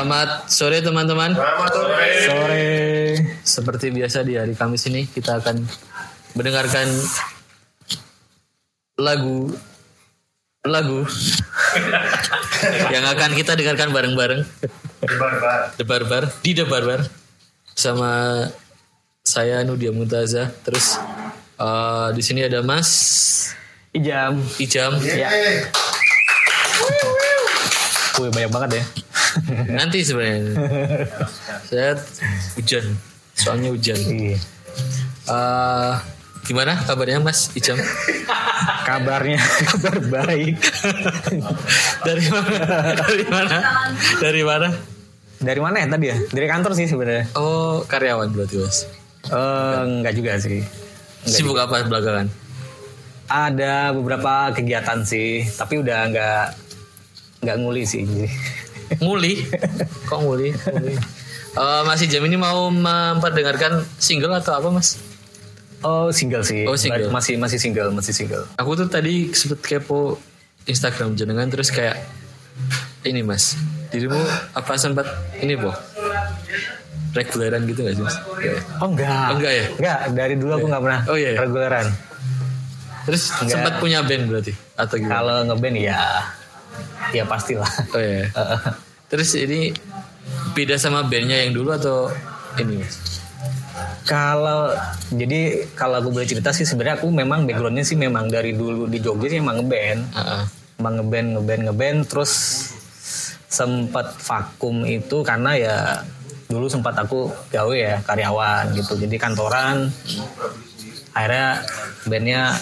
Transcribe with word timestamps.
Selamat 0.00 0.48
sore 0.48 0.80
teman-teman. 0.80 1.36
Selamat 1.36 1.72
sore. 1.76 2.08
Sore. 2.24 2.72
Seperti 3.44 3.92
biasa 3.92 4.24
di 4.24 4.32
hari 4.32 4.56
Kamis 4.56 4.88
ini 4.88 5.04
kita 5.04 5.44
akan 5.44 5.60
mendengarkan 6.32 6.88
lagu 8.96 9.52
lagu 10.64 11.04
yang 12.96 13.04
akan 13.12 13.36
kita 13.36 13.52
dengarkan 13.60 13.92
bareng-bareng 13.92 14.40
Barbar. 15.04 15.76
The 15.76 15.84
Barbar 15.84 16.32
di 16.40 16.56
The 16.56 16.64
Barbar 16.64 17.04
sama 17.76 18.48
saya 19.20 19.68
Nudia 19.68 19.92
Muntaza 19.92 20.48
terus 20.64 20.96
eh, 21.60 22.08
di 22.16 22.24
sini 22.24 22.48
ada 22.48 22.64
Mas 22.64 22.88
Ijam. 23.92 24.40
Ijam 24.56 24.96
Ya. 25.04 25.28
Wih 28.16 28.32
banyak 28.32 28.48
banget 28.48 28.80
ya. 28.80 28.84
nanti 29.78 30.00
sebenarnya 30.00 30.54
saya 31.64 31.94
hujan 32.54 32.84
soalnya 33.32 33.70
hujan 33.70 33.96
Iya. 33.96 34.38
Eh, 35.26 35.92
gimana 36.42 36.74
kabarnya 36.80 37.18
Mas 37.18 37.52
Ijam 37.52 37.78
Kabarnya 38.82 39.38
kabar 39.64 39.96
baik. 40.02 40.56
dari 42.02 42.26
mana 42.26 42.56
dari 42.96 43.24
mana 43.24 43.56
dari 44.18 44.42
mana 44.42 44.68
Dari 45.38 45.56
mana 45.56 45.76
ya 45.78 45.86
tadi 45.88 46.06
ya? 46.06 46.16
Dari 46.26 46.46
kantor 46.46 46.72
sih 46.74 46.84
sebenarnya. 46.84 47.24
oh 47.32 47.80
karyawan 47.82 48.28
berarti 48.28 48.56
Mas 48.56 48.84
Eh 49.24 49.78
enggak 49.80 50.14
juga 50.14 50.36
sih. 50.36 50.60
sibuk 51.22 51.56
apa 51.56 51.80
belakangan 51.82 52.28
Ada 53.24 53.94
beberapa 53.94 54.50
kegiatan 54.50 55.00
sih, 55.00 55.46
tapi 55.50 55.78
udah 55.78 56.10
enggak 56.10 56.44
enggak 57.40 57.56
nguli 57.56 57.84
sih. 57.84 58.02
Nguli 58.96 59.46
kok 60.04 60.18
nguli 60.18 60.50
nguli 60.50 60.94
Eh, 61.50 61.82
Mas 61.82 61.98
Ijam 61.98 62.22
ini 62.22 62.34
mau 62.34 62.66
memperdengarkan 62.68 63.82
single 63.96 64.34
atau 64.34 64.54
apa 64.54 64.70
Mas 64.70 64.98
Oh 65.80 66.10
single 66.10 66.40
sih. 66.40 66.62
Oh, 66.62 66.74
single. 66.74 67.08
Masih 67.08 67.34
masih 67.34 67.56
single, 67.56 67.90
masih 67.90 68.12
single. 68.12 68.44
aku 68.54 68.70
tuh 68.74 68.86
tadi 68.86 69.30
sempet 69.30 69.58
kepo 69.60 70.20
Instagram 70.62 71.14
jenengan 71.14 71.46
terus 71.46 71.68
kayak 71.68 71.98
ini 73.02 73.20
Mas 73.20 73.56
dirimu 73.88 74.20
apa 74.52 74.76
sempat 74.76 75.08
ini 75.36 75.54
boh 75.54 75.72
reguleran 77.10 77.64
gitu 77.64 77.82
gak 77.82 77.94
sih 77.96 78.04
Mas 78.04 78.16
Oh 78.78 78.86
enggak. 78.86 79.26
Oh, 79.26 79.34
enggak 79.34 79.52
ya? 79.52 79.64
Enggak, 79.74 79.98
dari 80.12 80.34
dulu 80.36 80.52
aku 80.54 80.66
enggak 80.68 80.82
pernah 80.84 81.00
Oh, 81.04 81.16
iya, 81.16 81.30
iya. 81.30 81.38
reguleran. 81.40 81.86
terus 83.02 83.22
Enggak. 83.34 83.50
sempat 83.56 83.72
punya 83.78 83.98
band 84.00 84.24
berarti 84.28 84.52
atau 84.76 84.94
gimana 84.94 85.14
Kalau 85.16 85.36
ngeband 85.48 85.76
ya 85.80 85.98
ya 87.14 87.24
pastilah. 87.26 87.70
oh 87.94 88.00
iya. 88.00 88.26
Terus 89.10 89.34
ini 89.34 89.74
beda 90.54 90.78
sama 90.78 91.02
bandnya 91.06 91.46
yang 91.46 91.54
dulu 91.54 91.74
atau 91.74 92.10
ini 92.58 92.82
Kalau 94.04 94.74
jadi 95.14 95.70
kalau 95.78 96.02
aku 96.02 96.10
boleh 96.10 96.26
cerita 96.26 96.50
sih 96.50 96.66
sebenarnya 96.66 96.98
aku 96.98 97.08
memang 97.14 97.46
backgroundnya 97.46 97.86
sih 97.86 97.94
memang 97.94 98.26
dari 98.26 98.52
dulu 98.52 98.90
di 98.90 98.98
Jogja 98.98 99.30
sih 99.30 99.38
emang 99.38 99.62
ngeband, 99.62 100.00
Ah, 100.12 100.20
ah. 100.20 100.44
emang 100.82 100.94
ngeband 100.98 101.28
ngeband 101.38 101.62
ngeband. 101.70 101.98
Terus 102.10 102.32
sempat 103.46 104.18
vakum 104.18 104.82
itu 104.86 105.22
karena 105.22 105.54
ya 105.54 105.76
dulu 106.50 106.66
sempat 106.66 106.98
aku 106.98 107.30
gawe 107.54 107.74
ya 107.76 108.02
karyawan 108.02 108.74
gitu. 108.74 108.98
Jadi 108.98 109.14
kantoran. 109.14 109.90
Akhirnya 111.14 111.62
bandnya 112.06 112.54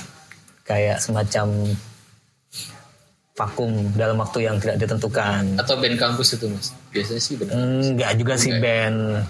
kayak 0.69 1.01
semacam 1.01 1.49
vakum 3.39 3.71
dalam 3.93 4.19
waktu 4.19 4.39
yang 4.43 4.59
tidak 4.59 4.77
ditentukan 4.79 5.55
atau 5.57 5.75
band 5.75 5.95
kampus 5.95 6.35
itu 6.35 6.47
Mas 6.47 6.75
biasanya 6.89 7.21
sih 7.21 7.35
benar 7.35 7.55
Enggak 7.55 8.11
juga 8.17 8.35
sih 8.35 8.51
band. 8.53 9.23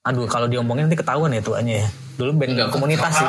Aduh 0.00 0.24
kalau 0.24 0.44
diomongin 0.44 0.84
nanti 0.84 0.96
ketahuan 0.96 1.28
ya 1.30 1.40
tuanya 1.40 1.74
ya. 1.78 1.88
Dulu 2.14 2.30
band 2.34 2.50
Enggak, 2.52 2.68
komunitas 2.70 3.12
sih. 3.14 3.28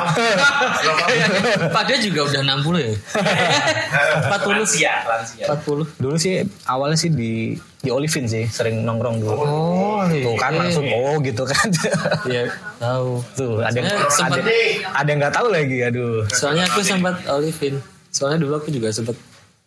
Padahal 1.70 2.00
juga 2.00 2.20
udah 2.24 2.40
60 2.42 2.76
ya 2.78 2.92
40 4.30 4.50
Lansia, 4.52 4.92
lansia. 5.04 5.44
40 5.46 5.86
dulu 5.98 6.16
sih 6.16 6.34
awalnya 6.64 6.96
sih 6.96 7.10
di 7.10 7.54
di 7.80 7.88
Olivin 7.88 8.26
sih 8.26 8.44
sering 8.46 8.82
nongkrong 8.82 9.16
dulu. 9.18 9.32
oh 9.34 10.04
Tuh 10.04 10.36
kan 10.36 10.52
langsung 10.54 10.84
oh 10.86 11.16
gitu 11.20 11.42
kan. 11.44 11.68
ya 12.28 12.44
tahu 12.76 13.20
Tuh 13.34 13.60
ada 13.60 13.72
yang 13.74 13.88
sempat- 14.08 14.38
ada, 14.38 14.52
ada 14.94 15.08
yang 15.08 15.18
nggak 15.18 15.34
tahu 15.34 15.48
lagi 15.48 15.78
aduh. 15.82 16.24
soalnya 16.30 16.64
aku 16.66 16.80
sempat 16.82 17.14
Olivin 17.26 17.80
soalnya 18.10 18.38
dulu 18.40 18.58
aku 18.58 18.68
juga 18.68 18.90
sempat 18.90 19.14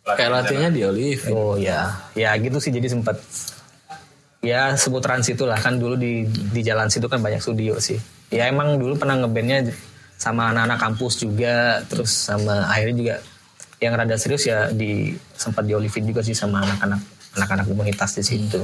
kayak 0.04 0.30
latihannya 0.30 0.70
di 0.76 0.82
Olivin 0.84 1.32
Oh 1.32 1.56
ya, 1.56 1.96
ya 2.12 2.36
gitu 2.36 2.60
sih 2.60 2.68
jadi 2.68 2.92
sempat 2.92 3.16
ya 4.44 4.76
seputaran 4.76 5.24
situ 5.24 5.48
lah. 5.48 5.56
Kan 5.56 5.80
dulu 5.80 5.96
di 5.96 6.28
di 6.28 6.60
jalan 6.60 6.92
situ 6.92 7.08
kan 7.08 7.24
banyak 7.24 7.40
studio 7.40 7.80
sih. 7.80 7.96
Ya 8.28 8.52
emang 8.52 8.76
dulu 8.76 9.00
pernah 9.00 9.16
ngebandnya 9.16 9.72
sama 10.20 10.52
anak-anak 10.52 10.78
kampus 10.78 11.24
juga, 11.24 11.80
terus 11.88 12.12
sama 12.12 12.68
akhirnya 12.68 12.96
juga 13.00 13.14
yang 13.80 13.92
rada 13.96 14.16
serius 14.20 14.44
ya 14.44 14.70
di 14.70 15.16
sempat 15.34 15.64
di 15.64 15.72
Olivin 15.76 16.04
juga 16.04 16.20
sih 16.20 16.36
sama 16.36 16.62
anak-anak 16.62 17.00
anak-anak 17.34 17.64
komunitas 17.66 18.14
di 18.20 18.24
situ. 18.24 18.62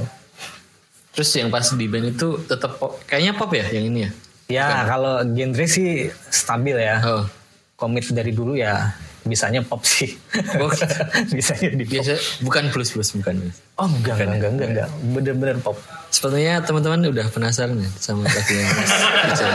terus 1.11 1.27
yang 1.35 1.51
pas 1.51 1.67
di 1.75 1.91
band 1.91 2.15
itu 2.15 2.39
tetap 2.47 2.79
pop 2.79 2.95
kayaknya 3.03 3.35
pop 3.35 3.51
ya 3.51 3.67
yang 3.67 3.91
ini 3.91 4.07
ya? 4.07 4.11
Ya? 4.47 4.67
kalau 4.87 5.19
genre 5.35 5.67
sih 5.67 6.07
stabil 6.31 6.79
ya. 6.79 7.03
oh. 7.03 7.27
Komit 7.75 8.07
dari 8.15 8.31
dulu 8.31 8.55
ya 8.55 8.95
bisanya 9.21 9.61
pop 9.61 9.85
sih. 9.85 10.17
Oh, 10.57 10.71
bisanya 11.35 11.69
di 11.71 11.85
pop. 11.85 11.91
biasa 11.93 12.13
bukan 12.41 12.63
blues 12.73 12.89
blues 12.91 13.13
bukan 13.13 13.53
Oh 13.77 13.85
enggak 13.85 14.17
enggak 14.17 14.27
enggak 14.33 14.51
enggak, 14.51 14.67
enggak. 14.73 14.89
bener-bener 15.13 15.57
pop. 15.61 15.77
Sepertinya 16.09 16.59
teman-teman 16.59 17.07
udah 17.07 17.27
penasaran 17.29 17.77
ya 17.77 17.89
sama 17.95 18.25
lagunya 18.25 18.65
Mas 18.67 18.91
Ijam. 19.31 19.51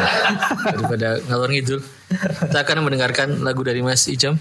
Daripada 0.72 1.08
ngalor 1.26 1.50
ngidul, 1.52 1.80
kita 2.48 2.58
akan 2.64 2.76
mendengarkan 2.80 3.28
lagu 3.44 3.60
dari 3.60 3.84
Mas 3.84 4.06
Ijam. 4.06 4.40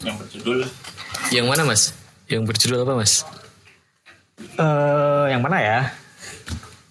Yang 0.00 0.16
berjudul 0.16 0.58
Yang 1.30 1.46
mana 1.46 1.62
Mas? 1.64 1.82
Yang 2.26 2.42
berjudul 2.46 2.78
apa 2.82 2.94
Mas? 2.94 3.24
eh 4.40 5.24
yang 5.28 5.40
mana 5.40 5.58
ya? 5.60 5.80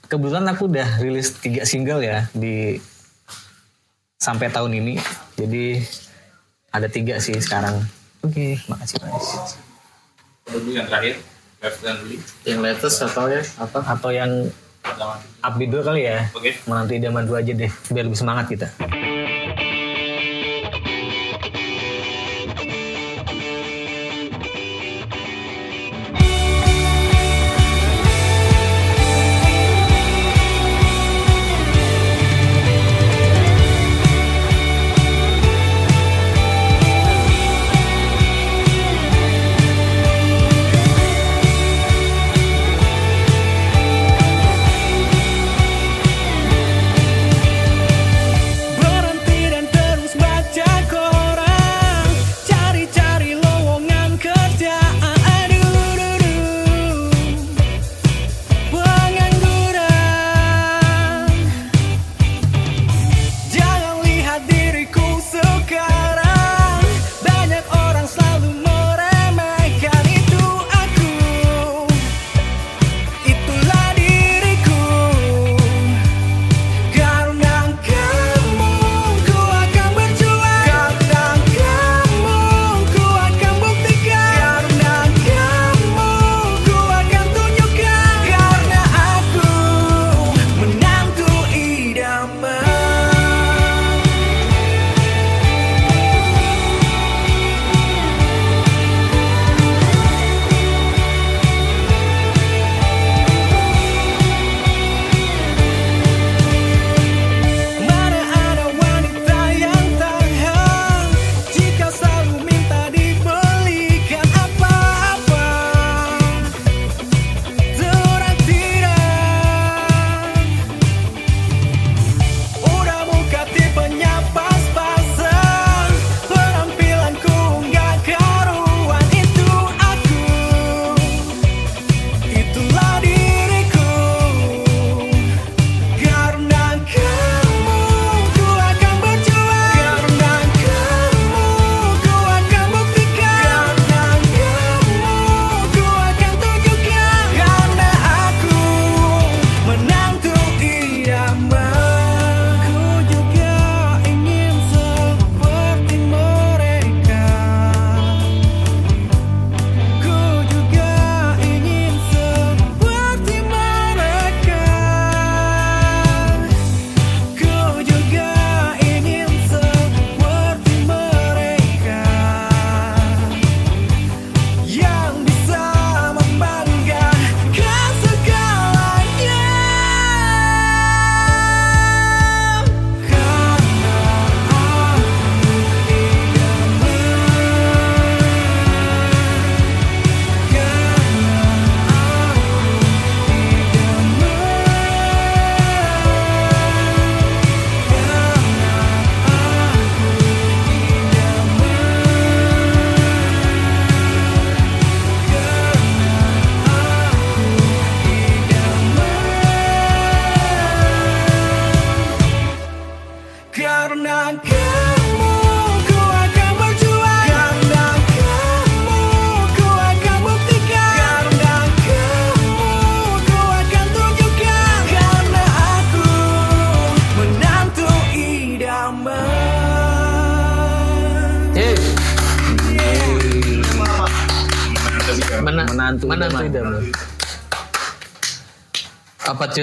Kebetulan 0.06 0.46
aku 0.50 0.66
udah 0.66 0.98
rilis 0.98 1.38
tiga 1.38 1.66
single 1.66 2.02
ya 2.02 2.26
di 2.34 2.78
sampai 4.20 4.52
tahun 4.52 4.76
ini. 4.84 5.00
Jadi 5.40 5.80
ada 6.76 6.92
tiga 6.92 7.18
sih 7.24 7.40
sekarang. 7.40 7.80
Oke, 8.20 8.60
makasih 8.68 9.00
mas. 9.00 9.56
dulu 10.50 10.74
yang 10.76 10.90
terakhir 10.90 11.22
Left 11.62 11.80
Lead 11.86 12.22
Yang 12.42 12.60
latest 12.60 12.98
atau 13.06 13.26
ya 13.30 13.42
apa? 13.62 13.80
Atau 13.86 14.10
yang 14.12 14.50
pertama. 14.84 15.16
upbeat 15.46 15.70
dulu 15.72 15.84
kali 15.88 16.02
ya. 16.04 16.28
Oke. 16.36 16.52
Menanti 16.68 17.00
idaman 17.00 17.24
dua 17.24 17.40
aja 17.40 17.54
deh, 17.56 17.72
biar 17.72 18.04
lebih 18.04 18.20
semangat 18.20 18.46
kita. 18.52 18.68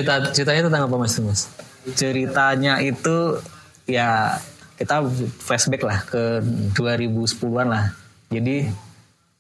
Cerita 0.07 0.31
ceritanya 0.31 0.63
tentang 0.71 0.83
apa 0.87 0.95
mas 0.95 1.19
mas? 1.19 1.43
ceritanya 1.95 2.83
itu 2.83 3.39
ya 3.87 4.39
kita 4.77 5.07
flashback 5.39 5.83
lah 5.87 6.03
ke 6.05 6.43
2010-an 6.75 7.67
lah. 7.71 7.85
Jadi 8.29 8.69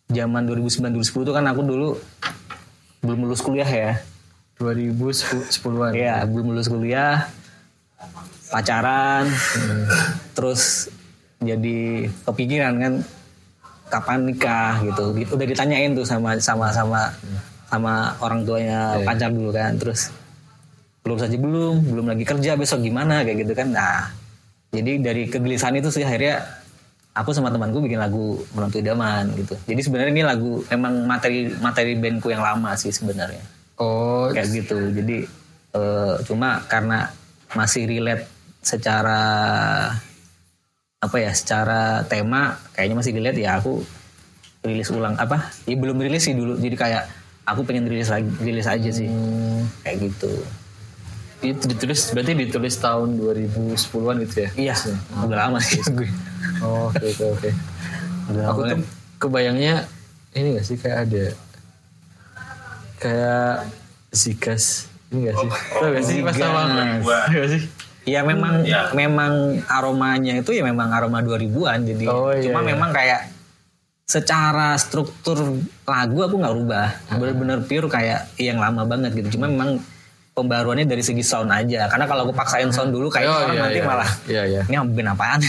zaman 0.09 0.47
2009 0.47 0.95
2010 0.95 1.27
itu 1.27 1.33
kan 1.35 1.45
aku 1.51 1.61
dulu 1.67 1.89
belum 3.03 3.27
lulus 3.27 3.43
kuliah 3.43 3.67
ya. 3.67 3.93
2010-an. 4.57 5.93
Iya, 5.93 6.25
belum 6.25 6.57
lulus 6.57 6.71
kuliah. 6.73 7.29
Pacaran. 8.49 9.29
Terus 10.33 10.89
jadi 11.43 12.09
kepikiran 12.25 12.75
kan 12.81 12.93
kapan 13.93 14.25
nikah 14.25 14.81
gitu. 14.89 15.13
Udah 15.37 15.47
ditanyain 15.47 15.93
tuh 15.93 16.09
sama 16.09 16.41
sama 16.41 16.73
sama 16.73 17.13
sama 17.69 18.17
orang 18.25 18.47
tuanya 18.49 18.97
pacar 19.05 19.29
dulu 19.29 19.53
kan. 19.53 19.77
Terus 19.77 20.09
belum 21.07 21.23
saja 21.23 21.39
belum, 21.39 21.87
belum 21.87 22.07
lagi 22.11 22.27
kerja 22.27 22.59
besok 22.59 22.83
gimana 22.83 23.23
kayak 23.23 23.47
gitu 23.47 23.55
kan. 23.55 23.71
Nah, 23.71 24.11
jadi 24.75 24.99
dari 24.99 25.31
kegelisahan 25.31 25.79
itu 25.79 25.95
sih 25.95 26.03
akhirnya 26.03 26.43
aku 27.15 27.31
sama 27.31 27.55
temanku 27.55 27.79
bikin 27.79 28.03
lagu 28.03 28.43
menantu 28.51 28.83
idaman 28.83 29.31
gitu. 29.39 29.55
Jadi 29.71 29.81
sebenarnya 29.87 30.13
ini 30.13 30.25
lagu 30.27 30.67
emang 30.67 31.07
materi 31.07 31.55
materi 31.63 31.95
bandku 31.95 32.35
yang 32.35 32.43
lama 32.43 32.75
sih 32.75 32.91
sebenarnya 32.91 33.41
Oh, 33.79 34.33
kayak 34.35 34.51
gitu. 34.51 34.91
Jadi 34.91 35.31
eh, 35.79 36.15
cuma 36.27 36.65
karena 36.67 37.07
masih 37.55 37.87
relate 37.87 38.27
secara 38.65 39.23
apa 40.97 41.17
ya, 41.23 41.31
secara 41.31 42.03
tema 42.11 42.59
kayaknya 42.75 42.97
masih 42.99 43.13
relate 43.15 43.39
ya 43.39 43.63
aku 43.63 43.85
rilis 44.67 44.91
ulang 44.91 45.15
apa? 45.15 45.55
Ya 45.71 45.79
belum 45.79 46.03
rilis 46.03 46.27
sih 46.27 46.35
dulu. 46.35 46.59
Jadi 46.59 46.75
kayak 46.75 47.07
aku 47.47 47.63
pengen 47.63 47.87
rilis 47.87 48.11
lagi, 48.11 48.27
rilis 48.43 48.67
aja 48.67 48.91
sih. 48.91 49.07
Kayak 49.87 50.11
gitu. 50.11 50.33
Itu 51.39 51.65
ditulis 51.67 52.01
berarti 52.11 52.33
ditulis 52.35 52.75
tahun 52.77 53.17
2010-an 53.17 54.17
gitu 54.23 54.37
ya? 54.39 54.51
Iya, 54.57 54.75
udah 55.21 55.37
lama 55.39 55.59
sih 55.59 55.81
gue. 55.97 56.09
Oh, 56.61 56.89
oke 56.89 57.05
oke 57.07 57.25
oke. 57.33 57.51
Udah 58.31 58.43
Aku 58.51 58.61
lama 58.63 58.71
tuh 58.73 58.79
kebayangnya 59.19 59.85
ini 60.33 60.55
gak 60.55 60.65
sih 60.65 60.77
kayak 60.77 60.99
ada 61.05 61.25
kayak 62.97 63.69
zikas 64.11 64.89
ini 65.09 65.29
gak 65.29 65.37
sih? 65.37 65.49
Tahu 65.71 65.89
gak 65.93 66.05
sih 66.05 66.17
pas 66.21 66.35
sama 66.35 66.61
gak 67.03 67.49
sih? 67.51 67.63
Ya 68.07 68.23
memang 68.23 68.63
Ya. 68.63 68.89
memang 68.93 69.61
aromanya 69.67 70.39
itu 70.39 70.51
ya 70.51 70.63
memang 70.63 70.89
aroma 70.89 71.21
2000-an 71.21 71.83
jadi 71.85 72.05
Oh, 72.07 72.31
iya, 72.31 72.43
cuma 72.45 72.63
iya. 72.63 72.69
memang 72.73 72.91
kayak 72.91 73.35
secara 74.07 74.79
struktur 74.79 75.59
lagu 75.83 76.19
aku 76.23 76.39
nggak 76.39 76.55
rubah. 76.55 76.89
Bener-bener 77.11 77.59
pure 77.61 77.91
kayak 77.91 78.31
yang 78.39 78.63
lama 78.63 78.87
banget 78.87 79.11
gitu. 79.13 79.35
Cuma 79.35 79.51
memang 79.51 79.83
pembaruannya 80.37 80.85
dari 80.85 81.01
segi 81.01 81.25
sound 81.25 81.49
aja. 81.49 81.89
Karena 81.89 82.05
kalau 82.05 82.29
aku 82.29 82.37
paksain 82.37 82.69
sound 82.69 82.93
dulu 82.93 83.09
kayak 83.09 83.25
Oh, 83.27 83.37
orang 83.41 83.57
iya, 83.57 83.63
nanti 83.65 83.81
iya. 83.81 83.87
malah 83.89 84.11
Iya 84.29 84.43
iya. 84.45 84.63
ini 84.69 84.77
band 84.93 85.09
apaan? 85.17 85.41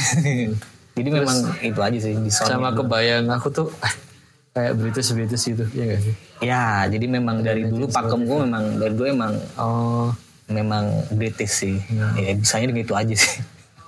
jadi 0.98 1.10
memang 1.12 1.38
itu 1.60 1.80
aja 1.84 1.98
sih 2.00 2.14
di 2.16 2.32
sound. 2.32 2.50
Sama 2.50 2.72
kebayang 2.72 3.28
aku 3.28 3.52
tuh 3.52 3.68
kayak 4.56 4.74
British 4.80 5.12
British 5.12 5.44
gitu 5.46 5.68
ya 5.76 5.84
gak 5.86 6.02
sih? 6.02 6.16
Ya, 6.40 6.88
jadi 6.88 7.06
memang 7.06 7.44
dari 7.44 7.68
dulu 7.68 7.92
pakemku 7.92 8.48
memang 8.48 8.80
dari 8.80 8.94
dulu 8.96 9.06
emang 9.06 9.34
Oh, 9.60 10.10
memang 10.48 10.88
British 11.12 11.62
sih. 11.62 11.76
Hmm. 11.92 12.16
Ya 12.16 12.32
bisanya 12.34 12.72
gitu 12.72 12.96
aja 12.96 13.12
sih. 13.12 13.44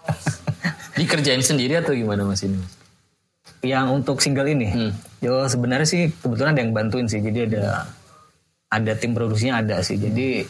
dikerjain 1.00 1.40
sendiri 1.40 1.80
atau 1.80 1.96
gimana 1.96 2.28
mas 2.28 2.44
ini? 2.44 2.60
Yang 3.64 3.86
untuk 3.92 4.18
single 4.20 4.48
ini, 4.48 4.68
Hmm. 4.68 4.92
yo 5.20 5.48
sebenarnya 5.48 5.88
sih 5.88 6.12
kebetulan 6.14 6.56
ada 6.56 6.62
yang 6.62 6.72
bantuin 6.72 7.08
sih. 7.08 7.20
Jadi 7.20 7.50
ada 7.50 7.88
ada 8.70 8.92
tim 8.94 9.12
produksinya 9.12 9.60
ada 9.60 9.80
sih. 9.80 9.96
Jadi 9.96 10.44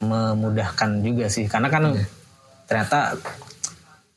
memudahkan 0.00 1.04
juga 1.04 1.28
sih. 1.28 1.46
Karena 1.46 1.68
kan 1.68 1.92
ternyata 2.64 3.14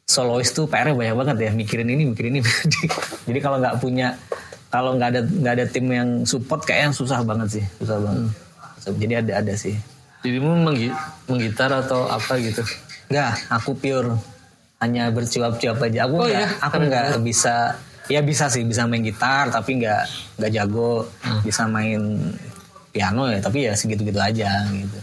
solois 0.04 0.50
tuh 0.50 0.66
PR 0.66 0.92
banyak 0.92 1.16
banget 1.16 1.38
ya. 1.40 1.52
Mikirin 1.52 1.92
ini, 1.92 2.10
mikirin 2.10 2.40
ini. 2.40 2.44
Jadi 3.28 3.40
kalau 3.40 3.60
nggak 3.60 3.78
punya, 3.78 4.16
kalau 4.68 4.96
nggak 4.96 5.10
ada 5.12 5.22
nggak 5.22 5.54
ada 5.54 5.66
tim 5.68 5.86
yang 5.88 6.10
support 6.24 6.64
kayaknya 6.64 6.96
susah 6.96 7.20
banget 7.22 7.62
sih, 7.62 7.66
susah 7.78 7.98
banget. 8.00 8.32
Jadi 8.84 9.14
ada 9.16 9.32
ada 9.40 9.54
sih. 9.56 9.76
Dirimu 10.24 10.56
menggi- 10.56 10.96
menggitar 11.28 11.72
atau 11.72 12.08
apa 12.08 12.40
gitu? 12.40 12.64
Enggak, 13.12 13.44
aku 13.52 13.76
pure 13.76 14.16
hanya 14.80 15.12
bercuap-cuap 15.12 15.80
aja. 15.80 16.08
Aku 16.08 16.16
Oh 16.16 16.28
nggak, 16.28 16.32
iya? 16.32 16.48
aku 16.60 16.80
nggak 16.80 17.08
bisa. 17.22 17.76
Ya 18.12 18.20
bisa 18.20 18.52
sih, 18.52 18.68
bisa 18.68 18.84
main 18.84 19.00
gitar, 19.00 19.48
tapi 19.48 19.80
nggak 19.80 20.04
nggak 20.40 20.52
jago. 20.52 21.08
Bisa 21.44 21.68
main 21.68 22.00
piano 22.92 23.32
ya, 23.32 23.40
tapi 23.40 23.68
ya 23.68 23.76
segitu-gitu 23.76 24.20
aja 24.20 24.64
gitu. 24.70 25.00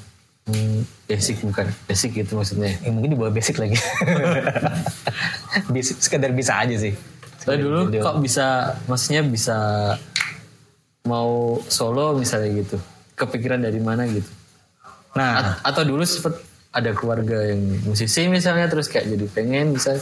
Basic 1.04 1.42
bukan 1.42 1.66
basic 1.84 2.14
gitu 2.14 2.38
maksudnya. 2.38 2.70
Ya, 2.78 2.90
mungkin 2.90 3.12
di 3.12 3.18
bawah 3.18 3.34
basic 3.34 3.58
lagi. 3.58 3.74
Basic, 5.74 5.98
sekedar 5.98 6.30
bisa 6.30 6.54
aja 6.54 6.76
sih. 6.78 6.94
Tapi 7.42 7.58
dulu 7.58 7.90
kok 7.90 8.22
bisa, 8.22 8.76
maksudnya 8.86 9.26
bisa 9.26 9.58
mau 11.02 11.58
solo 11.66 12.14
misalnya 12.14 12.62
gitu. 12.62 12.76
Kepikiran 13.16 13.58
dari 13.58 13.80
mana 13.82 14.06
gitu? 14.06 14.28
Nah, 15.18 15.58
A- 15.58 15.74
atau 15.74 15.82
dulu 15.82 16.06
sempet 16.06 16.38
ada 16.70 16.94
keluarga 16.94 17.50
yang 17.50 17.82
musisi 17.82 18.30
misalnya 18.30 18.70
terus 18.70 18.86
kayak 18.86 19.10
jadi 19.10 19.26
pengen 19.26 19.74
bisa 19.74 19.98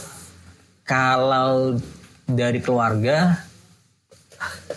kalau 0.85 1.81
dari 2.29 2.61
keluarga 2.61 3.41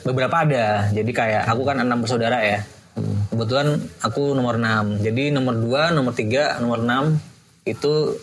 beberapa 0.01 0.33
ada. 0.41 0.89
Jadi 0.89 1.11
kayak 1.13 1.45
aku 1.47 1.63
kan 1.69 1.85
enam 1.85 2.01
bersaudara 2.01 2.41
ya. 2.41 2.65
Kebetulan 3.33 3.81
aku 4.05 4.37
nomor 4.37 4.61
6. 4.61 5.01
Jadi 5.01 5.33
nomor 5.33 5.57
2, 5.57 5.97
nomor 5.97 6.13
3, 6.13 6.61
nomor 6.61 6.79
6 6.85 7.17
itu 7.65 8.19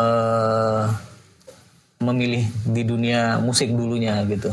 eh 0.00 0.84
memilih 2.00 2.48
di 2.64 2.82
dunia 2.88 3.36
musik 3.44 3.76
dulunya 3.76 4.24
gitu. 4.24 4.48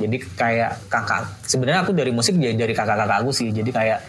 Jadi 0.00 0.16
kayak 0.32 0.88
kakak 0.88 1.28
sebenarnya 1.44 1.84
aku 1.84 1.92
dari 1.92 2.08
musik 2.08 2.40
ya 2.40 2.56
dari 2.56 2.72
kakak-kakak 2.72 3.18
aku 3.20 3.30
sih. 3.36 3.52
Jadi 3.52 3.68
kayak 3.68 4.00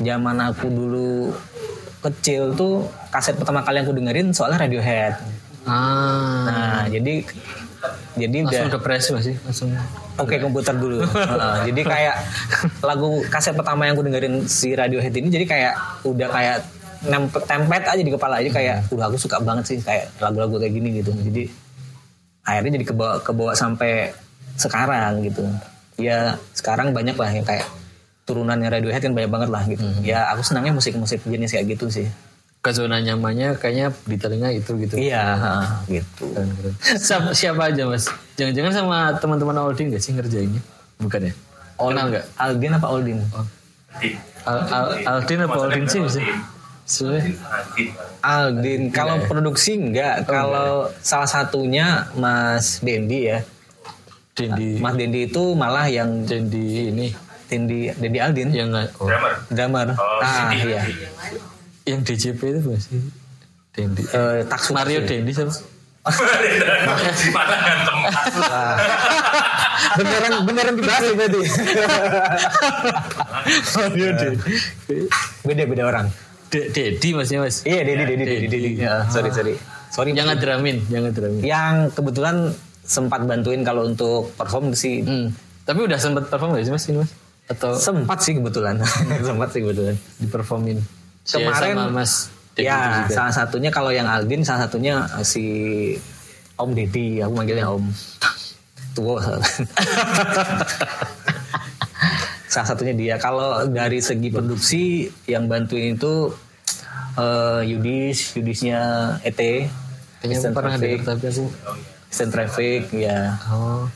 zaman 0.00 0.36
aku 0.40 0.66
dulu 0.72 1.36
kecil 2.02 2.56
tuh 2.56 2.88
kaset 3.12 3.36
pertama 3.38 3.62
kali 3.62 3.78
yang 3.78 3.86
aku 3.86 3.94
dengerin 3.94 4.28
soalnya 4.32 4.64
Radiohead. 4.66 5.14
ah 5.68 6.48
Nah, 6.48 6.82
jadi 6.90 7.22
jadi 8.18 8.36
udah 8.42 8.50
langsung 8.50 8.74
depresi 8.74 9.08
masih 9.14 9.34
langsung 9.46 9.70
oke 10.18 10.34
komputer 10.40 10.74
dulu. 10.76 11.04
Heeh, 11.32 11.56
jadi 11.72 11.80
kayak 11.86 12.16
lagu 12.84 13.24
kaset 13.28 13.54
pertama 13.56 13.88
yang 13.88 13.94
aku 13.96 14.04
dengerin 14.04 14.44
si 14.48 14.74
Radiohead 14.76 15.14
ini 15.16 15.28
jadi 15.30 15.46
kayak 15.48 15.74
udah 16.04 16.28
kayak 16.28 16.56
tempet 17.48 17.82
aja 17.82 18.02
di 18.02 18.12
kepala 18.14 18.38
aja 18.38 18.50
kayak 18.52 18.76
udah 18.94 19.10
aku 19.10 19.18
suka 19.18 19.42
banget 19.42 19.64
sih 19.74 19.78
kayak 19.82 20.12
lagu-lagu 20.22 20.58
kayak 20.60 20.72
gini 20.74 21.02
gitu. 21.02 21.10
Jadi 21.14 21.50
akhirnya 22.42 22.78
jadi 22.80 22.86
kebawa 22.90 23.14
kebawa 23.22 23.52
sampai 23.54 24.12
sekarang 24.58 25.22
gitu. 25.26 25.42
Ya 25.98 26.38
sekarang 26.54 26.94
banyak 26.94 27.16
lah 27.18 27.30
yang 27.30 27.46
kayak 27.46 27.66
turunannya 28.22 28.70
Radiohead 28.70 29.02
kan 29.02 29.12
banyak 29.14 29.30
banget 29.30 29.50
lah 29.50 29.62
gitu. 29.66 29.84
Ya 30.06 30.30
aku 30.30 30.46
senangnya 30.46 30.74
musik-musik 30.74 31.22
jenis 31.26 31.50
kayak 31.50 31.74
gitu 31.74 31.90
sih. 31.90 32.06
Ke 32.62 32.70
zona 32.70 33.02
nyamannya 33.02 33.58
kayaknya 33.58 33.90
di 34.06 34.16
telinga 34.22 34.54
itu 34.54 34.78
gitu. 34.78 34.94
Iya, 34.94 35.34
heeh, 35.34 35.66
gitu. 35.98 36.30
Siapa, 36.78 37.34
siapa 37.34 37.74
aja 37.74 37.90
mas? 37.90 38.06
Jangan-jangan 38.38 38.72
sama 38.72 38.98
teman-teman 39.18 39.58
Aldin 39.58 39.90
gak 39.90 39.98
sih 39.98 40.14
ngerjainnya? 40.14 40.62
Bukan 41.02 41.26
ya? 41.26 41.32
Kenal 41.74 42.06
nggak? 42.14 42.24
Aldin 42.38 42.72
apa 42.78 42.86
Aldin? 42.86 43.18
Al, 44.46 44.58
Al- 44.70 44.98
Aldin 45.02 45.38
apa 45.42 45.56
Aldin 45.58 45.84
sih 45.90 46.00
sih 46.06 46.26
Sebenarnya? 46.86 47.34
Aldin, 48.22 48.82
kalau 48.94 49.18
produksi 49.26 49.74
enggak, 49.78 50.26
kalau 50.30 50.86
salah 51.02 51.26
satunya 51.26 52.06
Mas 52.14 52.78
Dendi 52.78 53.26
ya. 53.26 53.42
Dendi. 54.38 54.78
Mas 54.78 54.94
Dendi 54.94 55.26
itu 55.26 55.58
malah 55.58 55.90
yang 55.90 56.22
Dendi 56.26 56.94
ini. 56.94 57.10
Dendi 57.50 57.90
Dendi 57.98 58.18
Aldin, 58.22 58.54
yang 58.54 58.70
nggak 58.70 58.94
oh, 59.02 59.10
drummer. 59.50 59.94
ah 59.98 60.50
iya. 60.54 60.82
Yang 61.84 62.00
DJP 62.00 62.40
itu 62.40 62.58
apa 62.62 62.76
sih 62.76 63.00
Dendi 63.72 64.04
Eh 64.06 64.44
Taksu 64.44 64.70
Mario 64.70 65.02
Dendi 65.02 65.30
siapa 65.30 65.50
Ah. 66.02 66.10
beneran 69.94 70.42
beneran 70.42 70.74
dibahas 70.74 71.00
ya 71.00 71.14
berarti. 71.14 71.40
Mario 73.72 74.08
Dendi 74.12 74.52
beda 75.42 75.62
beda 75.64 75.82
orang. 75.84 76.06
De- 76.50 76.68
Dedi 76.68 77.08
masnya 77.14 77.38
mas 77.40 77.62
Iya 77.62 77.80
Dedi 77.82 78.02
Dedi 78.04 78.14
Dedi 78.18 78.46
Dedi. 78.46 78.70
Ya, 78.76 79.06
sorry 79.08 79.30
sorry. 79.30 79.54
Sorry. 79.88 80.10
yang 80.12 80.26
ngedramin 80.26 80.80
yang 80.88 81.04
ngedramin 81.04 81.40
Yang 81.40 81.74
kebetulan 81.92 82.36
sempat 82.82 83.22
bantuin 83.22 83.62
kalau 83.62 83.84
untuk 83.84 84.32
perform 84.34 84.72
sih 84.72 85.00
hmm. 85.00 85.32
tapi 85.62 85.80
udah 85.80 85.96
sempet 85.96 86.26
perform 86.26 86.52
gak 86.52 86.64
sih 86.64 86.72
mas 86.72 86.84
ini 86.88 86.98
mas 86.98 87.10
atau 87.46 87.74
sempat 87.74 88.18
sih 88.18 88.34
kebetulan. 88.34 88.78
sempat 89.22 89.48
sih 89.50 89.60
kebetulan. 89.60 89.94
diperformin 90.18 90.78
Kemarin- 91.22 91.78
sama 91.78 91.86
mas 91.90 92.12
ya, 92.58 93.06
juga. 93.06 93.14
salah 93.14 93.34
satunya 93.34 93.70
kalau 93.72 93.90
yang 93.94 94.08
Aldin, 94.10 94.42
salah 94.44 94.66
satunya 94.68 95.06
eh, 95.18 95.24
si 95.24 95.44
Om 96.58 96.70
Deddy, 96.76 97.22
aku 97.24 97.32
manggilnya 97.32 97.66
Om. 97.70 97.84
Tua. 98.96 99.16
salah 102.52 102.68
satunya 102.68 102.92
dia. 102.92 103.14
Kalau 103.16 103.64
dari 103.72 104.04
segi 104.04 104.28
produksi 104.28 105.08
yang 105.24 105.48
bantuin 105.48 105.96
itu 105.96 106.28
eh, 107.16 107.60
Yudis, 107.72 108.36
Yudisnya 108.36 108.80
ET, 109.24 109.40
Eastern 110.28 110.52
pernah 110.52 110.76
Traffic, 110.76 111.08
tapi 111.08 111.24
aku. 111.32 111.44
Eastern 112.12 112.30
Traffic, 112.30 112.92
ya. 112.92 113.40
Oh. 113.48 113.88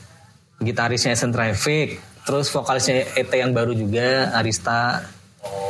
Gitarisnya 0.57 1.13
Eastern 1.13 1.29
Traffic, 1.29 2.01
terus 2.25 2.49
vokalisnya 2.49 3.05
ET 3.13 3.29
yang 3.29 3.53
baru 3.53 3.77
juga 3.77 4.33
Arista. 4.33 5.05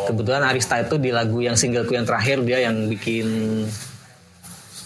Kebetulan 0.08 0.44
Arista 0.48 0.80
itu 0.80 0.96
di 0.96 1.12
lagu 1.12 1.44
yang 1.44 1.60
singleku 1.60 1.92
yang 1.92 2.08
terakhir 2.08 2.40
dia 2.48 2.64
yang 2.64 2.88
bikin 2.88 3.28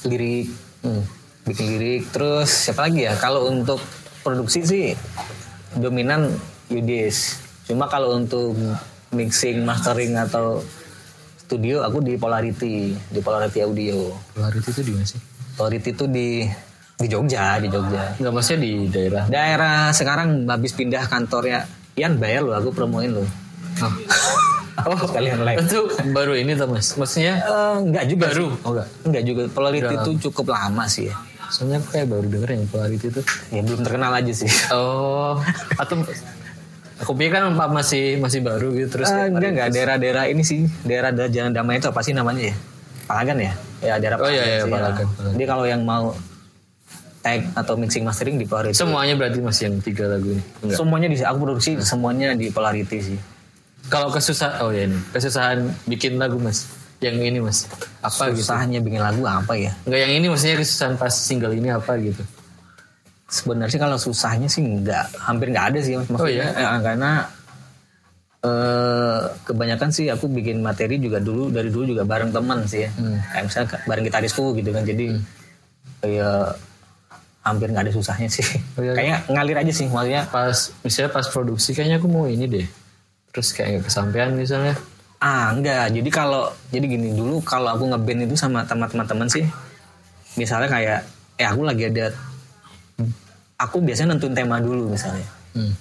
lirik, 0.09 0.49
hmm, 0.81 1.03
bikin 1.45 1.65
lirik. 1.77 2.09
Terus 2.09 2.49
siapa 2.49 2.89
lagi 2.89 3.05
ya? 3.05 3.13
Kalau 3.21 3.45
untuk 3.53 3.77
produksi 4.25 4.65
sih 4.65 4.85
dominan 5.77 6.31
Yudis. 6.71 7.37
Cuma 7.67 7.85
kalau 7.91 8.17
untuk 8.17 8.55
mixing, 9.11 9.67
mastering 9.67 10.15
atau 10.15 10.63
studio 11.37 11.83
aku 11.83 11.99
di 11.99 12.15
Polarity, 12.15 12.95
di 12.95 13.19
Polarity 13.19 13.59
Audio. 13.61 14.15
Polarit 14.33 14.63
itu 14.63 14.81
di 14.81 14.91
mana 14.95 15.05
sih? 15.05 15.21
Polarity 15.59 15.89
itu 15.91 16.05
di 16.07 16.47
di 17.01 17.07
Jogja, 17.09 17.59
di 17.59 17.67
Jogja. 17.67 18.15
Enggak 18.17 18.33
maksudnya 18.33 18.59
di 18.63 18.73
daerah. 18.87 19.23
Daerah 19.27 19.77
sekarang 19.91 20.47
habis 20.47 20.71
pindah 20.71 21.03
kantornya 21.09 21.67
Ian 21.99 22.15
bayar 22.15 22.47
lo, 22.47 22.55
aku 22.55 22.71
promoin 22.71 23.11
lo. 23.11 23.25
Oh. 23.83 23.93
Oh, 24.79 24.95
sekalian 24.97 25.43
live. 25.43 25.59
Itu 25.61 25.79
baru 26.09 26.33
ini 26.33 26.55
tuh 26.55 26.67
mas. 26.67 26.95
Maksudnya 26.95 27.33
Eh, 27.37 27.75
enggak 27.83 28.05
juga 28.07 28.25
baru. 28.31 28.47
sih. 28.47 28.63
Oh 28.63 28.69
enggak. 28.71 28.87
Enggak 29.03 29.23
juga. 29.23 29.41
Polarity 29.51 29.85
Udah 29.85 30.01
itu 30.01 30.11
cukup 30.29 30.45
lama 30.51 30.83
sih 30.87 31.11
ya. 31.11 31.15
Soalnya 31.51 31.83
aku 31.83 31.87
kayak 31.91 32.07
baru 32.07 32.25
denger 32.27 32.49
yang 32.49 32.63
Polarit 32.65 33.01
itu. 33.01 33.21
Ya 33.51 33.59
belum 33.59 33.81
terkenal 33.83 34.11
aja 34.13 34.31
sih. 34.31 34.47
Oh. 34.71 35.35
Atau 35.75 35.99
aku 36.97 37.11
pikir 37.13 37.31
kan 37.33 37.51
masih 37.51 38.15
masih 38.17 38.39
baru 38.39 38.71
gitu 38.71 38.99
terus. 38.99 39.07
Eh, 39.07 39.13
kayak 39.13 39.27
enggak 39.35 39.51
enggak 39.51 39.69
daerah-daerah 39.75 40.23
ini 40.31 40.41
sih. 40.41 40.63
Daerah 40.81 41.11
Jalan 41.11 41.51
Damai 41.51 41.77
itu 41.77 41.87
apa 41.87 41.99
sih 41.99 42.15
namanya 42.15 42.49
ya? 42.49 42.55
Palagan 43.03 43.37
ya? 43.37 43.53
Ya 43.81 43.93
daerah 43.99 44.17
Oh, 44.17 44.29
iya, 44.29 44.39
Palagan 44.39 44.47
iya, 44.47 44.55
sih, 44.55 44.63
ya. 44.63 44.71
Palagan, 44.71 45.07
Palagan. 45.09 45.31
Jadi 45.35 45.45
kalau 45.45 45.65
yang 45.67 45.81
mau 45.83 46.05
tag 47.21 47.41
atau 47.53 47.73
mixing 47.75 48.01
mastering 48.01 48.39
di 48.39 48.47
Polarity. 48.47 48.73
Semuanya 48.73 49.13
berarti 49.13 49.39
masih 49.43 49.63
yang 49.67 49.75
tiga 49.77 50.07
lagu 50.07 50.31
ini. 50.31 50.41
Enggak. 50.63 50.77
Semuanya 50.79 51.07
di 51.11 51.17
aku 51.19 51.37
produksi 51.37 51.71
semuanya 51.83 52.33
di 52.33 52.47
Polarity 52.49 52.97
sih. 52.97 53.19
Kalau 53.91 54.07
kesusahan, 54.07 54.63
oh 54.63 54.71
ya 54.71 54.87
ini 54.87 54.95
kesusahan 55.11 55.67
bikin 55.83 56.15
lagu 56.15 56.39
mas. 56.39 56.63
Yang 57.01 57.17
ini 57.33 57.39
mas, 57.43 57.65
apa 57.99 58.31
gitu? 58.31 58.45
Susahnya 58.45 58.79
bikin 58.79 59.01
lagu 59.01 59.25
apa 59.25 59.57
ya? 59.57 59.73
Enggak 59.83 59.99
yang 60.05 60.13
ini 60.21 60.25
maksudnya 60.31 60.55
kesusahan 60.63 60.95
pas 60.95 61.11
single 61.11 61.51
ini 61.51 61.73
apa 61.73 61.97
gitu? 61.99 62.23
Sebenarnya 63.27 63.79
kalau 63.81 63.97
susahnya 63.97 64.45
sih 64.45 64.61
nggak, 64.61 65.17
hampir 65.17 65.49
nggak 65.49 65.65
ada 65.73 65.79
sih 65.81 65.97
mas. 65.97 66.07
Oh, 66.15 66.29
iya? 66.29 66.53
Eh, 66.55 66.79
karena 66.79 67.25
eh 68.41 69.21
kebanyakan 69.43 69.89
sih 69.93 70.09
aku 70.13 70.29
bikin 70.29 70.61
materi 70.61 70.97
juga 70.97 71.21
dulu 71.21 71.49
dari 71.49 71.69
dulu 71.73 71.97
juga 71.97 72.03
bareng 72.05 72.31
teman 72.31 72.69
sih 72.69 72.85
ya. 72.85 72.89
Hmm. 72.95 73.17
Kayak 73.33 73.43
misalnya 73.49 73.67
bareng 73.89 74.05
gitarisku 74.05 74.43
gitu 74.55 74.69
kan. 74.69 74.83
Jadi 74.85 75.05
kayak 76.05 76.57
hampir 77.41 77.67
nggak 77.73 77.89
ada 77.89 77.93
susahnya 77.97 78.29
sih. 78.29 78.45
Oh, 78.77 78.85
iya. 78.85 78.93
Kayaknya 78.93 79.17
ngalir 79.25 79.57
aja 79.57 79.73
sih 79.73 79.85
maksudnya. 79.89 80.29
Pas 80.29 80.69
misalnya 80.85 81.09
pas 81.09 81.25
produksi 81.25 81.73
kayaknya 81.73 81.97
aku 81.97 82.07
mau 82.07 82.29
ini 82.29 82.45
deh. 82.45 82.67
Terus 83.31 83.55
kayak 83.55 83.67
nggak 83.79 83.85
kesampaian 83.87 84.29
misalnya. 84.35 84.75
Ah 85.21 85.51
enggak. 85.55 85.91
Jadi 85.91 86.09
kalau 86.11 86.51
jadi 86.69 86.85
gini 86.85 87.15
dulu 87.15 87.39
kalau 87.41 87.71
aku 87.73 87.87
ngeband 87.87 88.27
itu 88.27 88.35
sama 88.35 88.63
teman-teman 88.67 89.27
sih, 89.29 89.45
misalnya 90.35 90.67
kayak 90.67 90.99
eh 91.39 91.47
aku 91.47 91.61
lagi 91.63 91.87
ada, 91.87 92.11
aku 93.57 93.77
biasanya 93.81 94.13
nentuin 94.17 94.33
tema 94.33 94.57
dulu 94.57 94.91
misalnya. 94.91 95.25
Hmm. 95.51 95.75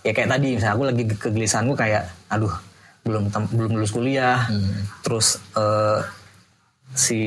ya 0.00 0.16
kayak 0.16 0.32
tadi 0.32 0.56
misalnya 0.56 0.74
aku 0.80 0.84
lagi 0.88 1.04
ke- 1.04 1.20
kegelisahanku 1.28 1.76
kayak 1.76 2.08
aduh 2.32 2.48
belum 3.04 3.28
belum 3.52 3.76
lulus 3.76 3.92
kuliah 3.92 4.48
terus 5.04 5.36
eh, 5.52 6.00
si 6.96 7.20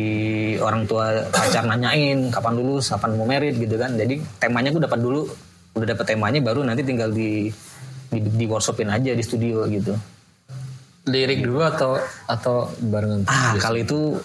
orang 0.58 0.90
tua 0.90 1.22
pacar 1.30 1.70
nanyain 1.70 2.34
kapan 2.34 2.54
lulus 2.58 2.90
kapan 2.90 3.14
mau 3.14 3.30
merit 3.30 3.62
gitu 3.62 3.78
kan 3.78 3.94
jadi 3.94 4.18
temanya 4.42 4.74
aku 4.74 4.82
dapat 4.82 5.00
dulu 5.06 5.22
udah 5.78 5.88
dapat 5.94 6.06
temanya 6.18 6.42
baru 6.42 6.66
nanti 6.66 6.82
tinggal 6.82 7.14
di 7.14 7.54
di, 8.14 8.22
di 8.22 8.46
workshopin 8.46 8.88
aja 8.88 9.12
di 9.12 9.22
studio 9.22 9.66
gitu 9.68 9.98
Lirik 11.04 11.44
dulu 11.44 11.60
atau 11.60 12.00
atau 12.26 12.72
barengan? 12.80 13.28
ah 13.28 13.58
kalau 13.58 13.76
itu 13.76 14.16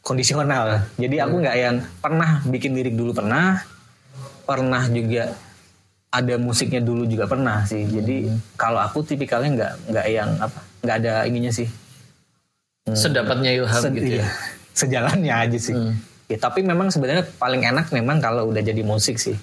kondisional 0.00 0.84
jadi 0.96 1.24
aku 1.24 1.34
nggak 1.38 1.56
yang 1.56 1.76
pernah 1.98 2.42
bikin 2.44 2.74
lirik 2.74 2.92
dulu 2.92 3.12
pernah 3.12 3.64
pernah 4.42 4.84
juga 4.88 5.32
ada 6.08 6.34
musiknya 6.36 6.80
dulu 6.80 7.04
juga 7.04 7.24
pernah 7.24 7.64
sih 7.64 7.84
jadi 7.84 8.28
kalau 8.54 8.80
aku 8.80 9.04
tipikalnya 9.04 9.50
nggak 9.50 9.72
nggak 9.88 10.06
yang 10.06 10.30
apa 10.38 10.58
nggak 10.80 10.96
ada 10.98 11.14
ininya 11.24 11.48
sih 11.50 11.68
Sedapatnya 12.88 13.52
ilham 13.52 13.68
Se- 13.78 13.92
gitu 13.92 14.12
ya. 14.14 14.16
iya. 14.18 14.26
sejalannya 14.72 15.34
aja 15.34 15.58
sih 15.58 15.74
Hmm. 15.74 15.92
ya 16.24 16.36
tapi 16.36 16.60
memang 16.62 16.88
sebenarnya 16.88 17.28
paling 17.36 17.60
enak 17.62 17.88
memang 17.90 18.16
kalau 18.18 18.48
udah 18.48 18.60
jadi 18.60 18.80
musik 18.80 19.16
sih 19.16 19.36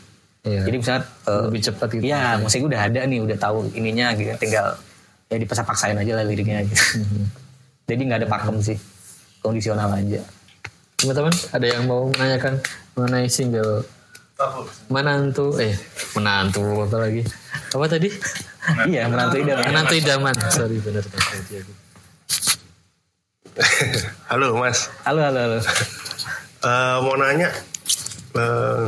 Iya. 0.46 0.62
jadi 0.62 0.76
misalnya 0.78 1.04
eh, 1.26 1.42
Lebih 1.50 1.62
cepat 1.66 1.88
gitu. 1.90 2.04
ya 2.06 2.38
musik 2.38 2.62
udah 2.62 2.80
ada 2.86 3.02
nih 3.02 3.20
udah 3.20 3.34
tahu 3.36 3.66
ininya 3.74 4.14
gitu 4.14 4.30
tinggal 4.38 4.78
ya 5.26 5.42
dipaksa-paksain 5.42 5.98
aja 5.98 6.14
lah 6.14 6.24
liriknya 6.24 6.62
gitu. 6.64 7.02
Hmm. 7.02 7.26
jadi 7.90 8.02
nggak 8.06 8.20
ada 8.22 8.30
pakem 8.30 8.58
sih 8.62 8.78
kondisional 9.42 9.90
aja. 9.90 10.22
Teman-teman 10.96 11.34
ada 11.50 11.66
yang 11.66 11.84
mau 11.86 12.08
menanyakan 12.08 12.58
mengenai 12.94 13.26
single 13.28 13.86
menantu 14.88 15.54
eh 15.58 15.74
menantu 16.14 16.62
apa 16.82 16.98
lagi? 17.00 17.22
Apa 17.74 17.86
tadi? 17.86 18.10
Iya 18.90 19.06
menantu 19.06 19.38
idaman. 19.38 19.66
Menantu 19.70 19.94
idaman. 19.94 20.34
Sorry 20.50 20.82
benar. 20.82 21.06
Halo 24.26 24.58
Mas, 24.58 24.90
halo 25.06 25.22
halo 25.22 25.40
halo. 25.40 25.60
Eh, 26.66 26.98
mau 27.00 27.14
nanya 27.14 27.50
eh, 28.34 28.86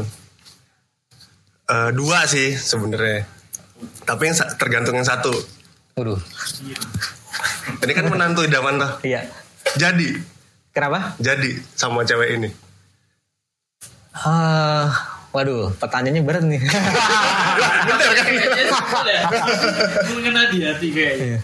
eh, 1.68 1.92
dua 1.92 2.24
sih 2.26 2.56
sebenarnya, 2.56 3.28
tapi 4.04 4.32
yang 4.32 4.36
tergantung 4.56 4.96
yang 4.96 5.08
satu. 5.08 5.34
waduh 5.98 6.22
Ini 7.84 7.92
kan 7.94 8.06
menantu 8.08 8.46
idaman 8.46 8.80
tuh. 8.80 8.92
iya 9.04 9.28
Jadi, 9.76 10.16
kenapa 10.72 11.14
jadi 11.20 11.60
sama 11.76 12.08
cewek 12.08 12.40
ini. 12.40 12.50
Ah, 14.18 15.17
waduh 15.38 15.70
pertanyaannya 15.78 16.22
berat 16.22 16.44
nih 16.44 16.58
Bener 17.88 18.10
kan? 18.12 18.26
Mengena 20.10 20.42
di 20.50 20.60
hati 20.60 20.88
kayaknya. 20.90 21.38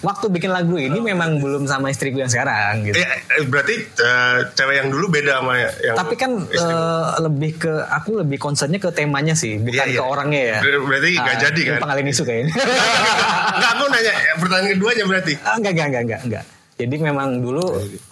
waktu 0.00 0.26
bikin 0.28 0.50
lagu 0.50 0.74
ini 0.74 0.98
memang 0.98 1.38
belum 1.38 1.64
sama 1.64 1.88
istriku 1.88 2.18
yang 2.18 2.28
sekarang 2.28 2.82
gitu 2.82 2.96
Eh, 2.96 3.06
eh, 3.06 3.44
berarti 3.44 3.74
eh, 3.80 4.38
cewek 4.50 4.74
yang 4.76 4.88
dulu 4.88 5.06
beda 5.10 5.38
sama 5.38 5.52
yang 5.58 5.94
tapi 5.94 6.14
kan 6.16 6.32
eh, 6.44 7.04
lebih 7.20 7.50
ke 7.56 7.72
aku 7.84 8.18
lebih 8.18 8.36
concernnya 8.36 8.78
ke 8.78 8.90
temanya 8.90 9.32
sih 9.32 9.56
bukan 9.56 9.74
Iya, 9.76 9.84
iya. 9.86 9.98
ke 9.98 10.04
orangnya 10.04 10.42
ya 10.42 10.58
Ber- 10.60 10.84
berarti 10.84 11.08
nggak 11.14 11.30
Ah, 11.30 11.42
jadi 11.44 11.60
kan? 11.64 11.78
pengalian 11.80 12.08
isu 12.08 12.22
kayaknya 12.22 12.52
Enggak, 13.54 13.70
aku 13.70 13.84
nanya 13.86 14.12
pertanyaan 14.36 14.70
keduanya 14.72 15.04
berarti. 15.06 15.32
Ah, 15.40 15.54
enggak 15.54 15.72
enggak 15.72 15.86
enggak 15.86 16.02
enggak 16.02 16.20
enggak 16.24 16.44
jadi 16.74 16.94
memang 17.00 17.28
dulu 17.38 17.64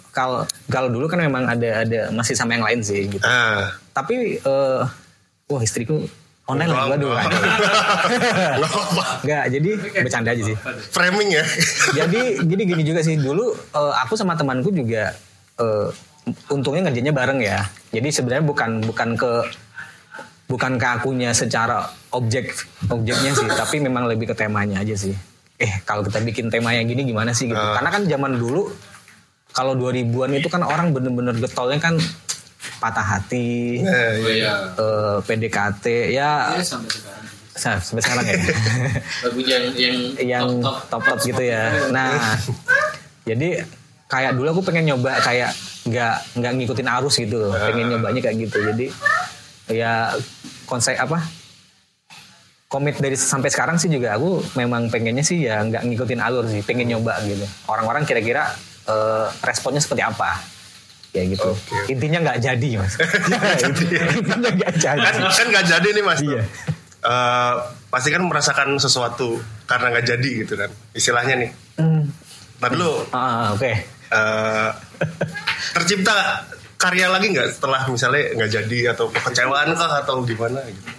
kalau 0.09 0.39
kalau 0.67 0.87
dulu 0.87 1.05
kan 1.05 1.19
memang 1.19 1.43
ada 1.45 1.83
ada 1.83 1.99
masih 2.09 2.31
sama 2.31 2.53
yang 2.53 2.63
lain 2.63 2.79
sih 2.79 3.09
gitu 3.09 3.23
Ah, 3.23 3.73
tapi 3.93 4.37
eh 4.37 4.81
wah 5.45 5.61
istriku 5.61 6.03
online 6.43 6.69
waduh 6.69 7.13
Nggak 7.17 8.67
apa-apa. 8.67 9.03
enggak 9.23 9.43
jadi 9.49 9.69
bercanda 10.01 10.29
aja 10.31 10.43
sih 10.43 10.57
Framing 10.89 11.29
ya. 11.31 11.43
jadi 11.95 12.21
jadi 12.41 12.61
gini 12.65 12.83
juga 12.83 12.99
sih 12.99 13.15
dulu 13.15 13.53
eh, 13.53 13.93
aku 14.01 14.13
sama 14.13 14.33
temanku 14.33 14.69
juga 14.69 15.13
eh, 15.55 15.87
untungnya 16.49 16.87
ngerjainnya 16.87 17.11
bareng 17.11 17.39
ya 17.39 17.63
jadi 17.89 18.07
sebenarnya 18.09 18.43
bukan 18.43 18.69
bukan 18.81 19.09
ke 19.13 19.31
bukan 20.45 20.75
ke 20.75 20.87
akunya 20.89 21.31
secara 21.31 21.87
objek 22.11 22.51
objeknya 22.87 23.31
sih 23.31 23.47
tapi 23.61 23.79
memang 23.79 24.05
lebih 24.05 24.27
ke 24.27 24.35
temanya 24.35 24.81
aja 24.81 24.93
sih 24.93 25.15
eh 25.55 25.79
kalau 25.83 26.01
kita 26.01 26.19
bikin 26.19 26.49
tema 26.49 26.73
yang 26.73 26.85
gini 26.85 27.05
gimana 27.05 27.31
sih 27.31 27.47
gitu 27.47 27.55
Ah. 27.55 27.77
karena 27.77 27.89
kan 27.89 28.03
zaman 28.03 28.35
dulu 28.35 28.67
kalau 29.49 29.77
2000-an 29.77 30.33
itu 30.33 30.49
kan 30.49 30.65
orang 30.65 30.89
bener-bener 30.91 31.37
getolnya 31.37 31.77
kan 31.77 31.93
patah 32.83 33.07
hati 33.07 33.79
Nah, 33.79 34.11
iya. 34.19 34.51
eh, 34.75 35.17
PDKT 35.23 35.85
ya 36.11 36.59
sampai 36.59 36.91
sekarang. 36.91 37.23
sa- 37.53 37.79
sampai 37.79 38.01
sekarang 38.01 38.25
ya 38.25 38.35
lagu 39.23 39.39
yang 39.41 39.63
yang 39.73 39.97
yang 40.19 40.45
top 40.89 40.99
top 41.01 41.19
gitu 41.21 41.39
ya. 41.39 41.87
Nah, 41.89 42.35
jadi 43.23 43.63
kayak 44.05 44.35
dulu 44.35 44.47
aku 44.51 44.61
pengen 44.65 44.89
nyoba 44.89 45.15
kayak 45.17 45.55
nggak 45.83 46.15
nggak 46.35 46.51
ngikutin 46.53 46.87
arus 46.91 47.15
gitu 47.17 47.39
loh. 47.39 47.55
Pengen 47.55 47.87
nyobanya 47.89 48.19
kayak 48.21 48.37
gitu. 48.41 48.57
Jadi 48.59 48.87
ya 49.69 50.11
konsep 50.65 50.97
apa? 50.97 51.23
Komit 52.67 52.97
dari 52.97 53.13
sampai 53.13 53.47
sekarang 53.47 53.77
sih 53.77 53.85
juga 53.85 54.17
aku 54.17 54.41
memang 54.55 54.89
pengennya 54.89 55.21
sih 55.21 55.45
ya 55.45 55.61
nggak 55.61 55.85
ngikutin 55.85 56.17
alur 56.17 56.49
sih, 56.49 56.59
pengen 56.59 56.89
nyoba 56.89 57.21
gitu. 57.21 57.45
Orang-orang 57.69 58.01
kira-kira 58.03 58.49
eh, 58.83 59.27
responnya 59.41 59.77
seperti 59.77 60.01
apa? 60.01 60.41
Ya 61.13 61.23
gitu. 61.23 61.49
Intinya 61.87 62.19
nggak 62.23 62.39
jadi 62.41 62.69
mas. 62.75 62.97
Intinya 63.63 64.01
nggak 64.49 64.75
jadi. 64.75 64.97
kan 64.99 65.15
kan 65.29 65.45
nggak 65.47 65.65
jadi 65.67 65.87
nih 65.89 66.03
mas 66.03 66.19
Iya. 66.19 66.41
Eh, 66.99 67.53
pasti 67.87 68.09
kan 68.09 68.23
merasakan 68.23 68.75
sesuatu 68.75 69.37
karena 69.63 69.91
nggak 69.91 70.07
jadi 70.07 70.29
gitu 70.39 70.53
kan 70.55 70.71
istilahnya 70.91 71.35
nih 71.37 71.51
Hmm. 71.73 72.05
Ntar 72.57 72.69
dulu 72.71 73.05
Ah, 73.09 73.51
oke. 73.51 73.71
eh, 74.07 74.69
tercipta 75.73 76.45
karya 76.75 77.07
lagi 77.07 77.29
nggak 77.29 77.47
setelah 77.51 77.83
misalnya 77.85 78.33
nggak 78.33 78.51
jadi 78.51 78.79
atau 78.91 79.09
kekecewaan 79.09 79.71
kah 79.71 79.91
atau 79.99 80.21
gimana 80.21 80.59
gitu 80.63 80.91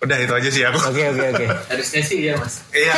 udah 0.00 0.18
itu 0.18 0.32
aja 0.32 0.48
sih 0.50 0.62
aku 0.62 0.76
Oke, 0.84 1.00
oke, 1.06 1.24
oke. 1.32 1.46
Harusnya 1.66 2.00
sih 2.00 2.18
ya 2.22 2.36
mas. 2.36 2.60
iya 2.70 2.92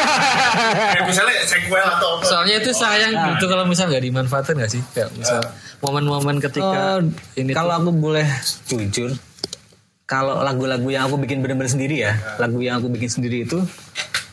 Kayak 0.90 1.04
misalnya 1.06 1.36
sequel 1.40 1.86
atau 1.88 2.18
apa 2.18 2.24
Soalnya 2.24 2.54
itu 2.58 2.70
sayang 2.72 3.12
gitu 3.30 3.46
kalau 3.46 3.62
misal 3.62 3.86
nggak 3.86 4.02
dimanfaatin 4.02 4.58
nggak 4.58 4.66
sih? 4.68 4.82
Kayak 4.90 5.14
misal 5.14 5.38
momen-momen 5.78 6.36
ketika 6.38 6.98
Oh, 6.98 7.06
ini 7.34 7.52
kalau 7.52 7.72
tuh- 7.72 7.78
aku 7.78 7.90
boleh 7.92 8.26
jujur, 8.66 9.10
kalau 10.04 10.40
lagu-lagu 10.40 10.86
yang 10.86 11.06
aku 11.06 11.18
bikin 11.18 11.40
bener-bener 11.40 11.68
sendiri 11.68 11.96
ya, 12.00 12.12
lagu 12.36 12.58
yang 12.58 12.78
aku 12.78 12.88
bikin 12.88 13.10
sendiri 13.10 13.44
itu 13.44 13.58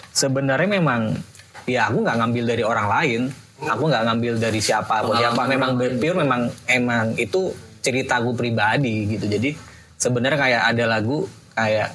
sebenarnya 0.10 0.70
memang 0.72 1.18
ya 1.66 1.88
aku 1.88 2.02
nggak 2.02 2.18
ngambil 2.20 2.44
dari 2.46 2.64
orang 2.64 2.88
lain, 2.88 3.22
aku 3.60 3.84
nggak 3.88 4.04
ngambil 4.06 4.34
dari 4.38 4.60
siapa 4.60 5.02
atau 5.02 5.14
siapa, 5.16 5.42
memang 5.46 5.72
pure 5.76 6.16
memang 6.16 6.42
emang 6.68 7.06
itu 7.16 7.52
cerita 7.80 8.20
aku 8.20 8.32
pribadi 8.34 9.10
gitu. 9.10 9.26
Jadi 9.26 9.56
sebenarnya 9.96 10.40
kayak 10.40 10.62
ada 10.70 10.86
lagu 10.90 11.26
kayak 11.52 11.92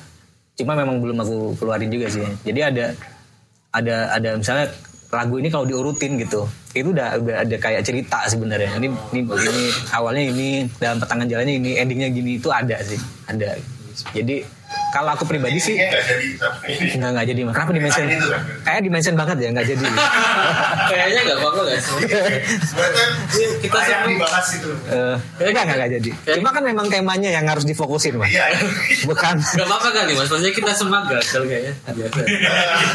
cuma 0.55 0.75
memang 0.75 0.99
belum 0.99 1.17
aku 1.19 1.37
keluarin 1.57 1.89
juga 1.89 2.11
sih. 2.11 2.25
Jadi 2.43 2.61
ada 2.61 2.87
ada 3.71 3.97
ada 4.11 4.31
misalnya 4.35 4.69
lagu 5.09 5.41
ini 5.41 5.49
kalau 5.49 5.65
diurutin 5.65 6.21
gitu 6.21 6.45
itu 6.77 6.93
udah 6.93 7.17
udah 7.17 7.37
ada 7.43 7.57
kayak 7.57 7.81
cerita 7.81 8.29
sebenarnya. 8.29 8.77
Ini 8.77 8.89
ini 9.17 9.21
ini 9.25 9.65
awalnya 9.97 10.23
ini 10.29 10.49
dalam 10.77 11.01
pertengahan 11.01 11.29
jalannya 11.33 11.55
ini 11.57 11.71
endingnya 11.81 12.09
gini 12.13 12.31
itu 12.37 12.49
ada 12.53 12.77
sih 12.85 13.01
ada. 13.25 13.57
Jadi 14.13 14.45
kalau 14.91 15.11
aku 15.11 15.25
pribadi 15.25 15.59
sih 15.59 15.77
Intinya 15.77 15.93
nggak 16.65 16.83
nggak 16.99 17.11
nggak 17.11 17.27
jadi 17.27 17.41
kenapa 17.47 17.71
dimention 17.71 18.03
tuh 18.11 18.29
kan. 18.29 18.41
kayak 18.63 18.81
dimension 18.83 19.15
banget 19.15 19.37
ya 19.39 19.49
nggak 19.51 19.67
jadi 19.69 19.85
Kayaknya 20.89 21.21
nggak 21.23 21.39
apa-apa 21.39 21.61
guys. 21.63 21.87
Berarti 22.71 23.03
Kita 23.61 23.77
layak 23.77 23.89
semua- 23.91 24.09
dibahas 24.09 24.47
itu 24.51 24.71
Eh, 24.89 25.17
enggak 25.43 25.63
enggak 25.63 25.77
enggak 25.77 25.91
jadi 25.95 26.11
cuma 26.35 26.51
kan 26.51 26.63
memang 26.63 26.87
temanya 26.87 27.31
yang 27.31 27.45
harus 27.45 27.63
difokusin 27.63 28.15
mas 28.15 28.29
iya 28.29 28.49
bukan 29.05 29.37
Gak 29.37 29.63
apa-apa 29.63 29.89
kali 29.91 30.13
mas. 30.13 30.27
Maksudnya 30.27 30.51
kita 30.51 30.73
semua 30.73 31.05
gagal 31.05 31.43
kayaknya. 31.45 31.73
Biasa. 31.87 32.21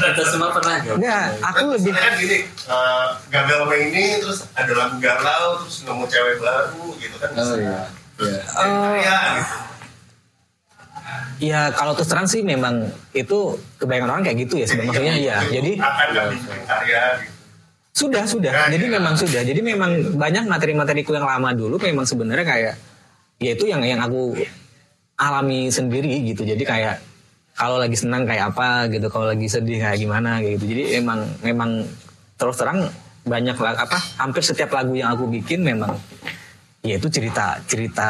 kita 0.10 0.24
semua 0.28 0.50
pernah 0.50 0.76
gagal. 0.80 0.96
enggak 0.98 1.26
aku 1.44 1.64
lebih 1.72 1.92
kan 1.94 2.14
gini 2.16 2.38
eh, 2.48 3.06
gagal 3.30 3.58
sama 3.60 3.76
ini 3.76 4.04
terus 4.18 4.40
ada 4.52 4.74
lagu 4.74 4.96
galau 4.98 5.48
terus 5.60 5.76
nemu 5.84 6.06
cewek 6.06 6.36
baru 6.40 6.86
gitu 6.98 7.16
kan 7.18 7.30
Oh 7.36 7.56
iya. 7.56 7.80
Iya. 8.16 8.40
Iya, 8.96 9.18
gitu. 9.36 9.56
Ya 11.41 11.74
kalau 11.74 11.93
terus 11.98 12.10
terang 12.10 12.28
sih 12.30 12.41
memang 12.41 12.89
itu 13.13 13.58
kebanyakan 13.80 14.10
orang 14.19 14.24
kayak 14.26 14.38
gitu 14.46 14.62
ya 14.62 14.65
sebenarnya 14.67 14.89
maksudnya 14.91 15.15
ya 15.17 15.36
jadi 15.50 15.72
gitu 16.34 16.48
Sudah, 17.93 18.26
sudah. 18.26 18.50
Ya, 18.50 18.74
Jadi 18.74 18.89
ya. 18.89 18.93
memang 18.98 19.13
sudah. 19.13 19.41
Jadi 19.46 19.62
memang 19.62 20.17
banyak 20.17 20.50
materi-materiku 20.50 21.13
yang 21.13 21.30
lama 21.30 21.54
dulu 21.54 21.78
memang 21.78 22.10
sebenarnya 22.10 22.41
kayak 22.41 22.74
ya 23.38 23.54
itu 23.54 23.69
yang 23.69 23.86
yang 23.86 24.02
aku 24.02 24.34
alami 25.13 25.69
sendiri 25.69 26.26
gitu. 26.26 26.41
Jadi 26.41 26.65
kayak 26.65 26.98
kalau 27.54 27.78
lagi 27.78 27.93
senang 27.93 28.26
kayak 28.26 28.50
apa 28.50 28.89
gitu, 28.89 29.13
kalau 29.13 29.30
lagi 29.30 29.46
sedih 29.46 29.78
kayak 29.78 30.02
gimana 30.02 30.41
gitu. 30.41 30.65
Jadi 30.65 30.98
emang 30.98 31.22
memang 31.46 31.86
terus 32.34 32.58
terang 32.58 32.89
banyak 33.30 33.56
apa 33.62 33.98
hampir 34.17 34.41
setiap 34.41 34.74
lagu 34.74 34.98
yang 34.98 35.13
aku 35.13 35.30
bikin 35.30 35.62
memang 35.62 35.93
ya 36.84 37.00
itu 37.00 37.08
cerita 37.08 37.62
cerita 37.69 38.10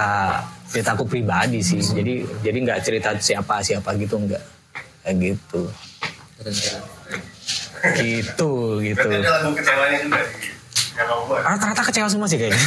cerita 0.74 0.98
aku 0.98 1.06
pribadi 1.06 1.62
sih. 1.62 1.78
Jadi 1.78 2.26
jadi 2.42 2.58
nggak 2.58 2.80
cerita 2.82 3.14
siapa 3.22 3.62
siapa 3.62 3.94
gitu 4.02 4.18
enggak 4.18 4.42
kayak 5.06 5.16
gitu. 5.22 5.62
Gitu 7.94 8.52
gitu. 8.82 9.08
Rata-rata 11.30 11.82
kecewa 11.86 12.10
semua 12.10 12.26
sih 12.26 12.42
kayaknya. 12.42 12.58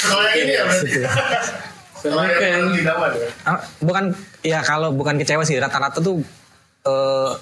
Soalnya 0.00 0.32
ini 0.40 0.52
ya 0.56 0.62
berarti 0.64 1.00
Soalnya 2.02 2.34
yang 2.42 2.74
di 2.74 2.82
dalam 2.82 3.12
ya 3.14 3.28
Ah, 3.46 3.58
bukan 3.78 4.04
ya 4.42 4.58
kalau 4.66 4.90
bukan 4.90 5.20
kecewa 5.22 5.46
sih 5.46 5.60
rata-rata 5.60 6.02
tuh 6.02 6.18
eh 6.82 7.32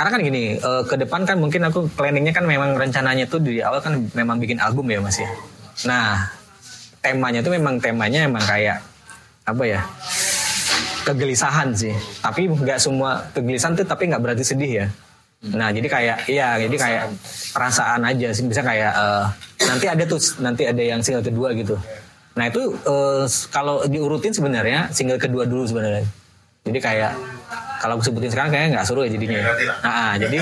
karena 0.00 0.16
kan 0.16 0.20
gini 0.24 0.56
eh, 0.56 0.82
ke 0.88 0.96
depan 0.96 1.28
kan 1.28 1.36
mungkin 1.36 1.60
aku 1.68 1.84
planningnya 1.92 2.32
kan 2.32 2.48
memang 2.48 2.72
rencananya 2.72 3.28
tuh 3.28 3.44
di 3.44 3.60
awal 3.60 3.84
kan 3.84 4.00
memang 4.16 4.40
bikin 4.40 4.56
album 4.56 4.88
ya 4.88 4.96
mas 4.96 5.20
ya 5.20 5.28
nah 5.84 6.24
temanya 7.00 7.40
tuh 7.40 7.52
memang 7.56 7.80
temanya 7.80 8.28
emang 8.28 8.44
kayak 8.44 8.80
apa 9.48 9.64
ya 9.64 9.80
kegelisahan 11.04 11.72
sih 11.72 11.94
tapi 12.20 12.46
nggak 12.46 12.78
semua 12.78 13.24
kegelisahan 13.32 13.74
tuh 13.74 13.88
tapi 13.88 14.12
nggak 14.12 14.22
berarti 14.22 14.44
sedih 14.44 14.72
ya 14.84 14.86
nah 15.40 15.72
jadi 15.72 15.88
kayak 15.88 16.16
iya 16.28 16.60
jadi 16.60 16.76
kayak 16.76 17.04
perasaan 17.56 18.04
aja 18.04 18.28
sih 18.36 18.44
bisa 18.44 18.60
kayak 18.60 18.92
eh, 18.92 19.24
nanti 19.64 19.86
ada 19.88 20.04
tuh 20.04 20.20
nanti 20.44 20.68
ada 20.68 20.82
yang 20.84 21.00
single 21.00 21.24
kedua 21.24 21.56
gitu 21.56 21.80
nah 22.36 22.44
itu 22.46 22.76
eh, 22.76 23.24
kalau 23.48 23.80
diurutin 23.88 24.36
sebenarnya 24.36 24.92
single 24.92 25.16
kedua 25.16 25.48
dulu 25.48 25.64
sebenarnya 25.64 26.04
jadi 26.68 26.78
kayak 26.78 27.12
kalau 27.80 27.96
aku 27.96 28.04
sebutin 28.12 28.28
sekarang 28.28 28.52
kayaknya 28.52 28.68
nggak 28.76 28.86
seru 28.86 29.00
ya 29.08 29.10
jadinya. 29.16 29.40
Ya. 29.40 29.44
Nah, 29.80 29.88
ah, 29.88 30.12
jadi 30.20 30.36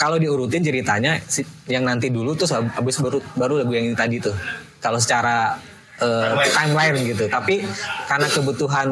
kalau 0.00 0.16
diurutin 0.16 0.64
ceritanya 0.64 1.20
yang 1.68 1.84
nanti 1.84 2.08
dulu 2.08 2.32
terus 2.32 2.56
hab- 2.56 2.72
habis 2.72 2.96
baru 2.96 3.20
baru 3.36 3.54
lagu 3.60 3.76
yang 3.76 3.92
tadi 3.92 4.16
tuh. 4.24 4.32
Kalau 4.80 4.96
secara 4.96 5.60
eh, 6.02 6.48
timeline 6.54 6.96
gitu. 7.04 7.24
Tapi 7.26 7.64
karena 8.06 8.28
kebutuhan 8.30 8.88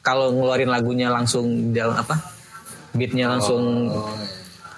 kalau 0.00 0.30
ngeluarin 0.32 0.70
lagunya 0.70 1.08
langsung 1.10 1.74
dalam 1.74 1.96
apa? 1.98 2.16
Beatnya 2.96 3.28
langsung 3.28 3.92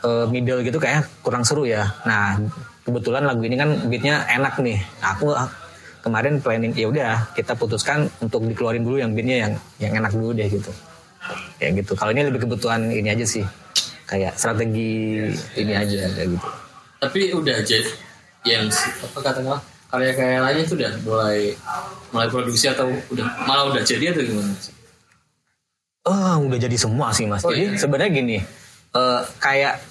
eh, 0.03 0.27
middle 0.31 0.63
gitu 0.67 0.79
kayak 0.81 1.07
kurang 1.23 1.47
seru 1.47 1.69
ya. 1.69 1.87
Nah, 2.07 2.39
kebetulan 2.83 3.29
lagu 3.29 3.43
ini 3.45 3.57
kan 3.59 3.71
beatnya 3.87 4.25
enak 4.27 4.59
nih. 4.63 4.79
Nah, 5.03 5.09
Aku 5.15 5.35
ah, 5.35 5.49
kemarin 6.03 6.41
planning 6.41 6.73
ya 6.73 6.89
udah 6.89 7.15
kita 7.37 7.55
putuskan 7.59 8.09
untuk 8.23 8.47
dikeluarin 8.47 8.83
dulu 8.83 8.97
yang 8.99 9.13
beatnya 9.13 9.47
yang 9.47 9.53
yang 9.79 9.93
enak 10.03 10.13
dulu 10.15 10.33
deh 10.35 10.49
gitu. 10.49 10.73
Kayak 11.61 11.85
gitu. 11.85 11.93
Kalau 11.99 12.11
ini 12.15 12.25
lebih 12.27 12.49
kebutuhan 12.49 12.89
ini 12.89 13.13
aja 13.13 13.27
sih. 13.27 13.45
Kayak 14.09 14.41
strategi 14.41 15.21
ini 15.61 15.73
aja 15.77 16.09
kayak 16.17 16.29
gitu. 16.33 16.49
Tapi 16.99 17.21
udah 17.37 17.57
jadi 17.63 17.93
yang 18.49 18.67
apa 18.73 19.19
katakanlah 19.21 19.61
karya-karya 19.89 20.41
lainnya 20.45 20.65
itu 20.69 20.75
udah 20.77 20.93
mulai 21.05 21.39
mulai 22.13 22.29
produksi 22.29 22.69
atau 22.69 22.93
udah 23.13 23.27
malah 23.49 23.73
udah 23.73 23.83
jadi 23.85 24.13
atau 24.13 24.23
gimana? 24.25 24.53
Oh, 26.09 26.49
udah 26.49 26.59
jadi 26.61 26.77
semua 26.77 27.13
sih 27.13 27.29
mas. 27.29 27.45
Oh, 27.45 27.53
Jadi 27.53 27.77
iya. 27.77 27.77
sebenarnya 27.77 28.11
gini, 28.17 28.37
eh, 28.97 29.21
kayak 29.45 29.85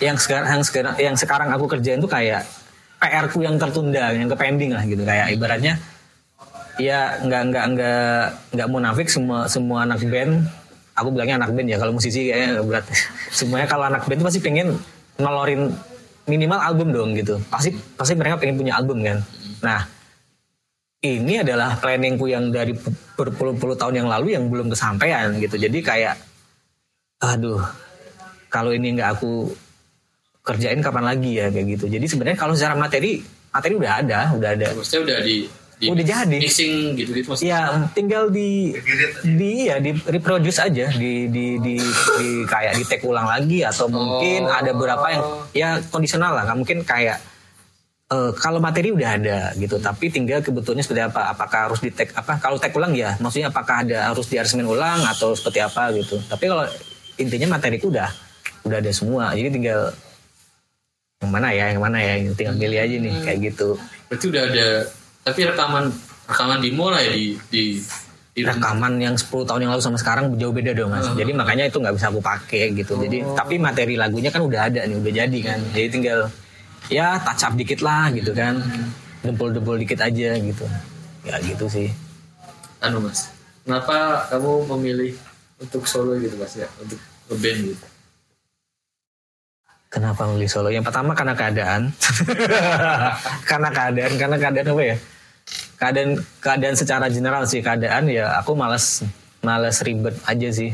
yang 0.00 0.16
sekarang 0.16 0.48
yang 0.48 0.64
sekarang 0.64 0.94
yang 0.96 1.16
sekarang 1.16 1.48
aku 1.52 1.68
kerjain 1.68 2.00
tuh 2.00 2.08
kayak 2.08 2.48
PR 3.00 3.28
ku 3.28 3.44
yang 3.44 3.60
tertunda, 3.60 4.12
yang 4.12 4.28
ke 4.28 4.36
pending 4.40 4.72
lah 4.72 4.84
gitu. 4.88 5.04
Kayak 5.04 5.36
ibaratnya 5.36 5.76
ya 6.80 7.20
nggak 7.20 7.42
nggak 7.52 7.64
nggak 7.76 8.22
nggak 8.56 8.68
munafik 8.72 9.08
semua 9.12 9.44
semua 9.52 9.84
anak 9.84 10.00
band. 10.08 10.48
Aku 10.96 11.12
bilangnya 11.12 11.44
anak 11.44 11.52
band 11.52 11.68
ya. 11.68 11.76
Kalau 11.76 11.92
musisi 11.92 12.32
kayaknya 12.32 12.64
berat. 12.64 12.84
Semuanya 13.38 13.68
kalau 13.68 13.84
anak 13.88 14.08
band 14.08 14.24
tuh 14.24 14.26
pasti 14.32 14.40
pengen 14.40 14.80
nolorin 15.20 15.76
minimal 16.30 16.62
album 16.62 16.94
dong 16.94 17.10
gitu. 17.18 17.42
Pasti 17.50 17.74
pasti 17.98 18.14
mereka 18.14 18.38
pengen 18.38 18.54
punya 18.54 18.78
album 18.78 19.02
kan. 19.02 19.18
Nah 19.66 19.82
ini 21.00 21.40
adalah 21.40 21.80
planningku 21.80 22.28
yang 22.28 22.52
dari 22.52 22.76
berpuluh-puluh 23.16 23.74
tahun 23.74 24.04
yang 24.04 24.08
lalu 24.08 24.36
yang 24.36 24.46
belum 24.46 24.68
kesampaian 24.68 25.32
gitu. 25.40 25.56
Jadi 25.56 25.80
kayak, 25.80 26.14
aduh, 27.24 27.64
kalau 28.52 28.70
ini 28.70 28.94
nggak 28.94 29.18
aku 29.18 29.48
kerjain 30.44 30.84
kapan 30.84 31.04
lagi 31.08 31.40
ya 31.40 31.48
kayak 31.48 31.66
gitu. 31.76 31.84
Jadi 31.88 32.04
sebenarnya 32.04 32.38
kalau 32.38 32.52
secara 32.52 32.76
materi, 32.76 33.20
materi 33.48 33.74
udah 33.80 33.92
ada, 34.04 34.20
udah 34.36 34.50
ada. 34.52 34.68
Maksudnya 34.76 35.00
udah 35.08 35.18
di, 35.24 35.36
di 35.80 35.88
Udah 35.88 36.04
jadi. 36.04 36.36
mixing 36.36 36.92
gitu-gitu 36.92 37.32
maksudnya. 37.32 37.48
Ya 37.48 37.60
tinggal 37.96 38.28
di 38.28 38.76
di 39.24 39.64
ya? 39.64 39.80
di 39.80 39.96
reproduce 39.96 40.60
aja. 40.60 40.92
Di 40.92 41.24
di 41.26 41.56
di, 41.56 41.80
di 42.20 42.28
kayak 42.44 42.76
di 42.76 42.84
take 42.84 43.00
ulang 43.02 43.24
lagi 43.24 43.64
atau 43.64 43.88
mungkin 43.88 44.44
Oh. 44.44 44.52
ada 44.52 44.70
beberapa 44.70 45.06
yang 45.08 45.24
ya 45.50 45.68
kondisional 45.88 46.36
lah. 46.36 46.44
Nggak 46.44 46.58
mungkin 46.60 46.78
kayak 46.84 47.16
eh, 48.06 48.30
kalau 48.36 48.60
materi 48.60 48.92
udah 48.92 49.10
ada 49.16 49.38
gitu. 49.56 49.80
Tapi 49.80 50.12
tinggal 50.12 50.44
kebutuhannya 50.44 50.84
seperti 50.84 51.00
apa? 51.00 51.32
Apakah 51.32 51.72
harus 51.72 51.80
di 51.80 51.88
take 51.88 52.12
apa? 52.12 52.36
Kalau 52.36 52.60
take 52.60 52.76
ulang 52.76 52.92
ya 52.92 53.16
maksudnya 53.16 53.48
apakah 53.48 53.80
ada 53.80 54.12
harus 54.12 54.28
diaransemen 54.28 54.68
ulang 54.68 55.00
atau 55.08 55.32
seperti 55.32 55.64
apa 55.64 55.96
gitu. 55.96 56.20
Tapi 56.28 56.44
kalau 56.44 56.68
intinya 57.16 57.56
materi 57.56 57.80
itu 57.80 57.88
udah 57.88 58.12
udah 58.68 58.84
ada 58.84 58.92
semua. 58.92 59.32
Jadi 59.32 59.48
tinggal 59.48 59.96
yang 61.20 61.32
mana 61.32 61.48
ya 61.52 61.72
yang 61.72 61.80
mana 61.80 61.96
ya 61.96 62.20
tinggal 62.32 62.52
pilih 62.54 62.76
aja 62.76 62.96
nih 62.96 63.14
kayak 63.24 63.38
gitu. 63.48 63.80
Berarti 64.08 64.24
udah 64.28 64.42
ada 64.44 64.68
tapi 65.26 65.40
rekaman 65.44 65.92
rekaman 66.30 66.58
ya 66.62 67.10
di 67.12 67.36
di 67.50 67.64
di 68.30 68.46
rekaman 68.46 69.02
yang 69.02 69.18
10 69.18 69.26
tahun 69.44 69.60
yang 69.66 69.72
lalu 69.74 69.82
sama 69.82 69.98
sekarang 69.98 70.32
jauh 70.38 70.54
beda 70.54 70.72
dong 70.72 70.94
mas. 70.94 71.10
Jadi 71.12 71.34
makanya 71.34 71.66
itu 71.66 71.82
nggak 71.82 71.94
bisa 71.98 72.08
aku 72.08 72.22
pakai 72.22 72.72
gitu. 72.78 72.94
Jadi 72.96 73.26
tapi 73.34 73.58
materi 73.58 73.98
lagunya 73.98 74.30
kan 74.30 74.46
udah 74.46 74.70
ada 74.70 74.86
nih, 74.86 74.96
udah 74.96 75.12
jadi 75.12 75.38
kan. 75.42 75.58
Jadi 75.74 75.86
tinggal 75.90 76.30
ya 76.88 77.18
touch 77.20 77.42
up 77.42 77.52
dikit 77.58 77.82
lah 77.82 78.08
gitu 78.14 78.30
kan. 78.30 78.62
Dempul-dempul 79.20 79.76
dikit 79.82 80.00
aja 80.00 80.38
gitu. 80.38 80.64
Ya 81.26 81.36
gitu 81.42 81.66
sih. 81.68 81.90
anu 82.80 83.04
mas. 83.04 83.28
Kenapa 83.60 84.24
kamu 84.32 84.72
memilih 84.72 85.12
untuk 85.60 85.84
solo 85.84 86.16
gitu 86.16 86.32
mas 86.40 86.56
ya 86.56 86.64
untuk 86.80 86.96
ngeband 87.28 87.76
gitu? 87.76 87.86
Kenapa 89.90 90.22
memilih 90.30 90.46
solo? 90.46 90.70
Yang 90.70 90.86
pertama 90.86 91.18
karena 91.18 91.34
keadaan. 91.34 91.90
karena 93.50 93.68
keadaan, 93.74 94.12
karena 94.14 94.36
keadaan 94.38 94.68
apa 94.70 94.82
ya? 94.86 94.96
Keadaan 95.82 96.10
keadaan 96.38 96.76
secara 96.78 97.06
general 97.10 97.42
sih 97.50 97.58
keadaan 97.58 98.06
ya 98.06 98.38
aku 98.38 98.54
malas 98.54 99.02
malas 99.42 99.82
ribet 99.82 100.14
aja 100.30 100.48
sih. 100.54 100.70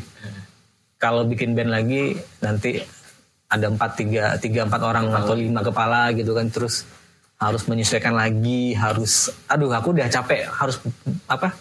Kalau 1.00 1.24
bikin 1.24 1.56
band 1.56 1.72
lagi 1.72 2.20
nanti 2.44 2.84
ada 3.48 3.72
empat 3.72 3.90
tiga 3.96 4.36
tiga 4.36 4.68
empat 4.68 4.84
orang 4.84 5.08
atau 5.08 5.32
lima 5.32 5.64
kepala 5.64 6.12
gitu 6.12 6.36
kan 6.36 6.52
terus 6.52 6.84
harus 7.40 7.62
menyesuaikan 7.68 8.12
lagi 8.16 8.76
harus 8.76 9.32
aduh 9.46 9.70
aku 9.72 9.92
udah 9.92 10.08
capek 10.08 10.48
harus 10.50 10.80
apa 11.28 11.52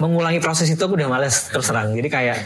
mengulangi 0.00 0.40
proses 0.42 0.66
itu 0.66 0.80
aku 0.80 0.98
udah 0.98 1.06
males 1.12 1.52
terus 1.52 1.68
terang 1.70 1.92
jadi 1.92 2.08
kayak 2.08 2.38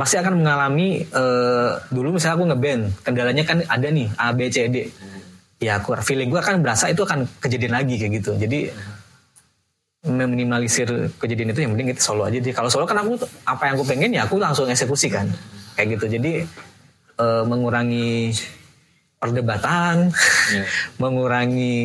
pasti 0.00 0.16
akan 0.16 0.40
mengalami 0.40 1.04
eh, 1.04 1.70
dulu 1.92 2.16
misalnya 2.16 2.40
aku 2.40 2.44
ngeband 2.48 2.82
kendalanya 3.04 3.44
kan 3.44 3.60
ada 3.68 3.88
nih 3.92 4.08
A 4.16 4.32
B 4.32 4.48
C 4.48 4.64
D. 4.72 4.88
Ya 5.60 5.76
aku 5.76 5.92
feeling 6.00 6.32
gue 6.32 6.40
akan 6.40 6.64
berasa 6.64 6.88
itu 6.88 7.04
akan 7.04 7.28
kejadian 7.36 7.76
lagi 7.76 8.00
kayak 8.00 8.24
gitu. 8.24 8.32
Jadi 8.40 8.72
meminimalisir 10.08 10.88
kejadian 11.20 11.52
itu 11.52 11.60
yang 11.60 11.76
penting 11.76 11.92
kita 11.92 12.00
solo 12.00 12.24
aja 12.24 12.40
deh. 12.40 12.48
Kalau 12.56 12.72
solo 12.72 12.88
kan 12.88 13.04
aku 13.04 13.20
apa 13.44 13.68
yang 13.68 13.74
aku 13.76 13.84
pengen 13.84 14.10
ya 14.16 14.24
aku 14.24 14.40
langsung 14.40 14.64
eksekusi 14.72 15.12
kan. 15.12 15.28
Kayak 15.76 16.00
gitu. 16.00 16.16
Jadi 16.16 16.32
eh, 17.20 17.42
mengurangi 17.44 18.32
perdebatan 19.20 20.08
Iya. 20.48 20.64
mengurangi 21.04 21.76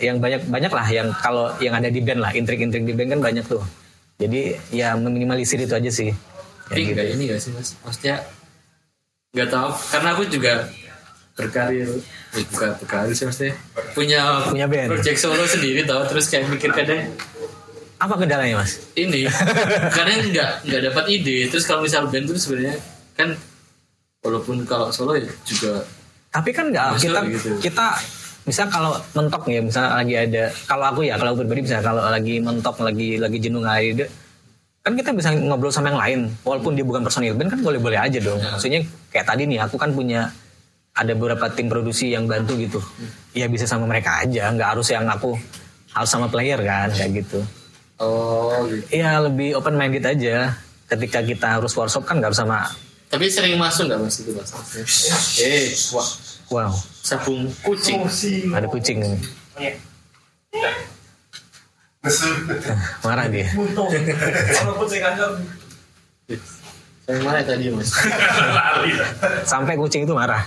yang 0.00 0.16
banyak 0.16 0.48
banyak 0.48 0.72
lah 0.72 0.86
yang 0.88 1.12
kalau 1.20 1.52
yang 1.60 1.76
ada 1.76 1.92
di 1.92 2.00
band 2.00 2.24
lah. 2.24 2.32
Intrik-intrik 2.32 2.88
di 2.88 2.96
band 2.96 3.20
kan 3.20 3.20
banyak 3.20 3.44
tuh. 3.44 3.60
Jadi 4.16 4.56
ya 4.72 4.96
meminimalisir 4.96 5.60
itu 5.60 5.76
aja 5.76 5.92
sih 5.92 6.08
Tapi 6.70 6.80
Kayak 6.80 6.94
nggak 6.94 7.06
ini 7.10 7.22
gak 7.26 7.40
sih 7.40 7.50
mas? 7.50 7.74
Maksudnya 7.82 8.16
nggak 9.30 9.48
tahu 9.48 9.70
karena 9.90 10.08
aku 10.10 10.22
juga 10.26 10.54
berkarir, 11.32 11.88
eh, 12.34 12.44
bukan 12.46 12.70
berkarir 12.76 13.12
sih 13.12 13.24
maksudnya 13.24 13.54
punya 13.92 14.42
Punya 14.44 14.66
band. 14.66 14.90
project 14.90 15.18
solo 15.18 15.44
sendiri 15.44 15.82
tau 15.82 16.02
terus 16.04 16.26
kayak 16.26 16.46
mikir 16.46 16.68
kadang 16.68 17.14
apa 17.96 18.14
kendalanya 18.14 18.58
mas 18.58 18.76
ini 18.94 19.24
kadang 19.96 20.20
nggak 20.26 20.50
nggak 20.64 20.82
dapat 20.84 21.04
ide 21.08 21.46
terus 21.46 21.64
kalau 21.64 21.80
misal 21.80 22.06
band 22.06 22.26
tuh 22.26 22.36
sebenarnya 22.36 22.76
kan 23.14 23.32
walaupun 24.20 24.64
kalau 24.64 24.90
solo 24.90 25.14
ya 25.14 25.30
juga 25.42 25.80
Tapi 26.28 26.50
kan 26.50 26.68
nggak 26.68 26.98
kita 26.98 27.20
gitu. 27.26 27.50
kita 27.62 27.86
misal 28.42 28.66
kalau 28.66 28.98
mentok 29.12 29.46
ya 29.46 29.60
misalnya 29.60 29.90
lagi 29.96 30.14
ada 30.16 30.44
kalau 30.66 30.84
aku 30.88 31.00
ya 31.02 31.14
kalau 31.14 31.32
aku 31.32 31.40
pribadi 31.40 31.60
misalnya 31.62 31.86
kalau 31.86 32.02
lagi 32.04 32.34
mentok 32.36 32.76
lagi 32.80 33.08
lagi 33.16 33.38
jenuh 33.38 33.60
nggak 33.60 33.76
ada 33.76 33.84
ide 33.86 34.06
kan 34.80 34.96
kita 34.96 35.12
bisa 35.12 35.28
ngobrol 35.36 35.68
sama 35.68 35.92
yang 35.92 36.00
lain 36.00 36.20
walaupun 36.40 36.72
dia 36.72 36.84
bukan 36.84 37.04
personil 37.04 37.36
band 37.36 37.52
kan 37.52 37.60
boleh-boleh 37.60 38.00
aja 38.00 38.18
dong. 38.20 38.40
Maksudnya 38.40 38.80
kayak 39.12 39.26
tadi 39.28 39.44
nih 39.44 39.60
aku 39.60 39.76
kan 39.76 39.92
punya 39.92 40.32
ada 40.96 41.12
beberapa 41.12 41.52
tim 41.52 41.68
produksi 41.68 42.12
yang 42.12 42.24
bantu 42.24 42.56
gitu. 42.56 42.80
Ya 43.36 43.46
bisa 43.46 43.68
sama 43.68 43.84
mereka 43.84 44.24
aja 44.24 44.48
nggak 44.48 44.68
harus 44.76 44.88
yang 44.88 45.04
aku 45.04 45.36
harus 45.92 46.10
sama 46.10 46.32
player 46.32 46.60
kan 46.64 46.88
kayak 46.96 47.24
gitu. 47.24 47.44
Oh 48.00 48.64
gitu. 48.68 48.84
Iya 48.96 49.20
lebih 49.20 49.60
open 49.60 49.76
minded 49.76 50.04
aja. 50.08 50.56
Ketika 50.88 51.22
kita 51.22 51.60
harus 51.60 51.76
workshop 51.76 52.08
kan 52.08 52.18
nggak 52.18 52.34
harus 52.34 52.40
sama 52.42 52.66
Tapi 53.10 53.26
sering 53.26 53.58
masuk 53.58 53.90
nggak 53.90 54.00
mas 54.06 54.22
itu 54.22 54.30
mas? 54.34 54.50
Eh, 55.38 55.70
wah. 55.94 56.08
Wow. 56.50 56.72
Sabung 57.02 57.46
kucing. 57.62 58.06
ada 58.54 58.66
kucing 58.66 59.02
ini 59.02 59.18
marah 63.04 63.26
dia 63.28 63.46
Yang 67.10 67.20
mana 67.26 67.42
tadi 67.42 67.66
mas? 67.74 67.90
Lari. 68.54 68.92
sampai 69.42 69.74
kucing 69.74 70.06
itu 70.06 70.14
marah 70.14 70.46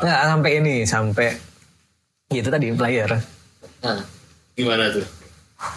nggak 0.00 0.20
sampai 0.30 0.50
ini 0.62 0.74
sampai 0.86 1.34
itu 2.32 2.48
tadi 2.48 2.70
player 2.74 3.10
Nah, 3.84 4.02
gimana 4.56 4.90
tuh? 4.90 5.04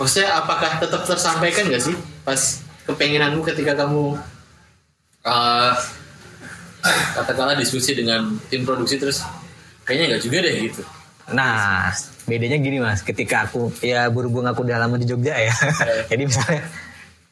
Maksudnya 0.02 0.40
apakah 0.40 0.80
tetap 0.82 1.04
tersampaikan 1.06 1.70
gak 1.70 1.84
sih 1.84 1.96
pas 2.26 2.64
kepengenanmu 2.90 3.46
ketika 3.46 3.78
kamu 3.78 4.18
uh, 5.24 5.74
katakanlah 7.16 7.54
diskusi 7.60 7.94
dengan 7.94 8.40
tim 8.50 8.66
produksi 8.66 8.98
terus 8.98 9.22
kayaknya 9.86 10.16
nggak 10.16 10.24
juga 10.26 10.38
deh 10.42 10.56
gitu. 10.70 10.82
Nah 11.34 11.90
bedanya 12.30 12.58
gini 12.62 12.78
mas. 12.82 13.02
Ketika 13.02 13.50
aku 13.50 13.74
ya 13.82 14.08
berhubung 14.10 14.46
aku 14.46 14.66
udah 14.66 14.78
lama 14.82 14.96
di 15.00 15.06
Jogja 15.10 15.36
ya. 15.38 15.54
Jadi 16.12 16.24
misalnya 16.30 16.62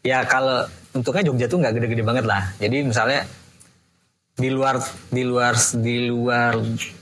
ya 0.01 0.23
kalau 0.25 0.65
untuknya 0.95 1.23
Jogja 1.27 1.45
tuh 1.49 1.57
nggak 1.61 1.73
gede-gede 1.77 2.03
banget 2.05 2.25
lah. 2.25 2.43
Jadi 2.57 2.77
misalnya 2.85 3.25
di 4.37 4.49
luar 4.53 4.77
di 5.09 5.23
luar 5.25 5.53
di 5.81 5.95
luar 6.09 6.53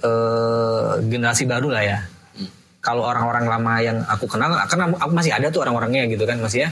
eh, 0.03 0.91
generasi 1.07 1.43
baru 1.47 1.67
lah 1.71 1.83
ya. 1.83 1.99
Kalau 2.79 3.01
orang-orang 3.01 3.45
lama 3.49 3.73
yang 3.81 3.97
aku 4.05 4.29
kenal 4.29 4.53
karena 4.69 4.93
aku 4.93 5.11
masih 5.15 5.33
ada 5.33 5.49
tuh 5.49 5.65
orang-orangnya 5.65 6.05
gitu 6.05 6.21
kan 6.29 6.37
masih 6.37 6.67
ya 6.67 6.69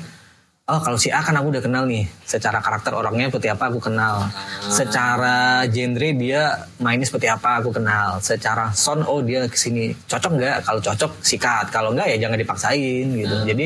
oh 0.63 0.80
kalau 0.80 0.95
si 0.95 1.12
A 1.12 1.19
kan 1.19 1.36
aku 1.36 1.52
udah 1.52 1.63
kenal 1.63 1.84
nih. 1.84 2.08
Secara 2.23 2.63
karakter 2.63 2.95
orangnya 2.95 3.28
seperti 3.28 3.52
apa 3.52 3.67
aku 3.67 3.80
kenal. 3.84 4.32
Secara 4.71 5.67
genre 5.67 6.10
dia 6.15 6.41
mainnya 6.80 7.04
seperti 7.04 7.28
apa 7.28 7.60
aku 7.60 7.76
kenal. 7.76 8.23
Secara 8.23 8.71
sound 8.71 9.04
oh 9.04 9.19
dia 9.19 9.43
ke 9.52 9.58
sini 9.60 9.91
cocok 10.08 10.32
nggak? 10.39 10.58
Kalau 10.63 10.80
cocok 10.80 11.12
sikat. 11.19 11.67
Kalau 11.67 11.91
nggak 11.91 12.15
ya 12.15 12.17
jangan 12.28 12.39
dipaksain 12.39 13.08
gitu. 13.12 13.36
Jadi 13.43 13.65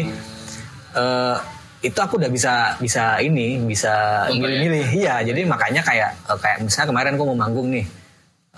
eh, 0.97 1.37
itu 1.85 1.99
aku 2.01 2.17
udah 2.17 2.31
bisa 2.33 2.73
bisa 2.81 3.21
ini 3.21 3.61
bisa 3.61 4.25
milih-milih. 4.33 4.85
Iya 4.97 5.21
jadi 5.21 5.41
makanya 5.45 5.85
kayak 5.85 6.11
eh, 6.33 6.39
kayak 6.41 6.57
misalnya 6.65 6.87
kemarin 6.89 7.13
aku 7.13 7.25
mau 7.29 7.37
manggung 7.37 7.69
nih. 7.69 7.85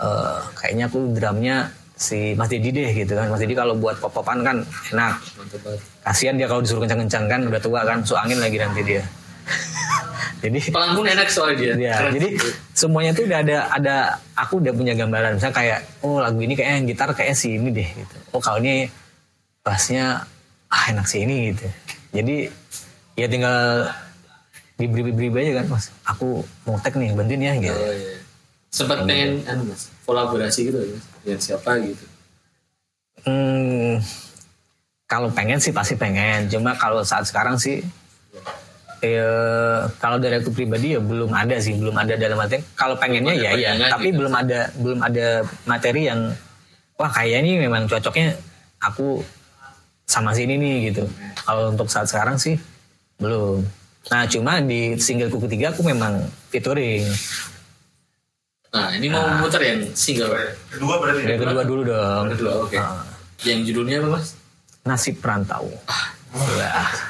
Eh, 0.00 0.40
kayaknya 0.56 0.88
aku 0.88 1.12
drumnya 1.12 1.68
si 2.00 2.32
Mas 2.32 2.48
Dedi 2.48 2.72
deh 2.72 2.90
gitu 2.96 3.12
kan. 3.12 3.28
Mas 3.28 3.44
Dedi 3.44 3.52
kalau 3.52 3.76
buat 3.76 4.00
pop-popan 4.00 4.40
kan 4.40 4.56
enak. 4.96 5.20
Kasihan 6.00 6.40
dia 6.40 6.48
kalau 6.48 6.64
disuruh 6.64 6.80
kencang-kencang 6.88 7.28
kan 7.28 7.40
udah 7.44 7.60
tua 7.60 7.84
kan 7.84 8.00
su 8.00 8.16
angin 8.16 8.40
lagi 8.40 8.56
nanti 8.56 8.80
dia. 8.80 9.04
Jadi 10.40 10.72
Pelan 10.72 10.96
pun 10.96 11.04
enak 11.04 11.28
soalnya 11.28 11.76
dia. 11.76 11.92
ya 11.92 12.08
jadi 12.16 12.32
semuanya 12.72 13.12
tuh 13.12 13.28
udah 13.28 13.44
ada 13.44 13.58
ada 13.76 13.96
aku 14.32 14.64
udah 14.64 14.72
punya 14.72 14.96
gambaran. 14.96 15.36
Misalnya 15.36 15.52
kayak 15.52 15.78
oh 16.00 16.16
lagu 16.16 16.40
ini 16.40 16.56
kayaknya 16.56 16.76
yang 16.80 16.86
gitar 16.88 17.12
kayak 17.12 17.36
si 17.36 17.60
ini 17.60 17.68
deh 17.68 17.84
gitu. 17.84 18.16
Oh 18.32 18.40
kalau 18.40 18.56
ini 18.64 18.88
bassnya 19.60 20.24
ah 20.72 20.82
enak 20.88 21.04
sih 21.04 21.28
ini 21.28 21.52
gitu. 21.52 21.68
Jadi 22.16 22.48
ya 23.20 23.28
tinggal 23.28 23.92
diberi-beri 24.80 25.52
aja 25.52 25.60
kan 25.60 25.76
mas. 25.76 25.92
Aku 26.08 26.40
mau 26.64 26.80
tag 26.80 26.96
nih 26.96 27.12
bantuin 27.12 27.44
ya 27.44 27.52
gitu. 27.60 27.76
Oh, 27.76 27.92
iya. 27.92 28.16
Sempat 28.72 29.04
pengen 29.04 29.44
anu 29.44 29.68
mas 29.68 29.92
kolaborasi 30.08 30.72
gitu 30.72 30.80
ya 30.80 30.96
mas? 30.96 31.04
Dengan 31.24 31.40
siapa 31.40 31.76
gitu. 31.82 32.04
Hmm, 33.24 34.00
kalau 35.04 35.28
pengen 35.34 35.60
sih 35.60 35.74
pasti 35.74 35.98
pengen. 35.98 36.48
Cuma 36.48 36.72
kalau 36.78 37.04
saat 37.04 37.28
sekarang 37.28 37.60
sih, 37.60 37.84
eh, 39.04 39.80
kalau 40.00 40.16
dari 40.16 40.40
aku 40.40 40.52
pribadi 40.54 40.96
ya 40.96 41.00
belum 41.00 41.32
ada 41.32 41.56
sih, 41.60 41.76
belum 41.76 41.96
ada 41.96 42.14
dalam 42.16 42.40
arti. 42.40 42.62
Kalau 42.76 42.96
pengennya 42.96 43.34
ya 43.36 43.52
ya, 43.56 43.76
tapi 43.90 44.12
gitu. 44.12 44.24
belum 44.24 44.34
ada 44.36 44.60
belum 44.78 45.00
ada 45.04 45.26
materi 45.68 46.08
yang 46.08 46.32
wah 46.96 47.10
kayaknya 47.10 47.38
ini 47.44 47.52
memang 47.68 47.88
cocoknya 47.88 48.36
aku 48.80 49.20
sama 50.08 50.32
sini 50.32 50.56
nih 50.56 50.76
gitu. 50.92 51.04
Kalau 51.44 51.72
untuk 51.72 51.88
saat 51.92 52.08
sekarang 52.08 52.40
sih 52.40 52.56
belum. 53.20 53.62
Nah 54.08 54.24
cuma 54.30 54.64
di 54.64 54.96
singleku 54.96 55.36
ketiga 55.44 55.76
aku 55.76 55.84
memang 55.84 56.24
featuring. 56.48 57.04
Nah 58.70 58.88
ini 58.94 59.06
mau 59.10 59.26
muter 59.42 59.62
yang 59.66 59.78
single 59.98 60.30
Kedua 60.70 60.94
berarti. 61.02 61.26
Yang 61.26 61.40
kedua 61.42 61.62
dulu 61.66 61.82
dong. 61.82 62.24
kedua 62.30 62.52
oke. 62.62 62.78
Ah. 62.78 63.02
Yang 63.42 63.60
judulnya 63.72 63.96
apa 64.04 64.08
mas? 64.20 64.26
Nasib 64.86 65.18
perantau. 65.18 65.66
Wah. 65.86 66.06
Kulihat 66.30 67.09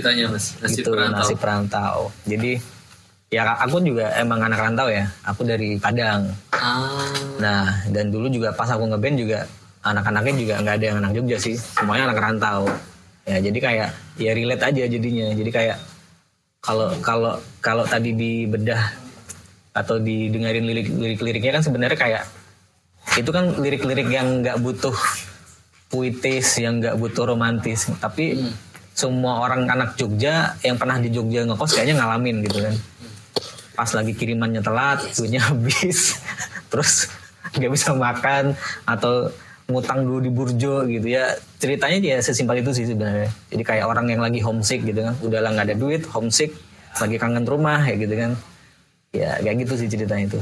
ceritanya 0.00 0.24
mas 0.32 0.56
nasib 0.64 0.82
itu 0.82 0.90
perantau? 0.90 1.18
nasib 1.20 1.38
perantau. 1.38 1.96
Jadi 2.24 2.52
ya 3.30 3.46
aku 3.60 3.76
juga 3.84 4.10
emang 4.16 4.40
anak 4.42 4.58
rantau 4.58 4.88
ya. 4.88 5.04
Aku 5.28 5.44
dari 5.44 5.76
Padang. 5.76 6.32
Ah, 6.56 7.04
Nah, 7.36 7.84
dan 7.92 8.08
dulu 8.08 8.32
juga 8.32 8.52
pas 8.56 8.68
aku 8.68 8.88
ngeband 8.88 9.16
juga 9.20 9.38
anak-anaknya 9.84 10.34
juga 10.36 10.54
nggak 10.60 10.74
ada 10.76 10.86
yang 10.92 10.98
anak 11.00 11.12
Jogja 11.16 11.36
sih, 11.40 11.56
semuanya 11.56 12.12
anak 12.12 12.20
rantau. 12.20 12.68
Ya, 13.24 13.38
jadi 13.40 13.58
kayak 13.60 13.88
ya 14.16 14.30
relate 14.32 14.64
aja 14.64 14.82
jadinya. 14.88 15.28
Jadi 15.36 15.50
kayak 15.52 15.78
kalau 16.60 16.92
kalau 17.00 17.32
kalau 17.60 17.84
tadi 17.88 18.12
di 18.12 18.44
bedah 18.44 18.80
atau 19.72 19.96
didengarin 20.02 20.66
lirik 20.66 20.90
lirik 20.90 21.20
liriknya 21.22 21.52
kan 21.60 21.62
sebenarnya 21.64 21.96
kayak 21.96 22.22
itu 23.16 23.30
kan 23.32 23.56
lirik-lirik 23.56 24.06
yang 24.12 24.44
nggak 24.44 24.60
butuh 24.60 24.94
puitis, 25.90 26.60
yang 26.62 26.78
nggak 26.78 26.94
butuh 27.00 27.26
romantis, 27.26 27.90
tapi 27.98 28.38
semua 29.00 29.40
orang 29.40 29.64
anak 29.64 29.96
Jogja 29.96 30.52
yang 30.60 30.76
pernah 30.76 31.00
di 31.00 31.08
Jogja 31.08 31.48
ngekos 31.48 31.72
kayaknya 31.72 32.04
ngalamin 32.04 32.44
gitu 32.44 32.60
kan. 32.60 32.74
Pas 33.72 33.88
lagi 33.96 34.12
kirimannya 34.12 34.60
telat, 34.60 35.00
duitnya 35.16 35.40
habis, 35.48 36.20
terus 36.68 37.08
nggak 37.56 37.72
bisa 37.72 37.96
makan 37.96 38.52
atau 38.84 39.32
ngutang 39.72 40.04
dulu 40.04 40.20
di 40.20 40.28
burjo 40.28 40.84
gitu 40.84 41.08
ya. 41.08 41.32
Ceritanya 41.56 41.98
dia 42.02 42.16
sesimpel 42.20 42.60
itu 42.60 42.76
sih 42.76 42.84
sebenarnya. 42.84 43.32
Jadi 43.48 43.62
kayak 43.64 43.88
orang 43.88 44.12
yang 44.12 44.20
lagi 44.20 44.44
homesick 44.44 44.84
gitu 44.84 45.00
kan. 45.00 45.16
Udah 45.24 45.40
lah 45.40 45.56
nggak 45.56 45.72
ada 45.72 45.76
duit 45.80 46.04
homesick 46.12 46.52
lagi 47.00 47.16
kangen 47.16 47.48
rumah 47.48 47.80
ya 47.80 47.96
gitu 47.96 48.12
kan. 48.12 48.36
Ya 49.16 49.40
kayak 49.40 49.64
gitu 49.64 49.74
sih 49.80 49.88
ceritanya 49.88 50.36
itu. 50.36 50.40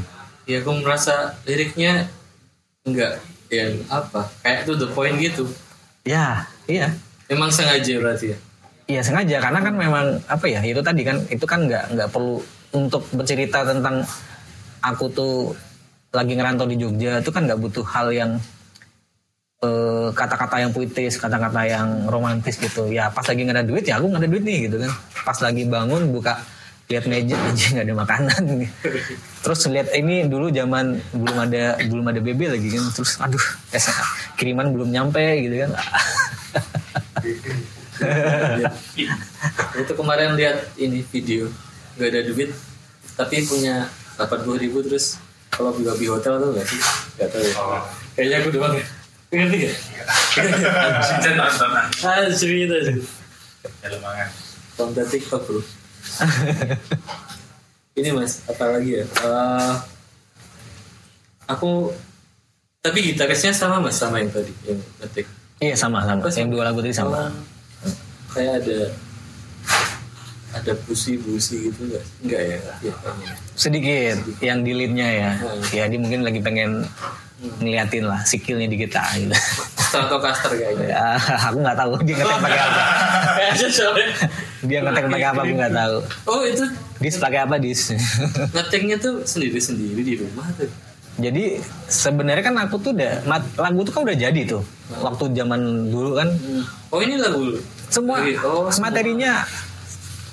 Ya 0.51 0.65
aku 0.65 0.83
merasa 0.83 1.39
liriknya 1.47 2.11
enggak 2.83 3.23
yang 3.53 3.79
apa 3.87 4.27
kayak 4.43 4.67
tuh 4.67 4.75
the 4.75 4.89
point 4.91 5.15
gitu. 5.23 5.47
Ya 6.03 6.49
iya. 6.67 6.91
Emang 7.29 7.53
sengaja 7.53 8.01
berarti 8.01 8.33
ya 8.33 8.39
Iya 8.89 9.05
sengaja. 9.05 9.37
Karena 9.45 9.61
kan 9.61 9.75
memang 9.77 10.17
apa 10.33 10.49
ya 10.49 10.65
itu 10.65 10.81
tadi 10.81 11.05
kan 11.05 11.21
itu 11.29 11.45
kan 11.45 11.69
nggak 11.69 11.85
nggak 11.93 12.09
perlu 12.09 12.41
untuk 12.73 13.05
bercerita 13.13 13.61
tentang 13.69 14.01
aku 14.81 15.05
tuh 15.13 15.35
lagi 16.17 16.33
ngerantau 16.33 16.65
di 16.65 16.81
Jogja 16.81 17.21
itu 17.21 17.29
kan 17.29 17.45
nggak 17.45 17.61
butuh 17.61 17.85
hal 17.85 18.09
yang 18.17 18.41
eh, 19.61 20.09
kata-kata 20.17 20.65
yang 20.65 20.73
puitis 20.73 21.21
kata-kata 21.21 21.69
yang 21.69 22.09
romantis 22.09 22.57
gitu. 22.57 22.89
Ya 22.89 23.13
pas 23.13 23.29
lagi 23.29 23.45
nggak 23.45 23.57
ada 23.61 23.67
duit 23.69 23.85
ya 23.85 24.01
aku 24.01 24.09
nggak 24.09 24.25
ada 24.25 24.31
duit 24.33 24.45
nih 24.49 24.59
gitu 24.73 24.77
kan. 24.81 24.93
Pas 25.21 25.39
lagi 25.45 25.63
bangun 25.69 26.03
buka 26.09 26.41
lihat 26.89 27.05
meja 27.05 27.37
aja 27.53 27.65
nggak 27.77 27.87
ada 27.93 27.97
makanan. 28.09 28.43
Terus 29.45 29.61
lihat 29.69 29.93
ini 29.93 30.25
dulu 30.25 30.49
zaman 30.49 30.97
belum 31.13 31.37
ada 31.45 31.77
belum 31.85 32.09
ada 32.09 32.21
BB 32.25 32.41
lagi 32.57 32.69
kan. 32.73 32.89
Terus 32.97 33.21
aduh 33.21 33.45
kiriman 34.41 34.73
belum 34.73 34.89
nyampe 34.89 35.45
gitu 35.45 35.69
kan 35.69 35.77
itu 39.79 39.93
kemarin 39.95 40.35
lihat 40.39 40.73
ini 40.79 41.03
video 41.07 41.51
nggak 41.99 42.09
ada 42.15 42.21
duit 42.31 42.51
tapi 43.19 43.43
punya 43.47 43.91
80 44.19 44.63
ribu 44.63 44.83
terus 44.87 45.19
kalau 45.51 45.75
beli 45.75 45.91
babi 45.91 46.07
hotel 46.07 46.39
tuh 46.39 46.55
nggak 46.55 46.67
sih? 46.71 46.81
Nggak 47.19 47.29
tahu 47.35 47.43
ya. 47.43 47.55
Kayaknya 48.15 48.37
aku 48.39 48.49
doang 48.55 48.75
ya. 48.79 48.87
Ngerti 49.29 49.57
gak? 49.67 49.77
Cincin 51.05 51.35
nonton 51.37 51.71
ah 51.75 52.31
cerita 52.33 52.77
sih 52.87 52.97
konten 54.79 55.05
TikTok 55.11 55.43
bro. 55.43 55.61
Ini 57.99 58.15
mas 58.15 58.47
apa 58.47 58.79
lagi 58.79 59.03
ya? 59.03 59.05
Eh, 59.05 59.75
aku 61.51 61.91
tapi 62.79 63.03
gitarisnya 63.03 63.51
sama 63.51 63.83
mas 63.83 63.99
sama 63.99 64.23
yang 64.23 64.31
tadi 64.31 64.55
yang 64.63 64.79
ngetik. 65.03 65.27
Iya 65.59 65.75
sama 65.75 66.07
sama. 66.07 66.23
Oh, 66.23 66.31
yang 66.31 66.49
dua 66.55 66.71
lagu 66.71 66.79
tadi 66.79 66.95
sama. 66.95 67.27
Oh, 67.27 67.58
kayak 68.35 68.65
ada 68.65 68.79
ada 70.57 70.73
busi-busi 70.89 71.69
gitu 71.69 71.81
enggak 71.93 72.05
enggak 72.25 72.41
ya? 72.41 72.59
Ya 72.81 72.95
kayaknya. 72.97 73.33
sedikit. 73.53 74.17
yang 74.41 74.59
di 74.65 74.73
leadnya 74.73 75.09
ya. 75.09 75.33
Hmm. 75.37 75.63
ya 75.77 75.85
dia 75.93 75.99
mungkin 76.01 76.21
lagi 76.25 76.41
pengen 76.41 76.89
ngeliatin 77.63 78.05
lah 78.09 78.21
skillnya 78.27 78.67
di 78.67 78.79
kita 78.81 79.03
gitu. 79.15 79.37
Stratocaster 79.79 80.53
kayaknya. 80.57 80.87
Ya, 80.91 81.07
aku 81.49 81.57
nggak 81.63 81.79
tahu 81.79 81.93
dia 82.03 82.15
ngetek 82.19 82.41
pakai 82.43 82.61
apa. 82.61 82.83
Dia 84.69 84.83
ngetek 84.83 85.07
pakai 85.07 85.29
apa 85.31 85.41
aku 85.47 85.55
nggak 85.55 85.75
tahu. 85.75 85.97
Oh 86.27 86.43
itu. 86.43 86.67
Dis 86.99 87.17
pakai 87.17 87.47
apa 87.47 87.63
dis? 87.63 87.95
Ngeteknya 88.59 88.99
tuh 88.99 89.23
sendiri-sendiri 89.23 90.03
di 90.03 90.15
rumah 90.19 90.51
tuh. 90.59 90.67
Jadi 91.19 91.63
sebenarnya 91.87 92.43
kan 92.43 92.57
aku 92.67 92.79
tuh 92.83 92.91
udah 92.95 93.23
lagu 93.55 93.81
tuh 93.87 93.93
kan 93.95 94.03
udah 94.03 94.19
jadi 94.19 94.41
tuh. 94.51 94.63
Waktu 94.99 95.31
zaman 95.31 95.95
dulu 95.95 96.19
kan. 96.19 96.29
Oh 96.91 96.99
ini 96.99 97.23
lagu 97.23 97.55
semua 97.89 98.17
oh 98.45 98.69
materinya 98.79 99.45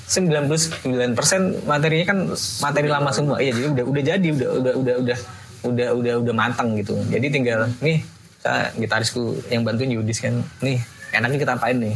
99% 0.05 1.65
materinya 1.65 2.05
kan 2.05 2.17
materi 2.61 2.87
lama 2.87 3.09
semua. 3.09 3.41
iya 3.41 3.51
jadi 3.57 3.67
udah 3.73 3.85
udah 3.89 4.03
jadi 4.05 4.27
udah 4.37 4.49
udah 4.53 4.73
udah 4.77 4.95
udah 5.01 5.17
udah 5.65 5.87
udah 5.97 6.13
udah 6.21 6.33
matang 6.37 6.77
gitu. 6.77 6.93
Jadi 7.09 7.25
tinggal 7.33 7.65
nih 7.81 8.05
saya 8.37 8.69
gitarisku 8.77 9.33
yang 9.49 9.65
bantuin 9.65 9.89
Yudis 9.89 10.21
kan 10.21 10.45
nih 10.61 10.77
enaknya 11.09 11.37
kita 11.41 11.53
apain 11.57 11.81
nih 11.81 11.95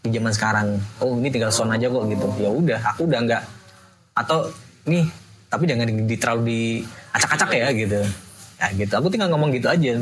di 0.00 0.08
zaman 0.16 0.32
sekarang. 0.32 0.68
Oh 0.96 1.20
ini 1.20 1.28
tinggal 1.28 1.52
sound 1.52 1.76
aja 1.76 1.92
kok 1.92 2.08
gitu. 2.08 2.26
Ya 2.40 2.48
udah 2.48 2.80
aku 2.96 3.04
udah 3.04 3.20
nggak 3.20 3.42
atau 4.16 4.48
nih 4.88 5.04
tapi 5.52 5.68
jangan 5.68 5.84
di, 5.84 5.94
di- 6.08 6.16
terlalu 6.20 6.42
di 6.48 6.60
acak-acak 7.12 7.52
ya 7.52 7.68
gitu. 7.76 8.00
Ya 8.56 8.66
gitu 8.72 8.92
aku 8.96 9.12
tinggal 9.12 9.28
ngomong 9.28 9.52
gitu 9.52 9.68
aja 9.68 10.00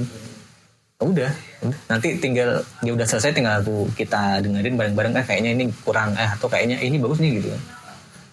udah 1.00 1.32
udah. 1.64 1.80
nanti 1.88 2.20
tinggal 2.20 2.60
dia 2.84 2.92
udah 2.92 3.06
selesai 3.08 3.32
tinggal 3.32 3.64
aku 3.64 3.88
kita 3.96 4.44
dengerin 4.44 4.76
bareng-bareng 4.76 5.16
eh 5.16 5.24
kayaknya 5.24 5.50
ini 5.56 5.64
kurang 5.80 6.12
eh 6.12 6.28
atau 6.28 6.46
kayaknya 6.46 6.76
ini 6.84 7.00
bagus 7.00 7.24
nih 7.24 7.40
gitu 7.40 7.48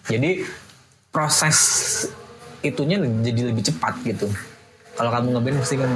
jadi 0.08 0.30
proses 1.08 1.58
itunya 2.60 3.00
jadi 3.00 3.52
lebih 3.52 3.64
cepat 3.64 4.04
gitu 4.04 4.28
kalau 5.00 5.08
kamu 5.14 5.28
ngeband 5.38 5.56
pasti 5.64 5.76
kan 5.80 5.90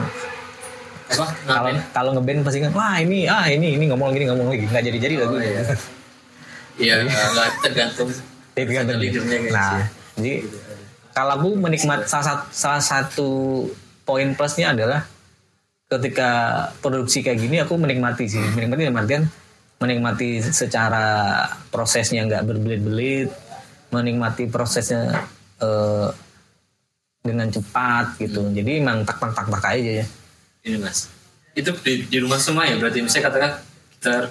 apa 1.13 1.27
kalau 1.45 1.71
kalau 1.93 2.11
ngeband 2.17 2.41
pasti 2.41 2.59
kan 2.65 2.73
wah 2.73 2.97
ini 2.97 3.29
ah 3.29 3.45
ini 3.53 3.77
ini 3.77 3.85
ngomong 3.93 4.17
gini 4.17 4.25
ngomong 4.33 4.49
lagi 4.57 4.65
nggak 4.65 4.85
jadi 4.89 4.99
jadi 4.99 5.15
lagu 5.27 5.37
iya 6.81 7.05
nggak 7.05 7.49
tergantung 7.61 8.09
tergantung. 8.57 8.97
leadernya 8.97 9.39
nah 9.53 9.77
ya. 9.77 9.85
jadi 10.17 10.35
kalau 11.13 11.33
aku 11.37 11.49
menikmat 11.61 12.09
salah 12.09 12.25
satu, 12.25 12.45
salah 12.57 12.81
satu 12.81 13.31
poin 14.09 14.33
plusnya 14.33 14.73
adalah 14.73 15.05
ketika 15.99 16.31
produksi 16.81 17.21
kayak 17.21 17.39
gini 17.41 17.57
aku 17.61 17.77
menikmati 17.77 18.25
sih. 18.29 18.41
Menikmati 18.57 18.83
dalam 18.89 19.01
artian 19.03 19.23
menikmati 19.83 20.39
secara 20.39 21.43
prosesnya 21.75 22.23
nggak 22.23 22.47
berbelit-belit 22.47 23.35
menikmati 23.93 24.49
prosesnya 24.49 25.27
eh, 25.61 26.09
dengan 27.23 27.49
cepat 27.53 28.19
gitu. 28.19 28.47
Jadi 28.51 28.81
emang 28.81 29.05
tak 29.05 29.21
tak 29.21 29.31
tak 29.37 29.47
tak 29.61 29.73
aja 29.77 30.03
ya. 30.03 30.07
Ini 30.65 30.77
mas. 30.81 31.13
Itu 31.53 31.77
di, 31.85 32.09
di 32.09 32.19
rumah 32.19 32.41
semua 32.41 32.65
ya? 32.65 32.81
Berarti 32.81 33.05
misalnya 33.05 33.25
katakan 33.29 33.53
gitar 33.93 34.25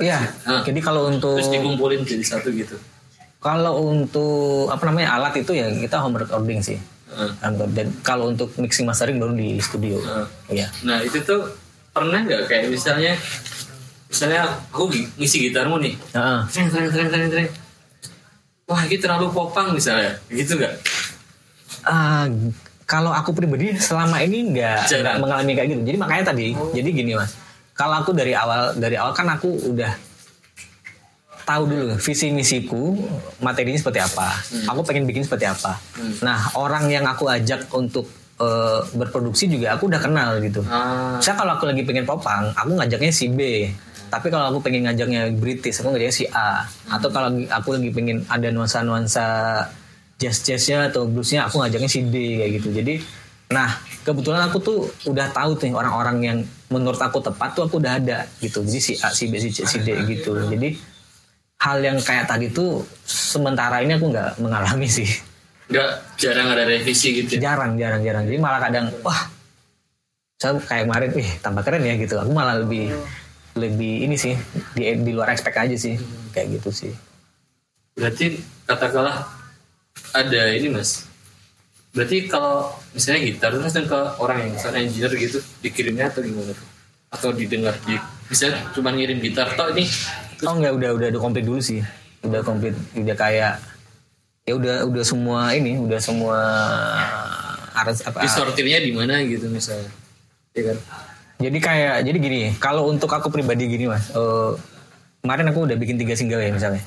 Iya, 0.00 0.16
Ah. 0.48 0.64
jadi 0.64 0.80
kalau 0.80 1.12
untuk 1.12 1.36
terus 1.36 1.52
dikumpulin 1.52 2.08
jadi 2.08 2.24
satu 2.24 2.48
gitu. 2.56 2.72
Kalau 3.36 3.84
untuk 3.84 4.72
apa 4.72 4.80
namanya 4.88 5.20
alat 5.20 5.44
itu 5.44 5.52
ya 5.52 5.68
kita 5.68 6.00
home 6.00 6.16
recording 6.16 6.64
sih. 6.64 6.80
Heeh. 7.10 7.30
Dan 7.74 7.86
kalau 8.00 8.30
untuk 8.30 8.54
mixing 8.56 8.86
mastering 8.86 9.18
baru 9.18 9.34
di 9.34 9.58
studio. 9.58 9.98
Heeh. 9.98 10.26
Iya. 10.62 10.66
Nah 10.86 11.02
itu 11.02 11.18
tuh 11.20 11.50
pernah 11.90 12.22
nggak 12.22 12.46
kayak 12.46 12.70
misalnya 12.70 13.18
misalnya 14.06 14.46
aku 14.70 14.90
gi- 14.90 15.10
ngisi 15.18 15.50
gitarmu 15.50 15.78
nih, 15.78 15.94
Heeh. 16.14 16.40
treng 16.50 16.68
treng 16.70 16.88
treng 16.90 17.08
treng 17.10 17.28
treng. 17.30 17.48
Wah 18.70 18.86
ini 18.86 18.96
terlalu 18.98 19.34
popang 19.34 19.74
misalnya, 19.74 20.14
gitu 20.30 20.54
nggak? 20.54 20.74
Ah, 21.82 22.30
kalau 22.86 23.10
aku 23.10 23.34
pribadi 23.34 23.74
selama 23.74 24.22
ini 24.22 24.54
nggak 24.54 24.86
nggak 24.86 25.16
mengalami 25.18 25.52
kayak 25.54 25.68
gitu. 25.74 25.82
Jadi 25.82 25.98
makanya 25.98 26.24
tadi, 26.30 26.54
jadi 26.74 26.88
gini 26.90 27.12
mas, 27.18 27.34
kalau 27.74 27.98
aku 27.98 28.14
dari 28.14 28.34
awal 28.34 28.74
dari 28.74 28.94
awal 28.94 29.10
kan 29.10 29.26
aku 29.26 29.74
udah 29.74 29.90
tahu 31.50 31.62
dulu 31.66 31.86
visi 31.98 32.30
misiku 32.30 32.94
materinya 33.42 33.78
seperti 33.82 33.98
apa. 33.98 34.28
Aku 34.70 34.86
pengen 34.86 35.10
bikin 35.10 35.26
seperti 35.26 35.50
apa. 35.50 35.74
Nah 36.22 36.54
orang 36.54 36.86
yang 36.86 37.02
aku 37.10 37.26
ajak 37.26 37.66
untuk 37.74 38.06
eh, 38.38 38.80
berproduksi 38.94 39.50
juga 39.50 39.74
aku 39.74 39.90
udah 39.90 40.00
kenal 40.00 40.38
gitu. 40.38 40.62
Ah, 40.70 41.18
Saya 41.18 41.34
kalau 41.34 41.58
aku 41.58 41.66
lagi 41.66 41.82
pengen 41.82 42.06
popang, 42.06 42.54
aku 42.54 42.70
ngajaknya 42.78 43.10
si 43.10 43.26
B. 43.26 43.66
Tapi 44.10 44.26
kalau 44.26 44.50
aku 44.50 44.58
pengen 44.66 44.90
ngajaknya 44.90 45.30
British, 45.38 45.78
aku 45.78 45.94
ngajaknya 45.94 46.14
si 46.14 46.24
A. 46.30 46.66
Atau 46.90 47.14
kalau 47.14 47.30
aku 47.46 47.78
lagi 47.78 47.90
pengen 47.94 48.26
ada 48.26 48.50
nuansa-nuansa 48.50 49.26
jazz-jazznya 50.18 50.90
atau 50.90 51.06
bluesnya, 51.06 51.46
aku 51.46 51.62
ngajaknya 51.62 51.88
si 51.88 52.04
D 52.10 52.42
kayak 52.42 52.50
gitu. 52.60 52.68
Jadi, 52.74 52.94
nah 53.54 53.70
kebetulan 54.02 54.50
aku 54.50 54.58
tuh 54.58 54.78
udah 55.06 55.30
tahu 55.30 55.54
tuh 55.56 55.70
orang-orang 55.72 56.16
yang 56.20 56.38
menurut 56.74 56.98
aku 56.98 57.22
tepat 57.22 57.54
tuh 57.54 57.70
aku 57.70 57.78
udah 57.78 58.02
ada 58.02 58.26
gitu. 58.42 58.66
Jadi 58.66 58.80
si 58.82 58.92
A, 58.98 59.14
si 59.14 59.30
B, 59.30 59.38
si 59.38 59.54
C, 59.54 59.62
si 59.62 59.78
D 59.78 59.94
gitu. 60.10 60.34
Jadi 60.50 60.74
hal 61.60 61.78
yang 61.84 61.98
kayak 62.00 62.26
tadi 62.26 62.48
tuh 62.48 62.82
sementara 63.04 63.84
ini 63.84 63.96
aku 63.96 64.08
nggak 64.08 64.40
mengalami 64.40 64.88
sih 64.88 65.08
Enggak 65.70 66.02
jarang 66.18 66.50
ada 66.50 66.66
revisi 66.66 67.14
gitu. 67.14 67.38
ya? 67.38 67.52
jarang 67.54 67.78
jarang 67.78 68.02
jarang 68.02 68.24
jadi 68.26 68.38
malah 68.40 68.60
kadang 68.64 68.90
wah 69.06 69.28
saya 70.40 70.56
kayak 70.56 70.88
kemarin 70.88 71.10
ih 71.20 71.30
tambah 71.44 71.62
keren 71.62 71.84
ya 71.84 71.94
gitu 72.00 72.16
aku 72.16 72.32
malah 72.32 72.58
lebih 72.58 72.90
lebih 73.54 74.08
ini 74.08 74.16
sih 74.16 74.34
di, 74.72 74.88
di 75.04 75.10
luar 75.12 75.36
expect 75.36 75.60
aja 75.60 75.76
sih 75.76 76.00
kayak 76.32 76.58
gitu 76.58 76.72
sih 76.72 76.92
Berarti 78.00 78.40
katakanlah 78.64 79.28
ada 80.16 80.42
ini 80.56 80.72
mas. 80.72 81.04
Berarti 81.92 82.30
kalau 82.30 82.72
misalnya 82.96 83.20
gitar 83.28 83.50
terus 83.52 83.76
ke 83.76 84.00
orang 84.16 84.46
yang 84.46 84.50
misalnya 84.56 84.80
engineer 84.86 85.12
gitu 85.20 85.38
dikirimnya 85.60 86.08
atau 86.08 86.24
gimana 86.24 86.56
tuh? 86.56 86.68
Atau 87.10 87.28
didengar 87.36 87.74
di 87.84 88.00
bisa 88.30 88.48
cuma 88.72 88.94
ngirim 88.94 89.18
gitar 89.18 89.52
toh 89.52 89.74
ini 89.74 89.84
oh 90.46 90.54
nggak 90.56 90.72
udah 90.76 90.90
udah 90.96 91.06
udah 91.12 91.20
komplit 91.20 91.44
dulu 91.44 91.60
sih 91.60 91.80
udah 92.24 92.40
komplit 92.44 92.76
udah 92.96 93.16
kayak 93.16 93.60
ya 94.48 94.52
udah 94.56 94.76
udah 94.88 95.04
semua 95.04 95.52
ini 95.52 95.76
udah 95.78 96.00
semua 96.00 96.38
harus 97.70 98.02
apa 98.04 98.26
disortirnya 98.26 98.78
di 98.82 98.92
mana 98.92 99.22
gitu 99.24 99.46
misalnya. 99.46 99.88
Ya 100.52 100.62
kan? 100.74 100.78
Jadi 101.40 101.58
kayak 101.62 101.96
jadi 102.04 102.18
gini, 102.20 102.40
kalau 102.60 102.90
untuk 102.92 103.08
aku 103.08 103.32
pribadi 103.32 103.64
gini 103.64 103.88
mas, 103.88 104.12
eh, 104.12 104.52
kemarin 105.24 105.48
aku 105.48 105.64
udah 105.64 105.76
bikin 105.78 105.96
tiga 105.96 106.12
single 106.12 106.42
ya 106.42 106.52
misalnya, 106.52 106.82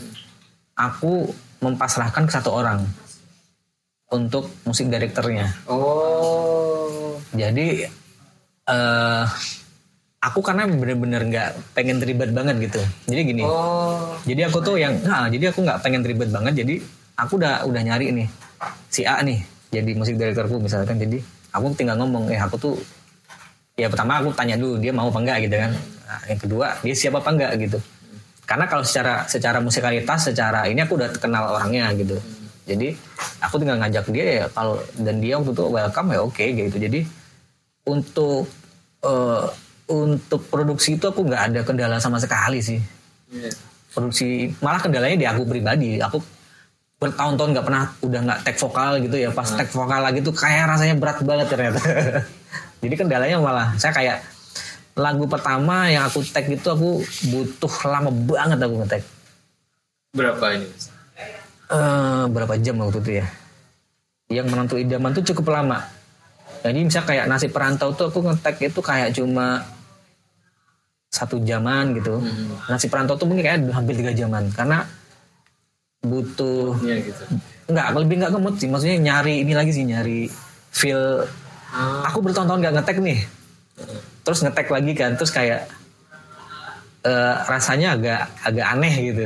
aku 0.78 1.34
mempasrahkan 1.64 2.30
ke 2.30 2.32
satu 2.36 2.54
orang 2.54 2.86
untuk 4.14 4.52
musik 4.68 4.92
direkturnya. 4.94 5.50
Oh. 5.66 7.18
Jadi 7.34 7.90
eh 8.64 9.26
aku 10.24 10.40
karena 10.40 10.64
bener-bener 10.64 11.22
nggak 11.28 11.50
pengen 11.76 12.00
terlibat 12.00 12.32
banget 12.32 12.56
gitu. 12.72 12.80
Jadi 13.12 13.22
gini, 13.28 13.44
Oh. 13.44 14.16
jadi 14.24 14.48
aku 14.48 14.64
tuh 14.64 14.80
yang, 14.80 14.96
nah 15.04 15.28
jadi 15.28 15.52
aku 15.52 15.68
nggak 15.68 15.84
pengen 15.84 16.00
terlibat 16.00 16.32
banget. 16.32 16.64
Jadi 16.64 16.80
aku 17.20 17.36
udah 17.36 17.68
udah 17.68 17.82
nyari 17.84 18.16
nih 18.16 18.28
si 18.88 19.04
A 19.04 19.20
nih, 19.20 19.44
jadi 19.68 19.92
musik 20.00 20.16
direkturku 20.16 20.64
misalkan. 20.64 20.96
Jadi 20.96 21.20
aku 21.52 21.76
tinggal 21.76 22.00
ngomong, 22.00 22.32
eh 22.32 22.40
aku 22.40 22.56
tuh 22.56 22.74
ya 23.76 23.92
pertama 23.92 24.24
aku 24.24 24.32
tanya 24.32 24.56
dulu 24.56 24.80
dia 24.80 24.96
mau 24.96 25.12
apa 25.12 25.20
enggak 25.20 25.38
gitu 25.44 25.56
kan. 25.60 25.72
Nah, 26.08 26.22
yang 26.32 26.40
kedua 26.40 26.66
dia 26.80 26.96
siapa 26.96 27.20
apa 27.20 27.30
enggak 27.36 27.52
gitu. 27.60 27.80
Karena 28.48 28.66
kalau 28.68 28.84
secara 28.88 29.28
secara 29.28 29.60
musikalitas, 29.60 30.32
secara 30.32 30.72
ini 30.72 30.80
aku 30.80 30.96
udah 30.96 31.12
kenal 31.20 31.52
orangnya 31.52 31.92
gitu. 32.00 32.16
Jadi 32.64 32.96
aku 33.44 33.60
tinggal 33.60 33.76
ngajak 33.76 34.08
dia 34.08 34.26
ya 34.40 34.46
kalau 34.48 34.80
dan 34.96 35.20
dia 35.20 35.36
waktu 35.36 35.52
itu 35.52 35.64
welcome 35.68 36.10
ya 36.16 36.20
oke 36.24 36.46
gitu. 36.48 36.78
Jadi 36.80 37.00
untuk 37.84 38.48
eh, 39.04 39.44
untuk 39.94 40.42
produksi 40.50 40.98
itu 40.98 41.06
aku 41.06 41.22
nggak 41.30 41.54
ada 41.54 41.60
kendala 41.62 41.98
sama 42.02 42.18
sekali 42.18 42.60
sih. 42.60 42.82
Iya. 43.34 43.50
produksi 43.94 44.50
malah 44.58 44.82
kendalanya 44.82 45.18
di 45.22 45.28
aku 45.30 45.46
pribadi. 45.46 46.02
Aku 46.02 46.18
bertahun-tahun 46.98 47.50
nggak 47.54 47.66
pernah 47.66 47.84
udah 48.02 48.20
nggak 48.26 48.40
tag 48.42 48.58
vokal 48.58 48.92
gitu 49.06 49.16
ya. 49.22 49.30
Pas 49.30 49.46
tag 49.46 49.70
vokal 49.70 50.02
lagi 50.02 50.20
tuh 50.26 50.34
kayak 50.34 50.66
rasanya 50.66 50.96
berat 50.98 51.22
banget 51.22 51.48
ternyata. 51.54 51.82
Jadi 52.84 52.96
kendalanya 52.98 53.38
malah 53.38 53.78
saya 53.78 53.94
kayak 53.94 54.18
lagu 54.98 55.26
pertama 55.30 55.90
yang 55.90 56.10
aku 56.10 56.26
tag 56.26 56.50
itu 56.50 56.68
aku 56.70 57.06
butuh 57.30 57.74
lama 57.90 58.10
banget 58.10 58.58
aku 58.62 58.76
ngetek 58.82 59.04
Berapa 60.14 60.46
ini? 60.54 60.70
Eh, 61.74 62.24
berapa 62.30 62.54
jam 62.62 62.78
waktu 62.86 63.02
itu 63.02 63.12
ya? 63.18 63.26
Yang 64.30 64.48
menentu 64.54 64.76
idaman 64.78 65.10
tuh 65.10 65.26
cukup 65.34 65.58
lama. 65.58 65.82
Jadi 66.62 66.86
misalnya 66.86 67.08
kayak 67.10 67.26
nasi 67.26 67.48
perantau 67.50 67.90
tuh 67.98 68.14
aku 68.14 68.22
ngetek 68.22 68.70
itu 68.70 68.80
kayak 68.80 69.18
cuma 69.18 69.66
satu 71.14 71.38
jaman 71.46 71.94
gitu. 71.94 72.18
Nasi 72.66 72.90
perantau 72.90 73.14
tuh 73.14 73.30
mungkin 73.30 73.46
kayak 73.46 73.70
hampir 73.70 73.94
tiga 73.94 74.10
jaman. 74.18 74.50
Karena 74.50 74.82
butuh 76.02 76.74
Iya 76.82 77.06
gitu. 77.06 77.24
nggak 77.70 77.88
lebih 78.02 78.16
nggak 78.18 78.32
ngemut 78.34 78.56
sih. 78.58 78.68
Maksudnya 78.68 78.98
nyari 78.98 79.46
ini 79.46 79.54
lagi 79.54 79.72
sih 79.72 79.86
nyari 79.86 80.26
feel. 80.74 81.22
Aku 82.10 82.26
bertahun-tahun 82.26 82.60
nggak 82.66 82.76
ngetek 82.82 82.98
nih. 82.98 83.20
Terus 84.26 84.42
ngetek 84.42 84.68
lagi 84.74 84.92
kan 84.98 85.14
terus 85.14 85.30
kayak 85.30 85.70
eh, 87.06 87.36
rasanya 87.46 87.94
agak 87.94 88.22
agak 88.42 88.66
aneh 88.74 88.94
gitu. 89.14 89.22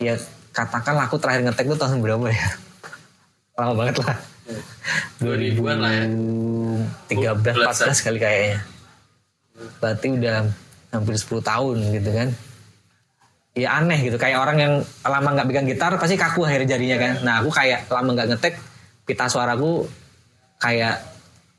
Ya 0.00 0.14
katakanlah 0.52 1.08
aku 1.08 1.16
terakhir 1.16 1.48
ngetek 1.48 1.64
tuh 1.72 1.80
tahun 1.80 2.04
berapa 2.04 2.28
ya? 2.28 2.48
Lama 3.56 3.72
banget 3.72 3.96
lah. 4.04 4.16
2000-an 5.22 5.78
lah 5.78 5.92
ya. 5.94 6.04
2013 7.12 7.54
14 7.88 8.04
kali 8.04 8.18
kayaknya. 8.18 8.58
Berarti 9.78 10.06
udah 10.16 10.36
hampir 10.90 11.14
10 11.16 11.42
tahun 11.42 11.76
gitu 11.94 12.10
kan. 12.10 12.28
Ya 13.58 13.82
aneh 13.82 13.98
gitu 14.06 14.14
kayak 14.14 14.38
orang 14.38 14.58
yang 14.62 14.74
lama 15.02 15.28
nggak 15.34 15.46
pegang 15.50 15.66
gitar 15.66 15.92
pasti 15.98 16.14
kaku 16.14 16.46
akhir 16.46 16.70
jarinya 16.70 16.98
kan. 16.98 17.12
Nah 17.26 17.34
aku 17.42 17.50
kayak 17.50 17.90
lama 17.90 18.10
nggak 18.14 18.28
ngetek 18.34 18.54
pita 19.06 19.26
suaraku 19.26 19.86
kayak 20.62 21.02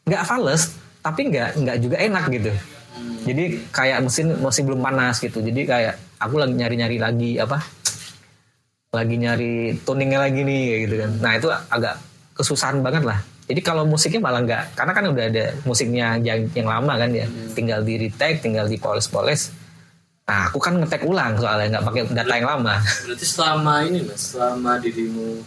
nggak 0.07 0.23
fals 0.23 0.75
tapi 1.03 1.27
nggak 1.27 1.59
nggak 1.59 1.77
juga 1.83 1.97
enak 1.99 2.25
gitu. 2.31 2.51
Jadi 3.27 3.43
kayak 3.69 4.07
mesin 4.07 4.27
masih 4.39 4.63
belum 4.67 4.79
panas 4.79 5.19
gitu. 5.19 5.43
Jadi 5.43 5.61
kayak 5.67 5.95
aku 6.21 6.39
lagi 6.39 6.53
nyari 6.55 6.75
nyari 6.79 6.97
lagi 6.97 7.31
apa 7.39 7.59
lagi 8.91 9.15
nyari 9.15 9.79
tuningnya 9.83 10.19
lagi 10.27 10.41
nih 10.47 10.87
gitu 10.87 10.95
kan. 10.95 11.11
Nah 11.19 11.31
itu 11.35 11.47
agak 11.51 11.95
kesusahan 12.35 12.79
banget 12.79 13.03
lah 13.03 13.19
jadi 13.51 13.61
kalau 13.61 13.83
musiknya 13.83 14.23
malah 14.23 14.41
nggak 14.47 14.79
karena 14.79 14.91
kan 14.95 15.05
udah 15.11 15.25
ada 15.27 15.45
musiknya 15.67 16.15
yang 16.23 16.47
yang 16.55 16.67
lama 16.71 16.93
kan 16.95 17.11
ya 17.11 17.27
tinggal 17.51 17.83
di 17.83 17.99
retake 17.99 18.39
tinggal 18.39 18.65
di 18.71 18.79
poles 18.79 19.11
poles 19.11 19.51
nah 20.23 20.47
aku 20.47 20.63
kan 20.63 20.79
ngetek 20.79 21.03
ulang 21.03 21.35
soalnya 21.35 21.77
nggak 21.77 21.85
pakai 21.91 22.01
data 22.15 22.33
yang 22.39 22.47
lama 22.47 22.75
Berarti 22.79 23.25
selama 23.27 23.73
ini 23.83 23.99
mas, 24.07 24.31
selama 24.31 24.79
dirimu 24.79 25.43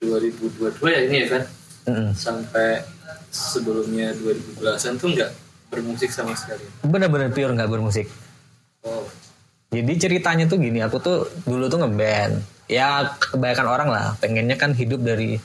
2022 0.00 0.80
ya 0.88 1.00
ini 1.04 1.16
ya 1.20 1.26
kan, 1.28 1.42
Mm-mm. 1.92 2.08
sampai 2.16 2.80
sebelumnya 3.28 4.16
2012an 4.16 4.96
tuh 4.96 5.08
nggak 5.12 5.30
bermusik 5.68 6.08
sama 6.08 6.32
sekali. 6.32 6.64
bener-bener 6.80 7.28
pure 7.30 7.52
nggak 7.52 7.68
bermusik 7.68 8.08
Oh. 8.80 9.04
Jadi 9.70 9.92
ceritanya 10.00 10.48
tuh 10.50 10.58
gini, 10.58 10.80
aku 10.82 10.98
tuh 10.98 11.28
dulu 11.46 11.68
tuh 11.70 11.84
ngeband. 11.84 12.42
Ya 12.66 13.12
kebanyakan 13.20 13.66
orang 13.68 13.88
lah, 13.92 14.06
pengennya 14.18 14.56
kan 14.56 14.72
hidup 14.72 15.04
dari 15.04 15.36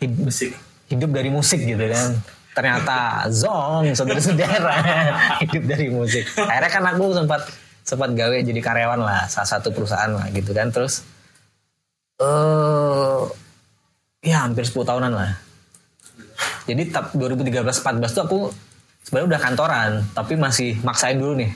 hid- 0.00 0.18
Musik. 0.18 0.50
hidup 0.86 1.10
dari 1.10 1.28
musik 1.28 1.60
gitu 1.60 1.84
kan. 1.86 2.18
Ternyata 2.50 3.30
zong 3.30 3.94
saudara-saudara 3.94 4.74
hidup 5.42 5.64
dari 5.64 5.86
musik. 5.86 6.26
Akhirnya 6.34 6.66
kan 6.68 6.84
aku 6.88 7.14
sempat 7.14 7.42
sempat 7.80 8.10
gawe 8.10 8.36
jadi 8.36 8.58
karyawan 8.58 8.98
lah 8.98 9.24
salah 9.26 9.48
satu 9.48 9.70
perusahaan 9.70 10.10
lah 10.10 10.26
gitu 10.30 10.50
kan. 10.50 10.68
Terus 10.68 11.06
eh 12.18 13.20
ya 14.22 14.44
hampir 14.44 14.62
10 14.62 14.82
tahunan 14.82 15.12
lah. 15.12 15.30
Jadi 16.64 16.82
tap 16.88 17.12
2013-14 17.12 17.80
tuh 18.10 18.22
aku 18.22 18.38
sebenarnya 19.02 19.28
udah 19.28 19.40
kantoran, 19.40 19.90
tapi 20.10 20.34
masih 20.34 20.76
maksain 20.80 21.16
dulu 21.16 21.34
nih 21.36 21.50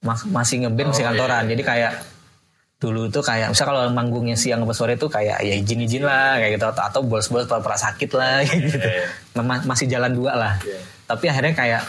Mas- 0.00 0.26
masih 0.26 0.66
ngeband 0.66 0.90
masih 0.90 1.04
Oh, 1.04 1.08
kantoran 1.08 1.42
iya, 1.44 1.50
jadi 1.54 1.62
kayak 1.62 1.92
dulu 2.82 3.06
tuh 3.06 3.22
kayak 3.22 3.54
misal 3.54 3.70
kalau 3.70 3.86
manggungnya 3.94 4.34
siang 4.34 4.66
apa 4.66 4.74
sore 4.74 4.98
tuh 4.98 5.06
kayak 5.06 5.38
ya 5.46 5.54
izin 5.54 5.86
izin 5.86 6.02
lah 6.02 6.34
kayak 6.42 6.58
gitu. 6.58 6.66
Atau, 6.66 6.82
atau 6.82 7.00
bolos 7.06 7.30
bolos 7.30 7.46
pernah 7.46 7.78
sakit 7.78 8.10
lah 8.18 8.42
kayak 8.42 8.60
gitu. 8.66 8.78
Ma- 9.38 9.62
masih 9.62 9.86
jalan 9.86 10.10
dua 10.10 10.34
lah. 10.34 10.54
Iya. 10.60 10.82
tapi 11.06 11.24
akhirnya 11.30 11.54
kayak 11.54 11.82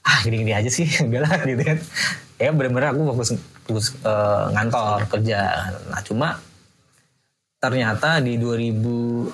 ah 0.00 0.18
gini 0.24 0.40
gini 0.40 0.52
aja 0.56 0.70
sih 0.72 0.88
enggak 1.04 1.28
lah 1.28 1.36
gitu 1.44 1.62
kan. 1.62 1.78
Ya 2.40 2.48
bener-bener 2.56 2.96
aku 2.96 3.04
fokus 3.12 3.28
fokus 3.68 3.86
eh, 4.00 4.44
ngantor 4.56 5.04
kerja. 5.12 5.38
Nah 5.92 6.00
cuma 6.00 6.40
ternyata 7.58 8.22
di 8.22 8.38
2000 8.38 9.28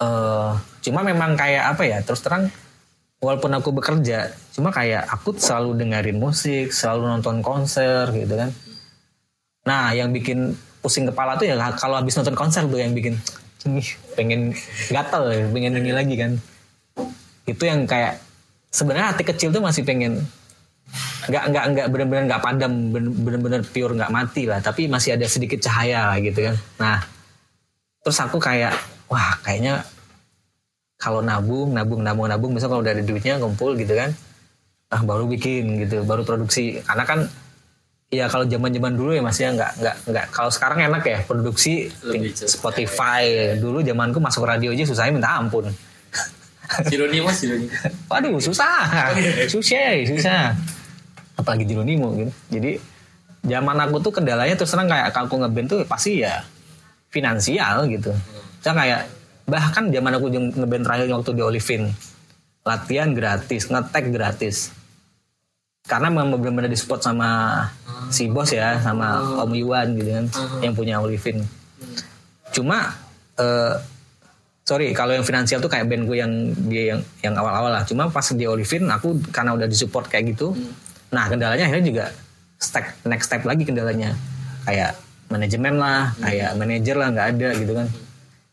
eh 0.00 0.52
cuma 0.80 1.00
memang 1.04 1.36
kayak 1.36 1.76
apa 1.76 1.82
ya 1.84 1.98
terus 2.00 2.24
terang 2.24 2.48
walaupun 3.20 3.52
aku 3.52 3.68
bekerja 3.72 4.32
cuma 4.52 4.72
kayak 4.72 5.04
aku 5.08 5.36
selalu 5.36 5.76
dengerin 5.76 6.16
musik 6.16 6.72
selalu 6.72 7.04
nonton 7.04 7.44
konser 7.44 8.08
gitu 8.12 8.32
kan 8.32 8.48
nah 9.64 9.92
yang 9.92 10.10
bikin 10.10 10.56
pusing 10.80 11.04
kepala 11.04 11.36
tuh 11.36 11.44
ya 11.44 11.56
kalau 11.76 12.00
habis 12.00 12.16
nonton 12.16 12.32
konser 12.32 12.64
tuh 12.64 12.80
yang 12.80 12.96
bikin 12.96 13.20
"Ih, 13.68 13.92
pengen 14.16 14.56
gatel 14.88 15.52
pengen 15.52 15.76
ini 15.76 15.92
lagi 15.92 16.16
kan. 16.16 16.32
Itu 17.44 17.68
yang 17.68 17.84
kayak 17.84 18.16
sebenarnya 18.72 19.12
hati 19.12 19.22
kecil 19.28 19.52
tuh 19.52 19.60
masih 19.60 19.84
pengen 19.84 20.24
nggak 21.28 21.44
nggak 21.52 21.64
nggak 21.76 21.86
benar-benar 21.92 22.24
nggak 22.24 22.42
padam 22.42 22.72
ben- 22.88 23.14
benar-benar 23.20 23.60
pure 23.68 23.92
nggak 23.94 24.10
mati 24.10 24.48
lah 24.48 24.58
tapi 24.64 24.88
masih 24.88 25.14
ada 25.20 25.28
sedikit 25.28 25.60
cahaya 25.60 26.16
gitu 26.24 26.40
kan. 26.40 26.56
Nah 26.80 26.98
terus 28.00 28.16
aku 28.16 28.40
kayak 28.40 28.72
wah 29.12 29.36
kayaknya 29.44 29.84
kalau 30.96 31.20
nabung 31.20 31.76
nabung 31.76 32.00
nabung 32.00 32.26
nabung 32.32 32.50
misal 32.56 32.72
kalau 32.72 32.80
udah 32.80 32.96
ada 32.96 33.04
duitnya 33.04 33.36
ngumpul 33.36 33.76
gitu 33.76 33.92
kan. 33.92 34.16
Ah 34.88 35.04
baru 35.04 35.28
bikin 35.28 35.84
gitu 35.84 36.00
baru 36.08 36.24
produksi. 36.24 36.80
Karena 36.80 37.04
kan 37.04 37.28
ya 38.10 38.26
kalau 38.26 38.42
zaman 38.42 38.74
zaman 38.74 38.92
dulu 38.98 39.14
ya 39.14 39.22
masih 39.22 39.54
nggak 39.54 39.72
nggak 39.78 39.96
nggak 40.10 40.26
kalau 40.34 40.50
sekarang 40.50 40.82
enak 40.90 41.02
ya 41.06 41.18
produksi 41.22 41.86
Lebih. 42.02 42.34
Spotify 42.34 43.54
dulu 43.54 43.86
zamanku 43.86 44.18
masuk 44.18 44.42
radio 44.42 44.74
aja 44.74 44.82
susahnya 44.82 45.14
minta 45.14 45.30
ampun 45.38 45.70
Sironi 46.90 47.18
mas, 47.18 47.42
Sironi. 47.42 47.66
Waduh 48.06 48.38
susah, 48.38 49.10
susah, 49.52 50.06
susah. 50.06 50.54
Apalagi 51.34 51.66
Jeronimo 51.66 52.14
gitu. 52.14 52.32
Jadi 52.46 52.78
zaman 53.42 53.76
aku 53.80 53.98
tuh 53.98 54.12
kendalanya 54.14 54.54
terus 54.54 54.70
terang 54.70 54.86
kayak 54.86 55.10
aku 55.10 55.34
ngeband 55.40 55.66
tuh 55.66 55.78
pasti 55.82 56.22
ya 56.22 56.44
finansial 57.10 57.90
gitu. 57.90 58.14
Saya 58.62 58.74
kayak 58.76 59.00
bahkan 59.50 59.90
zaman 59.90 60.12
aku 60.14 60.26
ngeband 60.30 60.84
terakhir 60.86 61.06
waktu 61.10 61.30
di 61.34 61.42
Olivin 61.42 61.82
latihan 62.62 63.10
gratis, 63.16 63.66
ngetek 63.66 64.04
gratis. 64.14 64.70
Karena 65.90 66.06
memang 66.06 66.38
benar-benar 66.38 66.70
disupport 66.70 67.02
sama 67.02 67.28
si 68.14 68.30
bos 68.30 68.54
ya, 68.54 68.78
sama 68.78 69.18
Om 69.42 69.50
Iwan 69.58 69.98
gitu 69.98 70.10
kan, 70.14 70.26
yang 70.62 70.74
punya 70.78 71.02
Olivin. 71.02 71.42
Cuma 72.54 72.94
eh, 73.34 73.74
sorry 74.62 74.94
kalau 74.94 75.18
yang 75.18 75.26
finansial 75.26 75.58
tuh 75.58 75.66
kayak 75.66 75.90
band 75.90 76.06
gue 76.06 76.22
yang 76.22 76.32
dia 76.70 76.94
yang 76.94 77.00
yang 77.26 77.34
awal-awal 77.34 77.74
lah. 77.74 77.82
Cuma 77.82 78.06
pas 78.06 78.22
di 78.22 78.46
Olivin 78.46 78.86
aku 78.86 79.18
karena 79.34 79.50
udah 79.58 79.66
disupport 79.66 80.06
kayak 80.06 80.38
gitu. 80.38 80.54
Nah 81.10 81.26
kendalanya 81.26 81.66
akhirnya 81.66 81.86
juga 81.90 82.04
step 82.62 82.86
next 83.02 83.26
step 83.26 83.42
lagi 83.42 83.66
kendalanya 83.66 84.14
kayak 84.62 84.94
manajemen 85.26 85.74
lah, 85.74 86.14
kayak 86.22 86.54
manajer 86.54 86.94
lah 86.94 87.08
nggak 87.10 87.26
ada 87.34 87.48
gitu 87.58 87.72
kan. 87.74 87.86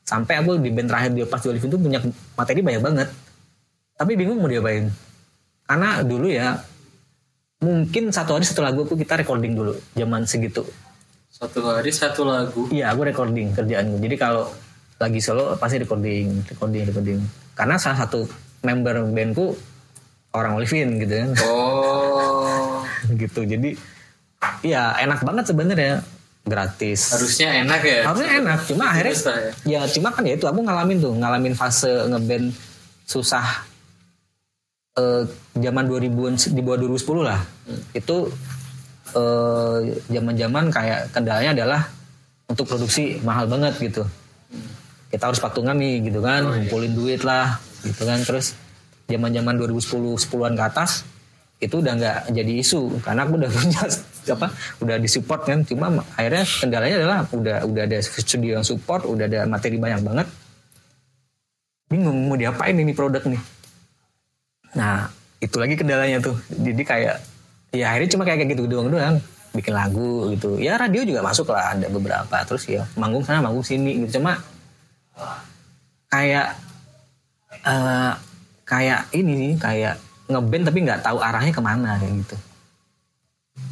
Sampai 0.07 0.41
aku 0.41 0.57
di 0.57 0.73
band 0.73 0.89
terakhir 0.89 1.13
di 1.13 1.21
pas 1.29 1.37
di 1.37 1.47
Olivin 1.53 1.69
tuh 1.69 1.81
punya 1.81 2.01
materi 2.33 2.65
banyak 2.65 2.81
banget. 2.81 3.09
Tapi 3.93 4.11
bingung 4.17 4.41
mau 4.41 4.49
diapain. 4.49 4.89
Karena 5.69 6.01
dulu 6.01 6.33
ya 6.33 6.57
mungkin 7.57 8.13
satu 8.13 8.37
hari 8.37 8.45
satu 8.45 8.61
lagu 8.61 8.85
aku 8.85 8.93
kita 8.93 9.17
recording 9.17 9.57
dulu 9.57 9.73
zaman 9.97 10.23
segitu. 10.29 10.61
Satu 11.33 11.61
hari 11.65 11.93
satu 11.93 12.25
lagu. 12.25 12.65
Iya, 12.73 12.93
aku 12.93 13.05
recording 13.05 13.53
kerjaanku. 13.53 14.01
Jadi 14.01 14.15
kalau 14.17 14.49
lagi 14.97 15.21
solo 15.21 15.53
pasti 15.57 15.77
recording, 15.77 16.41
recording, 16.49 16.83
recording. 16.89 17.19
Karena 17.53 17.77
salah 17.77 18.05
satu 18.05 18.25
member 18.65 19.05
bandku 19.13 19.53
orang 20.33 20.57
Olivin 20.57 20.97
gitu 20.97 21.13
kan. 21.13 21.29
Oh. 21.45 22.81
gitu. 23.21 23.45
Jadi 23.45 23.77
ya 24.65 24.97
enak 24.97 25.21
banget 25.21 25.53
sebenarnya 25.53 26.01
gratis. 26.47 27.13
Harusnya 27.13 27.49
enak 27.61 27.81
ya. 27.83 28.01
Harusnya 28.07 28.31
enak, 28.41 28.59
cuma 28.65 28.83
akhirnya 28.89 29.13
ya? 29.13 29.33
ya 29.67 29.81
cuma 29.91 30.09
kan 30.15 30.23
ya 30.25 30.33
itu 30.39 30.47
aku 30.47 30.59
ngalamin 30.63 30.97
tuh, 31.03 31.13
ngalamin 31.13 31.53
fase 31.53 31.91
ngeband 32.07 32.55
susah 33.03 33.66
eh 34.97 35.23
zaman 35.61 35.85
2000-an 35.85 36.33
di 36.57 36.61
bawah 36.65 36.77
2010 36.81 37.21
lah. 37.21 37.39
Itu 37.93 38.33
eh 39.13 39.79
zaman-zaman 40.09 40.73
kayak 40.73 40.99
kendalanya 41.13 41.51
adalah 41.53 41.81
untuk 42.49 42.65
produksi 42.65 43.21
mahal 43.21 43.45
banget 43.45 43.77
gitu. 43.77 44.03
Kita 45.07 45.31
harus 45.31 45.39
patungan 45.39 45.77
nih 45.77 46.03
gitu 46.11 46.19
kan, 46.19 46.43
ngumpulin 46.43 46.91
duit 46.97 47.21
lah 47.21 47.61
gitu 47.85 48.03
kan. 48.03 48.19
Terus 48.25 48.57
zaman-zaman 49.07 49.53
2010 49.55 50.17
10-an 50.17 50.53
ke 50.57 50.63
atas 50.65 51.05
itu 51.57 51.77
udah 51.77 51.93
nggak 51.93 52.17
jadi 52.33 52.53
isu. 52.59 52.97
Karena 53.05 53.29
aku 53.29 53.37
udah 53.37 53.49
punya 53.55 53.81
apa 54.33 54.47
udah 54.81 54.95
disupport 54.97 55.41
kan. 55.45 55.59
Cuma 55.61 55.93
akhirnya 56.17 56.43
kendalanya 56.43 56.95
adalah 57.05 57.19
udah 57.29 57.57
udah 57.69 57.83
ada 57.85 57.97
studio 58.01 58.57
yang 58.57 58.65
support 58.65 59.05
udah 59.05 59.29
ada 59.29 59.45
materi 59.45 59.77
banyak 59.77 60.01
banget. 60.01 60.27
Bingung 61.87 62.27
mau 62.27 62.35
diapain 62.35 62.75
ini 62.75 62.91
produk 62.91 63.23
nih 63.23 63.56
nah 64.77 65.09
itu 65.41 65.57
lagi 65.57 65.73
kendalanya 65.73 66.21
tuh. 66.21 66.37
Jadi 66.53 66.83
kayak 66.85 67.17
ya 67.73 67.89
akhirnya 67.89 68.09
cuma 68.13 68.23
kayak 68.29 68.45
gitu 68.53 68.69
doang 68.69 68.93
doang. 68.93 69.17
Bikin 69.57 69.73
lagu 69.73 70.29
gitu. 70.37 70.61
Ya 70.61 70.77
radio 70.77 71.01
juga 71.01 71.25
masuk 71.25 71.49
lah 71.49 71.73
ada 71.73 71.89
beberapa. 71.89 72.37
Terus 72.45 72.69
ya 72.69 72.85
manggung 72.93 73.25
sana 73.25 73.41
manggung 73.41 73.65
sini 73.65 74.05
gitu. 74.05 74.21
Cuma 74.21 74.37
kayak 76.13 76.53
eh 77.65 78.13
kayak 78.69 79.09
ini 79.17 79.33
nih 79.33 79.53
kayak 79.57 79.95
ngeband 80.29 80.63
tapi 80.69 80.79
nggak 80.85 81.01
tahu 81.01 81.17
arahnya 81.17 81.53
ke 81.55 81.61
mana 81.63 81.97
kayak 81.97 82.13
gitu. 82.21 82.37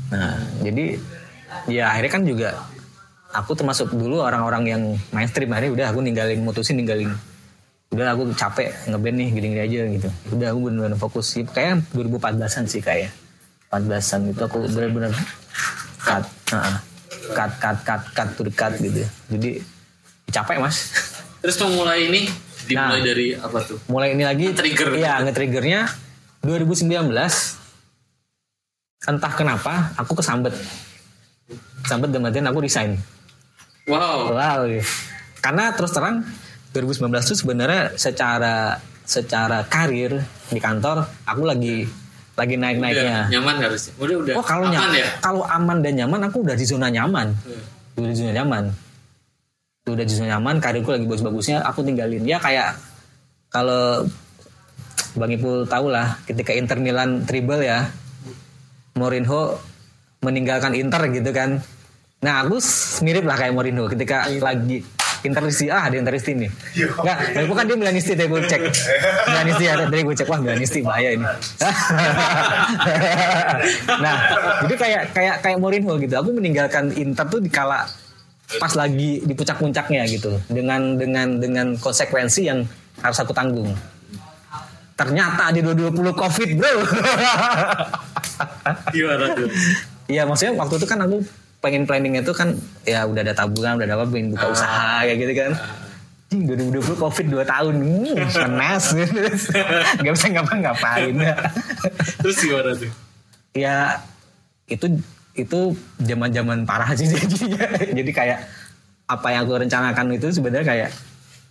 Nah 0.10 0.42
jadi 0.66 0.86
ya 1.70 1.94
akhirnya 1.94 2.12
kan 2.18 2.24
juga 2.26 2.50
aku 3.30 3.54
termasuk 3.54 3.94
dulu 3.94 4.26
orang-orang 4.26 4.64
yang 4.66 4.82
mainstream. 5.14 5.54
Akhirnya 5.54 5.72
udah 5.76 5.86
aku 5.94 6.00
ninggalin 6.02 6.42
mutusin 6.42 6.82
ninggalin 6.82 7.14
udah 7.96 8.12
aku 8.12 8.24
capek 8.32 8.70
ngeband 8.86 9.16
nih 9.16 9.28
gini-gini 9.32 9.62
aja 9.62 9.80
gitu 9.90 10.10
udah 10.32 10.48
aku 10.52 10.60
bener-bener 10.62 10.96
fokus 10.96 11.26
sih 11.30 11.44
kayak 11.44 11.80
2014an 11.92 12.64
sih 12.66 12.80
kayak 12.80 13.10
14an 13.70 14.20
itu 14.30 14.42
aku 14.42 14.68
bener-bener 14.68 15.12
cut 15.98 16.24
Heeh. 16.52 16.76
cut 17.32 17.52
cut 17.56 17.78
cut 17.82 18.02
cut 18.12 18.30
to 18.36 18.44
cut 18.52 18.74
gitu 18.76 19.02
jadi 19.30 19.64
capek 20.30 20.60
mas 20.60 20.78
Terus 21.42 21.62
memulai 21.62 22.10
ini 22.10 22.22
dimulai 22.66 23.00
Nah. 23.00 23.06
dari 23.06 23.28
apa 23.32 23.58
tuh? 23.62 23.78
mulai 23.86 24.12
ini 24.12 24.26
lagi 24.26 24.50
Nge-trigger. 24.50 24.98
iya 24.98 25.22
nge-triggernya 25.22 25.82
2019 26.42 26.90
entah 29.06 29.32
kenapa 29.32 29.94
aku 29.96 30.18
kesambet 30.18 30.54
kesambet 31.80 32.10
dan 32.10 32.46
aku 32.46 32.60
resign 32.60 32.98
Wow. 33.86 34.34
wow 34.34 34.66
iya. 34.66 34.82
karena 35.38 35.70
terus 35.72 35.94
terang 35.94 36.26
2019 36.76 37.08
itu 37.24 37.36
sebenarnya 37.40 37.82
secara 37.96 38.76
secara 39.08 39.64
karir 39.64 40.20
di 40.52 40.60
kantor 40.60 41.08
aku 41.24 41.48
lagi 41.48 41.88
lagi 42.36 42.56
naik 42.60 42.78
Udah 42.78 42.86
naiknya 42.92 43.18
nyaman 43.32 43.56
harusnya. 43.64 43.94
Udah 43.96 44.16
udah. 44.20 44.34
oh 44.36 44.44
kalau 44.44 44.68
aman 44.68 44.90
ny- 44.92 45.00
ya. 45.00 45.08
kalau 45.24 45.44
aman 45.48 45.78
dan 45.80 45.94
nyaman 45.96 46.22
aku 46.28 46.38
udah 46.44 46.56
di 46.60 46.66
zona 46.68 46.92
nyaman 46.92 47.32
udah 47.96 48.10
di 48.12 48.18
zona 48.20 48.34
nyaman 48.36 48.64
udah 49.88 50.04
di 50.04 50.12
zona 50.12 50.28
nyaman 50.36 50.56
karirku 50.60 50.92
lagi 50.92 51.08
bagus-bagusnya 51.08 51.64
aku 51.64 51.80
tinggalin 51.88 52.28
ya 52.28 52.36
kayak 52.44 52.76
kalau 53.48 54.04
Bang 55.16 55.32
Ipul 55.32 55.64
tahu 55.64 55.88
lah 55.88 56.20
ketika 56.28 56.52
Inter 56.52 56.76
Milan 56.76 57.24
treble 57.24 57.64
ya 57.64 57.88
Mourinho 59.00 59.56
meninggalkan 60.20 60.76
Inter 60.76 61.08
gitu 61.08 61.32
kan 61.32 61.64
nah 62.20 62.44
aku 62.44 62.60
mirip 63.00 63.24
lah 63.24 63.40
kayak 63.40 63.54
Mourinho 63.56 63.88
ketika 63.88 64.28
lagi 64.28 64.84
Interisti 65.26 65.66
ah 65.68 65.90
ada 65.90 65.96
Interisti 65.98 66.32
nih. 66.38 66.50
Enggak, 66.86 67.18
dari 67.34 67.46
bukan 67.50 67.64
dia 67.68 67.78
Milanisti 67.78 68.14
dari 68.14 68.30
gue 68.30 68.42
cek 68.46 68.62
Milanisti 69.28 69.66
ada 69.68 69.84
dari 69.90 70.02
gue 70.06 70.16
cek 70.16 70.28
wah 70.30 70.40
Milanisti 70.40 70.80
bahaya 70.86 71.10
ini. 71.14 71.26
Nah 73.96 74.16
jadi 74.66 74.76
kayak 74.76 75.04
kayak 75.16 75.36
kayak 75.42 75.58
Mourinho 75.58 75.98
gitu. 75.98 76.14
Aku 76.20 76.30
meninggalkan 76.36 76.94
Inter 76.94 77.26
tuh 77.28 77.42
di 77.42 77.50
kala 77.50 77.88
pas 78.62 78.74
lagi 78.78 79.26
di 79.26 79.34
puncak-puncaknya 79.34 80.06
gitu. 80.08 80.38
Dengan 80.48 80.96
dengan 81.00 81.42
dengan 81.42 81.68
konsekuensi 81.80 82.42
yang 82.46 82.62
harus 83.02 83.18
aku 83.20 83.34
tanggung. 83.34 83.74
Ternyata 84.96 85.52
di 85.52 85.60
2020 85.60 86.16
covid 86.16 86.50
bro. 86.56 86.76
Gimana 88.96 89.26
tuh? 89.36 89.50
Iya 90.06 90.24
maksudnya 90.30 90.54
waktu 90.56 90.76
itu 90.78 90.88
kan 90.88 91.00
aku 91.02 91.18
pengen 91.66 91.90
planningnya 91.90 92.22
itu 92.22 92.34
kan 92.38 92.54
ya 92.86 93.10
udah 93.10 93.26
ada 93.26 93.34
tabungan 93.34 93.82
udah 93.82 93.86
ada 93.90 93.96
apa 93.98 94.06
pengen 94.06 94.38
buka 94.38 94.46
usaha 94.54 95.02
kayak 95.02 95.18
gitu 95.18 95.34
kan. 95.34 95.52
Ih, 96.34 96.42
2020 96.46 97.02
covid 97.02 97.26
2 97.34 97.42
tahun 97.46 97.76
hmm, 97.82 98.30
panas. 98.34 98.84
Nggak 100.02 100.14
bisa 100.14 100.28
ngapa-ngapain. 100.30 101.16
Terus 102.22 102.38
gimana 102.38 102.72
tuh? 102.78 102.94
ya 103.56 104.04
itu 104.68 105.00
itu 105.32 105.60
zaman 106.04 106.30
zaman 106.36 106.68
parah 106.68 106.92
sih 106.92 107.08
jadinya 107.16 107.72
jadi 107.96 108.12
kayak 108.12 108.40
apa 109.08 109.28
yang 109.32 109.48
aku 109.48 109.64
rencanakan 109.64 110.06
itu 110.12 110.28
sebenarnya 110.36 110.68
kayak 110.68 110.90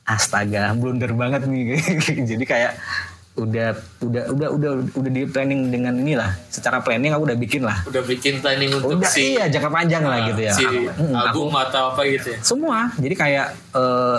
astaga 0.05 0.77
blunder 0.77 1.17
banget 1.17 1.49
nih. 1.49 1.81
Jadi 2.35 2.45
kayak 2.45 2.77
udah 3.35 3.75
udah 3.99 4.23
udah 4.31 4.49
udah 4.55 4.71
udah 4.95 5.11
di 5.11 5.27
planning 5.27 5.67
dengan 5.75 5.99
inilah. 5.99 6.39
Secara 6.47 6.79
planning 6.87 7.11
aku 7.11 7.27
udah 7.27 7.39
bikin 7.39 7.67
lah. 7.67 7.83
Udah 7.83 8.03
bikin 8.07 8.39
planning 8.39 8.71
untuk 8.79 9.03
udah 9.03 9.11
si 9.11 9.35
iya 9.35 9.51
jangka 9.51 9.71
panjang 9.75 10.07
lah 10.07 10.31
gitu 10.31 10.41
ya. 10.47 10.55
si 10.55 10.63
Hmm, 10.63 11.11
aku 11.19 11.51
album 11.51 11.51
atau 11.59 11.83
apa 11.91 12.01
gitu 12.07 12.29
ya. 12.31 12.39
semua. 12.47 12.79
Jadi 12.95 13.15
kayak 13.19 13.47
eh, 13.75 14.19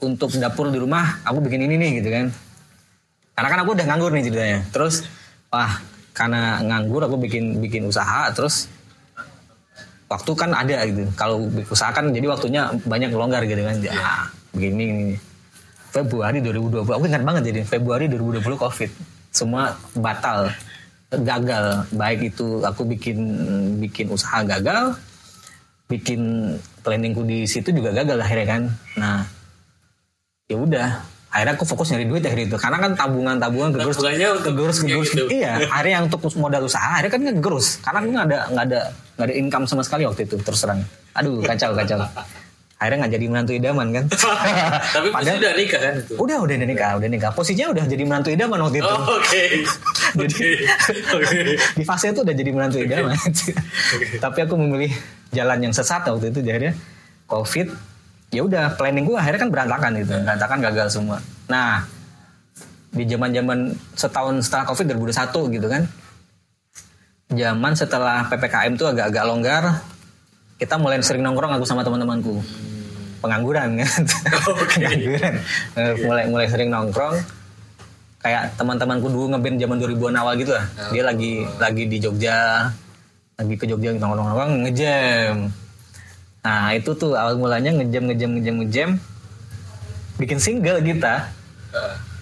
untuk 0.00 0.32
dapur 0.40 0.72
di 0.72 0.80
rumah 0.80 1.20
aku 1.28 1.44
bikin 1.44 1.60
ini 1.68 1.76
nih 1.76 1.90
gitu 2.00 2.08
kan. 2.08 2.26
Karena 3.36 3.48
kan 3.52 3.58
aku 3.68 3.70
udah 3.76 3.84
nganggur 3.84 4.10
nih 4.16 4.24
ceritanya. 4.32 4.58
Terus 4.72 5.04
wah 5.52 5.72
karena 6.16 6.64
nganggur 6.64 7.04
aku 7.04 7.20
bikin 7.20 7.60
bikin 7.60 7.84
usaha 7.84 8.32
terus 8.32 8.72
waktu 10.08 10.32
kan 10.32 10.56
ada 10.56 10.88
gitu. 10.88 11.04
Kalau 11.20 11.52
usaha 11.68 11.92
kan 11.92 12.08
jadi 12.16 12.24
waktunya 12.32 12.72
banyak 12.88 13.12
longgar 13.12 13.44
gitu 13.44 13.60
kan. 13.60 13.76
Ya 13.84 14.24
begini 14.56 14.84
ini 14.88 15.27
Februari 15.88 16.44
2020 16.44 16.84
aku 16.84 17.04
ingat 17.08 17.22
banget 17.24 17.42
jadi 17.52 17.60
Februari 17.64 18.06
2020 18.12 18.44
covid. 18.60 18.90
Semua 19.32 19.72
batal 19.96 20.52
gagal. 21.12 21.88
Baik 21.96 22.34
itu 22.34 22.60
aku 22.64 22.84
bikin 22.84 23.18
bikin 23.80 24.12
usaha 24.12 24.44
gagal 24.44 24.96
bikin 25.88 26.52
planningku 26.84 27.24
di 27.24 27.48
situ 27.48 27.72
juga 27.72 27.90
gagal 27.96 28.20
akhirnya 28.20 28.46
kan. 28.46 28.62
Nah 29.00 29.24
ya 30.46 30.56
udah. 30.60 30.88
Akhirnya 31.28 31.60
aku 31.60 31.68
fokus 31.68 31.92
nyari 31.92 32.08
duit 32.08 32.24
akhirnya 32.24 32.46
itu. 32.52 32.56
Karena 32.56 32.78
kan 32.80 32.92
tabungan 32.96 33.36
tabungan 33.36 33.68
kegerus 33.76 34.00
kegerus 34.00 34.40
kegerus 34.80 35.10
gitu. 35.12 35.28
iya 35.28 35.60
akhirnya 35.68 36.00
yang 36.00 36.04
untuk 36.08 36.24
modal 36.40 36.64
usaha 36.64 37.00
akhirnya 37.00 37.12
kan 37.12 37.22
ngegerus 37.24 37.84
karena 37.84 37.98
aku 38.00 38.08
nggak 38.16 38.26
ada 38.28 38.38
nggak 38.52 38.64
ada 38.64 38.80
nggak 39.16 39.26
ada 39.28 39.34
income 39.36 39.64
sama 39.68 39.82
sekali 39.84 40.08
waktu 40.08 40.28
itu 40.28 40.36
terus 40.40 40.60
terang. 40.60 40.80
Aduh 41.16 41.40
kacau 41.40 41.72
kacau 41.72 42.00
akhirnya 42.78 42.98
nggak 43.02 43.14
jadi 43.18 43.26
menantu 43.26 43.52
idaman 43.52 43.86
kan? 43.90 44.04
Tapi 44.94 45.08
Padahal- 45.10 45.42
udah 45.42 45.52
nikah 45.58 45.80
kan 45.82 45.94
itu. 45.98 46.14
udah 46.14 46.36
udah 46.38 46.56
nikah 46.56 46.90
udah. 46.94 47.08
nikah. 47.10 47.30
Posisinya 47.34 47.74
udah 47.74 47.84
jadi 47.90 48.02
menantu 48.06 48.30
idaman 48.30 48.58
waktu 48.62 48.78
itu. 48.78 48.86
Oh, 48.86 49.18
Oke. 49.18 49.42
jadi 50.22 50.46
di 51.78 51.84
fase 51.84 52.14
itu 52.14 52.22
udah 52.22 52.34
jadi 52.34 52.50
menantu 52.54 52.78
idaman. 52.78 53.18
Tapi 54.22 54.38
aku 54.46 54.54
memilih 54.54 54.94
jalan 55.34 55.58
yang 55.60 55.74
sesat 55.74 56.06
waktu 56.06 56.30
itu 56.30 56.40
jadi 56.40 56.70
covid 57.26 57.68
ya 58.28 58.44
udah 58.44 58.78
planning 58.78 59.04
gue 59.04 59.18
akhirnya 59.18 59.40
kan 59.42 59.50
berantakan 59.50 59.90
gitu. 59.98 60.14
Berantakan 60.14 60.58
gagal 60.62 60.88
semua. 60.88 61.18
Nah 61.50 61.82
di 62.88 63.04
zaman 63.04 63.30
zaman 63.30 63.58
setahun 63.92 64.48
setelah 64.48 64.64
covid 64.64 64.96
2021 64.96 65.54
gitu 65.60 65.66
kan 65.68 65.82
zaman 67.28 67.72
setelah 67.76 68.24
ppkm 68.26 68.72
tuh 68.74 68.88
agak-agak 68.88 69.24
longgar 69.28 69.64
kita 70.58 70.74
mulai 70.74 70.98
sering 71.00 71.22
nongkrong 71.22 71.54
aku 71.54 71.64
sama 71.64 71.86
teman-temanku. 71.86 72.42
Pengangguran 73.22 73.78
kan? 73.78 74.02
Pengangguran. 74.74 75.34
Eh, 75.78 75.92
mulai 76.02 76.24
mulai 76.26 76.46
sering 76.50 76.68
nongkrong. 76.74 77.14
Kayak 78.18 78.58
teman-temanku 78.58 79.06
dulu 79.06 79.30
ngeband 79.30 79.62
zaman 79.62 79.78
2000-an 79.78 80.16
awal 80.18 80.34
gitu 80.34 80.50
lah. 80.50 80.66
Dia 80.90 81.06
lagi 81.06 81.46
lagi 81.62 81.86
di 81.86 81.96
Jogja. 82.02 82.66
Lagi 83.38 83.54
ke 83.54 83.70
Jogja 83.70 83.94
nongkrong-nongkrong 83.94 84.66
ngejam. 84.66 85.34
Nah 86.42 86.74
itu 86.74 86.90
tuh 86.98 87.14
awal 87.14 87.38
mulanya 87.38 87.70
ngejam 87.78 88.10
ngejam 88.10 88.30
ngejam 88.34 88.54
ngejam. 88.66 88.90
Bikin 90.18 90.42
single 90.42 90.82
kita. 90.82 91.30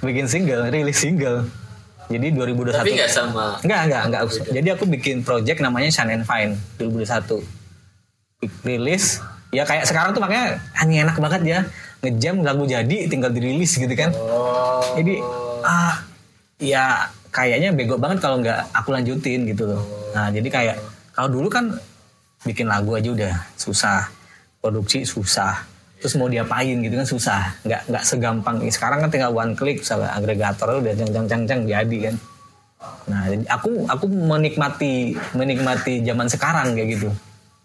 Bikin 0.05 0.29
single 0.29 0.69
rilis 0.69 1.01
single. 1.01 1.49
Jadi 2.07 2.37
2021 2.37 2.85
Tapi 2.85 2.93
nggak 3.01 3.11
sama. 3.11 3.59
Enggak, 3.65 3.81
enggak, 3.89 4.03
enggak. 4.13 4.23
Jadi 4.53 4.69
aku 4.77 4.85
bikin 4.85 5.25
project 5.25 5.59
namanya 5.65 5.89
Shine 5.89 6.21
and 6.21 6.25
Fine 6.29 6.53
2021. 6.77 7.56
Rilis, 8.45 9.25
ya 9.49 9.65
kayak 9.65 9.89
sekarang 9.89 10.13
tuh 10.13 10.21
makanya 10.21 10.61
hanya 10.77 11.09
enak 11.09 11.17
banget 11.17 11.43
ya. 11.49 11.59
Ngejam 12.05 12.45
lagu 12.45 12.69
jadi 12.69 13.09
tinggal 13.09 13.33
dirilis 13.33 13.81
gitu 13.81 13.91
kan. 13.97 14.13
Jadi 14.93 15.25
ah 15.65 16.05
ya 16.61 17.09
kayaknya 17.33 17.73
bego 17.73 17.97
banget 17.97 18.21
kalau 18.21 18.45
nggak 18.45 18.77
aku 18.77 18.93
lanjutin 18.93 19.49
gitu 19.49 19.73
loh. 19.73 19.81
Nah, 20.13 20.29
jadi 20.29 20.49
kayak 20.53 20.77
kalau 21.17 21.33
dulu 21.33 21.49
kan 21.49 21.73
bikin 22.45 22.69
lagu 22.69 22.93
aja 22.93 23.09
udah 23.09 23.35
susah. 23.57 24.13
Produksi 24.61 25.09
susah. 25.09 25.65
Terus 25.97 26.21
mau 26.21 26.29
diapain 26.29 26.77
gitu 26.85 26.93
kan 26.93 27.09
susah. 27.09 27.57
Nggak 27.65 27.89
nggak 27.89 28.05
segampang 28.05 28.57
sekarang 28.69 29.01
kan 29.01 29.09
tinggal 29.09 29.33
one 29.33 29.57
click 29.57 29.81
misalnya 29.81 30.13
agregator 30.13 30.77
udah 30.77 30.93
jang 30.93 31.09
jang 31.09 31.25
jang 31.25 31.43
jang 31.49 31.61
jadi 31.65 31.99
kan. 32.13 32.17
Nah, 33.09 33.23
jadi 33.33 33.45
aku 33.49 33.89
aku 33.89 34.05
menikmati 34.13 35.17
menikmati 35.33 36.05
zaman 36.05 36.29
sekarang 36.29 36.77
kayak 36.77 37.01
gitu. 37.01 37.09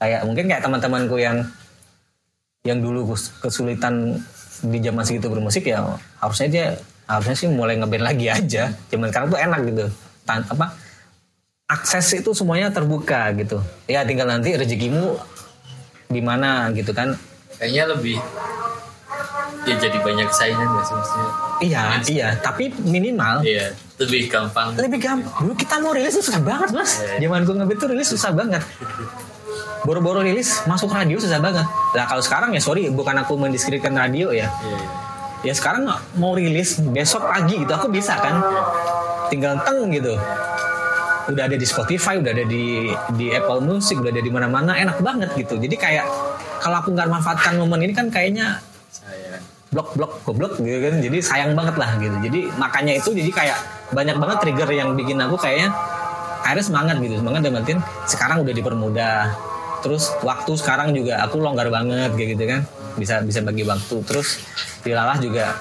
Kayak 0.02 0.26
mungkin 0.26 0.50
kayak 0.50 0.66
teman-temanku 0.66 1.16
yang 1.16 1.46
yang 2.62 2.82
dulu 2.82 3.14
kes- 3.14 3.38
kesulitan 3.38 4.18
di 4.62 4.78
zaman 4.78 5.02
segitu 5.02 5.30
bermusik 5.30 5.66
ya 5.66 5.82
harusnya 6.18 6.48
dia 6.48 6.66
harusnya 7.06 7.34
sih 7.36 7.46
mulai 7.46 7.78
ngeband 7.78 8.02
lagi 8.04 8.26
aja. 8.28 8.74
Zaman 8.90 9.10
sekarang 9.10 9.30
tuh 9.30 9.38
enak 9.38 9.62
gitu. 9.64 9.86
Tan 10.26 10.42
apa 10.44 10.74
akses 11.66 12.18
itu 12.18 12.34
semuanya 12.34 12.68
terbuka 12.68 13.30
gitu. 13.38 13.62
Ya 13.86 14.02
tinggal 14.02 14.26
nanti 14.26 14.54
rezekimu 14.54 15.22
di 16.08 16.20
mana 16.20 16.74
gitu 16.74 16.92
kan. 16.92 17.14
Kayaknya 17.56 17.84
lebih 17.94 18.18
ya 19.62 19.76
jadi 19.78 19.98
banyak 20.02 20.30
saingan 20.34 20.66
gak 20.68 20.84
sih 20.84 20.96
maksudnya? 20.98 21.30
Iya, 21.62 21.82
iya, 22.10 22.28
tapi 22.42 22.74
minimal 22.76 23.46
Iya, 23.46 23.70
lebih 24.02 24.26
gampang. 24.26 24.74
lebih 24.74 24.98
gampang. 24.98 25.30
Dulu 25.38 25.54
kita 25.54 25.78
mau 25.78 25.94
rilis 25.94 26.18
susah 26.18 26.42
banget 26.42 26.74
mas. 26.74 26.98
Iya. 26.98 27.22
Zaman 27.22 27.46
gue 27.46 27.56
ngebit 27.56 27.78
tuh 27.78 27.90
rilis 27.94 28.10
susah 28.10 28.34
banget. 28.34 28.66
Boro-boro 29.82 30.22
rilis 30.22 30.62
masuk 30.70 30.94
radio 30.94 31.18
susah 31.18 31.42
banget. 31.42 31.66
Nah 31.66 32.06
kalau 32.06 32.22
sekarang 32.22 32.54
ya 32.54 32.62
sorry 32.62 32.88
bukan 32.94 33.18
aku 33.18 33.34
mendiskreditkan 33.38 33.98
radio 33.98 34.30
ya. 34.30 34.48
Iya. 34.62 34.80
Ya 35.42 35.54
sekarang 35.58 35.90
mau 36.22 36.38
rilis 36.38 36.78
besok 36.78 37.26
pagi 37.26 37.66
gitu 37.66 37.74
aku 37.74 37.90
bisa 37.90 38.14
kan. 38.18 38.38
Tinggal 39.34 39.58
teng 39.66 39.90
gitu. 39.90 40.14
Udah 41.32 41.44
ada 41.50 41.58
di 41.58 41.66
Spotify, 41.66 42.22
udah 42.22 42.34
ada 42.34 42.46
di 42.46 42.94
di 43.18 43.26
Apple 43.34 43.62
Music, 43.66 43.98
udah 43.98 44.14
ada 44.14 44.22
di 44.22 44.32
mana-mana 44.34 44.78
enak 44.78 45.02
banget 45.02 45.34
gitu. 45.34 45.58
Jadi 45.58 45.76
kayak 45.78 46.06
kalau 46.62 46.78
aku 46.78 46.94
nggak 46.94 47.10
manfaatkan 47.10 47.58
momen 47.58 47.82
ini 47.82 47.94
kan 47.98 48.14
kayaknya 48.14 48.62
blok-blok 49.72 50.20
goblok 50.28 50.54
gitu 50.60 50.78
kan 50.84 51.00
jadi 51.00 51.18
sayang 51.24 51.56
banget 51.56 51.80
lah 51.80 51.96
gitu 51.96 52.12
jadi 52.20 52.40
makanya 52.60 52.92
itu 53.00 53.16
jadi 53.16 53.32
kayak 53.32 53.58
banyak 53.96 54.20
banget 54.20 54.38
trigger 54.44 54.68
yang 54.68 54.92
bikin 55.00 55.16
aku 55.24 55.40
kayaknya 55.40 55.72
akhirnya 56.44 56.66
semangat 56.68 56.96
gitu 57.00 57.16
semangat 57.24 57.40
artian 57.48 57.80
sekarang 58.04 58.44
udah 58.44 58.52
dipermudah 58.52 59.32
terus 59.82 60.14
waktu 60.22 60.52
sekarang 60.54 60.94
juga 60.94 61.20
aku 61.20 61.38
longgar 61.38 61.68
banget 61.68 62.14
kayak 62.14 62.30
gitu 62.34 62.44
kan 62.46 62.62
bisa 62.94 63.20
bisa 63.20 63.40
bagi 63.42 63.64
waktu 63.64 63.96
terus 64.04 64.42
di 64.80 64.92
lalah 64.92 65.18
juga 65.18 65.58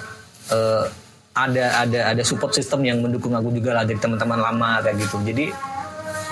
eh, 0.49 0.85
ada 1.31 1.65
ada 1.81 2.01
ada 2.11 2.23
support 2.23 2.53
system 2.53 2.83
yang 2.83 2.99
mendukung 2.99 3.33
aku 3.33 3.49
juga 3.51 3.73
lah 3.73 3.85
dari 3.85 3.97
teman-teman 3.97 4.37
lama 4.37 4.81
kayak 4.81 4.99
gitu 4.99 5.17
jadi 5.23 5.55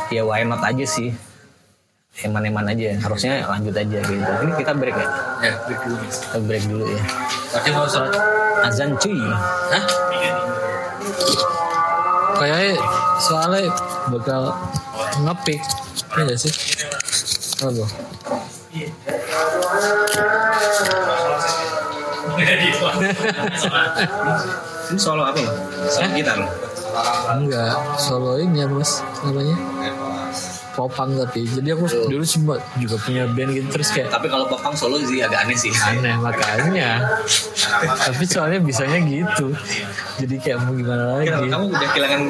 ya 0.09 0.22
why 0.22 0.43
not 0.43 0.61
aja 0.61 0.84
sih 0.84 1.14
eman-eman 2.18 2.66
aja 2.66 2.99
harusnya 2.99 3.47
lanjut 3.47 3.72
aja 3.72 3.99
gitu 4.01 4.30
ini 4.43 4.53
kita 4.55 4.72
break 4.74 4.97
ya 4.97 5.09
Ya, 5.39 5.55
break 5.62 5.80
dulu. 5.80 5.97
kita 6.03 6.39
break 6.43 6.64
dulu 6.66 6.84
ya 6.89 7.03
Tadi 7.49 7.68
mau 7.70 7.86
sholat. 7.86 8.11
azan 8.61 8.91
cuy 8.99 9.14
Hah? 9.70 9.84
Kayaknya 12.34 12.74
soalnya 13.18 13.70
bakal 14.09 14.43
ngepick. 15.20 15.62
Iya 16.14 16.22
gak 16.24 16.39
sih? 16.39 16.53
Apa? 17.59 17.84
Ini 24.88 24.98
solo 24.98 25.22
apa 25.26 25.38
lo? 25.42 25.52
Solo 25.86 26.09
gitar 26.14 26.36
lo? 26.40 26.48
Enggak, 27.34 27.72
solo 28.00 28.32
ini 28.40 28.64
apa 28.64 28.74
mas 28.74 28.92
namanya? 29.22 29.56
Popang 30.72 31.11
tapi. 31.12 31.42
Jadi 31.42 31.74
aku 31.74 31.84
dulu 32.06 32.22
sempat 32.22 32.62
juga 32.78 32.94
punya 33.02 33.26
band 33.26 33.50
gitu 33.50 33.66
terus 33.68 33.90
kayak 33.90 34.14
Tapi 34.14 34.30
kalau 34.30 34.46
popang 34.46 34.72
solo 34.72 35.02
sih 35.02 35.18
agak 35.18 35.44
aneh 35.44 35.59
sih. 35.59 35.74
aneh 35.74 36.14
makanya. 36.16 37.02
tapi 37.98 38.22
soalnya 38.24 38.62
bisanya 38.62 39.02
gitu. 39.02 39.50
Jadi 40.22 40.34
kayak 40.38 40.62
mau 40.62 40.72
gimana 40.72 41.18
lagi? 41.18 41.28
Kamu 41.34 41.64
udah 41.68 41.88
kehilangan 41.92 42.22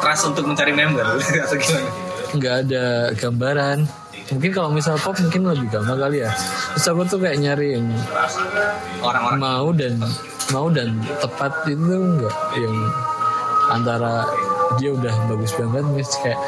trust 0.00 0.24
untuk 0.26 0.44
mencari 0.48 0.72
member 0.72 1.04
atau 1.44 1.56
gimana? 1.56 1.88
nggak 2.32 2.54
ada 2.64 2.84
gambaran 3.12 3.84
mungkin 4.32 4.50
kalau 4.50 4.70
misal 4.72 4.96
pop 4.96 5.14
mungkin 5.20 5.44
lebih 5.44 5.68
gampang 5.68 6.00
kali 6.00 6.24
ya. 6.24 6.30
Terus 6.76 6.86
aku 6.88 7.02
tuh 7.06 7.18
kayak 7.20 7.38
nyari 7.38 7.76
yang 7.76 7.86
Orang-orang. 9.04 9.38
mau 9.38 9.68
dan 9.76 9.94
mau 10.50 10.66
dan 10.72 10.98
tepat 11.20 11.52
itu 11.68 11.80
enggak 11.80 12.36
yang 12.58 12.76
antara 13.72 14.26
dia 14.80 14.90
udah 14.92 15.14
bagus 15.28 15.52
banget 15.56 15.84
mas 15.92 16.12
kayak 16.20 16.38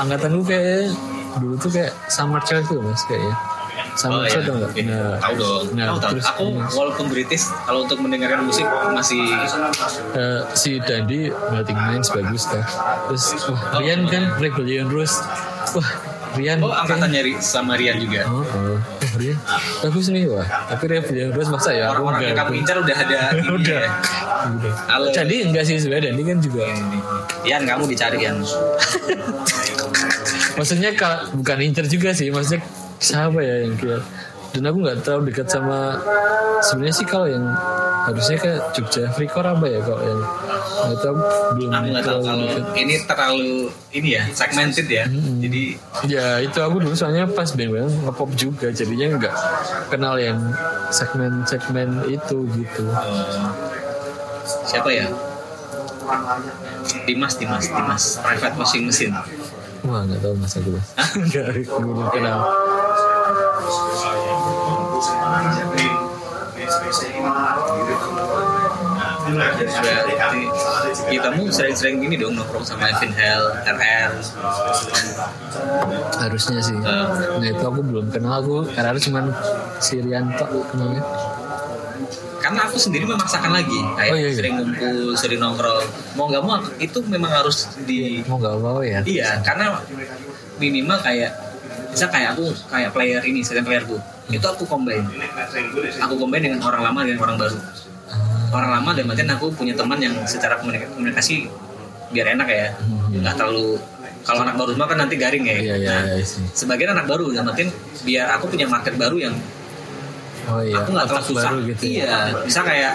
angkatan 0.00 0.40
gue 0.40 0.46
kayak 0.48 0.92
dulu 1.40 1.54
tuh 1.60 1.70
kayak 1.72 1.92
summer 2.08 2.40
child 2.44 2.64
tuh 2.68 2.80
mas 2.80 3.00
kayaknya 3.04 3.34
summer 3.96 4.24
child 4.28 4.44
tuh 4.44 4.54
enggak 4.56 4.72
nah, 4.88 5.16
tahu 5.20 5.34
dong. 5.36 5.64
nah, 5.76 5.84
tahu 5.96 5.98
terus 6.16 6.26
Aku 6.32 6.44
walaupun 6.72 7.06
British, 7.12 7.44
kalau 7.64 7.84
untuk 7.84 7.98
mendengarkan 8.00 8.44
musik 8.44 8.64
masih 8.92 9.24
eh, 10.16 10.40
si 10.56 10.80
Dandi 10.80 11.32
Melting 11.32 11.80
Minds 11.80 12.08
bagus 12.12 12.44
tuh 12.48 12.64
terus 13.12 13.24
wah 13.48 13.80
Rian 13.80 14.08
kan 14.08 14.36
Rebellion 14.40 14.88
Rose. 14.92 15.16
Wah 15.76 16.15
Rian 16.36 16.60
Oh, 16.60 16.68
kayak- 16.68 16.80
angkatan 16.84 17.08
nyari 17.10 17.32
sama 17.40 17.72
Rian 17.74 17.96
juga. 17.96 18.20
Oh, 18.28 18.40
oh. 18.40 18.76
Oh, 18.76 19.16
Rian. 19.16 19.36
Bagus 19.80 20.06
nih 20.08 20.28
wah. 20.28 20.44
Tapi 20.44 20.84
Rebellion 20.86 21.30
Rose 21.32 21.48
maksa 21.48 21.70
ya. 21.72 21.88
Orang-orang 21.90 22.22
yang 22.26 22.36
kamu 22.36 22.52
incar 22.60 22.76
udah 22.76 22.92
ada 22.94 23.18
ini 23.34 23.48
Udah. 23.50 23.80
ya. 23.80 23.90
Udah. 24.52 24.72
Halo. 24.86 25.06
Jadi 25.10 25.36
enggak 25.42 25.64
sih 25.64 25.76
sebenarnya 25.76 26.12
Dandi 26.12 26.22
kan 26.22 26.38
juga. 26.38 26.62
Ian 27.42 27.62
kamu 27.64 27.84
dicari 27.86 28.18
Ian. 28.20 28.36
Maksudnya 30.56 30.90
kalau 30.94 31.18
bukan 31.34 31.58
incer 31.60 31.86
juga 31.86 32.12
sih. 32.12 32.28
Maksudnya 32.28 32.64
siapa 32.96 33.40
ya 33.40 33.64
yang 33.64 33.76
kira. 33.76 34.00
Dan 34.52 34.64
aku 34.64 34.78
nggak 34.80 35.04
terlalu 35.04 35.28
dekat 35.28 35.46
sama 35.46 36.00
sebenarnya 36.62 36.94
sih 36.94 37.04
kalau 37.04 37.28
yang 37.28 37.44
harusnya 38.06 38.36
ke 38.38 38.52
Jogja 38.70 39.10
Freakor 39.10 39.42
apa 39.42 39.66
ya 39.66 39.82
kalau 39.82 40.02
yang 40.06 40.22
tahu 41.02 41.14
belum 41.58 41.70
Aku 41.74 41.86
nggak 41.90 42.04
tahu 42.06 42.20
kalau 42.22 42.46
ini 42.78 42.94
terlalu 43.02 43.52
ini 43.90 44.08
ya 44.14 44.22
segmented 44.30 44.86
ya. 44.86 45.04
Jadi 45.42 45.62
Ya 46.06 46.38
itu 46.38 46.58
aku 46.62 46.78
dulu 46.78 46.94
soalnya 46.94 47.26
pas 47.26 47.50
band-band 47.50 47.90
ngepop 48.06 48.30
juga 48.38 48.70
jadinya 48.70 49.18
nggak 49.18 49.34
kenal 49.90 50.14
yang 50.22 50.38
segmen-segmen 50.94 52.06
itu 52.06 52.46
gitu. 52.54 52.84
siapa 54.46 54.86
ya? 54.94 55.10
Dimas, 57.02 57.34
Dimas, 57.34 57.66
Dimas. 57.66 58.04
Private 58.22 58.54
washing 58.54 58.86
machine. 58.86 59.14
Wah 59.82 60.06
nggak 60.06 60.22
tahu 60.22 60.34
mas 60.38 60.54
aku 60.54 60.70
mas. 60.70 60.88
Nggak 61.18 61.46
belum 61.66 62.06
kenal. 62.14 62.38
Berarti 69.26 70.42
ya, 71.10 71.18
kamu 71.22 71.50
sering-sering 71.50 71.98
gini 71.98 72.14
dong 72.14 72.34
nongkrong 72.34 72.62
sama 72.62 72.86
Evin 72.90 73.10
Hell, 73.10 73.42
RR. 73.66 74.10
Harusnya 76.16 76.58
sih. 76.62 76.76
Eh. 76.76 77.06
Nah 77.40 77.48
itu 77.48 77.64
aku 77.64 77.80
belum 77.82 78.06
kenal 78.10 78.40
aku. 78.40 78.56
Karena 78.70 78.94
cuman 78.96 79.24
si 79.78 79.98
Rianto 79.98 80.46
kenalnya. 80.70 81.02
karena 82.36 82.62
aku 82.62 82.78
sendiri 82.78 83.02
memaksakan 83.10 83.50
lagi 83.50 83.74
kayak 83.98 84.12
Oh, 84.14 84.18
iya, 84.22 84.30
iya. 84.30 84.38
sering 84.38 84.54
ngumpul 84.54 85.18
sering 85.18 85.42
nongkrong 85.42 85.82
mau 86.14 86.30
nggak 86.30 86.44
mau 86.46 86.62
itu 86.78 87.02
memang 87.10 87.42
harus 87.42 87.66
di 87.82 88.22
mau 88.22 88.38
nggak 88.38 88.56
mau 88.62 88.78
ya 88.86 89.02
iya 89.02 89.42
karena 89.42 89.82
minimal 90.62 90.94
kayak 91.02 91.34
bisa 91.90 92.06
kayak 92.06 92.38
aku 92.38 92.54
kayak 92.70 92.94
player 92.94 93.18
ini 93.26 93.42
second 93.42 93.66
player 93.66 93.82
tuh 93.82 93.98
itu 94.30 94.46
aku 94.46 94.62
combine 94.62 95.02
aku 95.98 96.14
combine 96.14 96.46
dengan 96.46 96.62
orang 96.62 96.86
lama 96.86 97.00
dengan 97.02 97.26
orang 97.26 97.34
baru 97.34 97.58
orang 98.48 98.70
lama 98.72 98.90
dan 98.92 99.04
artian 99.06 99.30
aku 99.30 99.46
punya 99.50 99.72
teman 99.72 99.98
yang 99.98 100.14
secara 100.24 100.56
komunika- 100.56 100.90
komunikasi 100.90 101.46
biar 102.08 102.32
enak 102.32 102.48
ya. 102.48 102.66
Nggak 103.10 103.34
terlalu 103.34 103.78
kalau 104.22 104.42
anak 104.42 104.54
baru 104.54 104.70
semua 104.72 104.86
kan 104.86 104.98
nanti 104.98 105.14
garing 105.14 105.44
ya. 105.44 105.56
Iya 105.56 105.74
iya 105.76 105.94
Nah, 106.02 106.18
sih. 106.20 106.42
sebagian 106.52 106.90
anak 106.92 107.06
baru 107.06 107.30
dan 107.30 107.46
artian 107.46 107.70
biar 108.02 108.26
aku 108.32 108.46
punya 108.48 108.66
market 108.66 108.94
baru 108.94 109.16
yang 109.20 109.34
oh 110.46 110.62
iya 110.62 110.78
aku 110.78 110.88
nggak 110.90 111.06
terlalu 111.06 111.26
susah. 111.26 111.42
baru 111.44 111.58
gitu 111.66 111.82
ya. 111.82 111.90
iya 111.90 112.16
bisa 112.42 112.60
kayak 112.62 112.94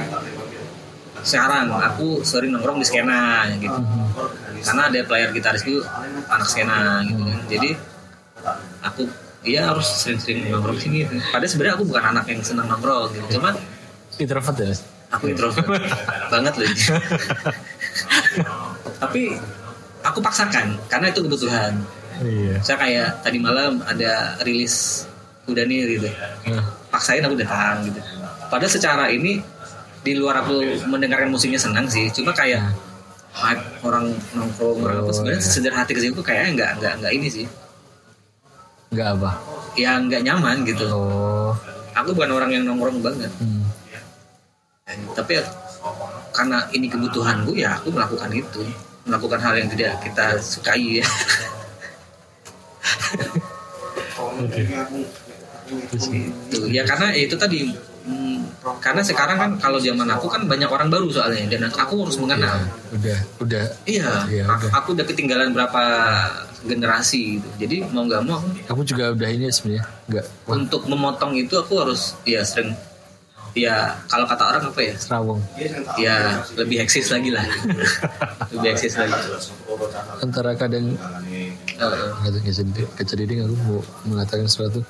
sekarang 1.22 1.70
aku 1.70 2.24
sering 2.24 2.52
nongkrong 2.52 2.80
di 2.80 2.88
skena 2.88 3.45
gitu. 3.56 3.80
Karena 4.62 4.82
ada 4.88 4.99
player 5.04 5.30
gitaris 5.32 5.62
itu 5.62 5.80
anak 6.28 6.47
skena 6.47 7.02
gitu 7.04 7.22
kan. 7.22 7.39
Jadi 7.47 7.70
aku 8.82 9.02
iya 9.43 9.70
harus 9.70 9.88
sering-sering 9.88 10.49
nongkrong 10.49 10.78
sini. 10.78 11.04
Gitu. 11.04 11.18
padahal 11.30 11.47
sebenarnya 11.47 11.76
aku 11.76 11.86
bukan 11.86 12.04
anak 12.08 12.26
yang 12.28 12.41
senang 12.41 12.68
nongkrong 12.68 13.14
gitu. 13.14 13.38
Cuman 13.38 13.54
introvert 14.18 14.58
ya? 14.58 14.74
Aku 15.12 15.32
introvert. 15.32 15.68
Banget 16.34 16.53
loh 16.57 16.68
tapi 19.01 19.34
aku 20.05 20.20
paksakan 20.22 20.78
karena 20.88 21.09
itu 21.09 21.20
kebutuhan. 21.26 21.74
Iya. 22.22 22.62
Saya 22.62 22.78
kayak 22.78 23.09
tadi 23.26 23.38
malam 23.41 23.82
ada 23.82 24.38
rilis 24.45 25.05
udah 25.49 25.66
nih 25.66 25.97
gitu. 25.97 26.07
Nah, 26.53 26.64
paksain 26.93 27.26
aku 27.26 27.34
datang 27.34 27.82
gitu. 27.89 27.97
Padahal 28.47 28.72
secara 28.72 29.09
ini 29.09 29.41
di 30.05 30.14
luar 30.14 30.45
aku 30.45 30.86
mendengarkan 30.86 31.34
musiknya 31.34 31.57
senang 31.57 31.89
sih, 31.89 32.09
cuma 32.14 32.30
kayak 32.34 32.62
hype 33.32 33.64
orang 33.86 34.14
nongkrong 34.38 34.82
orang 34.86 34.97
apa 35.01 35.09
Oh, 35.09 35.14
sebenarnya 35.14 35.41
iya. 35.41 35.49
sederhana 35.49 35.82
hati 35.86 35.93
ke 35.97 36.01
situ 36.03 36.22
kayaknya 36.22 36.49
nggak 36.57 36.72
nggak 36.82 36.93
nggak 36.99 37.14
ini 37.16 37.28
sih, 37.32 37.45
nggak 38.91 39.07
apa? 39.18 39.32
Ya 39.80 39.97
nggak 40.01 40.22
nyaman 40.26 40.57
gitu. 40.68 40.86
oh. 40.89 41.53
Aku 41.95 42.16
bukan 42.18 42.32
orang 42.34 42.49
yang 42.51 42.64
nongkrong 42.66 42.99
banget, 43.03 43.32
hmm. 43.39 43.62
Tapi 45.14 45.39
ya, 45.39 45.44
karena 46.32 46.64
ini 46.72 46.88
kebutuhan 46.88 47.44
gue 47.46 47.64
ya 47.64 47.76
aku 47.76 47.92
melakukan 47.92 48.32
itu, 48.32 48.62
melakukan 49.08 49.39
hal 49.42 49.54
yang 49.58 49.70
tidak 49.72 50.00
kita 50.04 50.38
sukai 50.39 51.02
ya. 51.04 51.08
Tuh, 56.52 56.68
ya 56.68 56.84
karena 56.84 57.16
itu 57.16 57.36
tadi 57.39 57.64
hmm, 58.04 58.60
karena 58.84 59.00
sekarang 59.00 59.38
kan 59.39 59.52
kalau 59.56 59.80
zaman 59.80 60.04
aku 60.12 60.28
kan 60.28 60.44
banyak 60.44 60.68
orang 60.68 60.92
baru 60.92 61.08
soalnya 61.08 61.48
dan 61.48 61.72
aku 61.72 62.04
harus 62.04 62.20
mengenal. 62.20 62.60
udah 62.92 63.20
udah 63.39 63.64
Iya, 63.88 64.28
Iya, 64.28 64.44
aku, 64.52 64.68
udah. 64.68 64.72
aku 64.76 64.88
udah 65.00 65.06
ketinggalan 65.08 65.56
berapa 65.56 65.84
generasi 66.68 67.39
gitu. 67.39 67.48
Jadi 67.56 67.76
mau 67.89 68.04
nggak 68.04 68.22
mau 68.28 68.44
aku, 68.44 68.50
aku 68.68 68.82
juga 68.84 69.16
udah 69.16 69.30
ini 69.32 69.48
sebenarnya 69.48 69.86
nggak 70.12 70.26
wah 70.46 70.56
untuk 70.60 70.84
memotong 70.92 71.34
itu 71.39 71.56
aku 71.56 71.74
harus 71.80 72.20
ya 72.28 72.44
sering 72.44 72.76
ya 73.58 73.99
kalau 74.08 74.26
kata 74.28 74.43
orang 74.47 74.64
apa 74.68 74.80
ya? 74.80 74.93
Serawong 74.95 75.41
ya 75.99 76.43
lebih 76.56 76.84
eksis 76.84 77.12
lagi 77.12 77.32
lah. 77.34 77.43
Lebih 78.56 78.70
eksis 78.76 78.99
lagi. 78.99 79.16
Antara 80.20 80.56
kadang 80.56 80.95
nggak 81.80 82.32
tahu 82.32 82.39
kejadian 82.45 82.88
kejadian 82.99 83.47
aku 83.47 83.56
mau 83.64 83.82
mengatakan 84.08 84.47
sesuatu. 84.47 84.84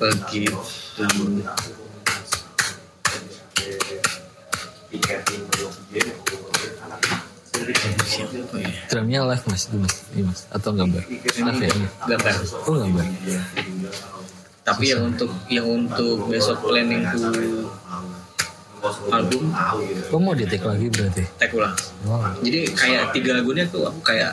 Begitu 0.00 0.56
Siapa 8.30 8.56
ya? 8.62 8.70
drumnya 8.86 9.20
live 9.26 9.44
mas. 9.50 9.62
Itu 9.66 9.76
mas. 9.82 9.94
Ini 10.14 10.22
mas. 10.22 10.40
Atau 10.54 10.70
gambar? 10.72 11.02
Live 11.10 11.60
ya 11.60 11.70
gambar. 12.06 12.34
Oh 12.70 12.74
gambar. 12.78 13.04
Tapi 14.62 14.84
yang 14.86 15.02
untuk 15.10 15.30
yang 15.50 15.66
untuk 15.66 16.30
besok 16.30 16.62
planningku 16.62 17.20
album 19.12 19.52
oh 20.08 20.16
mau 20.16 20.32
di 20.32 20.48
take 20.48 20.64
lagi 20.64 20.88
berarti? 20.88 21.24
tag 21.36 21.52
ulang. 21.52 21.76
Wow 22.08 22.32
jadi 22.40 22.72
kayak 22.72 23.12
tiga 23.12 23.36
lagunya 23.36 23.68
tuh 23.68 23.84
aku 23.84 24.00
kayak 24.00 24.32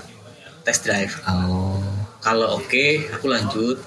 test 0.63 0.87
drive. 0.87 1.15
Oh. 1.27 1.79
Kalau 2.19 2.59
oke 2.59 3.07
aku 3.11 3.25
lanjut. 3.31 3.77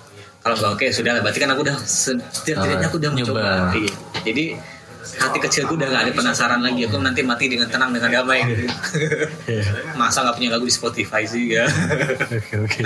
Kalau 0.40 0.56
nggak 0.56 0.72
oke 0.72 0.86
sudah 0.88 1.12
lah. 1.16 1.20
Berarti 1.20 1.40
kan 1.44 1.52
aku 1.52 1.61
udah 1.68 1.76
setidaknya 1.84 2.88
aku 2.88 2.96
udah 2.96 3.12
mencoba. 3.12 3.76
Iya. 3.76 3.92
jadi 4.24 4.44
hati 5.01 5.38
kecilku 5.40 5.76
udah 5.76 5.88
nggak 5.88 6.03
ada 6.09 6.12
penasaran 6.12 6.61
lagi. 6.61 6.86
Aku 6.88 7.01
nanti 7.01 7.20
mati 7.24 7.48
dengan 7.48 7.68
tenang 7.68 7.90
dengan 7.92 8.11
damai. 8.11 8.44
Gitu 8.46 8.66
masa 9.96 10.24
nggak 10.24 10.36
punya 10.36 10.51
lagu 10.53 10.64
di 10.64 10.74
Spotify 10.74 11.22
sih 11.28 11.57
ya. 11.57 11.64
Oke 12.30 12.55
oke. 12.61 12.82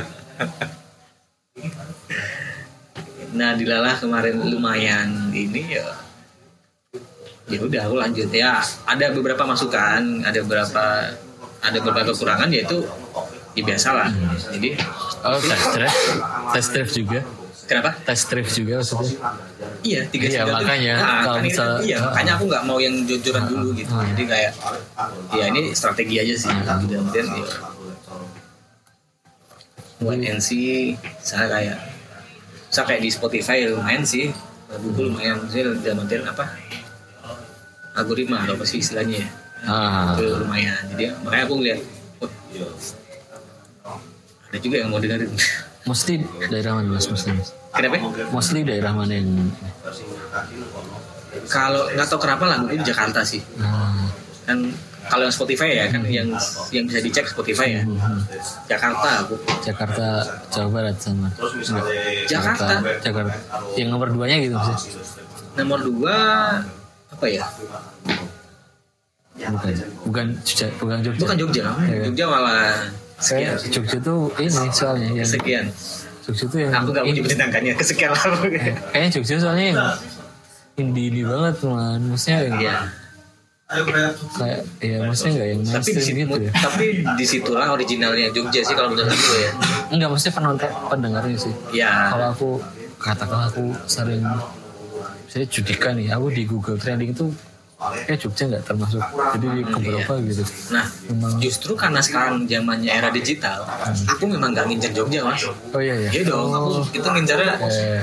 Nah 3.35 3.59
dilalah 3.59 3.99
kemarin 3.99 4.39
lumayan 4.47 5.31
ini 5.35 5.79
ya. 5.79 5.87
Ya 7.51 7.59
udah 7.61 7.83
aku 7.91 7.97
lanjut 8.01 8.31
ya. 8.33 8.62
Ada 8.89 9.12
beberapa 9.12 9.43
masukan 9.45 10.25
ada 10.25 10.39
beberapa 10.43 10.85
ada 11.65 11.79
beberapa 11.81 12.12
kekurangan 12.15 12.49
yaitu 12.53 12.83
ya 13.55 13.62
biasa 13.62 13.89
lah. 13.95 14.11
Jadi 14.55 14.79
oh 15.27 15.41
test 15.41 15.67
drive 15.75 15.99
test 16.55 16.71
drive 16.73 16.93
juga 16.95 17.21
kenapa 17.65 17.91
test 18.03 18.29
drive 18.29 18.49
juga 18.49 18.81
maksudnya 18.81 19.11
Iya, 19.81 20.01
tiga 20.09 20.27
Iya, 20.27 20.43
makanya, 20.47 20.95
Nah, 20.97 21.21
kalau 21.21 21.37
kan 21.37 21.45
misal- 21.45 21.81
iya, 21.85 21.97
Ah. 22.01 22.09
makanya 22.09 22.33
aku 22.35 22.45
nggak 22.49 22.62
mau 22.65 22.79
yang 22.79 22.95
jujur-jujuran 23.05 23.45
dulu 23.45 23.69
gitu. 23.75 23.93
Ah. 23.93 24.01
Jadi 24.09 24.25
kayak, 24.25 24.53
ya 25.31 25.45
ini 25.47 25.61
strategi 25.73 26.17
aja 26.17 26.35
sih. 26.35 26.49
Ah. 26.49 26.81
Gitu. 26.81 26.97
Dan 27.12 27.27
ya, 27.29 27.45
buat 30.01 30.17
NC, 30.19 30.49
saya 31.19 31.47
kayak, 31.49 31.79
saya 32.69 32.85
kayak 32.87 33.03
di 33.03 33.11
Spotify 33.12 33.69
lumayan 33.69 34.05
sih. 34.05 34.33
Google 34.75 35.12
lumayan 35.12 35.45
sih 35.47 35.61
dalam 35.61 36.01
artian 36.01 36.25
apa? 36.25 36.45
Algoritma 37.95 38.43
atau 38.43 38.57
apa 38.57 38.65
sih 38.65 38.81
istilahnya 38.81 39.21
ya? 39.21 39.29
ah 39.65 40.17
Itu 40.17 40.41
lumayan. 40.41 40.81
Jadi 40.91 41.12
makanya 41.21 41.45
aku 41.45 41.55
ngeliat, 41.57 41.81
oh, 42.21 42.31
ada 44.45 44.59
juga 44.59 44.77
yang 44.77 44.89
mau 44.89 44.99
dengerin. 44.99 45.29
mostly 45.85 46.14
daerah 46.49 46.76
mana 46.76 46.89
mas? 46.91 47.07
Mostly 47.07 47.32
mas? 47.32 47.51
Kenapa? 47.70 47.97
mostly 48.30 48.61
daerah 48.62 48.91
mana 48.91 49.12
yang 49.12 49.28
Kalau 51.45 51.91
nggak 51.91 52.07
tahu 52.07 52.20
kenapa 52.20 52.45
itu 52.70 52.78
di 52.78 52.87
Jakarta 52.87 53.20
sih. 53.22 53.43
ah, 53.59 54.07
kan 54.47 54.59
kalau 55.05 55.28
yang 55.28 55.35
Spotify 55.35 55.68
ya 55.74 55.85
kan 55.91 56.01
yang 56.07 56.32
yang 56.70 56.85
bisa 56.87 57.01
dicek 57.03 57.26
Spotify 57.28 57.76
ya. 57.76 57.82
Jakarta 58.64 59.09
aku 59.20 59.35
Jakarta 59.61 60.07
Jawa 60.49 60.68
Barat 60.70 60.97
sama 60.97 61.28
Enggak. 61.37 61.85
Jakarta. 62.24 62.74
Jakarta. 63.03 63.35
Yang 63.76 63.89
nomor 63.91 64.09
duanya 64.09 64.37
gitu 64.41 64.57
mas 64.57 64.82
nomor 65.55 65.78
dua 65.82 66.16
apa 67.11 67.26
ya? 67.28 67.45
Bukan. 69.35 69.70
Bukan 70.07 70.26
Jogja 70.41 70.66
bukan 70.78 70.99
Jogja. 71.03 71.20
Bukan 71.20 71.37
Jogja 71.37 71.62
Iya. 71.85 72.03
Jogja 72.09 72.24
malah 72.30 72.72
sekian. 73.25 73.57
Kayak 73.57 73.72
Jogja 73.72 73.99
tuh 73.99 74.20
ini 74.37 74.64
soalnya 74.70 75.09
yang 75.11 75.25
sekian 75.29 75.64
Jogja 76.25 76.45
tuh 76.49 76.59
yang 76.61 76.72
aku 76.72 76.89
nggak 76.93 77.05
mau 77.05 77.12
nyebutin 77.16 77.41
angkanya 77.41 77.72
kesekian 77.75 78.11
lah. 78.12 78.22
Kayaknya 78.93 79.11
Jogja 79.16 79.35
soalnya 79.41 79.64
yang 79.72 79.79
indie 80.77 81.05
indie 81.09 81.25
banget 81.25 81.57
man. 81.64 82.01
Maksudnya 82.12 82.39
yang 82.45 82.59
Iya. 82.61 82.77
kayak 84.39 84.61
ya 84.79 84.97
maksudnya 85.03 85.33
nggak 85.35 85.49
yang 85.51 85.61
tapi 85.66 85.91
di 85.91 86.03
situ 86.05 86.20
gitu 86.20 86.37
ya. 86.47 86.53
tapi 86.53 86.87
di 87.03 87.25
situlah 87.27 87.66
originalnya 87.72 88.29
Jogja 88.31 88.61
sih 88.61 88.75
kalau 88.77 88.93
menurut 88.93 89.11
aku 89.11 89.33
ya. 89.41 89.51
Enggak 89.91 90.09
maksudnya 90.12 90.35
penonton 90.37 90.70
pendengarnya 90.93 91.39
sih. 91.41 91.55
Ya 91.72 92.12
kalau 92.12 92.27
aku 92.31 92.49
katakan 93.01 93.41
aku 93.49 93.64
sering 93.89 94.22
saya 95.27 95.45
judikan 95.51 95.99
nih 95.99 96.14
aku 96.14 96.31
di 96.31 96.43
Google 96.47 96.79
Trending 96.79 97.11
itu 97.11 97.27
kayak 98.07 98.18
Jogja 98.20 98.45
nggak 98.51 98.64
termasuk. 98.64 99.03
Jadi 99.35 99.47
di 99.55 99.62
keberapa 99.66 100.12
gitu. 100.24 100.43
Nah 100.72 100.87
memang 101.11 101.32
justru 101.41 101.72
karena 101.74 102.01
sekarang 102.01 102.45
zamannya 102.49 102.91
era 102.91 103.09
digital 103.11 103.64
aku 104.09 104.24
memang 104.28 104.53
nggak 104.55 104.66
ngincer 104.70 104.93
Jogja 104.95 105.20
mas. 105.24 105.45
Oh 105.74 105.80
iya 105.82 105.95
ya 106.07 106.11
Iya 106.14 106.22
dong, 106.30 106.51
aku 106.55 106.68
itu 106.95 107.09
ngincarnya 107.09 107.55
Eh, 107.64 108.01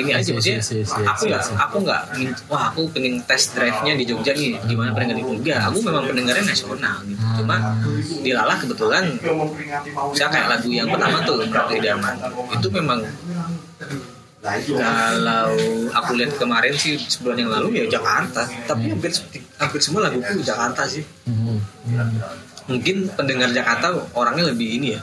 ini 0.00 0.10
aja 0.14 0.30
Iya, 0.34 0.40
iya, 0.40 0.58
iya, 0.60 0.82
iya, 0.84 1.08
Aku 1.12 1.22
iya, 1.26 1.36
nggak, 1.36 1.42
iya. 1.44 1.56
aku 1.60 1.76
nggak, 1.84 2.02
wah 2.50 2.62
aku 2.72 2.80
pengen 2.90 3.20
test 3.28 3.54
drive-nya 3.54 3.92
di 3.94 4.04
Jogja 4.08 4.32
nih, 4.34 4.56
gimana 4.66 4.90
pendengar 4.96 5.16
itu? 5.20 5.32
Enggak, 5.40 5.60
aku 5.68 5.78
memang 5.84 6.04
pendengarnya 6.08 6.44
nasional 6.48 6.96
gitu. 7.06 7.22
Cuma 7.42 7.56
di 8.24 8.30
Lala 8.32 8.54
kebetulan, 8.58 9.04
saya 10.16 10.28
kayak 10.30 10.46
lagu 10.50 10.68
yang 10.70 10.88
pertama 10.88 11.18
tuh, 11.22 11.44
Ratu 11.48 11.72
Idaman. 11.76 12.14
Itu 12.54 12.66
memang 12.72 12.98
kalau 14.44 15.56
aku 15.96 16.10
lihat 16.20 16.36
kemarin 16.36 16.76
sih 16.76 17.00
sebulan 17.00 17.48
yang 17.48 17.50
lalu 17.50 17.80
ya 17.80 17.96
Jakarta, 17.96 18.44
tapi 18.68 18.92
hampir 18.92 19.08
hampir 19.56 19.80
semua 19.80 20.04
laguku 20.04 20.44
Jakarta 20.44 20.84
sih. 20.84 21.00
hmm, 21.24 21.56
hmm. 21.88 22.20
Mungkin 22.68 23.08
pendengar 23.16 23.48
Jakarta 23.52 23.92
orangnya 24.12 24.52
lebih 24.52 24.80
ini 24.80 24.96
ya, 24.96 25.00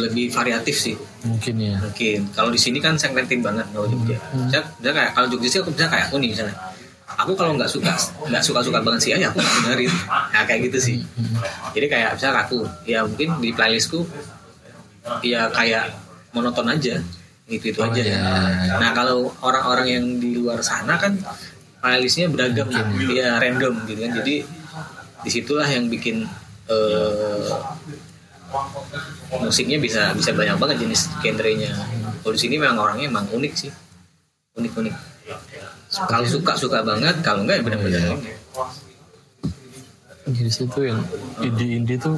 lebih 0.00 0.32
variatif 0.32 0.72
sih. 0.72 0.96
Mungkin 1.24 1.54
ya. 1.60 1.76
Mungkin. 1.84 2.32
Kalau 2.32 2.48
di 2.48 2.60
sini 2.60 2.80
kan 2.80 2.96
segmented 2.96 3.44
banget 3.44 3.68
kalau 3.76 3.84
Jogja. 3.88 4.16
Saya, 4.48 4.64
saya 4.64 4.92
kayak 4.96 5.10
kalau 5.12 5.26
Jogja 5.28 5.48
sih 5.52 5.60
aku 5.60 5.70
bisa 5.76 5.86
kayak 5.92 6.08
aku 6.08 6.16
nih 6.16 6.32
misalnya. 6.32 6.56
Aku 7.20 7.36
kalau 7.36 7.52
nggak 7.58 7.68
suka 7.68 7.92
nggak 8.24 8.40
suka 8.40 8.60
suka 8.64 8.80
banget 8.80 9.00
sih 9.04 9.10
ya 9.12 9.28
aku 9.28 9.36
nggak 9.36 9.56
dengerin. 9.68 9.92
Ya 10.32 10.40
kayak 10.48 10.60
gitu 10.72 10.78
sih. 10.80 10.96
Jadi 11.76 11.86
kayak 11.92 12.16
misalnya 12.16 12.40
aku 12.48 12.64
ya 12.88 13.04
mungkin 13.04 13.28
di 13.44 13.52
playlistku 13.52 14.08
ya 15.20 15.52
kayak 15.52 15.92
monoton 16.32 16.68
aja 16.72 16.96
itu 17.50 17.74
itu 17.74 17.80
aja. 17.82 17.98
iya. 17.98 18.22
nah 18.78 18.94
kalau 18.94 19.26
orang-orang 19.42 19.86
yang 19.90 20.04
di 20.22 20.38
luar 20.38 20.62
sana 20.62 20.94
kan 20.94 21.18
playlistnya 21.82 22.30
beragam 22.30 22.70
ya 23.10 23.42
random 23.42 23.74
gitu 23.90 24.00
kan. 24.06 24.12
Jadi 24.22 24.34
di 25.20 25.30
situlah 25.30 25.66
yang 25.66 25.90
bikin 25.90 26.24
eh, 26.70 27.50
musiknya 29.42 29.82
bisa 29.82 30.14
bisa 30.14 30.30
banyak 30.30 30.56
banget 30.62 30.86
jenis 30.86 31.10
genrenya. 31.18 31.74
Kalau 32.22 32.34
di 32.36 32.40
sini 32.40 32.54
memang 32.60 32.78
orangnya 32.78 33.10
emang 33.10 33.26
unik 33.34 33.52
sih. 33.58 33.72
Unik 34.54 34.72
unik. 34.78 34.94
Kalau 36.06 36.26
suka 36.28 36.52
suka 36.54 36.78
banget. 36.86 37.18
Kalau 37.26 37.42
enggak 37.42 37.60
ya 37.60 37.62
benar-benar 37.66 38.02
unik. 38.14 38.38
di 40.30 40.46
situ 40.46 40.86
yang 40.86 41.02
indie 41.42 41.74
indie 41.74 41.98
tuh 41.98 42.14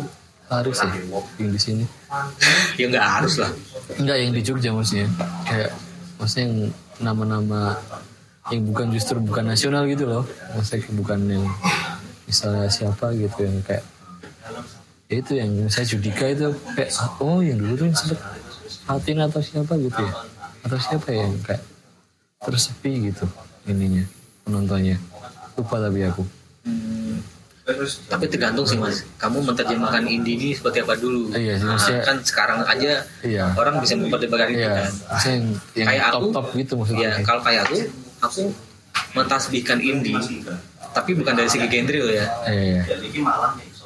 harus 0.61 0.77
ya 0.85 0.93
yang 1.41 1.51
di 1.53 1.61
sini. 1.61 1.85
Ya 2.77 2.85
nggak 2.93 3.07
harus 3.07 3.41
lah. 3.41 3.51
Enggak 3.97 4.17
yang 4.21 4.33
di 4.37 4.41
Jogja 4.45 4.71
maksudnya. 4.75 5.09
Kayak 5.49 5.71
maksudnya 6.21 6.45
yang 6.45 6.57
nama-nama 7.01 7.79
yang 8.51 8.63
bukan 8.69 8.93
justru 8.93 9.17
bukan 9.23 9.49
nasional 9.49 9.89
gitu 9.89 10.05
loh. 10.05 10.25
Maksudnya 10.53 10.93
bukan 10.93 11.21
yang 11.31 11.45
misalnya 12.29 12.69
siapa 12.69 13.13
gitu 13.17 13.45
yang 13.45 13.59
kayak 13.65 13.85
ya 15.13 15.21
itu 15.21 15.33
yang 15.37 15.51
saya 15.69 15.85
Judika 15.85 16.25
itu 16.29 16.49
kayak 16.73 16.91
oh 17.21 17.45
yang 17.45 17.61
dulu 17.61 17.73
tuh 17.77 17.87
yang 17.89 17.99
sempet 17.99 18.21
Fatin 18.83 19.19
atau 19.23 19.41
siapa 19.41 19.73
gitu 19.79 20.01
ya. 20.01 20.15
Atau 20.63 20.79
siapa 20.79 21.07
ya 21.13 21.25
yang 21.25 21.37
kayak 21.45 21.63
tersepi 22.43 23.13
gitu 23.13 23.27
ininya 23.69 24.05
penontonnya. 24.43 24.99
Lupa 25.55 25.77
tapi 25.79 26.01
aku. 26.03 26.25
Hmm, 26.63 27.19
tapi 28.07 28.25
tergantung 28.27 28.62
sih 28.62 28.75
mas 28.75 29.05
kamu 29.16 29.43
menerjemahkan 29.43 30.05
indie 30.05 30.35
ini 30.35 30.49
seperti 30.53 30.81
apa 30.81 30.95
dulu 30.95 31.31
Iya 31.31 31.55
sih, 31.55 31.64
Nah, 31.64 31.75
maksudnya- 31.75 32.05
kan 32.05 32.16
sekarang 32.20 32.59
aja 32.62 32.93
iya 33.23 33.45
orang 33.53 33.75
bisa 33.79 33.95
memperdebatkan 33.95 34.49
itu 34.51 34.61
iya 34.61 34.70
kan 34.79 34.91
maksudnya 35.09 35.39
yang, 35.73 35.87
Kayak 35.89 36.05
top 36.05 36.16
aku, 36.16 36.29
top 36.31 36.47
gitu 36.55 36.73
maksudnya 36.75 37.03
ya 37.03 37.12
kalau 37.23 37.41
kayak 37.41 37.62
aku 37.64 37.77
aku 38.20 38.43
mentasbihkan 39.12 39.79
indie 39.79 40.16
tapi 40.93 41.11
bukan 41.12 41.35
dari 41.35 41.49
segi 41.49 41.66
genre 41.66 42.01
loh 42.01 42.14
ya 42.14 42.27
iya 42.47 42.62
iya 42.62 42.83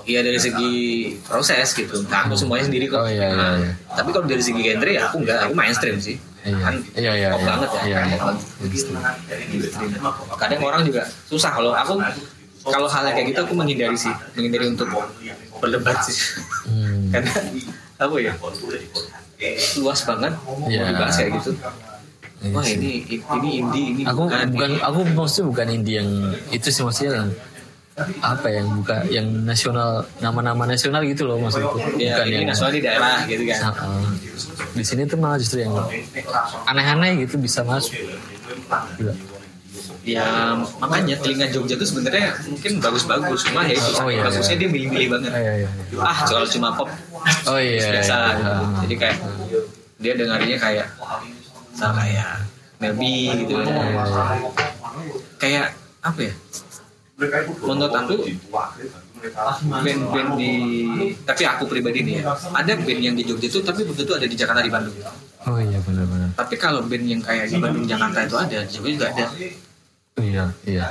Iya 0.06 0.22
dari 0.22 0.38
segi 0.38 0.70
proses 1.20 1.74
gitu. 1.74 1.98
Nah, 2.06 2.22
aku 2.22 2.38
semuanya 2.38 2.70
sendiri 2.70 2.86
kok. 2.86 3.02
Oh, 3.02 3.10
iya, 3.10 3.26
iya, 3.26 3.34
Nah, 3.34 3.58
iya. 3.58 3.72
Tapi 3.90 4.14
kalau 4.14 4.22
dari 4.22 4.38
segi 4.38 4.62
genre 4.62 4.86
ya 4.86 5.02
aku 5.02 5.18
enggak, 5.18 5.38
aku 5.42 5.54
mainstream 5.58 5.98
sih. 5.98 6.14
Iya. 6.46 6.62
Kan 6.62 6.74
Iya, 6.94 7.12
iya, 7.18 7.28
iya. 7.34 7.42
banget 7.42 7.70
ya. 7.74 7.80
Iya, 7.82 7.98
iya. 8.06 8.18
Kadang 10.38 10.60
orang 10.62 10.86
juga 10.86 11.02
susah 11.26 11.50
kalau 11.50 11.74
aku 11.74 11.98
kalau 12.66 12.86
hal 12.86 13.04
kayak 13.06 13.26
gitu 13.30 13.40
aku 13.40 13.54
menghindari 13.54 13.94
sih, 13.94 14.10
menghindari 14.32 14.66
untuk 14.68 14.88
berdebat 15.56 15.98
sih. 16.02 16.16
Hmm. 16.64 17.08
Karena 17.10 17.32
apa 17.96 18.14
ya? 18.18 18.32
Luas 19.76 20.00
banget 20.02 20.32
mau 20.38 20.66
Iya. 20.66 20.90
dibahas 20.90 21.14
kayak 21.14 21.30
gitu. 21.38 21.50
Iya 22.36 22.52
Wah 22.52 22.64
ini 22.64 23.00
ini 23.08 23.48
indie 23.58 23.84
ini 23.90 24.02
aku 24.04 24.28
bukan, 24.28 24.44
bukan 24.52 24.70
ini. 24.70 24.80
aku 24.84 24.98
maksudnya 25.08 25.44
bukan 25.48 25.66
indie 25.72 25.94
yang 25.96 26.10
itu 26.52 26.68
sih 26.68 26.84
maksudnya 26.84 27.12
yang 27.16 27.28
apa 28.20 28.48
yang 28.52 28.66
buka 28.76 28.96
yang 29.08 29.24
nasional 29.42 30.04
nama-nama 30.20 30.68
nasional 30.68 31.00
gitu 31.02 31.24
loh 31.24 31.40
maksudku 31.40 31.80
Ya, 31.96 32.12
bukan 32.12 32.26
ini 32.28 32.34
yang 32.36 32.48
nasional 32.52 32.72
di 32.76 32.82
daerah 32.84 33.24
gitu 33.24 33.40
kan. 33.48 33.72
Ah. 33.72 34.04
di 34.76 34.84
sini 34.84 35.08
tuh 35.08 35.16
malah 35.16 35.40
justru 35.40 35.64
yang 35.64 35.72
aneh-aneh 36.66 37.24
gitu 37.24 37.40
bisa 37.40 37.64
masuk 37.64 37.96
Gila. 39.00 39.16
Ya 40.06 40.54
makanya 40.78 41.18
telinga 41.18 41.50
Jogja 41.50 41.74
tuh 41.74 41.82
sebenarnya 41.82 42.30
mungkin 42.46 42.78
bagus-bagus 42.78 43.42
cuma 43.50 43.66
ya 43.66 43.74
itu 43.74 43.90
Oh, 43.98 44.06
iya, 44.06 44.22
bagusnya 44.22 44.54
iya. 44.54 44.60
dia 44.62 44.68
milih-milih 44.70 45.08
banget. 45.18 45.30
Ah, 45.34 45.40
iya, 45.42 45.52
iya. 45.66 45.68
Ah 45.98 46.18
kalau 46.22 46.46
cuma 46.46 46.68
pop 46.78 46.86
oh 47.50 47.58
iya 47.58 47.98
biasa 47.98 48.14
iya, 48.14 48.30
gitu. 48.30 48.46
iya. 48.46 48.78
Jadi 48.86 48.94
kayak 49.02 49.18
dia 49.98 50.12
dengarnya 50.14 50.56
kayak 50.62 50.86
sama 51.74 52.06
kayak 52.06 52.30
Melby 52.78 53.16
gitu. 53.42 53.54
Kayak 55.42 55.74
apa 56.06 56.20
ya? 56.22 56.34
Menurut 57.66 57.94
aku 57.98 58.14
band-band 59.82 60.30
di 60.38 60.52
tapi 61.26 61.42
aku 61.42 61.64
pribadi 61.66 62.04
nih 62.04 62.22
ya 62.22 62.36
ada 62.54 62.72
band 62.78 63.00
yang 63.00 63.16
di 63.16 63.24
Jogja 63.26 63.48
tuh 63.50 63.64
tapi 63.64 63.82
betul 63.82 64.14
ada 64.14 64.28
di 64.28 64.36
Jakarta 64.38 64.60
di 64.62 64.70
Bandung 64.70 64.94
oh 65.48 65.58
iya 65.58 65.80
benar-benar 65.82 66.30
tapi 66.36 66.54
kalau 66.60 66.84
band 66.84 67.04
yang 67.08 67.22
kayak 67.24 67.50
di 67.50 67.58
Bandung 67.58 67.88
Jakarta 67.88 68.22
itu 68.22 68.36
ada 68.36 68.58
di 68.62 68.70
Jogja 68.70 68.90
juga 68.92 69.06
ada 69.10 69.26
iya 70.20 70.44
iya 70.64 70.84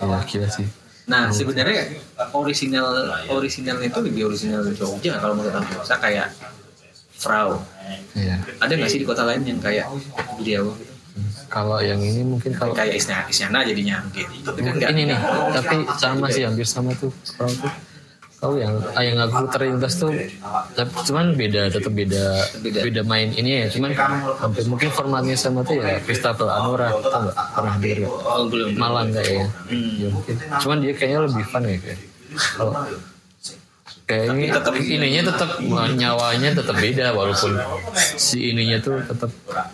iya 0.00 0.18
gila 0.26 0.50
sih 0.50 0.68
Nah 1.06 1.30
sebenarnya 1.30 1.86
original 2.34 2.90
originalnya 3.30 3.86
itu 3.86 4.00
lebih 4.02 4.26
original 4.26 4.66
Jogja 4.74 5.22
kalau 5.22 5.38
menurut 5.38 5.54
aku. 5.54 5.78
Saya 5.86 6.02
kayak 6.02 6.34
Frau. 7.14 7.62
iya 8.18 8.42
Ada 8.58 8.74
nggak 8.74 8.90
sih 8.90 8.98
di 8.98 9.06
kota 9.06 9.22
lain 9.22 9.46
yang 9.46 9.62
kayak 9.62 9.86
beliau? 10.34 10.74
kalau 11.46 11.78
yang 11.80 12.02
ini 12.02 12.20
mungkin 12.26 12.52
kalau 12.52 12.76
Kayak 12.76 13.00
Isyana, 13.00 13.24
Isyana 13.30 13.58
jadinya 13.64 14.02
mungkin. 14.04 14.26
Tapi 14.44 14.60
kan 14.60 14.92
ini 14.92 15.14
nih 15.14 15.18
tapi 15.54 15.76
sama 15.96 16.26
sih 16.28 16.42
hampir 16.44 16.66
sama 16.66 16.92
tuh 16.98 17.08
kalau 17.38 17.54
tuh 17.54 17.70
kau 18.36 18.52
yang 18.54 18.68
ah, 18.92 19.00
yang 19.00 19.16
aku 19.18 19.48
terlintas 19.48 19.96
tuh 19.96 20.12
tapi 20.70 20.92
cuman 21.02 21.32
beda 21.32 21.66
tetap 21.66 21.88
beda 21.88 22.24
Beda. 22.58 22.80
beda, 22.82 23.00
main 23.02 23.32
ini 23.32 23.64
ya 23.64 23.66
cuman 23.66 23.96
hampir 24.36 24.64
mungkin 24.64 24.88
formatnya 24.88 25.32
sama 25.34 25.60
tuh 25.62 25.76
ya 25.76 25.96
Christopher 25.98 26.44
Anora 26.46 26.92
tau 26.92 27.24
nggak 27.24 27.36
pernah 27.50 27.74
nggak? 27.74 28.04
Oh 28.04 28.44
belum. 28.44 28.76
Malang 28.76 29.08
kayaknya 29.10 29.48
Hmm. 29.66 29.90
ya 29.96 30.08
mungkin 30.10 30.34
cuman 30.36 30.76
dia 30.78 30.92
kayaknya 30.92 31.20
lebih 31.24 31.44
fun 31.44 31.62
ya 31.64 31.76
kayak 31.76 31.98
kalau 32.52 32.72
kayaknya 34.04 34.54
tetap- 34.54 34.78
ininya 34.78 35.22
tetap 35.26 35.50
nyawanya 35.90 36.50
tetap 36.52 36.76
beda 36.76 37.06
walaupun 37.10 37.52
si 38.14 38.52
ininya 38.52 38.78
tuh 38.78 39.00
tetap 39.02 39.30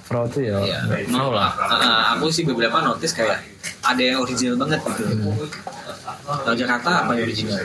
pro 0.06 0.24
tuh 0.24 0.40
ya 0.40 0.56
Ya, 0.62 0.78
nggak 0.82 1.10
mau 1.10 1.28
lah 1.30 1.50
Ah, 1.58 2.14
aku 2.14 2.30
sih 2.30 2.42
beberapa 2.42 2.80
notice 2.80 3.12
kayak 3.12 3.42
ada 3.82 4.00
yang 4.00 4.22
original 4.22 4.56
banget 4.56 4.80
gitu. 4.88 5.34
Kalau 6.22 6.54
Jakarta 6.54 6.88
apa 7.02 7.10
yang 7.12 7.26
original? 7.26 7.58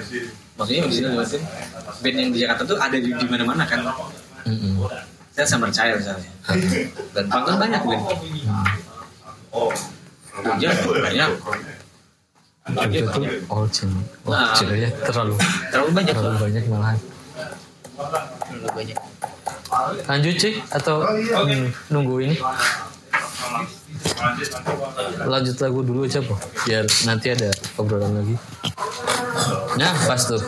Maksudnya 0.57 0.81
original 0.83 1.11
berarti 1.15 1.37
band 2.01 2.15
yang 2.17 2.29
di 2.31 2.39
Jakarta 2.41 2.61
tuh 2.65 2.77
ada 2.77 2.97
di, 2.97 3.09
di 3.09 3.25
mana-mana 3.25 3.63
kan. 3.63 3.79
Mm-mm. 4.43 4.89
Saya 5.31 5.45
sama 5.45 5.69
percaya 5.69 5.93
misalnya. 5.93 6.31
Dan 7.13 7.25
kan 7.29 7.55
banyak 7.55 7.81
band. 7.83 8.03
Jogja 10.37 10.69
banyak. 10.97 11.29
Jogja 12.67 12.99
tuh 13.07 13.23
origin 13.47 13.89
Nah. 14.27 14.51
origin 14.51 14.67
aja 14.75 14.89
terlalu 15.05 15.35
Terlalu 15.71 15.91
banyak 15.93 16.13
terlalu 16.13 16.35
lah. 16.35 16.41
banyak 16.43 16.63
malahan 16.67 16.97
Terlalu 18.43 18.67
banyak. 18.75 18.97
lanjut 20.03 20.35
cik 20.35 20.55
atau 20.69 20.95
hmm, 21.03 21.63
nunggu 21.87 22.15
ini 22.23 22.35
lanjut 25.27 25.55
lagu 25.61 25.79
dulu 25.85 26.05
aja 26.09 26.21
po 26.25 26.35
biar 26.65 26.85
nanti 27.05 27.31
ada 27.31 27.53
obrolan 27.77 28.17
lagi. 28.17 28.35
Nah 29.77 29.93
pas 30.09 30.21
tuh 30.25 30.41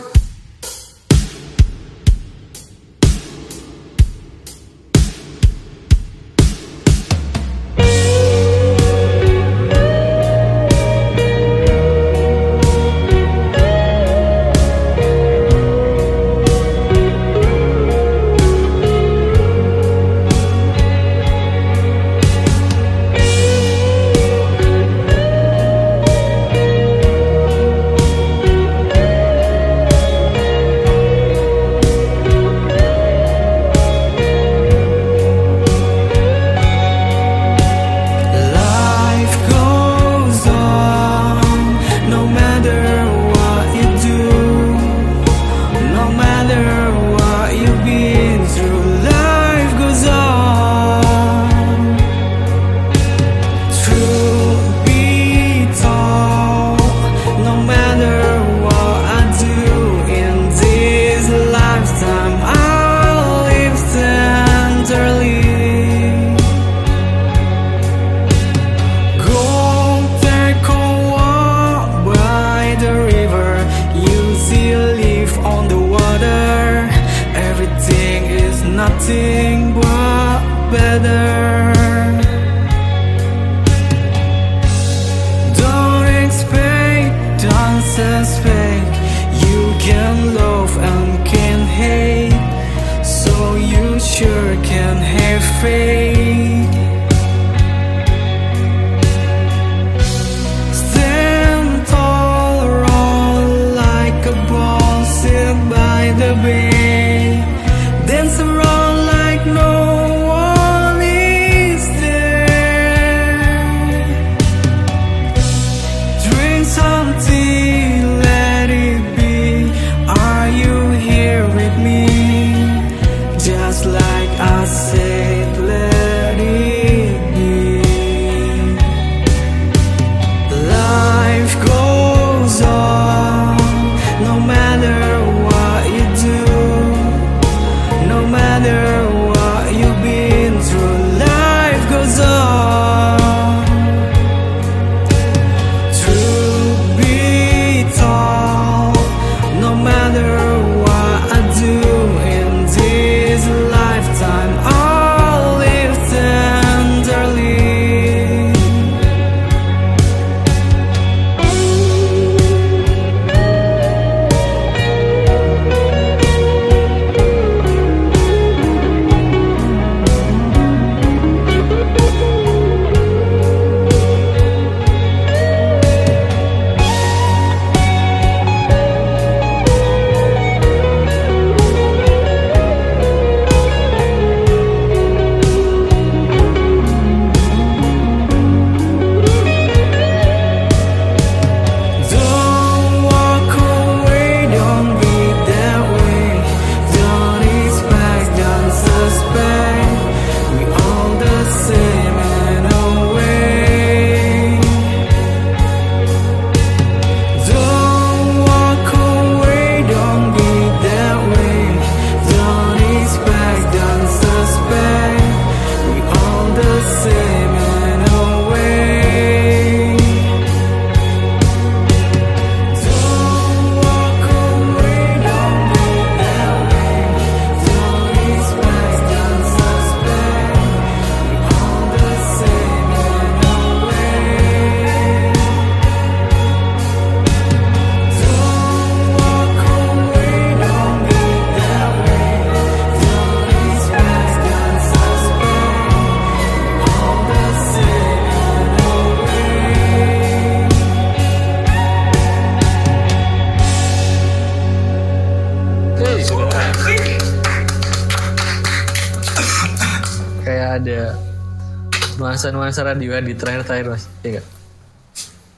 nuansa-nuansa 262.39 262.87
radio 262.87 263.19
di 263.19 263.35
terakhir-terakhir 263.35 263.85
mas. 263.91 264.03
Iya 264.23 264.39
nggak? 264.39 264.45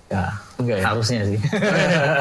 Ya, 0.09 0.23
Enggak 0.57 0.77
ya? 0.81 0.83
harusnya 0.89 1.21
sih. 1.29 1.39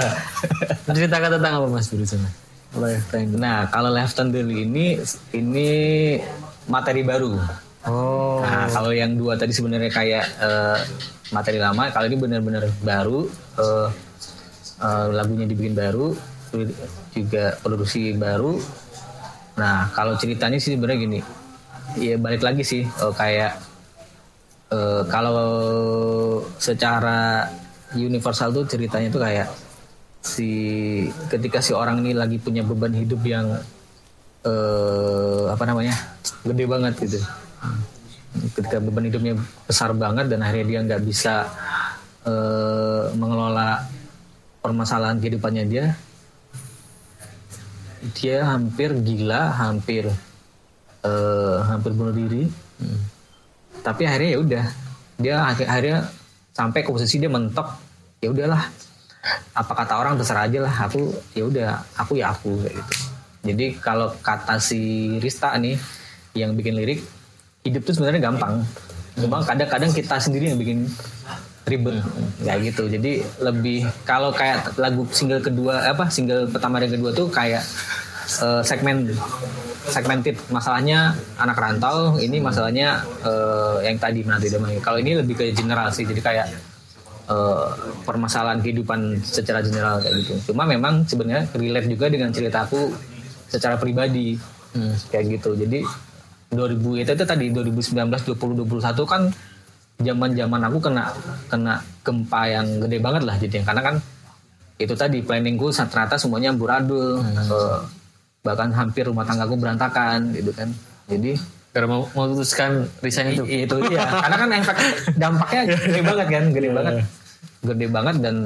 Menceritakan 0.87 1.31
tentang 1.41 1.53
apa 1.65 1.67
mas 1.73 1.89
Triangle. 1.89 3.41
nah, 3.41 3.67
kalau 3.73 3.89
Left 3.89 4.21
Handle 4.21 4.53
ini 4.53 5.01
ini 5.33 5.69
materi 6.69 7.01
baru. 7.01 7.41
Oh. 7.89 8.45
Nah, 8.45 8.69
kalau 8.69 8.93
yang 8.93 9.17
dua 9.17 9.41
tadi 9.41 9.57
sebenarnya 9.57 9.89
kayak 9.89 10.29
eh, 10.45 10.79
materi 11.33 11.57
lama, 11.57 11.89
kalau 11.89 12.05
ini 12.05 12.21
benar-benar 12.21 12.69
baru, 12.85 13.25
eh, 13.57 13.89
eh, 14.77 15.07
lagunya 15.09 15.49
dibikin 15.49 15.73
baru, 15.73 16.13
juga 17.17 17.57
produksi 17.65 18.13
baru. 18.13 18.61
Nah, 19.57 19.89
kalau 19.97 20.21
ceritanya 20.21 20.61
sih 20.61 20.77
sebenarnya 20.77 21.01
gini, 21.01 21.21
ya 21.97 22.21
balik 22.21 22.45
lagi 22.45 22.61
sih 22.61 22.85
eh, 22.85 23.13
kayak 23.17 23.70
kalau 25.11 25.53
secara 26.57 27.51
universal 27.99 28.55
tuh 28.55 28.65
ceritanya 28.71 29.11
tuh 29.11 29.23
kayak 29.27 29.51
si 30.23 30.51
ketika 31.27 31.59
si 31.59 31.75
orang 31.75 32.05
ini 32.07 32.15
lagi 32.15 32.39
punya 32.39 32.63
beban 32.63 32.95
hidup 32.95 33.21
yang 33.27 33.51
eh 34.47 35.45
apa 35.51 35.65
namanya 35.67 35.93
gede 36.47 36.65
banget 36.65 36.95
gitu. 37.03 37.19
Ketika 38.55 38.79
beban 38.79 39.11
hidupnya 39.11 39.35
besar 39.67 39.91
banget 39.93 40.31
dan 40.31 40.47
akhirnya 40.47 40.67
dia 40.71 40.81
nggak 40.87 41.03
bisa 41.03 41.51
eh, 42.25 43.05
mengelola 43.19 43.83
permasalahan 44.63 45.19
kehidupannya 45.19 45.65
dia 45.67 45.85
dia 48.17 48.47
hampir 48.49 48.97
gila 49.03 49.51
hampir 49.59 50.07
eh, 51.03 51.59
hampir 51.67 51.91
bunuh 51.93 52.15
diri. 52.15 52.47
Tapi 53.81 54.03
akhirnya 54.05 54.31
ya 54.37 54.41
udah 54.41 54.65
dia 55.21 55.37
akhir- 55.45 55.69
akhirnya 55.69 55.99
sampai 56.57 56.81
ke 56.83 56.91
posisi 56.91 57.21
dia 57.21 57.31
mentok 57.31 57.69
ya 58.21 58.33
udahlah 58.33 58.65
apa 59.53 59.73
kata 59.77 59.95
orang 60.01 60.17
terserah 60.17 60.49
aja 60.49 60.59
lah 60.65 60.75
aku 60.89 61.13
ya 61.37 61.45
udah 61.45 61.71
aku 61.95 62.13
ya 62.17 62.33
aku 62.33 62.57
kayak 62.65 62.75
gitu. 62.81 62.95
Jadi 63.41 63.67
kalau 63.81 64.13
kata 64.21 64.61
si 64.61 65.17
Rista 65.21 65.57
nih 65.57 65.77
yang 66.37 66.57
bikin 66.57 66.77
lirik 66.77 67.01
hidup 67.65 67.85
tuh 67.85 67.97
sebenarnya 67.97 68.33
gampang. 68.33 68.65
Cuma 69.17 69.45
kadang-kadang 69.45 69.93
kita 69.93 70.17
sendiri 70.17 70.53
yang 70.53 70.61
bikin 70.61 70.89
ribet 71.69 72.01
kayak 72.41 72.61
gitu. 72.73 72.89
Jadi 72.89 73.21
lebih 73.45 73.85
kalau 74.09 74.33
kayak 74.33 74.77
lagu 74.81 75.05
single 75.13 75.45
kedua 75.45 75.93
apa 75.93 76.09
single 76.09 76.49
pertama 76.49 76.81
dan 76.81 76.91
kedua 76.93 77.13
tuh 77.13 77.29
kayak 77.29 77.61
eh, 78.39 78.63
segmen 78.63 79.11
segmented 79.91 80.37
masalahnya 80.55 81.17
anak 81.41 81.59
rantau 81.59 82.15
ini 82.23 82.39
masalahnya 82.39 83.03
eh, 83.27 83.91
yang 83.91 83.97
tadi 83.99 84.23
menanti 84.23 84.49
damai 84.53 84.79
kalau 84.79 85.03
ini 85.03 85.19
lebih 85.19 85.35
ke 85.35 85.45
general 85.51 85.91
sih 85.91 86.07
jadi 86.07 86.21
kayak 86.23 86.47
eh, 87.27 87.67
permasalahan 88.07 88.63
kehidupan 88.63 89.23
secara 89.23 89.63
general 89.63 89.99
kayak 90.03 90.23
gitu. 90.23 90.53
Cuma 90.53 90.67
memang 90.67 91.07
sebenarnya 91.07 91.51
relate 91.55 91.89
juga 91.91 92.07
dengan 92.11 92.31
ceritaku 92.31 92.91
secara 93.51 93.79
pribadi. 93.79 94.39
Hmm, 94.71 94.95
kayak 95.11 95.43
gitu. 95.43 95.59
Jadi 95.59 95.83
2000 96.55 97.03
itu, 97.03 97.11
itu 97.11 97.25
tadi 97.27 97.47
2019 97.51 98.07
20 98.07 98.67
21 98.67 99.03
kan 99.07 99.23
zaman 100.01 100.31
zaman 100.33 100.61
aku 100.67 100.79
kena 100.83 101.05
kena 101.47 101.75
gempa 102.03 102.43
yang 102.49 102.67
gede 102.81 102.99
banget 102.99 103.23
lah 103.29 103.37
jadi 103.37 103.63
karena 103.63 103.83
kan 103.85 103.97
itu 104.81 104.95
tadi 104.97 105.21
planningku 105.21 105.69
ternyata 105.77 106.17
semuanya 106.17 106.57
amburadul. 106.57 107.21
Eh, 107.21 107.79
bahkan 108.41 108.73
hampir 108.73 109.05
rumah 109.07 109.25
tanggaku 109.29 109.57
berantakan 109.61 110.33
gitu 110.33 110.53
kan. 110.55 110.69
Jadi 111.11 111.37
Karena 111.71 111.87
mau 111.87 112.03
memutuskan 112.19 112.91
resign 112.99 113.39
itu. 113.39 113.47
Itu 113.47 113.79
dia. 113.87 114.03
Karena 114.03 114.37
kan 114.43 114.51
efek 114.59 114.77
dampaknya 115.15 115.63
gede 115.71 116.01
banget 116.03 116.27
kan 116.27 116.45
gede 116.51 116.69
banget. 116.75 116.95
Gede 117.63 117.87
banget 117.87 118.17
dan 118.19 118.37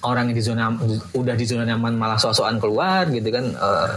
orang 0.00 0.32
yang 0.32 0.36
di 0.38 0.42
zona 0.42 0.64
udah 1.12 1.34
di 1.36 1.44
zona 1.44 1.68
nyaman 1.68 1.92
malah 1.92 2.16
sok-sokan 2.16 2.56
keluar 2.56 3.04
gitu 3.12 3.28
kan. 3.28 3.52
Eh, 3.52 3.90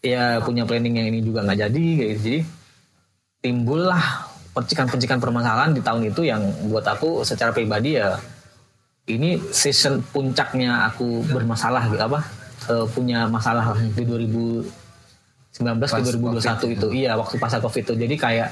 ya 0.00 0.40
punya 0.40 0.64
planning 0.64 0.96
yang 0.96 1.08
ini 1.12 1.20
juga 1.20 1.44
nggak 1.44 1.58
jadi 1.60 1.84
kayak 2.00 2.10
gitu. 2.16 2.20
jadi 2.24 2.38
timbullah 3.40 4.02
percikan-percikan 4.56 5.20
permasalahan 5.20 5.72
di 5.76 5.80
tahun 5.84 6.10
itu 6.10 6.26
yang 6.26 6.42
buat 6.68 6.84
aku 6.84 7.22
secara 7.22 7.52
pribadi 7.54 8.00
ya 8.00 8.16
ini 9.08 9.40
season 9.52 10.02
puncaknya 10.10 10.90
aku 10.90 11.24
bermasalah 11.28 11.88
gitu 11.88 12.00
apa 12.00 12.20
eh, 12.66 12.86
punya 12.90 13.24
masalah 13.24 13.72
di 13.72 14.04
2019 14.04 14.66
ke 15.80 16.00
2021 16.12 16.74
itu. 16.74 16.86
iya 16.92 17.16
waktu 17.16 17.36
pasca 17.36 17.58
covid 17.58 17.82
itu. 17.82 17.94
Jadi 17.96 18.14
kayak 18.16 18.50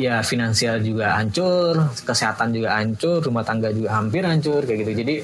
ya 0.00 0.24
finansial 0.24 0.80
juga 0.80 1.14
hancur 1.14 1.76
kesehatan 2.02 2.50
juga 2.50 2.80
hancur 2.80 3.20
rumah 3.20 3.44
tangga 3.44 3.68
juga 3.70 3.92
hampir 3.94 4.24
hancur 4.24 4.64
kayak 4.64 4.88
gitu. 4.88 4.92
Jadi 4.98 5.14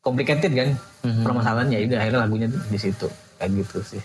complicated 0.00 0.52
kan 0.52 0.68
permasalahannya. 1.02 1.78
Itu 1.82 1.94
akhirnya 1.96 2.20
lagunya 2.22 2.46
tuh 2.46 2.62
di 2.66 2.78
situ. 2.78 3.06
Kayak 3.38 3.50
gitu 3.66 3.78
sih. 3.82 4.02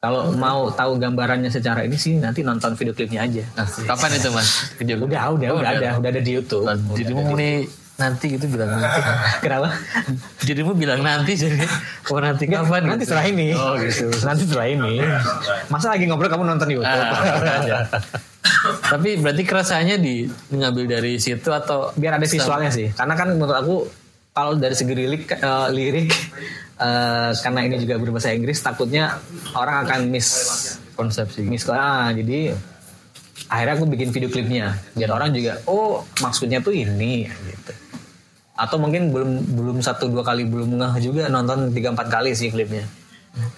Kalau 0.00 0.32
mau 0.32 0.72
tahu 0.72 0.96
gambarannya 0.96 1.52
secara 1.52 1.84
ini 1.84 1.92
sih 1.92 2.16
nanti 2.16 2.40
nonton 2.40 2.72
video 2.72 2.96
klipnya 2.96 3.20
aja. 3.20 3.44
Kapan 3.84 4.16
itu 4.16 4.32
mas? 4.32 4.48
Video 4.80 4.96
udah 4.96 5.36
udah 5.36 5.48
Oh, 5.52 5.60
udah 5.60 5.70
ada. 5.76 6.00
udah. 6.00 6.08
Ada 6.08 6.20
di 6.24 6.32
YouTube. 6.40 6.64
Dirimu 6.96 7.36
mulai 7.36 7.68
nanti 8.00 8.32
gitu 8.32 8.48
bilang 8.48 8.72
nanti. 8.72 9.00
kenapa 9.38 9.68
Dirimu 10.40 10.72
bilang 10.72 11.00
nanti 11.00 11.36
jadi 11.36 11.60
oh 12.08 12.16
nanti 12.16 12.48
kapan? 12.48 12.82
nanti 12.82 13.04
gitu? 13.04 13.12
setelah 13.12 13.26
ini 13.26 13.46
Oh 13.52 13.76
gitu. 13.76 14.08
nanti 14.24 14.42
setelah 14.42 14.66
ini 14.66 14.94
masa 15.68 15.92
lagi 15.92 16.04
ngobrol 16.04 16.26
kamu 16.26 16.44
nonton 16.48 16.68
YouTube 16.70 16.88
Ah, 16.88 17.84
Tapi 18.82 19.16
berarti 19.16 19.42
kerasanya 19.42 19.96
di 19.96 20.24
ngambil 20.50 20.84
dari 20.90 21.16
situ 21.16 21.48
atau 21.50 21.92
biar 21.92 22.16
ada 22.16 22.26
visualnya 22.26 22.68
sih 22.68 22.88
karena 22.90 23.14
kan 23.14 23.28
menurut 23.30 23.52
aku 23.54 23.76
kalau 24.30 24.54
dari 24.54 24.72
segi 24.72 24.90
lirik 24.90 25.28
eh, 25.30 25.68
lirik 25.70 26.08
eh, 26.76 27.30
karena 27.34 27.60
ini 27.62 27.76
juga 27.78 27.96
berbahasa 27.96 28.32
Inggris 28.32 28.58
takutnya 28.58 29.20
orang 29.52 29.84
akan 29.84 30.00
miss 30.06 30.28
konsepsi. 30.92 31.40
miss 31.42 31.64
ah 31.66 32.08
jadi 32.10 32.52
akhirnya 33.46 33.74
aku 33.74 33.86
bikin 33.88 34.08
video 34.10 34.28
klipnya 34.28 34.76
biar 34.92 35.10
orang 35.10 35.32
juga 35.32 35.58
oh 35.64 36.04
maksudnya 36.20 36.60
tuh 36.60 36.70
ini 36.70 37.26
gitu 37.26 37.72
atau 38.60 38.76
mungkin 38.76 39.08
belum 39.08 39.56
belum 39.56 39.76
satu 39.80 40.12
dua 40.12 40.20
kali 40.20 40.44
belum 40.44 40.76
ngeh 40.76 40.94
juga 41.00 41.32
nonton 41.32 41.72
tiga 41.72 41.96
empat 41.96 42.12
kali 42.12 42.36
sih 42.36 42.52
klipnya. 42.52 42.84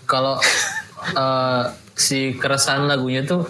Kalau 0.07 0.39
eh, 1.23 1.65
si 1.99 2.39
keresahan 2.39 2.87
lagunya 2.87 3.27
tuh 3.27 3.43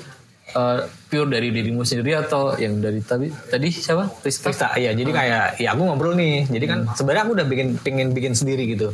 eh, 0.57 0.89
pure 1.13 1.29
dari 1.29 1.53
dirimu 1.53 1.85
sendiri 1.85 2.17
atau 2.17 2.57
yang 2.57 2.81
dari 2.81 3.05
tadi 3.05 3.29
tadi 3.29 3.69
siapa? 3.69 4.09
Rizka? 4.25 4.49
Pesta, 4.49 4.69
iya. 4.81 4.97
Jadi 4.97 5.13
kayak 5.13 5.61
ya 5.61 5.77
aku 5.77 5.83
ngobrol 5.85 6.17
nih. 6.17 6.49
Jadi 6.49 6.65
kan 6.65 6.89
sebenarnya 6.97 7.23
aku 7.29 7.33
udah 7.37 7.47
bikin 7.47 7.69
pengen 7.85 8.17
bikin 8.17 8.33
sendiri 8.33 8.65
gitu. 8.73 8.89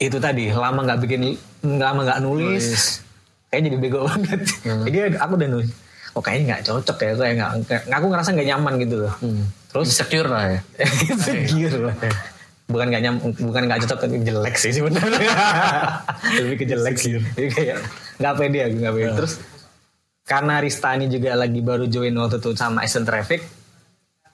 Itu 0.00 0.16
tadi 0.16 0.48
lama 0.48 0.80
nggak 0.80 1.00
bikin 1.04 1.36
lama 1.76 2.08
nggak 2.08 2.24
nulis. 2.24 3.04
Kayak 3.52 3.68
jadi 3.68 3.76
bego 3.78 4.08
banget. 4.08 4.40
Jadi 4.88 4.98
aku 5.16 5.32
udah 5.38 5.48
nulis. 5.48 5.70
Oh 6.16 6.24
kayaknya 6.24 6.44
nggak 6.56 6.62
cocok 6.66 6.96
ya 7.04 7.12
kayak 7.12 7.34
nggak 7.68 7.98
aku 8.00 8.06
ngerasa 8.08 8.32
nggak 8.32 8.48
nyaman 8.48 8.74
gitu 8.80 8.96
loh 9.04 9.14
Terus? 9.76 9.86
Insecure 9.92 10.28
lah 10.32 10.44
ya. 10.48 10.60
insecure 11.12 11.78
lah 11.92 11.96
bukan 12.66 12.86
nggak 12.90 13.02
nyam 13.06 13.14
bukan 13.22 13.62
nggak 13.70 13.78
cocok 13.86 13.98
tapi 14.02 14.16
jelek 14.26 14.54
sih 14.58 14.72
sebenarnya. 14.74 15.30
Lebih 16.42 16.56
ke 16.58 16.64
jelek 16.66 16.96
sih. 16.98 17.14
Jadi 17.14 17.48
kayak 17.54 17.78
nggak 18.18 18.34
pede 18.34 18.58
aku 18.66 18.74
nggak 18.82 18.94
pede. 18.98 19.10
Terus 19.22 19.32
karena 20.26 20.54
Rista 20.58 20.90
ini 20.98 21.06
juga 21.06 21.38
lagi 21.38 21.62
baru 21.62 21.86
join 21.86 22.10
waktu 22.18 22.42
itu 22.42 22.50
sama 22.58 22.82
Asian 22.82 23.06
Traffic 23.06 23.46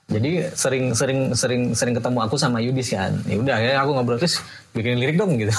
jadi 0.03 0.51
sering 0.51 0.91
sering 0.91 1.31
sering 1.31 1.71
sering 1.71 1.95
ketemu 1.95 2.19
aku 2.27 2.35
sama 2.35 2.59
Yudis 2.59 2.91
kan 2.91 3.15
ya 3.23 3.39
udah 3.39 3.57
ya 3.57 3.71
aku 3.79 3.95
ngobrol 3.95 4.19
terus 4.19 4.43
bikin 4.75 4.99
lirik 4.99 5.15
dong 5.15 5.39
gitu. 5.39 5.53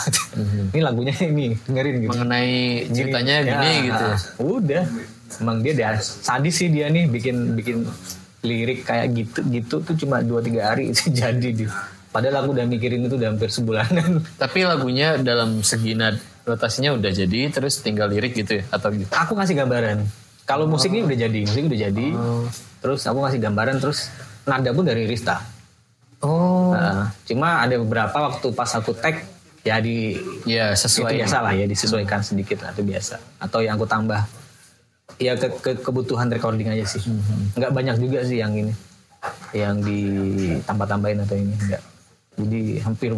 Ini 0.71 0.85
lagunya 0.85 1.17
ini 1.25 1.57
dengerin 1.65 1.97
gitu. 2.05 2.11
Mengenai 2.13 2.53
ceritanya 2.93 3.35
Ya, 3.41 3.57
gini 3.57 3.71
gitu. 3.89 4.07
Udah. 4.45 4.85
Emang 5.41 5.65
dia 5.65 5.73
dia 5.73 5.97
sadis 5.99 6.61
sih 6.61 6.69
dia 6.69 6.93
nih 6.93 7.09
bikin 7.09 7.57
bikin 7.57 7.89
lirik 8.45 8.85
kayak 8.85 9.11
gitu 9.17 9.41
gitu 9.49 9.75
tuh 9.81 9.97
cuma 9.97 10.21
2 10.21 10.39
3 10.39 10.61
hari 10.61 10.85
itu 10.93 11.11
jadi 11.25 11.49
dia. 11.51 11.73
Padahal 12.15 12.47
aku 12.47 12.55
udah 12.55 12.67
mikirin 12.71 13.11
itu 13.11 13.19
udah 13.19 13.35
hampir 13.35 13.51
sebulanan. 13.51 14.23
Tapi 14.43 14.63
lagunya 14.63 15.19
dalam 15.19 15.67
segi 15.67 15.99
rotasinya 16.47 16.95
udah 16.95 17.11
jadi 17.11 17.51
terus 17.51 17.83
tinggal 17.83 18.07
lirik 18.07 18.39
gitu 18.39 18.63
ya 18.63 18.65
atau 18.71 18.95
gitu. 18.95 19.11
Aku 19.11 19.35
ngasih 19.35 19.59
gambaran. 19.59 20.07
Kalau 20.45 20.69
musiknya 20.69 21.09
udah 21.09 21.19
jadi, 21.19 21.41
musik 21.43 21.73
udah 21.73 21.81
jadi. 21.91 22.07
Terus 22.85 23.01
aku 23.09 23.19
ngasih 23.25 23.41
gambaran 23.41 23.77
terus 23.81 24.13
nada 24.45 24.71
pun 24.77 24.85
dari 24.85 25.09
Rista. 25.09 25.41
Oh. 26.21 26.71
Nah, 26.77 27.11
cuma 27.25 27.65
ada 27.65 27.75
beberapa 27.81 28.31
waktu 28.31 28.47
pas 28.53 28.71
aku 28.77 28.93
tag 28.93 29.25
ya 29.65 29.81
di 29.81 30.21
Ya 30.45 30.77
sesuai 30.77 31.25
biasa 31.25 31.41
lah 31.41 31.57
ya 31.57 31.65
disesuaikan 31.65 32.21
sedikit 32.21 32.61
lah 32.61 32.77
itu 32.77 32.85
biasa 32.85 33.17
atau 33.41 33.65
yang 33.65 33.81
aku 33.81 33.89
tambah 33.89 34.21
ya 35.17 35.37
ke, 35.37 35.49
ke- 35.61 35.81
kebutuhan 35.81 36.29
recording 36.29 36.69
aja 36.69 36.85
sih. 36.87 37.03
Nggak 37.55 37.73
banyak 37.73 37.97
juga 37.99 38.25
sih 38.25 38.41
yang 38.41 38.53
ini. 38.53 38.73
Yang 39.55 39.77
ditambah-tambahin 39.89 41.25
atau 41.25 41.37
ini 41.37 41.55
enggak 41.57 41.83
jadi 42.35 42.83
hampir 42.83 43.15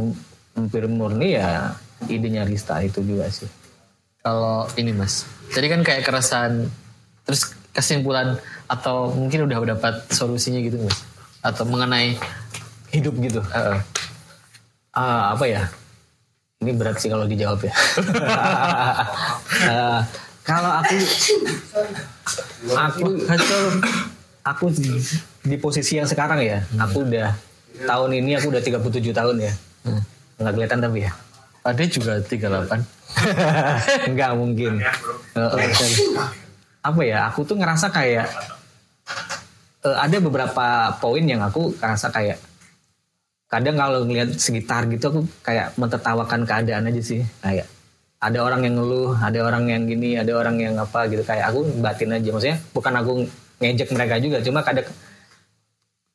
hampir 0.53 0.82
murni 0.87 1.41
ya 1.41 1.72
idenya 2.07 2.45
Rista 2.45 2.76
itu 2.78 3.01
juga 3.01 3.26
sih. 3.32 3.49
Kalau 4.20 4.68
ini 4.76 4.93
mas, 4.93 5.24
tadi 5.51 5.66
kan 5.66 5.80
kayak 5.80 6.05
keresahan, 6.05 6.68
terus 7.24 7.55
kesimpulan 7.72 8.37
atau 8.66 9.14
mungkin 9.14 9.47
udah 9.47 9.78
dapat 9.78 10.05
solusinya 10.12 10.61
gitu 10.61 10.76
mas? 10.82 11.01
Atau 11.41 11.64
mengenai 11.64 12.18
hidup 12.93 13.14
gitu. 13.18 13.41
Eh, 13.51 13.78
Ah, 14.93 15.37
apa 15.37 15.45
ya? 15.45 15.68
Ini 16.57 16.72
berat 16.72 16.97
sih 16.97 17.12
kalau 17.12 17.28
dijawab 17.28 17.61
ya. 17.61 17.74
Ah, 19.66 20.01
kalau 20.47 20.70
aku 20.70 20.94
aku 22.70 23.06
aku 24.47 24.64
di, 24.70 24.94
di 25.43 25.56
posisi 25.59 25.98
yang 25.98 26.06
sekarang 26.06 26.39
ya 26.39 26.62
aku 26.78 27.02
udah 27.02 27.35
tahun 27.85 28.10
ini 28.23 28.40
aku 28.40 28.48
udah 28.55 28.62
37 28.62 29.12
tahun 29.12 29.36
ya. 29.43 29.52
Nggak 30.40 30.52
kelihatan 30.56 30.81
tapi 30.81 30.98
ya. 31.05 31.12
Ade 31.66 31.85
juga 31.90 32.23
38. 32.23 32.78
nggak 34.14 34.32
mungkin. 34.39 34.73
Apa 36.81 37.01
ya 37.02 37.27
aku 37.27 37.43
tuh 37.43 37.59
ngerasa 37.59 37.90
kayak 37.90 38.31
eh, 39.82 39.97
ada 39.98 40.16
beberapa 40.23 40.94
poin 41.02 41.27
yang 41.27 41.43
aku 41.43 41.74
ngerasa 41.77 42.14
kayak 42.14 42.39
kadang 43.47 43.78
kalau 43.78 44.02
ngeliat 44.02 44.35
sekitar 44.39 44.90
gitu 44.90 45.10
aku 45.10 45.20
kayak 45.47 45.74
mentertawakan 45.78 46.43
keadaan 46.43 46.90
aja 46.90 47.02
sih 47.02 47.23
kayak 47.39 47.66
ada 48.27 48.39
orang 48.43 48.66
yang 48.66 48.74
ngeluh 48.82 49.15
ada 49.23 49.39
orang 49.47 49.65
yang 49.70 49.82
gini 49.86 50.19
ada 50.19 50.32
orang 50.35 50.59
yang 50.59 50.74
apa 50.74 51.07
gitu. 51.07 51.23
Kayak 51.23 51.55
aku 51.55 51.61
batin 51.78 52.11
aja. 52.11 52.28
Maksudnya 52.35 52.59
bukan 52.74 52.93
aku 52.98 53.12
ngejek 53.62 53.89
mereka 53.94 54.15
juga 54.19 54.43
cuma 54.43 54.61
kadang 54.66 54.90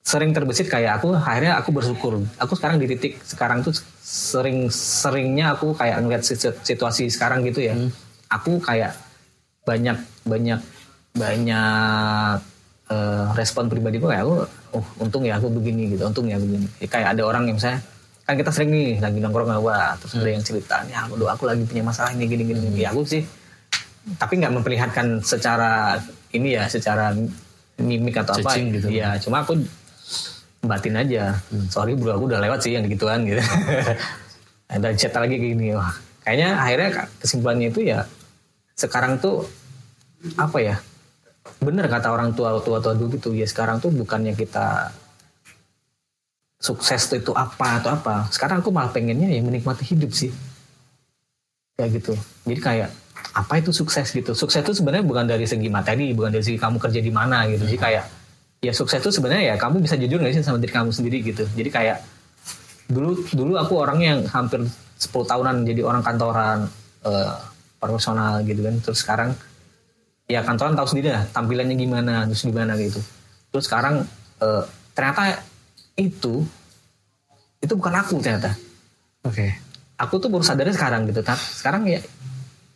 sering 0.02 0.34
terbesit 0.36 0.68
kayak 0.68 1.00
aku 1.00 1.16
akhirnya 1.16 1.56
aku 1.56 1.70
bersyukur. 1.72 2.20
Aku 2.36 2.54
sekarang 2.60 2.82
di 2.84 2.92
titik 2.92 3.22
sekarang 3.24 3.64
tuh 3.64 3.72
sering 4.04 4.68
seringnya 4.68 5.56
aku 5.56 5.72
kayak 5.72 6.04
ngeliat 6.04 6.24
situ- 6.28 6.58
situasi 6.68 7.08
sekarang 7.08 7.48
gitu 7.48 7.64
ya. 7.64 7.74
Aku 8.28 8.60
kayak 8.60 8.98
banyak 9.64 9.96
banyak 10.28 10.60
banyak 11.16 12.38
eh, 12.92 13.26
respon 13.40 13.72
pribadi 13.72 14.02
gue 14.02 14.10
kayak 14.10 14.24
aku 14.26 14.36
oh 14.72 14.86
untung 15.04 15.24
ya 15.28 15.38
aku 15.40 15.48
begini 15.48 15.96
gitu 15.96 16.04
untung 16.04 16.28
ya 16.28 16.36
begini. 16.36 16.68
Ya, 16.82 16.88
kayak 16.92 17.16
ada 17.16 17.24
orang 17.24 17.48
yang 17.48 17.60
saya 17.62 17.80
kan 18.32 18.40
kita 18.40 18.52
sering 18.56 18.72
nih 18.72 19.04
lagi 19.04 19.20
nongkrong 19.20 19.52
apa 19.52 20.00
terus 20.00 20.16
ada 20.16 20.32
yang 20.32 20.40
cerita 20.40 20.80
nih 20.88 20.96
aku 20.96 21.20
aku 21.28 21.44
lagi 21.44 21.68
punya 21.68 21.84
masalah 21.84 22.16
ini 22.16 22.24
gini 22.32 22.48
gini, 22.48 22.60
gini. 22.64 22.80
Ya 22.80 22.96
aku 22.96 23.04
sih 23.04 23.28
tapi 24.16 24.40
nggak 24.40 24.56
memperlihatkan 24.56 25.20
secara 25.20 26.00
ini 26.32 26.56
ya 26.56 26.72
secara 26.72 27.12
mimik 27.76 28.24
atau 28.24 28.40
apa. 28.40 28.56
Gitu. 28.56 28.88
ya 28.88 29.20
cuma 29.20 29.44
aku 29.44 29.60
batin 30.64 30.96
aja. 30.96 31.36
Sorry 31.68 32.00
bro 32.00 32.16
aku 32.16 32.32
udah 32.32 32.40
lewat 32.40 32.64
sih 32.64 32.80
yang 32.80 32.88
gituan 32.88 33.28
gitu. 33.28 33.44
Ada 34.74 34.96
chat 34.96 35.12
lagi 35.12 35.36
kayak 35.36 35.52
gini 35.60 35.76
wah. 35.76 35.92
Kayaknya 36.24 36.50
akhirnya 36.56 36.90
kesimpulannya 37.20 37.68
itu 37.68 37.82
ya 37.84 38.00
sekarang 38.80 39.20
tuh 39.20 39.44
apa 40.40 40.58
ya 40.64 40.76
bener 41.60 41.90
kata 41.90 42.14
orang 42.14 42.32
tua 42.38 42.62
tua 42.62 42.80
tua 42.80 42.94
dulu 42.96 43.18
gitu 43.18 43.34
ya 43.34 43.46
sekarang 43.50 43.82
tuh 43.82 43.90
bukannya 43.90 44.38
kita 44.38 44.94
sukses 46.62 47.10
itu 47.10 47.34
apa 47.34 47.82
atau 47.82 47.98
apa. 47.98 48.30
Sekarang 48.30 48.62
aku 48.62 48.70
malah 48.70 48.94
pengennya 48.94 49.34
ya 49.34 49.42
menikmati 49.42 49.82
hidup 49.90 50.14
sih. 50.14 50.30
Kayak 51.74 51.90
gitu. 51.98 52.14
Jadi 52.46 52.62
kayak 52.62 52.90
apa 53.34 53.54
itu 53.58 53.74
sukses 53.74 54.06
gitu? 54.14 54.38
Sukses 54.38 54.62
itu 54.62 54.78
sebenarnya 54.78 55.02
bukan 55.02 55.26
dari 55.26 55.50
segi 55.50 55.68
materi 55.74 56.14
bukan 56.14 56.30
dari 56.30 56.46
segi 56.46 56.62
kamu 56.62 56.78
kerja 56.78 57.02
di 57.02 57.10
mana 57.10 57.50
gitu. 57.50 57.66
Jadi 57.66 57.80
kayak 57.82 58.06
ya 58.62 58.72
sukses 58.78 59.02
itu 59.02 59.10
sebenarnya 59.10 59.52
ya 59.52 59.56
kamu 59.58 59.82
bisa 59.82 59.98
jujur 59.98 60.22
nggak 60.22 60.38
sih 60.38 60.46
sama 60.46 60.62
diri 60.62 60.70
kamu 60.70 60.94
sendiri 60.94 61.18
gitu? 61.26 61.44
Jadi 61.58 61.70
kayak 61.74 61.98
dulu 62.86 63.18
dulu 63.34 63.58
aku 63.58 63.74
orangnya 63.82 64.20
yang 64.20 64.22
hampir 64.30 64.62
10 65.02 65.10
tahunan 65.10 65.66
jadi 65.66 65.82
orang 65.82 66.06
kantoran 66.06 66.70
eh, 67.10 67.34
personal 67.82 68.46
gitu 68.46 68.62
kan. 68.62 68.76
Terus 68.86 69.00
sekarang 69.02 69.30
ya 70.30 70.46
kantoran 70.46 70.78
tahu 70.78 70.94
sendiri 70.94 71.10
lah 71.10 71.26
tampilannya 71.34 71.74
gimana 71.74 72.30
terus 72.30 72.46
gimana 72.46 72.78
gitu. 72.78 73.02
Terus 73.50 73.66
sekarang 73.66 74.06
eh, 74.46 74.64
ternyata 74.94 75.50
itu 76.02 76.42
itu 77.62 77.74
bukan 77.78 77.94
aku 78.02 78.18
ternyata. 78.20 78.58
Oke. 79.22 79.54
aku 80.02 80.18
tuh 80.18 80.34
baru 80.34 80.42
sadarnya 80.42 80.74
sekarang 80.74 81.06
gitu 81.14 81.22
sekarang 81.62 81.86
ya 81.86 82.02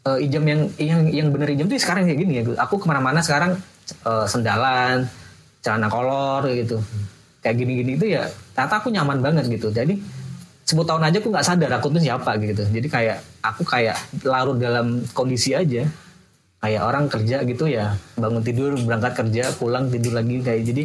eh, 0.06 0.18
ijam 0.30 0.46
yang 0.46 0.62
yang 0.78 1.02
yang 1.10 1.28
bener 1.34 1.58
ijam 1.58 1.66
tuh 1.66 1.82
sekarang 1.82 2.06
kayak 2.06 2.20
gini 2.22 2.34
ya. 2.38 2.44
Aku 2.62 2.78
ke 2.78 2.86
mana-mana 2.86 3.18
sekarang 3.26 3.58
eh, 4.06 4.26
sendalan 4.30 5.10
celana 5.66 5.90
kolor 5.90 6.46
gitu. 6.54 6.78
Kayak 7.42 7.56
gini-gini 7.66 7.92
itu 7.98 8.06
ya 8.14 8.30
ternyata 8.54 8.78
aku 8.78 8.94
nyaman 8.94 9.18
banget 9.26 9.50
gitu. 9.50 9.74
Jadi 9.74 9.98
10 10.66 10.82
tahun 10.82 11.02
aja 11.10 11.18
aku 11.22 11.30
nggak 11.34 11.46
sadar 11.46 11.72
aku 11.82 11.88
tuh 11.90 12.02
siapa 12.02 12.38
gitu. 12.38 12.62
Jadi 12.70 12.88
kayak 12.90 13.18
aku 13.42 13.66
kayak 13.66 13.98
larut 14.22 14.62
dalam 14.62 15.02
kondisi 15.18 15.58
aja. 15.58 15.82
Kayak 16.62 16.82
orang 16.82 17.06
kerja 17.10 17.46
gitu 17.46 17.70
ya 17.70 17.94
bangun 18.18 18.42
tidur 18.42 18.74
berangkat 18.74 19.14
kerja 19.14 19.54
pulang 19.54 19.86
tidur 19.90 20.18
lagi 20.18 20.42
kayak 20.42 20.62
jadi 20.66 20.84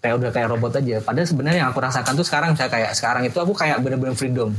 kayak 0.00 0.14
udah 0.16 0.30
kayak 0.32 0.48
robot 0.48 0.72
aja. 0.80 0.96
Padahal 1.04 1.28
sebenarnya 1.28 1.58
yang 1.64 1.70
aku 1.70 1.80
rasakan 1.84 2.12
tuh 2.16 2.26
sekarang 2.26 2.50
saya 2.56 2.72
kayak 2.72 2.90
sekarang 2.96 3.22
itu 3.28 3.36
aku 3.36 3.52
kayak 3.52 3.78
bener-bener 3.84 4.16
freedom. 4.16 4.50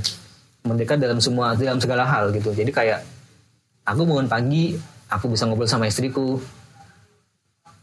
Merdeka 0.62 0.94
dalam 0.94 1.18
semua 1.18 1.58
dalam 1.58 1.82
segala 1.82 2.06
hal 2.06 2.30
gitu. 2.30 2.54
Jadi 2.54 2.70
kayak 2.70 3.02
aku 3.82 4.06
bangun 4.06 4.30
pagi 4.30 4.78
aku 5.10 5.34
bisa 5.34 5.50
ngobrol 5.50 5.66
sama 5.66 5.90
istriku. 5.90 6.38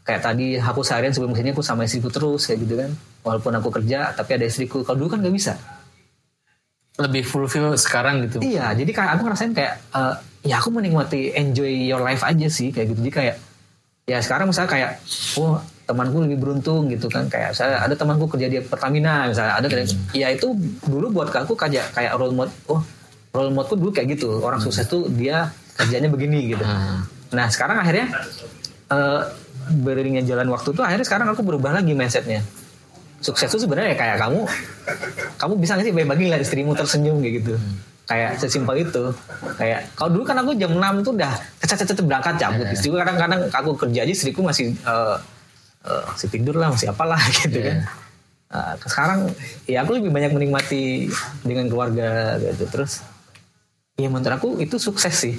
Kayak 0.07 0.25
tadi 0.25 0.57
aku 0.57 0.81
seharian 0.81 1.13
sebelum 1.13 1.35
ke 1.35 1.43
sini 1.43 1.51
aku 1.53 1.61
sama 1.61 1.85
istriku 1.85 2.07
terus 2.07 2.47
kayak 2.47 2.59
gitu 2.63 2.75
kan. 2.79 2.91
Walaupun 3.27 3.51
aku 3.59 3.69
kerja 3.75 4.15
tapi 4.15 4.39
ada 4.39 4.47
istriku. 4.47 4.81
Kalau 4.87 4.95
dulu 4.95 5.11
kan 5.11 5.19
nggak 5.19 5.35
bisa. 5.35 5.59
Lebih 6.95 7.27
fulfill 7.27 7.75
sekarang 7.75 8.23
gitu. 8.27 8.39
Iya, 8.39 8.71
jadi 8.75 8.91
kayak 8.91 9.11
aku 9.19 9.21
ngerasain 9.27 9.51
kayak 9.55 9.75
eh, 9.95 10.15
ya 10.47 10.63
aku 10.63 10.71
menikmati 10.71 11.35
enjoy 11.35 11.67
your 11.67 11.99
life 11.99 12.23
aja 12.23 12.47
sih 12.47 12.71
kayak 12.71 12.95
gitu. 12.95 12.99
Jadi 13.03 13.11
kayak 13.11 13.35
ya 14.07 14.17
sekarang 14.23 14.47
misalnya 14.47 14.71
kayak 14.71 14.89
oh 15.35 15.59
temanku 15.89 16.21
lebih 16.21 16.37
beruntung 16.37 16.85
gitu 16.93 17.09
kan. 17.09 17.25
Kayak 17.25 17.57
saya 17.57 17.81
ada 17.81 17.97
temanku 17.97 18.29
kerja 18.29 18.45
di 18.45 18.61
Pertamina 18.61 19.25
misalnya 19.25 19.57
ada 19.57 19.65
kayak 19.65 19.89
ya 20.13 20.29
itu 20.29 20.53
dulu 20.85 21.09
buat 21.09 21.33
aku 21.33 21.57
kayak 21.57 21.97
kayak 21.97 22.13
role 22.13 22.37
model 22.37 22.53
oh 22.69 22.85
role 23.33 23.49
modelku 23.49 23.73
dulu 23.73 23.89
kayak 23.89 24.13
gitu. 24.13 24.37
Orang 24.37 24.61
sukses 24.61 24.85
tuh 24.85 25.09
dia 25.09 25.49
kerjanya 25.73 26.13
begini 26.13 26.53
gitu. 26.53 26.61
Ah. 26.61 27.01
Nah 27.33 27.49
sekarang 27.49 27.81
akhirnya 27.81 28.05
eh 28.93 29.21
beriringnya 29.69 30.25
jalan 30.25 30.49
waktu 30.53 30.73
tuh 30.73 30.85
akhirnya 30.85 31.05
sekarang 31.05 31.27
aku 31.33 31.41
berubah 31.41 31.73
lagi 31.73 31.97
mindsetnya. 31.97 32.45
Sukses 33.19 33.49
tuh 33.49 33.59
sebenarnya 33.59 33.97
kayak 33.97 34.21
kamu 34.21 34.45
kamu 35.41 35.53
bisa 35.57 35.75
nggak 35.75 35.85
sih 35.89 35.93
bagi 35.93 36.23
lihat 36.29 36.41
istrimu 36.45 36.77
tersenyum 36.77 37.17
kayak 37.25 37.33
gitu. 37.41 37.53
Kayak 38.09 38.41
sesimpel 38.41 38.89
itu. 38.89 39.13
Kayak 39.57 39.89
kalau 39.93 40.09
dulu 40.17 40.23
kan 40.25 40.41
aku 40.41 40.57
jam 40.57 40.73
6 40.73 41.05
tuh 41.05 41.13
udah 41.13 41.33
cecet-cecet 41.61 42.05
berangkat 42.05 42.41
cabut. 42.41 42.65
Istriku 42.73 42.97
kadang-kadang 42.97 43.45
aku 43.53 43.71
kerja 43.77 43.99
aja 44.01 44.13
istriku 44.13 44.41
masih 44.41 44.73
eh, 44.73 45.15
eh, 45.89 46.03
masih 46.13 46.29
tidur 46.29 46.55
lah 46.55 46.69
masih 46.69 46.93
apalah 46.93 47.19
gitu 47.41 47.57
kan. 47.57 47.83
Eh, 48.49 48.73
sekarang 48.85 49.19
ya 49.69 49.85
aku 49.85 50.01
lebih 50.01 50.09
banyak 50.09 50.31
menikmati 50.33 51.09
dengan 51.45 51.69
keluarga 51.69 52.37
gitu. 52.41 52.65
Terus 52.69 53.05
ya 53.97 54.09
menurut 54.09 54.33
aku 54.33 54.49
itu 54.61 54.77
sukses 54.77 55.13
sih. 55.13 55.35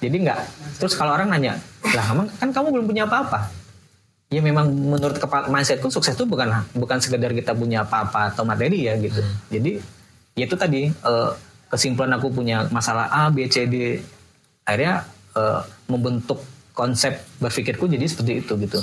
Jadi 0.00 0.16
nggak 0.24 0.40
terus 0.80 0.96
kalau 0.96 1.16
orang 1.16 1.32
nanya 1.32 1.56
lah 1.96 2.12
emang 2.12 2.28
kan 2.36 2.52
kamu 2.52 2.68
belum 2.76 2.86
punya 2.88 3.04
apa-apa? 3.08 3.48
Ya 4.30 4.44
memang 4.44 4.70
menurut 4.70 5.18
kepala 5.18 5.50
mindsetku 5.50 5.90
sukses 5.90 6.14
itu 6.14 6.22
bukan 6.28 6.52
bukan 6.76 7.02
sekedar 7.02 7.34
kita 7.34 7.56
punya 7.56 7.82
apa-apa 7.82 8.30
atau 8.36 8.44
materi 8.44 8.86
ya 8.86 8.94
gitu. 9.00 9.24
Jadi 9.48 9.80
ya 10.36 10.44
itu 10.44 10.56
tadi 10.56 10.92
eh, 10.92 11.30
kesimpulan 11.72 12.12
aku 12.20 12.28
punya 12.28 12.68
masalah 12.68 13.08
A 13.08 13.32
B 13.32 13.48
C 13.48 13.64
D. 13.66 13.98
Akhirnya 14.68 15.08
eh, 15.34 15.60
membentuk 15.88 16.44
konsep 16.76 17.18
berpikirku 17.42 17.90
jadi 17.90 18.04
seperti 18.06 18.44
itu 18.44 18.54
gitu 18.56 18.80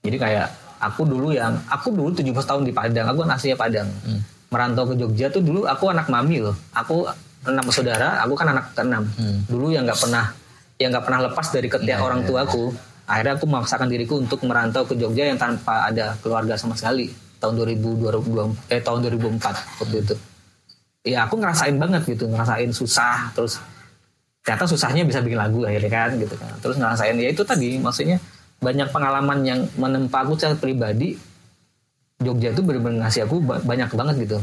jadi 0.00 0.16
kayak 0.16 0.46
aku 0.80 1.04
dulu 1.04 1.28
yang 1.36 1.60
aku 1.68 1.92
dulu 1.92 2.08
17 2.16 2.32
tahun 2.32 2.62
di 2.64 2.72
Padang 2.72 3.06
aku 3.12 3.18
kan 3.24 3.36
aslinya 3.36 3.56
Padang. 3.60 3.88
Merantau 4.50 4.84
ke 4.88 4.94
Jogja 4.98 5.30
tuh 5.30 5.44
dulu 5.44 5.68
aku 5.68 5.92
anak 5.92 6.08
mami 6.08 6.40
loh. 6.42 6.56
Aku 6.72 7.06
enam 7.46 7.64
saudara 7.68 8.18
aku 8.24 8.34
kan 8.34 8.48
anak 8.50 8.72
keenam. 8.72 9.04
Dulu 9.46 9.70
yang 9.70 9.84
nggak 9.84 10.00
pernah 10.00 10.32
yang 10.80 10.90
nggak 10.96 11.04
pernah 11.04 11.20
lepas 11.28 11.46
dari 11.52 11.68
ketiak 11.68 12.00
orang 12.00 12.24
tuaku 12.24 12.72
akhirnya 13.04 13.36
aku 13.36 13.44
memaksakan 13.44 13.88
diriku 13.92 14.16
untuk 14.16 14.40
merantau 14.48 14.88
ke 14.88 14.96
Jogja 14.96 15.28
yang 15.28 15.36
tanpa 15.36 15.92
ada 15.92 16.16
keluarga 16.24 16.56
sama 16.56 16.72
sekali. 16.74 17.12
Tahun 17.40 17.56
2000 17.56 17.76
2002 17.80 18.72
eh 18.72 18.80
tahun 18.80 18.98
2004 19.04 19.84
waktu 19.84 19.96
itu. 20.00 20.14
Ya 21.04 21.28
aku 21.28 21.40
ngerasain 21.40 21.76
banget 21.76 22.04
gitu 22.08 22.28
ngerasain 22.28 22.72
susah 22.72 23.32
terus 23.36 23.60
ternyata 24.40 24.64
susahnya 24.64 25.04
bisa 25.04 25.20
bikin 25.20 25.36
lagu 25.36 25.64
akhirnya 25.68 25.92
kan 25.92 26.10
gitu 26.16 26.34
kan. 26.40 26.52
Terus 26.64 26.76
ngerasain 26.80 27.16
ya 27.20 27.28
itu 27.28 27.44
tadi 27.44 27.76
maksudnya 27.76 28.16
banyak 28.60 28.88
pengalaman 28.92 29.38
yang 29.42 29.60
menempa 29.80 30.22
aku 30.24 30.36
secara 30.36 30.56
pribadi 30.56 31.16
Jogja 32.20 32.52
itu 32.52 32.60
benar-benar 32.60 33.08
ngasih 33.08 33.24
aku 33.24 33.40
ba- 33.40 33.64
banyak 33.64 33.88
banget 33.96 34.28
gitu. 34.28 34.38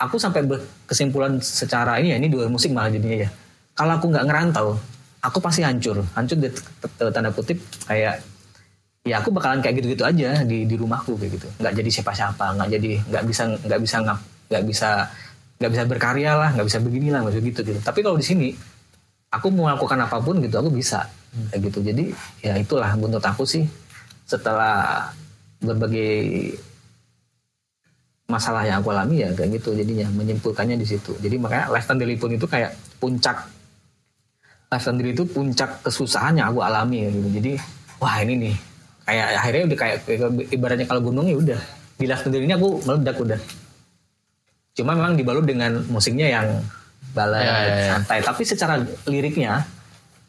Aku 0.00 0.16
sampai 0.16 0.48
berkesimpulan 0.48 1.36
secara 1.44 2.00
ini 2.00 2.08
ya 2.10 2.16
ini 2.16 2.32
dua 2.32 2.48
musik 2.48 2.72
malah 2.72 2.88
jadinya 2.88 3.28
ya. 3.28 3.30
Kalau 3.76 4.00
aku 4.00 4.08
nggak 4.08 4.24
ngerantau 4.24 4.80
aku 5.20 5.38
pasti 5.44 5.60
hancur. 5.60 6.00
Hancur 6.16 6.40
di 6.40 6.48
tanda 7.12 7.28
kutip 7.28 7.60
kayak 7.84 8.24
ya 9.04 9.20
aku 9.20 9.28
bakalan 9.28 9.60
kayak 9.60 9.84
gitu-gitu 9.84 10.08
aja 10.08 10.40
di 10.40 10.64
di 10.64 10.74
rumahku 10.80 11.20
kayak 11.20 11.36
gitu. 11.36 11.48
Nggak 11.60 11.72
jadi 11.84 11.90
siapa-siapa 12.00 12.44
nggak 12.56 12.68
jadi 12.80 12.90
nggak 13.12 13.24
bisa 13.28 13.42
nggak 13.60 13.80
bisa 13.84 13.96
nggak 14.48 14.64
bisa 14.64 14.88
nggak 15.62 15.70
bisa 15.78 15.84
berkarya 15.86 16.32
lah 16.34 16.50
nggak 16.58 16.66
bisa 16.66 16.78
begini 16.82 17.08
lah 17.14 17.22
nggak 17.22 17.38
bisa 17.38 17.42
gitu 17.46 17.60
gitu 17.70 17.80
tapi 17.86 18.02
kalau 18.02 18.18
di 18.18 18.26
sini 18.26 18.48
aku 19.30 19.46
mau 19.54 19.70
melakukan 19.70 19.94
apa 19.94 20.18
pun 20.18 20.42
gitu 20.42 20.58
aku 20.58 20.74
bisa 20.74 21.06
kayak 21.52 21.60
gitu. 21.72 21.78
Jadi 21.80 22.04
ya 22.44 22.54
itulah 22.60 22.92
menurut 22.96 23.24
aku 23.24 23.48
sih 23.48 23.64
setelah 24.28 25.08
berbagai 25.62 26.52
masalah 28.32 28.64
yang 28.64 28.80
aku 28.80 28.88
alami 28.96 29.20
ya 29.20 29.28
kayak 29.36 29.60
gitu 29.60 29.76
jadinya 29.76 30.08
menyimpulkannya 30.12 30.80
di 30.80 30.86
situ. 30.88 31.12
Jadi 31.20 31.36
makanya 31.36 31.68
lifetime 31.68 32.00
telepon 32.00 32.30
itu 32.32 32.46
kayak 32.48 32.72
puncak. 32.96 33.44
Lifetime 34.72 34.98
diri 35.04 35.10
itu 35.12 35.24
puncak 35.28 35.84
kesusahan 35.84 36.40
yang 36.40 36.48
aku 36.48 36.64
alami 36.64 37.04
ya 37.04 37.10
gitu. 37.12 37.28
Jadi 37.28 37.52
wah 38.00 38.16
ini 38.24 38.34
nih 38.48 38.54
kayak 39.04 39.26
akhirnya 39.36 39.62
udah 39.68 39.78
kayak, 39.78 39.96
ibaratnya 40.48 40.86
kalau 40.88 41.02
gunung 41.04 41.28
ya 41.28 41.36
udah. 41.36 41.60
Di 42.00 42.08
lifetime 42.08 42.32
diri 42.32 42.44
ini 42.48 42.54
aku 42.56 42.80
meledak 42.88 43.16
udah. 43.20 43.40
Cuma 44.72 44.96
memang 44.96 45.12
dibalut 45.12 45.44
dengan 45.44 45.84
musiknya 45.92 46.32
yang 46.32 46.48
balad 47.12 47.44
Ya, 47.44 47.52
ya, 47.52 47.68
ya. 47.68 47.86
santai. 47.92 48.18
Tapi 48.24 48.42
secara 48.48 48.80
liriknya 49.04 49.68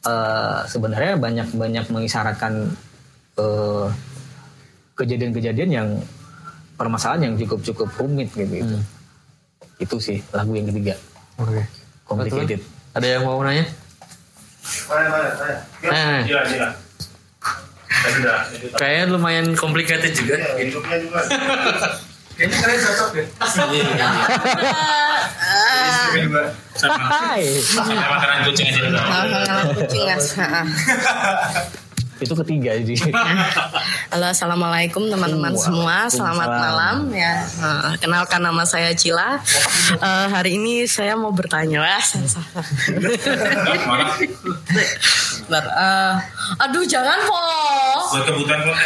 eh, 0.05 0.59
sebenarnya 0.67 1.19
banyak 1.19 1.47
banyak 1.55 1.85
mengisyaratkan 1.89 2.71
eh, 3.39 3.87
kejadian-kejadian 4.93 5.71
yang 5.71 5.89
permasalahan 6.77 7.31
yang 7.31 7.35
cukup 7.39 7.59
cukup 7.63 7.89
rumit 7.97 8.29
gitu, 8.33 8.49
gitu. 8.49 8.77
itu 9.81 9.95
sih 9.97 10.17
lagu 10.33 10.53
yang 10.53 10.69
ketiga 10.69 10.93
Oke. 11.41 11.63
complicated 12.05 12.61
Ada 12.93 13.17
yang 13.17 13.25
mau 13.25 13.41
nanya? 13.41 13.65
Mana, 14.85 15.09
mana, 15.09 15.29
mana. 15.33 15.55
Eh. 15.81 16.21
Gila, 16.29 16.41
gila. 16.45 16.69
Kayaknya 18.77 19.05
lumayan 19.09 19.47
complicated 19.57 20.13
juga. 20.13 20.37
Iya, 20.37 20.69
hidupnya 20.69 20.97
juga. 21.01 21.19
Kayaknya 22.37 22.57
kalian 22.61 22.79
cocok 22.81 23.09
deh. 23.17 23.27
Istri 26.13 26.29
juga. 26.29 26.53
Sama. 26.77 27.41
Makanan 28.13 28.37
kucing 28.45 28.69
aja 28.69 28.85
kucing 29.73 30.01
Mas. 30.05 30.37
Itu 32.21 32.37
ketiga 32.39 32.77
jadi 32.77 32.93
Halo, 34.13 34.29
assalamualaikum 34.29 35.09
teman-teman 35.09 35.57
semua. 35.57 36.05
Selamat 36.13 36.45
malam 36.53 37.09
ya. 37.09 37.41
Kenalkan 37.97 38.45
nama 38.45 38.61
saya 38.61 38.93
Cila. 38.93 39.41
Eh, 39.97 40.27
hari 40.29 40.61
ini 40.61 40.85
saya 40.85 41.17
mau 41.17 41.33
bertanya 41.33 41.81
lah. 41.81 42.03
Eh, 45.49 46.13
aduh 46.61 46.85
jangan 46.85 47.17
po. 47.25 47.41
Buat 48.13 48.23
kebutuhan 48.29 48.59
kok. 48.61 48.77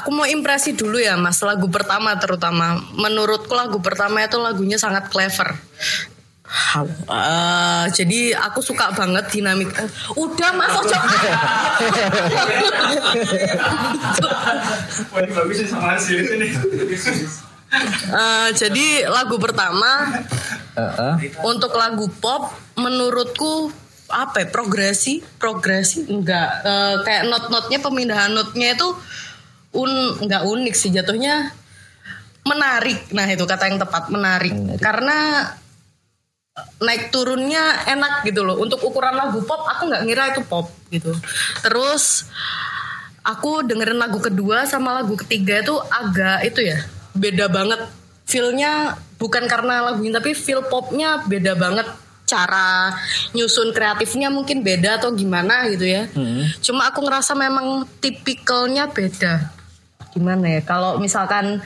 Aku 0.00 0.12
mau 0.12 0.28
impresi 0.28 0.76
dulu 0.76 1.00
ya 1.00 1.16
mas 1.16 1.40
lagu 1.40 1.68
pertama 1.68 2.16
terutama. 2.20 2.80
Menurutku 2.96 3.52
lagu 3.56 3.80
pertama 3.80 4.20
itu 4.24 4.36
lagunya 4.36 4.76
sangat 4.76 5.08
clever. 5.08 5.56
Eh, 7.08 7.84
jadi 7.96 8.36
aku 8.36 8.60
suka 8.60 8.92
banget 8.92 9.24
dinamik 9.32 9.72
eh, 9.72 9.88
udah 10.20 10.50
mas 10.52 10.72
ojo. 10.76 10.98
Eh, 18.12 18.48
jadi 18.52 19.08
lagu 19.08 19.40
pertama 19.40 20.20
Heeh. 20.76 21.32
untuk 21.40 21.72
lagu 21.72 22.04
pop 22.20 22.52
menurutku 22.76 23.72
apa 24.12 24.44
ya, 24.44 24.46
progresi? 24.52 25.24
Progresi? 25.40 26.04
Enggak. 26.04 26.68
Eh, 26.68 26.96
kayak 27.00 27.32
not-notnya 27.32 27.80
pemindahan 27.80 28.28
notnya 28.28 28.76
itu 28.76 28.92
un 29.72 29.90
enggak 30.20 30.44
unik 30.44 30.74
sih 30.76 30.92
jatuhnya 30.92 31.52
menarik. 32.46 33.10
Nah 33.14 33.26
itu 33.30 33.44
kata 33.46 33.70
yang 33.70 33.78
tepat 33.80 34.10
menarik. 34.12 34.52
Menarik. 34.52 34.80
karena 34.82 35.18
naik 36.82 37.08
turunnya 37.08 37.86
enak 37.88 38.26
gitu 38.28 38.44
loh. 38.44 38.60
Untuk 38.60 38.82
ukuran 38.84 39.16
lagu 39.16 39.40
pop 39.46 39.64
aku 39.64 39.88
nggak 39.88 40.02
ngira 40.04 40.24
itu 40.36 40.42
pop 40.44 40.68
gitu. 40.92 41.14
Terus 41.64 42.28
aku 43.22 43.64
dengerin 43.64 43.96
lagu 43.96 44.18
kedua 44.18 44.66
sama 44.66 45.00
lagu 45.00 45.14
ketiga 45.16 45.62
itu 45.62 45.74
agak 45.88 46.44
itu 46.44 46.60
ya 46.60 46.78
beda 47.16 47.48
banget. 47.48 47.80
Feelnya 48.28 48.96
bukan 49.16 49.44
karena 49.48 49.92
lagunya 49.92 50.18
tapi 50.18 50.36
feel 50.36 50.60
popnya 50.66 51.24
beda 51.24 51.56
banget. 51.56 51.88
Cara 52.28 52.96
nyusun 53.36 53.76
kreatifnya 53.76 54.32
mungkin 54.32 54.64
beda 54.64 55.00
atau 55.00 55.12
gimana 55.12 55.68
gitu 55.68 55.84
ya. 55.84 56.08
Cuma 56.60 56.88
aku 56.88 57.04
ngerasa 57.04 57.36
memang 57.36 57.84
tipikalnya 58.00 58.88
beda 58.88 59.61
gimana 60.12 60.46
ya? 60.46 60.60
Kalau 60.62 60.96
misalkan 60.96 61.58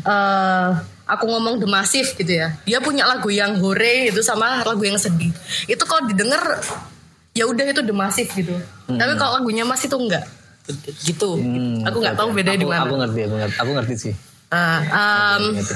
eh 0.00 0.68
aku 1.04 1.24
ngomong 1.26 1.60
The 1.60 1.68
Massive 1.68 2.08
gitu 2.14 2.32
ya 2.32 2.56
dia 2.64 2.80
punya 2.80 3.04
lagu 3.04 3.28
yang 3.28 3.60
hore 3.60 4.08
itu 4.08 4.20
sama 4.20 4.62
lagu 4.62 4.80
yang 4.80 4.96
sedih. 4.96 5.32
Itu 5.64 5.84
kalau 5.84 6.04
didengar 6.04 6.60
ya 7.32 7.44
udah 7.44 7.64
itu 7.66 7.80
The 7.80 7.92
Massive 7.92 8.30
gitu. 8.30 8.54
Tapi 8.86 9.12
kalau 9.16 9.36
lagunya 9.36 9.64
Mas 9.64 9.82
itu 9.82 9.96
enggak. 9.96 10.24
Gitu. 11.04 11.28
Hmm, 11.36 11.84
aku 11.84 12.00
nggak 12.00 12.16
oke, 12.16 12.20
tahu 12.20 12.28
bedanya 12.32 12.56
di 12.56 12.64
Aku- 12.64 12.72
mana 12.72 12.84
Aku 12.86 12.96
ngerti, 12.96 13.20
aku 13.20 13.36
ngerti, 13.36 13.56
aku 13.58 13.70
ngerti 13.76 13.94
sih. 13.98 14.14
Em, 14.48 15.42
Ngerti. 15.52 15.74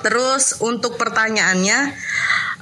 Terus 0.00 0.44
untuk 0.58 0.96
pertanyaannya, 0.96 1.78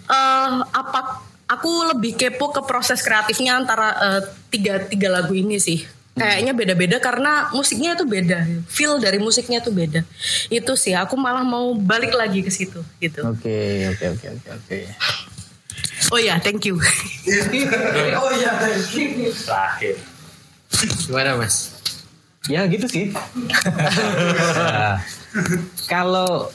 eh 0.05 0.51
apa 0.63 1.01
aku 1.49 1.71
lebih 1.91 2.15
kepo 2.15 2.51
ke 2.51 2.61
proses 2.63 3.01
kreatifnya 3.01 3.57
antara 3.57 3.89
eh, 3.97 4.21
tiga 4.49 4.85
tiga 4.85 5.09
lagu 5.09 5.33
ini 5.33 5.57
sih. 5.57 5.81
Kayaknya 6.13 6.53
beda-beda 6.53 6.97
karena 7.01 7.49
musiknya 7.57 7.97
itu 7.97 8.05
beda, 8.05 8.45
feel 8.69 9.01
dari 9.01 9.17
musiknya 9.17 9.65
itu 9.65 9.73
beda. 9.73 10.05
Itu 10.53 10.77
sih 10.77 10.93
aku 10.93 11.17
malah 11.17 11.41
mau 11.41 11.73
balik 11.73 12.13
lagi 12.13 12.45
ke 12.45 12.53
situ 12.53 12.85
gitu. 13.01 13.25
Oke, 13.25 13.89
oke, 13.97 14.05
oke, 14.13 14.27
oke, 14.29 14.49
oke. 14.53 14.79
Oh 16.13 16.21
ya, 16.21 16.37
thank 16.45 16.69
you. 16.69 16.77
Terakhir. 19.49 19.97
Gimana 21.09 21.41
mas? 21.41 21.73
Ya 22.51 22.67
gitu 22.69 22.85
sih. 22.91 23.15
Nah, 23.15 25.01
kalau 25.93 26.53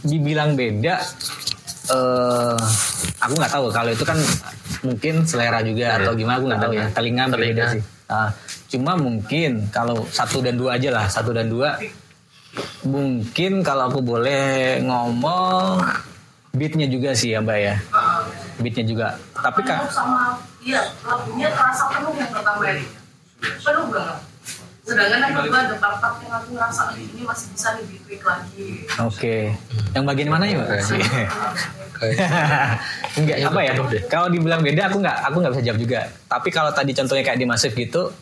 dibilang 0.00 0.56
beda, 0.56 1.02
eh 1.92 2.56
aku 3.20 3.32
nggak 3.36 3.52
tahu. 3.52 3.66
Kalau 3.68 3.90
itu 3.92 4.04
kan 4.06 4.16
mungkin 4.80 5.28
selera 5.28 5.60
juga 5.60 6.00
atau 6.00 6.16
gimana 6.16 6.40
aku 6.40 6.46
nggak 6.48 6.62
tahu 6.62 6.72
ya. 6.72 6.86
Telinga 6.88 7.24
beda 7.28 7.36
Telinga. 7.36 7.66
sih. 7.74 7.82
Ah, 8.08 8.30
cuma 8.70 8.96
mungkin 8.98 9.68
kalau 9.70 10.06
satu 10.08 10.40
dan 10.40 10.56
dua 10.58 10.76
aja 10.76 10.90
lah, 10.90 11.06
satu 11.08 11.30
dan 11.34 11.48
dua. 11.48 11.78
Mungkin 12.86 13.66
kalau 13.66 13.90
aku 13.90 14.00
boleh 14.04 14.78
ngomong 14.84 15.82
beatnya 16.54 16.86
juga 16.86 17.10
sih 17.12 17.34
ya 17.34 17.42
mbak 17.42 17.58
ya. 17.58 17.74
Beatnya 18.62 18.84
juga. 18.86 19.08
Tapi 19.34 19.60
kak, 19.66 19.90
sama 19.90 20.38
iya 20.62 20.80
lagunya 21.02 21.50
terasa 21.50 21.90
penuh 21.90 22.14
yang 22.14 22.30
pertama 22.30 22.62
ini. 22.70 22.86
Penuh 23.42 23.84
banget. 23.90 24.18
Sedangkan 24.84 25.16
yang 25.16 25.34
kedua 25.40 25.58
ada 25.64 25.76
part-part 25.80 26.14
yang 26.20 26.32
aku 26.36 26.48
ngerasa 26.52 26.82
ini 27.00 27.24
masih 27.24 27.46
bisa 27.56 27.68
lebih 27.80 27.98
quick 28.04 28.20
lagi. 28.20 28.84
Oke. 29.00 29.36
Yang 29.96 30.04
bagian 30.04 30.28
mana 30.28 30.44
ya, 30.44 30.60
Mbak? 30.60 30.68
Kayak 31.96 32.18
Enggak 33.18 33.36
apa 33.48 33.60
ya? 33.64 33.72
Kalau 34.12 34.28
dibilang 34.28 34.60
beda 34.60 34.92
aku 34.92 35.00
nggak 35.00 35.18
aku 35.24 35.36
nggak 35.40 35.52
bisa 35.56 35.64
jawab 35.64 35.80
juga. 35.80 36.00
Tapi 36.28 36.48
kalau 36.52 36.70
tadi 36.76 36.92
contohnya 36.92 37.24
kayak 37.24 37.40
di 37.40 37.48
Masif 37.48 37.72
gitu 37.72 38.12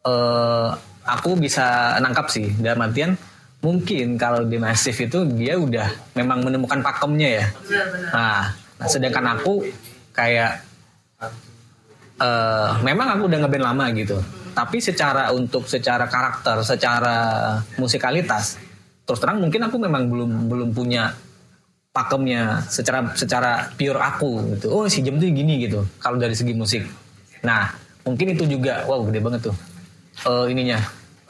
eh 0.00 0.68
aku 1.04 1.36
bisa 1.36 1.96
nangkap 2.00 2.32
sih 2.32 2.48
dalam 2.56 2.80
artian 2.86 3.12
mungkin 3.60 4.16
kalau 4.16 4.48
di 4.48 4.56
Masif 4.56 4.96
itu 4.96 5.28
dia 5.36 5.60
udah 5.60 6.16
memang 6.16 6.40
menemukan 6.40 6.80
pakemnya 6.80 7.28
ya. 7.28 7.46
Nah, 8.12 8.56
nah, 8.80 8.88
sedangkan 8.88 9.36
aku 9.36 9.68
kayak 10.16 10.64
eh 12.20 12.70
memang 12.84 13.16
aku 13.16 13.28
udah 13.28 13.38
ngeband 13.44 13.64
lama 13.64 13.84
gitu. 13.92 14.16
Tapi 14.50 14.82
secara 14.82 15.30
untuk 15.30 15.68
secara 15.68 16.10
karakter, 16.10 16.60
secara 16.66 17.16
musikalitas, 17.76 18.58
terus 19.04 19.20
terang 19.20 19.40
mungkin 19.40 19.62
aku 19.68 19.76
memang 19.78 20.08
belum 20.08 20.30
belum 20.50 20.68
punya 20.72 21.12
pakemnya 21.92 22.64
secara 22.66 23.12
secara 23.12 23.68
pure 23.76 24.00
aku 24.00 24.56
gitu. 24.56 24.72
Oh 24.72 24.88
si 24.88 25.04
Jem 25.04 25.20
tuh 25.20 25.28
gini 25.28 25.68
gitu. 25.68 25.84
Kalau 26.00 26.16
dari 26.16 26.32
segi 26.32 26.56
musik. 26.56 26.82
Nah 27.44 27.72
mungkin 28.04 28.32
itu 28.32 28.48
juga 28.48 28.88
wow 28.88 29.04
gede 29.04 29.20
banget 29.20 29.40
tuh 29.52 29.56
Eh 30.20 30.46
ininya. 30.50 30.80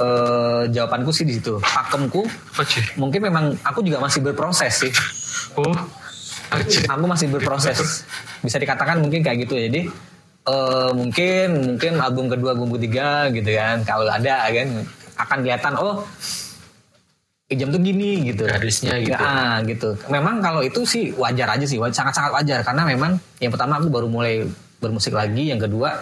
eh 0.00 0.62
jawabanku 0.72 1.12
sih 1.12 1.28
di 1.28 1.36
situ. 1.36 1.60
Pakemku 1.60 2.24
mungkin 2.96 3.20
memang 3.20 3.52
aku 3.60 3.84
juga 3.84 4.00
masih 4.00 4.24
berproses 4.24 4.72
sih. 4.80 4.92
Oh, 5.60 5.76
Aku 6.88 7.04
masih 7.04 7.28
berproses. 7.28 8.08
Bisa 8.40 8.56
dikatakan 8.56 8.98
mungkin 8.98 9.20
kayak 9.20 9.44
gitu 9.44 9.54
ya. 9.54 9.68
Jadi 9.68 9.82
eh 10.40 10.90
mungkin 10.96 11.76
mungkin 11.76 11.92
album 12.00 12.32
kedua, 12.32 12.56
album 12.56 12.72
ketiga 12.80 13.28
gitu 13.28 13.52
kan. 13.52 13.84
Kalau 13.84 14.08
ada 14.08 14.48
kan 14.48 14.68
akan 15.20 15.36
kelihatan 15.44 15.74
oh 15.76 16.08
Ijam 17.50 17.68
tuh 17.68 17.82
gini 17.82 18.30
gitu. 18.30 18.46
Garisnya 18.46 18.94
gitu. 19.02 19.18
Ah, 19.18 19.58
gitu. 19.66 19.98
Memang 20.06 20.38
kalau 20.38 20.62
itu 20.62 20.86
sih 20.86 21.10
wajar 21.18 21.50
aja 21.50 21.66
sih, 21.66 21.82
wa- 21.82 21.90
sangat-sangat 21.90 22.30
wajar 22.30 22.62
karena 22.62 22.86
memang 22.86 23.18
yang 23.42 23.50
pertama 23.50 23.76
aku 23.76 23.90
baru 23.90 24.06
mulai 24.06 24.46
bermusik 24.78 25.10
lagi, 25.12 25.50
yang 25.50 25.58
kedua 25.58 25.98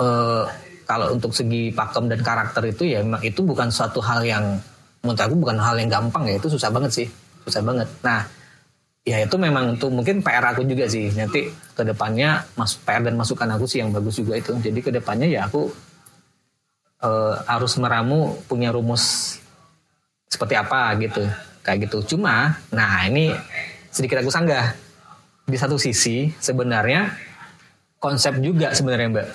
eh 0.00 0.44
kalau 0.90 1.14
untuk 1.14 1.30
segi 1.30 1.70
pakem 1.70 2.10
dan 2.10 2.18
karakter 2.18 2.66
itu 2.66 2.82
ya 2.90 3.06
memang 3.06 3.22
itu 3.22 3.46
bukan 3.46 3.70
suatu 3.70 4.02
hal 4.02 4.26
yang 4.26 4.58
menurut 5.06 5.22
aku 5.22 5.34
bukan 5.38 5.56
hal 5.62 5.78
yang 5.78 5.86
gampang 5.86 6.26
ya, 6.26 6.34
itu 6.42 6.50
susah 6.50 6.74
banget 6.74 6.90
sih. 6.90 7.06
Susah 7.46 7.62
banget. 7.62 7.86
Nah, 8.02 8.26
ya 9.06 9.22
itu 9.22 9.38
memang 9.38 9.78
tuh 9.78 9.94
mungkin 9.94 10.18
PR 10.18 10.42
aku 10.50 10.66
juga 10.66 10.90
sih. 10.90 11.14
Nanti 11.14 11.46
ke 11.78 11.86
depannya 11.86 12.42
mas 12.58 12.74
PR 12.74 13.06
dan 13.06 13.14
masukan 13.14 13.46
aku 13.54 13.70
sih 13.70 13.78
yang 13.86 13.94
bagus 13.94 14.18
juga 14.18 14.34
itu. 14.34 14.50
Jadi 14.58 14.80
ke 14.82 14.90
depannya 14.90 15.30
ya 15.30 15.46
aku 15.46 15.70
eh, 17.06 17.34
harus 17.46 17.72
meramu 17.78 18.34
punya 18.50 18.74
rumus 18.74 19.38
seperti 20.30 20.54
apa 20.54 20.94
gitu 21.02 21.26
kayak 21.66 21.90
gitu 21.90 22.14
cuma 22.14 22.54
nah 22.70 23.02
ini 23.04 23.34
sedikit 23.90 24.22
aku 24.22 24.30
sanggah 24.30 24.72
di 25.44 25.58
satu 25.58 25.74
sisi 25.74 26.30
sebenarnya 26.38 27.10
konsep 27.98 28.38
juga 28.38 28.70
sebenarnya 28.70 29.08
mbak 29.10 29.28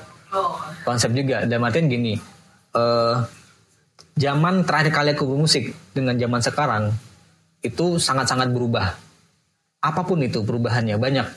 konsep 0.84 1.12
juga. 1.12 1.44
Dalam 1.48 1.66
artian 1.68 1.88
gini 1.88 2.14
eh 2.76 3.16
zaman 4.16 4.64
terakhir 4.64 4.92
kali 4.92 5.10
aku 5.16 5.28
bermusik 5.28 5.76
dengan 5.92 6.16
zaman 6.16 6.42
sekarang 6.44 6.84
itu 7.64 7.98
sangat-sangat 8.00 8.52
berubah. 8.52 8.96
Apa 9.84 10.02
pun 10.04 10.22
itu 10.24 10.42
perubahannya 10.42 10.98
banyak. 10.98 11.28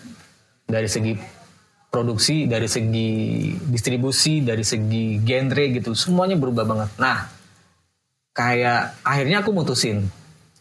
Dari 0.68 0.88
segi 0.88 1.16
produksi 1.88 2.44
dari 2.44 2.68
segi 2.68 3.08
distribusi 3.64 4.44
dari 4.44 4.60
segi 4.60 5.24
genre 5.24 5.64
gitu 5.72 5.96
semuanya 5.96 6.36
berubah 6.36 6.64
banget. 6.68 6.90
Nah 7.00 7.24
kayak 8.36 9.00
akhirnya 9.02 9.40
aku 9.40 9.50
mutusin 9.50 10.04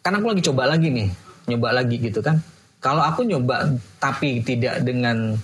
kan 0.02 0.16
aku 0.16 0.32
lagi 0.32 0.42
coba 0.48 0.72
lagi 0.72 0.88
nih 0.88 1.12
nyoba 1.52 1.76
lagi 1.76 2.00
gitu 2.00 2.24
kan. 2.24 2.40
Kalau 2.80 3.04
aku 3.04 3.28
nyoba 3.28 3.76
tapi 4.00 4.40
tidak 4.46 4.86
dengan 4.86 5.36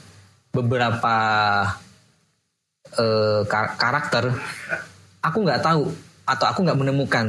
beberapa 0.53 1.15
ka- 3.47 3.73
karakter 3.79 4.33
aku 5.23 5.37
nggak 5.41 5.61
tahu 5.63 5.89
atau 6.23 6.45
aku 6.47 6.59
nggak 6.63 6.79
menemukan 6.79 7.25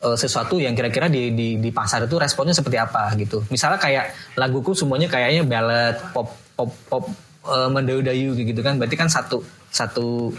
eh, 0.00 0.16
sesuatu 0.16 0.56
yang 0.56 0.72
kira-kira 0.72 1.10
di, 1.10 1.34
di 1.34 1.48
di 1.58 1.70
pasar 1.72 2.06
itu 2.06 2.16
responnya 2.16 2.54
seperti 2.54 2.78
apa 2.80 3.12
gitu 3.18 3.42
misalnya 3.52 3.80
kayak 3.80 4.36
laguku 4.38 4.72
semuanya 4.72 5.10
kayaknya 5.10 5.42
ballad 5.44 5.96
pop 6.14 6.30
pop 6.56 6.70
pop 6.88 7.04
eh, 7.48 7.68
mendayu-dayu 7.68 8.36
gitu 8.36 8.60
kan 8.60 8.76
berarti 8.80 8.96
kan 8.96 9.08
satu 9.08 9.42
satu 9.70 10.32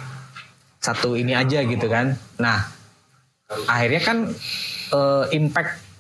satu 0.82 1.14
ini 1.14 1.38
aja 1.38 1.62
gitu 1.62 1.86
kan 1.86 2.18
nah 2.42 2.66
akhirnya 3.68 4.02
kan 4.02 4.18
eh, 4.92 5.26
impact 5.36 5.92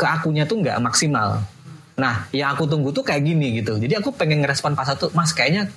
ke 0.00 0.06
akunya 0.08 0.48
tuh 0.48 0.64
nggak 0.64 0.80
maksimal. 0.80 1.44
Nah, 2.00 2.24
yang 2.32 2.56
aku 2.56 2.64
tunggu 2.64 2.88
tuh 2.88 3.04
kayak 3.04 3.20
gini 3.20 3.60
gitu. 3.60 3.76
Jadi 3.76 4.00
aku 4.00 4.16
pengen 4.16 4.40
ngerespon 4.40 4.72
pas 4.72 4.88
satu, 4.88 5.12
Mas 5.12 5.36
kayaknya 5.36 5.68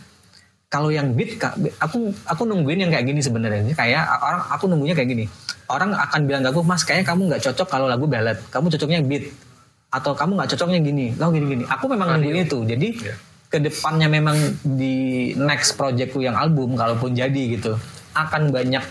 kalau 0.74 0.90
yang 0.90 1.14
beat 1.14 1.38
aku 1.78 2.10
aku 2.26 2.50
nungguin 2.50 2.82
yang 2.82 2.90
kayak 2.90 3.06
gini 3.06 3.22
sebenarnya. 3.22 3.78
Kayak 3.78 4.10
orang 4.10 4.42
aku 4.50 4.66
nunggunya 4.66 4.98
kayak 4.98 5.10
gini. 5.14 5.26
Orang 5.70 5.94
akan 5.94 6.26
bilang 6.26 6.42
ke 6.42 6.50
aku, 6.50 6.66
Mas 6.66 6.82
kayaknya 6.82 7.14
kamu 7.14 7.22
nggak 7.30 7.42
cocok 7.46 7.68
kalau 7.70 7.86
lagu 7.86 8.10
ballad. 8.10 8.42
Kamu 8.50 8.74
cocoknya 8.74 9.06
beat 9.06 9.30
atau 9.94 10.18
kamu 10.18 10.34
nggak 10.34 10.50
cocoknya 10.58 10.80
gini. 10.82 11.06
Kamu 11.14 11.30
gini-gini. 11.30 11.64
Aku 11.70 11.86
memang 11.86 12.18
nungguin 12.18 12.50
itu. 12.50 12.66
Jadi 12.66 12.88
ke 13.54 13.62
depannya 13.62 14.10
memang 14.10 14.34
di 14.66 15.30
next 15.38 15.78
projectku 15.78 16.26
yang 16.26 16.34
album 16.34 16.74
kalaupun 16.74 17.14
jadi 17.14 17.54
gitu 17.54 17.78
akan 18.18 18.50
banyak 18.50 18.82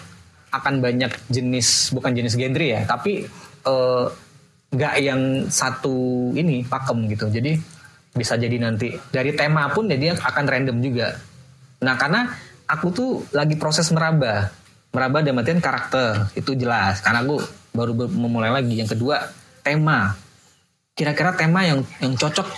akan 0.54 0.78
banyak 0.78 1.10
jenis 1.26 1.90
bukan 1.90 2.14
jenis 2.14 2.38
genre 2.38 2.62
ya 2.62 2.86
tapi 2.86 3.26
eh, 3.66 4.06
nggak 4.70 4.94
yang 5.02 5.50
satu 5.50 6.30
ini 6.38 6.62
pakem 6.62 7.10
gitu 7.10 7.26
jadi 7.26 7.58
bisa 8.14 8.38
jadi 8.38 8.62
nanti 8.62 8.94
dari 9.10 9.34
tema 9.34 9.66
pun 9.74 9.90
jadi 9.90 10.14
akan 10.14 10.44
random 10.46 10.78
juga 10.78 11.18
nah 11.82 11.98
karena 11.98 12.30
aku 12.72 12.86
tuh 12.88 13.10
lagi 13.36 13.60
proses 13.60 13.92
meraba. 13.92 14.48
Meraba 14.92 15.24
dalam 15.24 15.40
artian 15.40 15.60
karakter 15.60 16.32
itu 16.36 16.56
jelas. 16.56 17.00
Karena 17.00 17.24
aku 17.24 17.40
baru 17.72 17.92
memulai 18.08 18.52
lagi. 18.52 18.76
Yang 18.80 18.96
kedua 18.96 19.28
tema. 19.60 20.16
Kira-kira 20.92 21.32
tema 21.36 21.64
yang 21.64 21.84
yang 22.00 22.16
cocok 22.16 22.48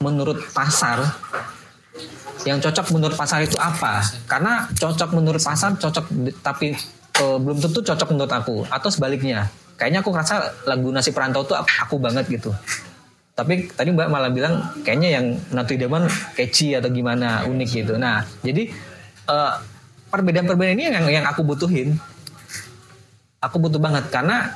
menurut 0.00 0.40
pasar. 0.52 1.00
Yang 2.44 2.68
cocok 2.68 2.86
menurut 2.96 3.16
pasar 3.16 3.44
itu 3.44 3.56
apa? 3.60 4.04
Karena 4.28 4.68
cocok 4.72 5.10
menurut 5.16 5.40
pasar 5.40 5.76
cocok 5.76 6.04
tapi 6.40 6.72
eh, 7.20 7.38
belum 7.40 7.58
tentu 7.60 7.80
cocok 7.84 8.08
menurut 8.16 8.32
aku. 8.32 8.56
Atau 8.68 8.88
sebaliknya. 8.88 9.48
Kayaknya 9.76 10.00
aku 10.00 10.10
ngerasa 10.12 10.34
lagu 10.70 10.88
nasi 10.88 11.10
perantau 11.12 11.44
tuh 11.44 11.58
aku 11.58 11.98
banget 11.98 12.30
gitu 12.30 12.54
tapi 13.34 13.66
tadi 13.66 13.90
mbak 13.90 14.06
malah 14.06 14.30
bilang 14.30 14.62
kayaknya 14.86 15.18
yang 15.18 15.26
Natu 15.50 15.74
Idaman 15.74 16.06
catchy 16.38 16.78
atau 16.78 16.86
gimana 16.86 17.42
unik 17.50 17.68
gitu. 17.82 17.98
Nah 17.98 18.22
jadi 18.46 18.70
eh, 19.26 19.52
perbedaan-perbedaan 20.08 20.78
ini 20.78 20.84
yang 20.94 21.06
yang 21.10 21.26
aku 21.26 21.42
butuhin. 21.42 21.98
Aku 23.42 23.60
butuh 23.60 23.82
banget 23.82 24.08
karena 24.08 24.54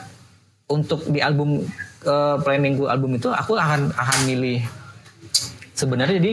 untuk 0.70 1.02
di 1.10 1.18
album 1.18 1.66
eh, 2.06 2.36
planningku 2.38 2.86
album 2.86 3.18
itu 3.18 3.34
aku 3.34 3.58
akan 3.58 3.90
akan 3.90 4.18
milih 4.30 4.62
sebenarnya 5.74 6.22
jadi 6.22 6.32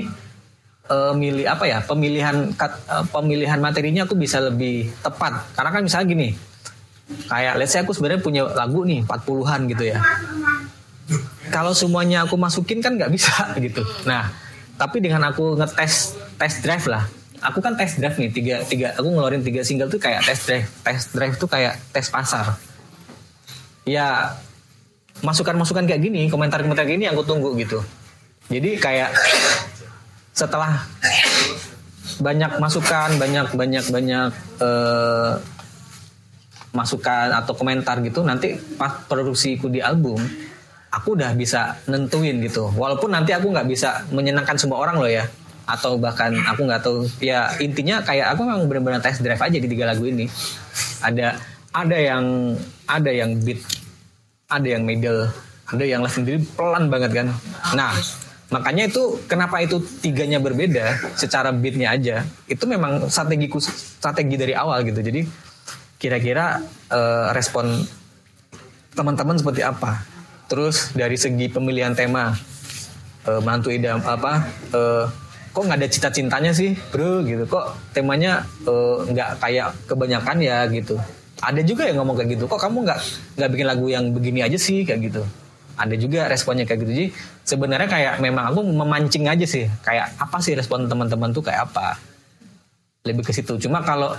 eh, 0.93 1.13
milih 1.17 1.49
apa 1.49 1.65
ya 1.65 1.81
pemilihan 1.81 2.53
eh, 2.53 3.05
pemilihan 3.09 3.57
materinya 3.57 4.05
aku 4.05 4.13
bisa 4.13 4.37
lebih 4.37 4.93
tepat. 5.01 5.49
Karena 5.57 5.73
kan 5.73 5.81
misalnya 5.81 6.07
gini 6.13 6.29
kayak 7.05 7.57
let's 7.61 7.73
say 7.73 7.81
aku 7.81 7.93
sebenarnya 7.93 8.21
punya 8.21 8.49
lagu 8.49 8.81
nih 8.81 9.05
40-an 9.05 9.69
gitu 9.69 9.83
ya 9.93 10.01
kalau 11.55 11.71
semuanya 11.71 12.27
aku 12.27 12.35
masukin 12.35 12.83
kan 12.83 12.99
nggak 12.99 13.07
bisa 13.15 13.31
gitu. 13.63 13.79
Nah 14.03 14.27
tapi 14.75 14.99
dengan 14.99 15.23
aku 15.31 15.55
ngetes 15.55 16.19
test 16.35 16.59
drive 16.59 16.83
lah. 16.91 17.07
Aku 17.39 17.63
kan 17.63 17.79
test 17.79 17.95
drive 17.95 18.19
nih 18.19 18.27
tiga 18.35 18.55
tiga 18.67 18.91
aku 18.99 19.07
ngeluarin 19.07 19.39
tiga 19.39 19.63
single 19.63 19.87
tuh 19.87 20.03
kayak 20.03 20.27
test 20.27 20.51
drive 20.51 20.67
test 20.83 21.15
drive 21.15 21.39
tuh 21.39 21.47
kayak 21.47 21.79
tes 21.95 22.11
pasar. 22.11 22.59
Ya 23.87 24.35
masukan-masukan 25.23 25.87
kayak 25.87 26.03
gini 26.03 26.27
komentar-komentar 26.27 26.83
gini 26.83 27.07
yang 27.07 27.15
aku 27.15 27.23
tunggu 27.23 27.55
gitu. 27.55 27.79
Jadi 28.51 28.75
kayak 28.75 29.15
setelah 30.43 30.83
banyak 32.19 32.59
masukan 32.59 33.15
banyak 33.15 33.47
banyak 33.55 33.85
banyak 33.87 34.31
eh, 34.59 35.31
masukan 36.75 37.31
atau 37.31 37.55
komentar 37.55 38.03
gitu 38.03 38.19
nanti 38.27 38.59
pas 38.75 39.07
produksiku 39.07 39.71
di 39.71 39.79
album 39.79 40.19
aku 40.95 41.19
udah 41.19 41.35
bisa 41.35 41.75
nentuin 41.91 42.39
gitu. 42.39 42.71
Walaupun 42.71 43.11
nanti 43.11 43.35
aku 43.35 43.51
nggak 43.51 43.67
bisa 43.67 44.07
menyenangkan 44.15 44.55
semua 44.55 44.79
orang 44.79 45.03
loh 45.03 45.11
ya. 45.11 45.27
Atau 45.67 45.99
bahkan 45.99 46.31
aku 46.47 46.63
nggak 46.63 46.81
tahu. 46.81 47.03
Ya 47.19 47.51
intinya 47.59 47.99
kayak 47.99 48.31
aku 48.31 48.47
memang 48.47 48.71
benar-benar 48.71 49.03
test 49.03 49.19
drive 49.19 49.41
aja 49.41 49.57
di 49.59 49.67
tiga 49.67 49.91
lagu 49.91 50.07
ini. 50.07 50.31
Ada 51.03 51.35
ada 51.75 51.97
yang 51.99 52.55
ada 52.87 53.11
yang 53.11 53.35
beat 53.43 53.59
ada 54.47 54.63
yang 54.63 54.87
middle 54.87 55.27
ada 55.65 55.83
yang 55.83 55.99
left 56.05 56.15
sendiri 56.15 56.39
pelan 56.55 56.87
banget 56.87 57.11
kan. 57.11 57.27
Nah 57.75 57.91
makanya 58.53 58.87
itu 58.87 59.19
kenapa 59.25 59.59
itu 59.59 59.81
tiganya 59.99 60.37
berbeda 60.37 61.17
secara 61.17 61.49
beatnya 61.49 61.91
aja 61.91 62.21
itu 62.45 62.61
memang 62.69 63.09
strategiku 63.09 63.59
strategi 63.59 64.37
dari 64.39 64.53
awal 64.55 64.85
gitu. 64.87 65.01
Jadi 65.01 65.25
kira-kira 65.99 66.61
eh, 66.93 67.27
respon 67.33 67.83
teman-teman 68.95 69.35
seperti 69.35 69.65
apa 69.65 70.14
terus 70.45 70.93
dari 70.93 71.17
segi 71.17 71.49
pemilihan 71.49 71.97
tema 71.97 72.33
eh, 73.25 73.39
menantu 73.41 73.73
idam 73.73 74.01
apa 74.05 74.45
eh, 74.73 75.05
kok 75.55 75.63
nggak 75.63 75.79
ada 75.79 75.89
cita-cintanya 75.89 76.51
sih 76.51 76.75
bro 76.91 77.23
gitu. 77.25 77.47
Kok 77.49 77.95
temanya 77.95 78.45
eh, 78.67 78.97
nggak 79.09 79.29
kayak 79.41 79.67
kebanyakan 79.89 80.37
ya 80.43 80.67
gitu. 80.69 80.99
Ada 81.41 81.61
juga 81.67 81.85
yang 81.89 82.01
ngomong 82.01 82.15
kayak 82.19 82.29
gitu 82.37 82.45
kok 82.47 82.61
kamu 82.61 82.85
nggak 82.85 82.99
nggak 83.39 83.49
bikin 83.51 83.67
lagu 83.67 83.85
yang 83.89 84.05
begini 84.13 84.45
aja 84.45 84.57
sih? 84.59 84.85
Kayak 84.85 85.11
gitu. 85.11 85.23
Ada 85.75 85.95
juga 85.99 86.31
responnya 86.31 86.63
kayak 86.63 86.79
gitu. 86.87 86.91
Jadi 86.91 87.07
sebenarnya 87.43 87.89
kayak 87.91 88.13
memang 88.23 88.53
aku 88.53 88.61
memancing 88.63 89.27
aja 89.27 89.43
sih 89.43 89.67
kayak 89.83 90.15
apa 90.21 90.37
sih 90.39 90.55
respon 90.55 90.85
teman-teman 90.85 91.33
tuh 91.33 91.43
kayak 91.43 91.71
apa. 91.71 91.97
Lebih 93.05 93.25
ke 93.25 93.31
situ. 93.33 93.57
Cuma 93.61 93.81
kalau 93.81 94.13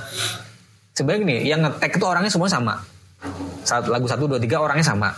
sebenarnya 0.93 1.21
gini 1.23 1.37
yang 1.47 1.61
ngetek 1.65 1.97
itu 1.97 2.05
orangnya 2.05 2.33
semua 2.33 2.51
sama. 2.51 2.75
Satu 3.67 3.91
lagu 3.91 4.07
satu 4.07 4.31
dua 4.31 4.39
tiga 4.39 4.63
orangnya 4.63 4.87
sama 4.87 5.11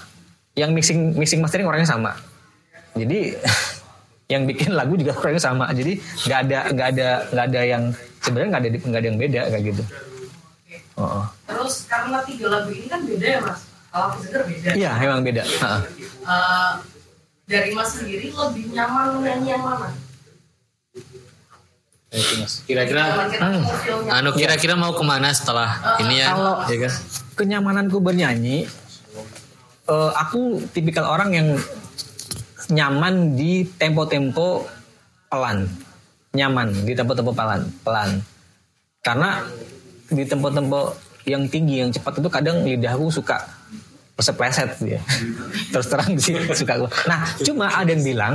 yang 0.59 0.71
mixing 0.75 1.15
mixing 1.15 1.39
mastering 1.39 1.71
orangnya 1.71 1.87
sama 1.87 2.13
jadi 2.99 3.39
yang 4.33 4.43
bikin 4.45 4.75
lagu 4.75 4.99
juga 4.99 5.15
orangnya 5.15 5.41
sama 5.41 5.71
jadi 5.71 5.97
nggak 6.27 6.39
ada 6.45 6.59
nggak 6.75 6.89
ada 6.93 7.09
nggak 7.31 7.47
ada 7.49 7.61
yang 7.63 7.83
sebenarnya 8.21 8.49
nggak 8.51 8.63
ada 8.63 8.69
nggak 8.83 9.01
ada 9.01 9.09
yang 9.09 9.19
beda 9.19 9.43
kayak 9.49 9.65
gitu 9.71 9.83
oh, 10.99 11.03
oh. 11.23 11.25
Terus 11.49 11.75
karena 11.87 12.19
tiga 12.27 12.47
lagu 12.51 12.71
ini 12.75 12.87
kan 12.87 13.01
beda 13.03 13.27
ya 13.27 13.41
mas. 13.41 13.61
Kalau 13.89 14.05
aku 14.13 14.19
beda. 14.21 14.71
iya 14.77 14.93
emang 15.01 15.25
beda. 15.25 15.43
Eh, 15.43 16.73
dari 17.49 17.71
mas 17.73 17.89
sendiri 17.97 18.29
lebih 18.29 18.65
nyaman 18.77 19.25
nyanyi 19.25 19.49
yang 19.57 19.65
mana? 19.65 19.89
Nah, 22.09 22.49
kira-kira 22.65 23.05
Hmm. 23.37 23.65
anu 24.09 24.33
kira-kira 24.33 24.75
mau 24.75 24.97
ke 24.97 25.05
mana 25.05 25.29
setelah 25.29 25.77
ini 26.01 26.25
ya 26.25 26.33
Kalau- 26.33 26.61
ya 26.65 26.77
kan 26.89 26.93
kenyamananku 27.37 28.01
bernyanyi 28.01 28.65
eh, 29.89 30.11
aku 30.13 30.61
tipikal 30.71 31.09
orang 31.09 31.31
yang 31.33 31.49
nyaman 32.69 33.35
di 33.35 33.65
tempo-tempo 33.65 34.69
pelan. 35.33 35.65
Nyaman 36.37 36.85
di 36.85 36.93
tempo-tempo 36.93 37.33
pelan 37.33 37.65
pelan. 37.81 38.21
Karena 39.01 39.41
di 40.13 40.25
tempo-tempo 40.29 40.93
yang 41.25 41.45
tinggi 41.49 41.85
yang 41.85 41.93
cepat 41.93 42.21
itu 42.21 42.29
kadang 42.29 42.65
lidahku 42.65 43.09
suka 43.13 43.45
pleset 44.17 44.73
ya. 44.85 45.01
Terus 45.73 45.87
terang 45.89 46.13
sih 46.19 46.35
suka 46.57 46.75
nah 47.07 47.23
cuma 47.45 47.71
ada 47.71 47.93
yang 47.93 48.03
bilang 48.03 48.35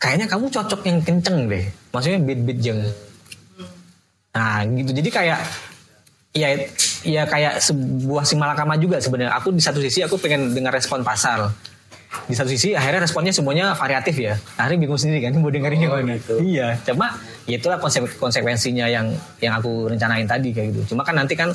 kayaknya 0.00 0.26
kamu 0.30 0.48
cocok 0.50 0.80
yang 0.86 0.98
kenceng 1.02 1.46
deh. 1.50 1.64
Maksudnya 1.94 2.18
beat 2.22 2.40
beat 2.42 2.58
jeng. 2.62 2.80
Nah 4.34 4.62
gitu. 4.66 4.90
Jadi 4.94 5.10
kayak 5.10 5.40
ya 6.30 6.54
ya 7.02 7.22
kayak 7.26 7.58
sebuah 7.58 8.22
simalakama 8.22 8.78
juga 8.78 9.02
sebenarnya. 9.02 9.34
Aku 9.38 9.50
di 9.50 9.62
satu 9.62 9.82
sisi 9.82 10.04
aku 10.04 10.18
pengen 10.20 10.54
dengar 10.54 10.70
respon 10.74 11.02
pasar. 11.02 11.50
Di 12.26 12.34
satu 12.34 12.50
sisi 12.50 12.74
akhirnya 12.74 13.06
responnya 13.06 13.30
semuanya 13.30 13.74
variatif 13.74 14.18
ya. 14.18 14.34
Akhirnya 14.58 14.86
bingung 14.86 14.98
sendiri 14.98 15.22
kan 15.22 15.38
mau 15.38 15.50
dengerin 15.50 15.78
yang 15.78 15.94
mana 15.94 16.18
iya 16.42 16.74
cuma 16.82 17.14
ya 17.46 17.58
itulah 17.58 17.78
konsep 17.78 18.06
konsekuensinya 18.18 18.86
yang 18.90 19.14
yang 19.38 19.54
aku 19.58 19.90
rencanain 19.90 20.26
tadi 20.26 20.50
kayak 20.50 20.74
gitu. 20.74 20.94
Cuma 20.94 21.06
kan 21.06 21.14
nanti 21.18 21.38
kan 21.38 21.54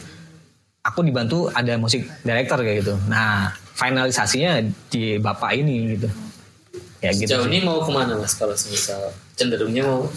aku 0.84 1.00
dibantu 1.04 1.52
ada 1.52 1.76
musik 1.76 2.08
director 2.24 2.60
kayak 2.64 2.88
gitu. 2.88 2.96
Nah 3.12 3.52
finalisasinya 3.76 4.64
di 4.88 5.20
bapak 5.20 5.52
ini 5.60 6.00
gitu. 6.00 6.08
Ya 7.04 7.12
gitu 7.12 7.36
sejauh 7.36 7.48
ini 7.52 7.60
mau 7.64 7.84
ke 7.84 7.92
mana 7.92 8.16
mas 8.16 8.34
kalau 8.40 8.56
misal 8.56 9.12
cenderungnya 9.36 9.84
mau 9.84 10.08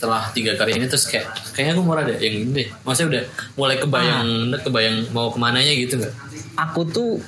setelah 0.00 0.32
tiga 0.32 0.56
karya 0.56 0.80
ini 0.80 0.88
terus 0.88 1.04
kayak 1.04 1.28
kayaknya 1.52 1.76
aku 1.76 1.82
mau 1.84 1.92
ada 1.92 2.16
yang 2.16 2.40
ini 2.40 2.48
deh. 2.56 2.68
Maksudnya 2.88 3.08
udah 3.12 3.22
mulai 3.52 3.76
kebayang 3.76 4.28
Ah. 4.56 4.60
kebayang 4.64 4.96
mau 5.12 5.28
ke 5.28 5.36
mananya 5.36 5.76
gitu 5.76 6.00
nggak? 6.00 6.14
Aku 6.56 6.88
tuh 6.88 7.20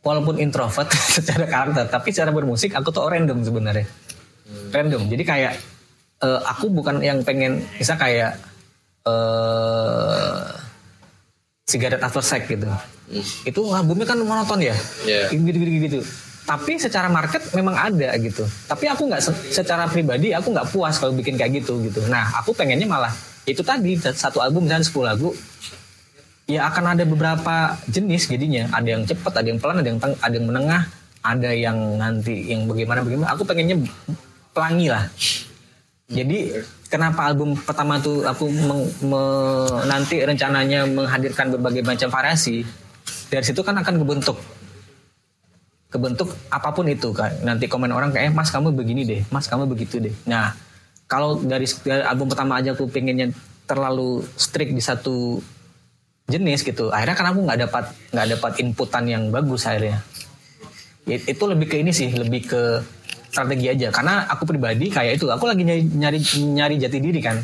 walaupun 0.00 0.40
introvert 0.40 0.88
secara 1.20 1.44
karakter 1.44 1.92
tapi 1.92 2.08
secara 2.08 2.32
bermusik 2.32 2.72
aku 2.72 2.88
tuh 2.88 3.04
random 3.04 3.44
sebenarnya. 3.44 3.84
Random. 4.72 5.04
Jadi 5.04 5.20
kayak 5.20 5.52
eh, 6.24 6.40
aku 6.48 6.72
bukan 6.72 7.04
yang 7.04 7.20
pengen 7.20 7.60
bisa 7.76 8.00
kayak 8.00 8.40
eh 9.04 10.42
sigaret 11.68 12.00
after 12.00 12.24
sex 12.24 12.48
gitu. 12.48 12.64
Itu 13.44 13.68
albumnya 13.68 14.08
kan 14.08 14.16
monoton 14.16 14.64
ya? 14.64 14.72
Iya. 15.04 15.28
gitu 15.28 15.60
gitu 15.60 15.76
gitu 15.86 16.00
tapi 16.52 16.76
secara 16.76 17.08
market 17.08 17.40
memang 17.56 17.72
ada 17.72 18.12
gitu. 18.20 18.44
Tapi 18.68 18.84
aku 18.84 19.08
nggak 19.08 19.22
se- 19.24 19.48
secara 19.48 19.88
pribadi 19.88 20.36
aku 20.36 20.52
nggak 20.52 20.68
puas 20.68 21.00
kalau 21.00 21.16
bikin 21.16 21.40
kayak 21.40 21.64
gitu 21.64 21.80
gitu. 21.80 22.04
Nah 22.12 22.28
aku 22.36 22.52
pengennya 22.52 22.84
malah 22.84 23.08
itu 23.48 23.64
tadi 23.64 23.96
satu 23.96 24.44
album 24.44 24.68
misalnya 24.68 24.84
10 24.84 25.00
lagu 25.16 25.32
ya 26.44 26.68
akan 26.68 26.92
ada 26.92 27.08
beberapa 27.08 27.72
jenis 27.88 28.28
jadinya. 28.28 28.68
Ada 28.68 28.88
yang 29.00 29.02
cepat 29.08 29.32
ada 29.40 29.48
yang 29.48 29.56
pelan 29.56 29.80
ada 29.80 29.88
yang 29.88 29.96
teng- 29.96 30.20
ada 30.20 30.34
yang 30.36 30.46
menengah 30.52 30.82
ada 31.24 31.50
yang 31.56 31.78
nanti 31.96 32.52
yang 32.52 32.68
bagaimana 32.68 33.00
bagaimana 33.00 33.32
aku 33.32 33.48
pengennya 33.48 33.80
pelangi 34.52 34.92
lah. 34.92 35.08
Jadi 36.12 36.52
kenapa 36.92 37.32
album 37.32 37.56
pertama 37.56 37.96
tuh 37.96 38.28
aku 38.28 38.44
meng- 38.52 38.92
me- 39.08 39.80
nanti 39.88 40.20
rencananya 40.20 40.84
menghadirkan 40.84 41.48
berbagai 41.56 41.80
macam 41.80 42.12
variasi 42.12 42.60
dari 43.32 43.40
situ 43.40 43.64
kan 43.64 43.72
akan 43.80 44.04
kebentuk 44.04 44.36
kebentuk 45.92 46.32
apa 46.48 46.72
pun 46.72 46.88
itu 46.88 47.12
kan. 47.12 47.30
Nanti 47.44 47.68
komen 47.68 47.92
orang 47.92 48.10
kayak 48.10 48.32
"Eh, 48.32 48.34
mas 48.34 48.48
kamu 48.48 48.72
begini 48.72 49.04
deh. 49.04 49.20
Mas 49.28 49.44
kamu 49.44 49.68
begitu 49.68 50.00
deh. 50.00 50.14
Nah 50.24 50.56
kalau 51.04 51.36
dari, 51.44 51.68
album 52.08 52.32
pertama 52.32 52.56
aja 52.56 52.72
aku 52.72 52.88
pengennya 52.88 53.28
terlalu 53.68 54.24
strict 54.40 54.72
di 54.72 54.80
satu 54.80 55.36
jenis 56.22 56.64
gitu 56.64 56.88
akhirnya 56.88 57.18
kan 57.18 57.26
aku 57.34 57.40
nggak 57.44 57.60
dapat 57.68 57.84
nggak 58.14 58.28
dapat 58.38 58.52
inputan 58.64 59.04
yang 59.04 59.22
bagus 59.28 59.68
akhirnya. 59.68 60.00
Ya, 61.04 61.18
itu 61.18 61.44
lebih 61.44 61.66
ke 61.68 61.76
ini 61.82 61.92
sih 61.92 62.08
lebih 62.14 62.48
ke 62.48 62.62
strategi 63.28 63.68
aja. 63.68 63.92
Karena 63.92 64.24
aku 64.32 64.48
pribadi 64.48 64.88
kayak 64.88 65.20
itu 65.20 65.28
aku 65.28 65.44
lagi 65.44 65.66
nyari 65.66 65.84
nyari, 65.84 66.18
nyari 66.56 66.74
jati 66.80 66.98
diri 67.02 67.20
kan. 67.20 67.36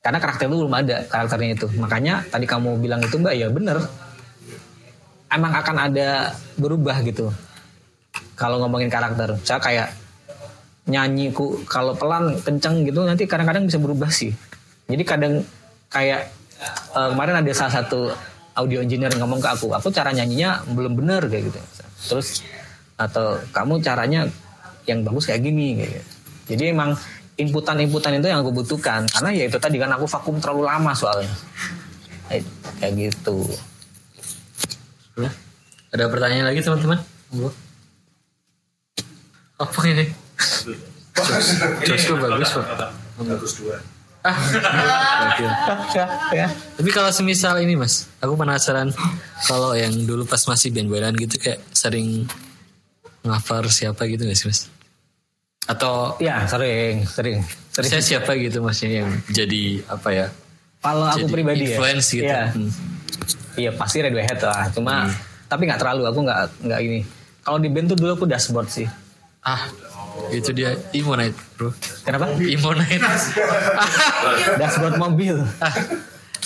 Karena 0.00 0.22
karakter 0.22 0.46
itu 0.48 0.56
belum 0.64 0.72
ada 0.72 1.04
karakternya 1.04 1.58
itu. 1.58 1.66
Makanya 1.76 2.24
tadi 2.30 2.46
kamu 2.48 2.78
bilang 2.80 3.04
itu 3.04 3.18
mbak 3.20 3.34
ya 3.36 3.52
bener. 3.52 3.84
Emang 5.26 5.52
akan 5.52 5.76
ada 5.90 6.32
berubah 6.56 7.02
gitu 7.02 7.28
kalau 8.36 8.60
ngomongin 8.60 8.92
karakter 8.92 9.34
saya 9.42 9.58
kayak 9.58 9.88
nyanyiku 10.86 11.66
kalau 11.66 11.98
pelan 11.98 12.38
kenceng 12.44 12.86
gitu 12.86 13.02
nanti 13.02 13.26
kadang-kadang 13.26 13.66
bisa 13.66 13.82
berubah 13.82 14.12
sih. 14.12 14.30
Jadi 14.86 15.02
kadang 15.02 15.42
kayak 15.90 16.30
eh, 16.94 17.08
kemarin 17.10 17.42
ada 17.42 17.50
salah 17.56 17.82
satu 17.82 18.14
audio 18.56 18.80
engineer 18.80 19.10
ngomong 19.18 19.42
ke 19.42 19.48
aku 19.50 19.74
aku 19.74 19.90
cara 19.90 20.14
nyanyinya 20.14 20.62
belum 20.70 20.94
bener 20.94 21.26
kayak 21.26 21.50
gitu. 21.50 21.60
Terus 22.14 22.46
atau 22.96 23.40
kamu 23.50 23.82
caranya 23.82 24.24
yang 24.86 25.02
bagus 25.02 25.28
kayak 25.28 25.42
gini 25.42 25.82
gitu. 25.82 26.00
jadi 26.54 26.70
emang 26.72 26.94
inputan-inputan 27.36 28.16
itu 28.16 28.30
yang 28.32 28.40
aku 28.40 28.54
butuhkan 28.54 29.04
karena 29.10 29.28
ya 29.34 29.44
itu 29.50 29.58
tadi 29.60 29.76
kan 29.76 29.92
aku 29.92 30.06
vakum 30.06 30.38
terlalu 30.38 30.64
lama 30.64 30.92
soalnya. 30.94 31.34
Kayak 32.78 32.92
gitu. 32.94 33.42
Ada 35.90 36.04
pertanyaan 36.08 36.46
lagi 36.52 36.60
teman-teman? 36.62 36.98
Apa 39.56 39.80
ini? 39.88 40.04
Josku 41.84 42.14
bagus 42.20 42.50
pak. 42.52 42.92
Bagus 43.16 43.52
dua. 43.60 43.76
Ah, 44.26 44.34
oke. 45.30 45.46
ya 46.34 46.50
Tapi 46.50 46.90
kalau 46.90 47.14
semisal 47.14 47.62
ini 47.62 47.78
mas, 47.78 48.10
aku 48.18 48.34
penasaran 48.34 48.90
kalau 49.46 49.70
yang 49.78 49.94
dulu 50.02 50.26
pas 50.26 50.42
masih 50.50 50.74
band-bandan 50.74 51.14
gitu 51.14 51.38
kayak 51.38 51.62
sering 51.70 52.26
ngafar 53.22 53.70
siapa 53.70 54.02
gitu 54.10 54.26
gak 54.26 54.34
sih 54.34 54.50
mas? 54.50 54.66
Atau 55.70 56.18
ya 56.18 56.42
sering 56.50 57.06
sering 57.06 57.38
sering 57.70 57.90
saya 57.90 58.02
siapa 58.02 58.34
gitu 58.34 58.66
maksudnya 58.66 59.06
yang 59.06 59.10
jadi 59.30 59.86
apa 59.86 60.10
ya? 60.10 60.26
kalau 60.86 61.06
aku 61.10 61.26
pribadi 61.30 61.66
ya 61.66 61.78
influence 61.78 62.06
gitu. 62.14 62.26
Iya. 62.26 62.42
Hmm. 62.54 62.70
Iya 63.56 63.70
pasti 63.74 63.96
Radiohead 64.04 64.40
lah. 64.42 64.70
Cuma 64.70 65.10
tapi 65.46 65.66
nggak 65.66 65.80
terlalu. 65.82 66.02
Aku 66.10 66.18
nggak 66.22 66.40
nggak 66.66 66.80
ini. 66.82 67.00
Kalau 67.46 67.58
di 67.62 67.68
band 67.70 67.94
tuh 67.94 67.98
dulu 67.98 68.10
aku 68.22 68.26
dashboard 68.26 68.70
sih. 68.70 68.86
Ah, 69.46 69.70
itu 70.34 70.50
dia 70.50 70.74
Imo 70.90 71.14
Night 71.14 71.38
bro. 71.54 71.70
Kenapa? 72.02 72.34
Imo 72.34 72.74
Night. 72.74 72.98
dashboard 74.60 74.98
mobil. 74.98 75.38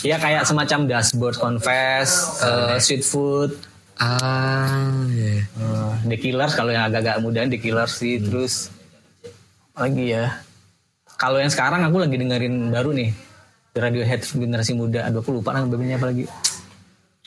Iya 0.05 0.21
kayak 0.21 0.45
semacam 0.45 0.85
dashboard 0.85 1.37
confess, 1.41 2.41
eh, 2.45 2.77
sweet 2.77 3.01
food, 3.01 3.57
ah, 3.97 5.05
ya. 5.13 5.45
eh, 5.45 5.93
The 6.09 6.17
Killers 6.17 6.53
kalau 6.53 6.73
yang 6.73 6.89
agak-agak 6.89 7.25
muda 7.25 7.49
The 7.49 7.57
Killers 7.57 7.97
sih. 7.97 8.21
Terus 8.21 8.69
apa 9.73 9.89
lagi 9.89 10.13
ya. 10.13 10.45
Kalau 11.17 11.41
yang 11.41 11.53
sekarang 11.53 11.81
aku 11.85 12.05
lagi 12.05 12.17
dengerin 12.21 12.69
baru 12.69 12.93
nih. 12.93 13.13
Radiohead 13.71 14.25
generasi 14.29 14.77
muda. 14.77 15.09
Aduh 15.09 15.25
aku 15.25 15.41
lupa 15.41 15.57
nama 15.57 15.65
bandnya 15.65 15.97
apa 15.97 16.13
lagi. 16.13 16.25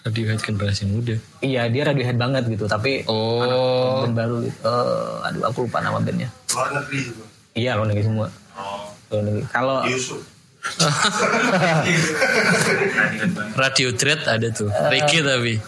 Radiohead 0.03 0.39
generasi 0.39 0.83
muda. 0.83 1.15
Iya 1.39 1.67
dia 1.67 1.83
Radiohead 1.83 2.15
banget 2.15 2.43
gitu. 2.47 2.67
Tapi 2.67 3.07
Oh, 3.07 4.03
band 4.03 4.13
baru. 4.13 4.37
eh, 4.43 5.25
aduh 5.25 5.43
aku 5.47 5.63
lupa 5.63 5.79
nama 5.79 5.97
bandnya. 5.97 6.27
Luar 6.51 6.69
negeri 6.73 6.99
juga. 7.05 7.23
Iya 7.53 7.71
luar 7.75 7.87
negeri 7.87 8.03
semua. 8.03 8.27
Luar 9.07 9.23
negeri. 9.23 9.43
Kalau 9.47 9.75
Yusuf. 9.85 10.19
Radio 13.55 13.91
Dread 13.91 14.23
ada 14.25 14.47
tuh. 14.49 14.71
Ricky 14.89 15.19
tapi. 15.19 15.59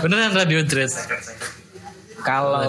Beneran 0.00 0.32
Radio 0.32 0.60
Dread. 0.64 0.92
kalau 2.22 2.62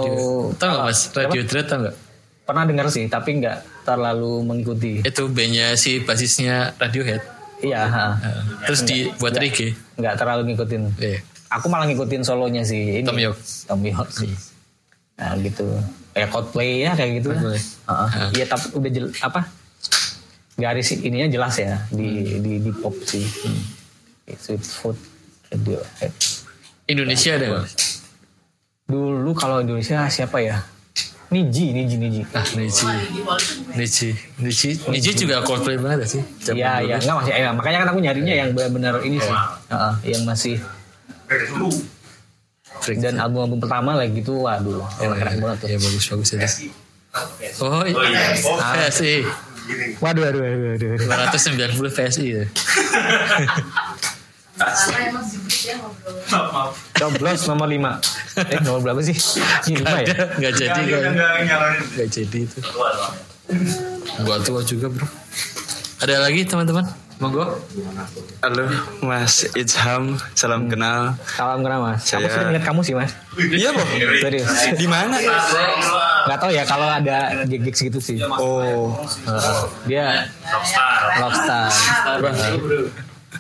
Tahu 0.52 0.66
nggak 0.66 0.84
mas? 0.84 1.00
Radio 1.14 1.44
Dread 1.44 1.68
tau 1.68 1.80
nggak? 1.80 1.96
pernah 2.44 2.68
dengar 2.68 2.92
sih 2.92 3.08
tapi 3.08 3.40
nggak 3.40 3.88
terlalu 3.88 4.44
mengikuti. 4.44 5.00
Itu 5.00 5.32
bandnya 5.32 5.76
si 5.76 6.00
basisnya 6.00 6.76
Radiohead. 6.76 7.24
Iya. 7.64 7.82
Terus 8.68 8.82
dibuat 8.84 9.34
reggae. 9.40 9.72
Nggak 9.96 10.16
terlalu 10.20 10.54
ngikutin. 10.54 10.82
Iya. 11.00 11.20
Aku 11.56 11.72
malah 11.72 11.88
ngikutin 11.88 12.22
solonya 12.28 12.62
sih. 12.68 13.00
Ini, 13.02 13.08
Tom 13.08 13.18
York. 13.18 13.40
Tom 13.40 13.82
York 13.82 14.10
sih. 14.12 14.34
Nah 15.16 15.38
gitu. 15.40 15.66
Kayak 16.14 16.30
Coldplay 16.30 16.86
ya 16.86 16.92
kayak 16.94 17.12
gitu 17.24 17.30
lah. 17.32 17.42
Coldplay. 17.42 17.62
Heeh. 17.64 18.10
Iya 18.38 18.46
tapi 18.52 18.66
udah 18.76 18.90
jel, 18.92 19.06
apa? 19.24 19.42
Garis 20.54 20.94
ininya 20.94 21.30
jelas 21.32 21.58
ya 21.58 21.82
di 21.90 22.38
di, 22.38 22.62
di 22.62 22.72
pop 22.74 22.94
sih. 23.08 23.26
Sweet 24.28 24.62
Food 24.62 24.98
Radiohead. 25.50 26.14
Indonesia 26.90 27.32
ada 27.40 27.46
nggak? 27.48 27.66
Dulu 28.92 29.32
kalau 29.34 29.64
Indonesia 29.64 30.06
siapa 30.12 30.44
ya? 30.44 30.62
Niji, 31.34 31.74
Niji, 31.74 31.98
Niji. 31.98 32.22
Ah, 32.30 32.46
Niji. 32.54 32.86
Niji. 33.74 34.10
Niji. 34.38 34.70
Niji 34.86 35.12
juga 35.18 35.42
Coldplay 35.42 35.82
banget 35.82 36.06
ya 36.06 36.08
sih. 36.08 36.22
Iya, 36.54 36.72
iya, 36.86 36.96
enggak 37.02 37.16
masih 37.26 37.34
eh, 37.34 37.50
makanya 37.50 37.78
kan 37.82 37.88
aku 37.90 38.00
nyarinya 38.06 38.34
yang 38.38 38.50
benar-benar 38.54 39.02
ini 39.02 39.18
sih. 39.18 39.38
Heeh, 39.74 39.94
yang 40.14 40.22
masih 40.30 40.62
Freak. 42.86 43.02
dan 43.02 43.18
album-album 43.18 43.58
pertama 43.58 43.98
lagi 43.98 44.14
gitu, 44.22 44.46
waduh, 44.46 44.86
emang 45.02 45.18
keren 45.18 45.38
banget 45.42 45.58
tuh. 45.66 45.68
Ya 45.74 45.78
bagus-bagus 45.82 46.30
itu. 46.38 46.48
Oh, 47.62 47.82
iya. 47.86 48.38
PSI. 48.90 49.26
Waduh, 50.04 50.22
waduh, 50.28 50.40
waduh, 50.44 50.70
waduh. 50.78 50.92
290 51.02 51.98
PSI 51.98 52.26
ya. 52.30 52.44
Coblos 56.94 57.42
nomor 57.46 57.68
5 57.68 58.00
Eh 58.50 58.60
nomor 58.62 58.80
berapa 58.82 59.02
sih? 59.02 59.16
Ini 59.70 59.76
5 59.80 60.06
ya? 60.06 60.16
Nggak 60.38 60.54
jadi 60.56 60.82
kan? 60.82 61.02
Enggak 61.14 61.32
nyalain. 61.46 61.82
Nggak 61.94 62.08
jadi 62.10 62.38
itu. 62.44 62.58
Gua 64.24 64.38
tua 64.42 64.62
juga 64.64 64.88
bro. 64.90 65.08
Ada 66.00 66.20
lagi 66.20 66.44
teman-teman? 66.44 66.84
Monggo. 67.22 67.46
Halo 68.42 68.66
Mas 69.00 69.48
Ijham, 69.54 70.18
salam 70.34 70.68
kenal. 70.68 71.14
Salam 71.30 71.62
kenal 71.62 71.80
mas 71.80 72.04
Aku 72.04 72.20
Saya- 72.20 72.28
sering 72.28 72.52
lihat 72.52 72.66
kamu 72.66 72.82
sih 72.84 72.92
mas 72.92 73.14
Iya 73.38 73.70
loh. 73.72 73.86
Serius 74.20 74.50
Di 74.76 74.88
mana? 74.90 75.16
Gak 76.24 76.38
tau 76.42 76.52
ya 76.52 76.66
kalau 76.66 76.90
ada 76.90 77.46
gigs 77.46 77.80
gitu 77.80 78.02
sih 78.02 78.20
Oh, 78.20 78.92
Heeh. 79.24 79.62
Dia 79.88 80.28
Rockstar 81.16 81.70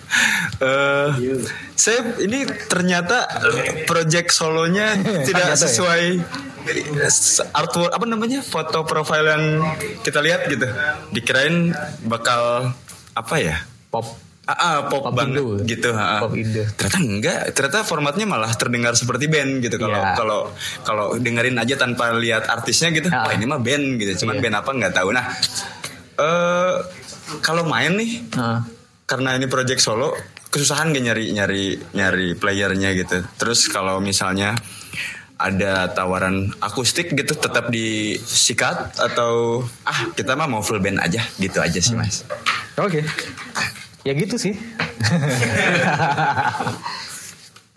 eh 0.63 1.07
saya 1.73 1.99
ini 2.17 2.43
ternyata 2.65 3.27
project 3.83 4.29
solonya 4.29 4.93
tidak 5.27 5.53
ya? 5.53 5.57
sesuai 5.57 6.03
artwork 7.51 7.91
apa 7.91 8.05
namanya 8.05 8.39
foto 8.39 8.83
profile 8.83 9.27
yang 9.27 9.43
kita 9.99 10.19
lihat 10.19 10.47
gitu. 10.47 10.63
Dikirain 11.11 11.75
bakal 12.03 12.71
apa 13.13 13.35
ya? 13.35 13.57
Pop 13.89 14.07
Ah, 14.43 14.51
ah, 14.51 14.91
pop, 14.91 15.07
Pop 15.07 15.15
banget 15.15 15.39
Indo. 15.39 15.63
gitu. 15.63 15.95
ah, 15.95 16.19
ah. 16.19 16.19
Pop 16.19 16.35
Indo. 16.35 16.67
Ternyata 16.75 16.99
enggak. 16.99 17.39
Ternyata 17.51 17.79
formatnya 17.81 18.27
malah 18.27 18.51
terdengar 18.51 18.91
seperti 18.91 19.31
band 19.31 19.63
gitu. 19.63 19.79
Kalau 19.79 19.95
Iya. 19.97 20.19
kalau 20.19 20.39
kalau 20.83 21.05
dengerin 21.15 21.55
aja 21.55 21.79
tanpa 21.79 22.11
lihat 22.13 22.51
artisnya 22.51 22.91
gitu. 22.91 23.07
Ah. 23.07 23.23
Wah 23.23 23.31
ini 23.31 23.43
mah 23.43 23.55
band 23.57 23.95
gitu. 23.97 24.23
Cuman 24.23 24.35
Iya. 24.35 24.43
band 24.43 24.55
apa 24.59 24.69
nggak 24.73 24.93
tahu. 24.93 25.09
Nah, 25.11 25.25
eh 26.13 26.75
kalau 27.39 27.63
main 27.63 27.95
nih 27.95 28.19
Heeh. 28.29 28.59
Karena 29.03 29.35
ini 29.35 29.51
project 29.51 29.83
solo 29.83 30.15
kesusahan 30.53 30.93
gak 30.93 31.03
nyari 31.03 31.25
nyari 31.33 31.63
nyari 31.97 32.27
playernya 32.37 32.93
gitu. 32.93 33.25
Terus 33.37 33.67
kalau 33.67 33.97
misalnya 33.99 34.55
ada 35.43 35.91
tawaran 35.91 36.55
akustik 36.63 37.11
gitu 37.11 37.35
tetap 37.35 37.67
disikat 37.67 38.95
atau 38.95 39.65
ah 39.83 40.07
kita 40.15 40.39
mah 40.39 40.47
mau 40.47 40.63
full 40.63 40.79
band 40.79 41.03
aja 41.03 41.19
gitu 41.35 41.59
aja 41.59 41.79
sih 41.83 41.97
mas. 41.97 42.23
Oke. 42.79 43.03
Ya 44.03 44.13
gitu 44.15 44.35
sih. 44.35 44.55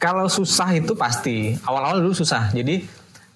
Kalau 0.05 0.29
susah 0.29 0.75
itu 0.77 0.93
pasti. 0.99 1.57
Awal-awal 1.65 2.03
dulu 2.03 2.15
susah. 2.15 2.51
Jadi 2.53 2.83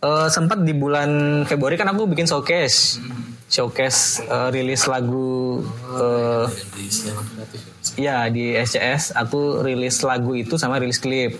eh, 0.02 0.28
sempat 0.28 0.60
di 0.62 0.74
bulan 0.74 1.42
Februari 1.46 1.78
kan 1.78 1.88
aku 1.90 2.10
bikin 2.10 2.26
showcase. 2.26 2.98
Showcase 3.46 4.26
eh, 4.26 4.48
rilis 4.52 4.84
lagu 4.90 5.62
eh, 5.96 6.44
ya 8.00 8.32
di 8.32 8.56
SCS 8.56 9.12
aku 9.12 9.60
rilis 9.60 10.00
lagu 10.00 10.32
itu 10.32 10.56
sama 10.56 10.80
rilis 10.80 10.96
klip. 10.96 11.36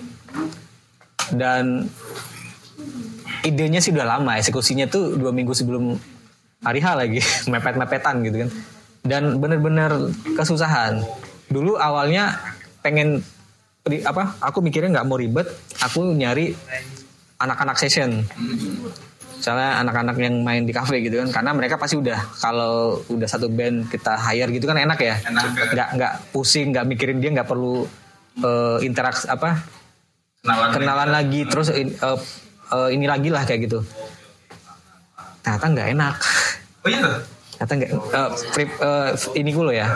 Dan 1.31 1.89
idenya 3.47 3.81
sih 3.81 3.95
udah 3.95 4.19
lama, 4.19 4.37
eksekusinya 4.37 4.91
tuh 4.91 5.17
dua 5.17 5.33
minggu 5.33 5.57
sebelum 5.57 5.97
hari 6.61 6.81
H 6.85 6.87
lagi, 6.93 7.21
mepet-mepetan 7.53 8.21
gitu 8.27 8.37
kan. 8.47 8.51
Dan 9.01 9.23
bener-bener 9.41 10.13
kesusahan. 10.37 11.01
Dulu 11.49 11.81
awalnya 11.81 12.37
pengen 12.85 13.25
apa? 14.05 14.37
Aku 14.45 14.61
mikirnya 14.61 15.01
nggak 15.01 15.09
mau 15.09 15.17
ribet, 15.17 15.49
aku 15.81 16.13
nyari 16.13 16.53
anak-anak 17.41 17.81
session. 17.81 18.23
Misalnya 19.41 19.81
anak-anak 19.81 20.21
yang 20.21 20.37
main 20.45 20.69
di 20.69 20.73
cafe 20.77 21.01
gitu 21.01 21.17
kan, 21.17 21.33
karena 21.33 21.57
mereka 21.57 21.81
pasti 21.81 21.97
udah 21.97 22.21
kalau 22.37 23.01
udah 23.09 23.25
satu 23.25 23.49
band 23.49 23.89
kita 23.89 24.21
hire 24.21 24.53
gitu 24.53 24.69
kan 24.69 24.77
enak 24.77 25.01
ya, 25.01 25.17
nggak 25.73 25.89
nggak 25.97 26.13
pusing, 26.29 26.77
nggak 26.77 26.85
mikirin 26.85 27.25
dia 27.25 27.33
nggak 27.33 27.49
perlu 27.49 27.89
eh, 28.37 28.79
interaksi 28.85 29.25
apa 29.27 29.65
kenalan, 30.77 31.09
lagi 31.09 31.41
terus 31.49 31.73
in- 31.73 31.97
eh, 31.97 32.19
eh, 32.69 32.89
ini 32.93 33.09
lagi 33.09 33.33
lah 33.33 33.49
kayak 33.49 33.61
gitu. 33.65 33.81
Ternyata 35.41 35.67
nggak 35.73 35.89
enak. 35.97 36.15
Oh 36.85 36.89
iya. 36.93 37.09
Ternyata 37.57 37.73
nggak 37.81 37.91
free- 38.53 38.77
eh, 38.77 39.09
ini 39.41 39.51
gue 39.53 39.73
ya 39.73 39.89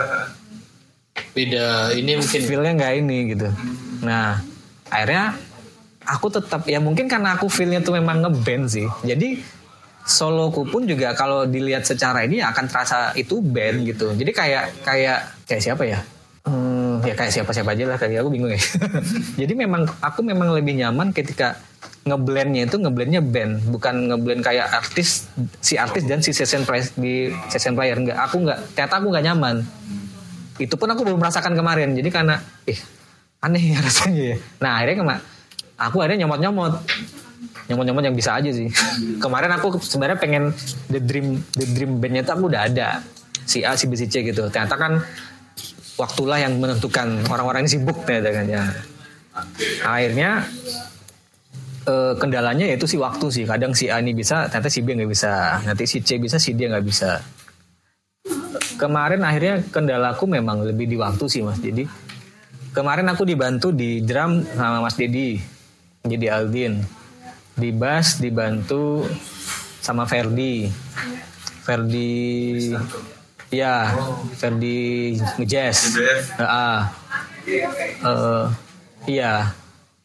Beda 1.31 1.93
ini 1.93 2.17
mungkin 2.17 2.41
feelnya 2.43 2.71
nggak 2.75 2.93
ini 2.97 3.17
gitu. 3.35 3.47
Nah 4.01 4.41
akhirnya 4.89 5.37
aku 6.05 6.31
tetap 6.31 6.63
ya 6.69 6.77
mungkin 6.79 7.09
karena 7.09 7.35
aku 7.35 7.49
feelnya 7.49 7.81
tuh 7.81 7.97
memang 7.97 8.21
ngeband 8.23 8.65
sih. 8.69 8.87
Jadi 9.03 9.41
soloku 10.05 10.69
pun 10.69 10.85
juga 10.85 11.17
kalau 11.17 11.49
dilihat 11.49 11.83
secara 11.83 12.23
ini 12.23 12.39
akan 12.39 12.65
terasa 12.69 13.11
itu 13.17 13.41
band 13.41 13.83
gitu. 13.89 14.13
Jadi 14.13 14.31
kayak 14.31 14.85
kayak 14.85 15.19
kayak 15.49 15.61
siapa 15.61 15.83
ya? 15.83 15.99
Hmm, 16.45 17.01
ya 17.01 17.17
kayak 17.17 17.33
siapa-siapa 17.33 17.73
aja 17.73 17.83
lah 17.89 17.97
kayak 17.97 18.21
aku 18.21 18.29
bingung 18.29 18.53
ya. 18.53 18.61
Jadi 19.41 19.53
memang 19.57 19.89
aku 19.99 20.21
memang 20.21 20.53
lebih 20.53 20.77
nyaman 20.77 21.09
ketika 21.09 21.57
ngeblendnya 22.05 22.69
itu 22.69 22.77
ngeblendnya 22.77 23.17
band 23.17 23.65
bukan 23.65 24.13
ngeblend 24.13 24.45
kayak 24.45 24.69
artis 24.69 25.25
si 25.57 25.73
artis 25.73 26.05
dan 26.05 26.21
si 26.21 26.37
session 26.37 26.61
player 26.61 26.85
di 26.93 27.33
session 27.49 27.73
player 27.73 27.97
enggak 27.97 28.13
aku 28.21 28.45
nggak 28.45 28.77
ternyata 28.77 29.01
aku 29.01 29.07
nggak 29.09 29.25
nyaman 29.25 29.55
itu 30.61 30.73
pun 30.77 30.85
aku 30.85 31.01
belum 31.01 31.17
merasakan 31.17 31.57
kemarin 31.57 31.97
jadi 31.97 32.09
karena 32.13 32.37
ih 32.69 32.77
aneh 33.41 33.73
ya 33.73 33.77
rasanya 33.89 34.23
ya 34.33 34.37
nah 34.61 34.71
akhirnya 34.77 35.01
kema 35.01 35.15
aku 35.75 36.01
akhirnya 36.03 36.25
nyomot 36.25 36.39
nyomot 36.39 36.73
nyomot 37.65 37.85
nyomot 37.89 38.03
yang 38.05 38.15
bisa 38.15 38.37
aja 38.37 38.49
sih. 38.53 38.69
Kemarin 39.17 39.51
aku 39.57 39.81
sebenarnya 39.81 40.17
pengen 40.21 40.53
the 40.89 41.01
dream 41.01 41.41
the 41.57 41.65
dream 41.73 41.97
bandnya 41.97 42.21
itu 42.21 42.31
aku 42.31 42.45
udah 42.47 42.69
ada. 42.69 43.01
Si 43.45 43.61
A 43.65 43.77
si 43.77 43.89
B 43.89 43.97
si 43.97 44.05
C 44.05 44.21
gitu. 44.21 44.49
Ternyata 44.49 44.77
kan 44.77 45.01
waktulah 45.97 46.37
yang 46.37 46.57
menentukan 46.61 47.25
orang-orang 47.29 47.65
ini 47.65 47.71
sibuk 47.77 48.05
ternyata 48.05 48.29
kan 48.33 48.45
ya. 48.45 48.63
Akhirnya 49.81 50.29
eh, 51.89 52.13
kendalanya 52.21 52.65
yaitu 52.69 52.85
si 52.85 52.97
waktu 53.01 53.25
sih. 53.33 53.43
Kadang 53.49 53.73
si 53.73 53.89
A 53.89 53.97
ini 53.97 54.13
bisa 54.13 54.45
ternyata 54.49 54.69
si 54.69 54.85
B 54.85 54.93
nggak 54.93 55.09
bisa. 55.09 55.61
Nanti 55.65 55.89
si 55.89 56.05
C 56.05 56.21
bisa 56.21 56.37
si 56.37 56.53
D 56.53 56.69
nggak 56.69 56.85
bisa. 56.85 57.17
Kemarin 58.77 59.25
akhirnya 59.25 59.63
kendalaku 59.73 60.29
memang 60.29 60.61
lebih 60.61 60.85
di 60.85 60.97
waktu 60.99 61.25
sih 61.31 61.39
mas 61.39 61.63
jadi 61.63 61.87
kemarin 62.75 63.07
aku 63.07 63.23
dibantu 63.23 63.71
di 63.71 64.03
drum 64.03 64.43
sama 64.51 64.83
mas 64.83 64.99
Dedi 64.99 65.54
jadi 66.05 66.27
Aldin. 66.31 66.85
Di 67.53 67.71
bass 67.71 68.17
dibantu 68.17 69.07
sama 69.79 70.05
Ferdi. 70.05 70.69
Ferdi 71.61 72.69
ya 73.49 73.89
Ferdi 74.35 75.15
ngejazz 75.35 75.97
Heeh. 76.35 76.79
Eh, 77.47 78.45
iya. 79.07 79.49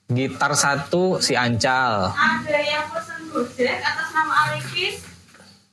Gitar 0.07 0.53
satu 0.53 1.19
si 1.19 1.33
Ancal 1.33 2.11
Ada 2.11 2.59
yang 2.59 2.83
pesen 2.89 3.31
gojek 3.31 3.79
atas 3.79 4.09
nama 4.11 4.35
Arifin. 4.49 4.95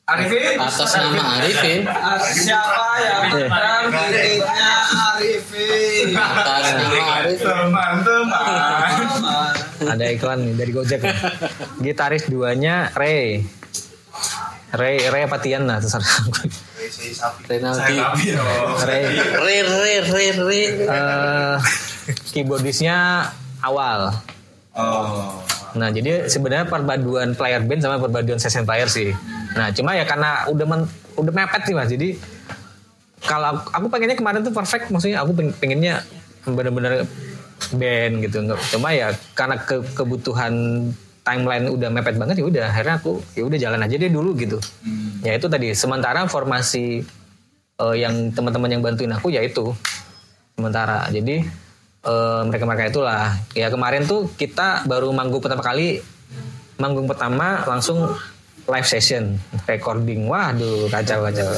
Arifin? 0.06 0.56
Atas 0.58 0.92
nama 0.94 1.24
Arifin. 1.38 1.82
Siapa 2.38 2.86
yang 2.98 3.24
Eh. 3.34 3.48
menang 3.48 3.86
titiknya 3.90 4.72
Arifin? 5.10 6.06
atas 6.14 6.66
nama 6.70 7.02
Arifin. 7.18 7.44
Teman-teman 7.44 8.87
ada 9.94 10.06
iklan 10.08 10.40
nih 10.44 10.54
dari 10.56 10.72
Gojek 10.72 11.00
nih. 11.00 11.18
gitaris 11.86 12.28
duanya 12.28 12.92
Ray. 12.94 13.44
Ray 14.68 14.98
Ray 15.08 15.24
apa 15.24 15.38
Tian 15.40 15.64
lah 15.64 15.80
terserah. 15.80 16.08
Renaldi 17.48 17.98
Ray 18.84 19.04
re 19.16 19.58
re 19.64 19.94
re 20.04 20.26
re 20.36 20.62
eh 20.88 21.56
keyboardisnya 22.34 23.28
awal. 23.62 24.16
Oh. 24.78 25.42
Nah, 25.76 25.90
jadi 25.90 26.26
sebenarnya 26.30 26.70
perpaduan 26.70 27.34
player 27.34 27.62
band 27.62 27.82
sama 27.82 27.98
perpaduan 28.00 28.38
session 28.38 28.64
player 28.64 28.88
sih. 28.88 29.12
Nah, 29.54 29.70
cuma 29.74 29.94
ya 29.94 30.06
karena 30.06 30.48
udah 30.50 30.66
men- 30.66 30.90
udah 31.18 31.34
mepet 31.34 31.62
sih 31.66 31.74
Mas. 31.76 31.90
Jadi 31.90 32.18
kalau 33.26 33.58
aku, 33.58 33.62
aku 33.74 33.86
pengennya 33.90 34.18
kemarin 34.18 34.42
tuh 34.46 34.54
perfect, 34.54 34.90
maksudnya 34.90 35.22
aku 35.22 35.34
peng- 35.34 35.56
pengennya 35.58 36.06
bener-bener 36.46 37.04
band 37.74 38.14
gitu. 38.24 38.38
Cuma 38.76 38.94
ya 38.94 39.12
karena 39.34 39.58
ke- 39.60 39.86
kebutuhan 39.94 40.54
timeline 41.28 41.68
udah 41.68 41.92
mepet 41.92 42.16
banget 42.16 42.40
ya 42.40 42.46
udah 42.48 42.64
akhirnya 42.72 42.96
aku 43.04 43.20
ya 43.36 43.44
udah 43.44 43.60
jalan 43.60 43.84
aja 43.84 43.96
deh 44.00 44.08
dulu 44.08 44.32
gitu. 44.40 44.58
Ya 45.26 45.36
itu 45.36 45.52
tadi 45.52 45.76
sementara 45.76 46.24
formasi 46.26 47.04
eh, 47.78 47.96
yang 48.00 48.32
teman-teman 48.32 48.72
yang 48.72 48.82
bantuin 48.86 49.12
aku 49.12 49.34
ya 49.34 49.44
itu 49.44 49.76
sementara. 50.56 51.10
Jadi 51.12 51.44
eh, 52.08 52.42
mereka-mereka 52.48 52.94
itulah. 52.94 53.36
Ya 53.52 53.68
kemarin 53.68 54.08
tuh 54.08 54.32
kita 54.40 54.88
baru 54.88 55.12
manggung 55.12 55.44
pertama 55.44 55.66
kali, 55.66 56.00
manggung 56.80 57.10
pertama 57.12 57.68
langsung 57.68 58.16
live 58.68 58.88
session, 58.88 59.36
recording. 59.68 60.28
Waduh, 60.32 60.88
kacau 60.88 61.28
kacau. 61.28 61.52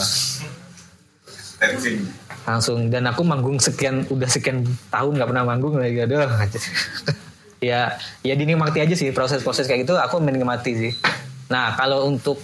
Arifin 1.59 2.07
Langsung 2.47 2.91
dan 2.91 3.07
aku 3.09 3.21
manggung 3.23 3.57
sekian 3.57 4.05
udah 4.07 4.29
sekian 4.29 4.63
tahun 4.91 5.19
nggak 5.19 5.29
pernah 5.31 5.45
manggung 5.47 5.75
lagi 5.79 6.03
aduh. 6.03 6.27
ya 7.59 7.91
ya 8.23 8.33
dinikmati 8.39 8.79
aja 8.79 8.95
sih 8.95 9.11
proses-proses 9.11 9.67
kayak 9.67 9.83
gitu 9.83 9.95
aku 9.99 10.19
menikmati 10.23 10.71
sih. 10.75 10.91
Nah, 11.49 11.73
kalau 11.75 12.07
untuk 12.07 12.39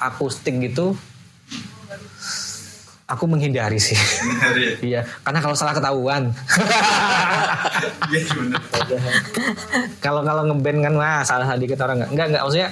akustik 0.00 0.56
gitu 0.62 0.96
aku 3.10 3.24
menghindari 3.26 3.82
sih. 3.82 3.98
Dari 3.98 4.78
Iya, 4.94 5.02
karena 5.26 5.42
kalau 5.42 5.56
salah 5.58 5.74
ketahuan. 5.74 6.30
Iya 8.10 8.22
kalau 10.00 10.20
kalau 10.24 10.42
ngeband 10.50 10.78
kan 10.82 10.94
wah 10.96 11.20
salah 11.22 11.46
sedikit 11.54 11.80
orang 11.84 12.02
nggak 12.02 12.10
nggak 12.12 12.26
nggak 12.34 12.42
maksudnya 12.42 12.70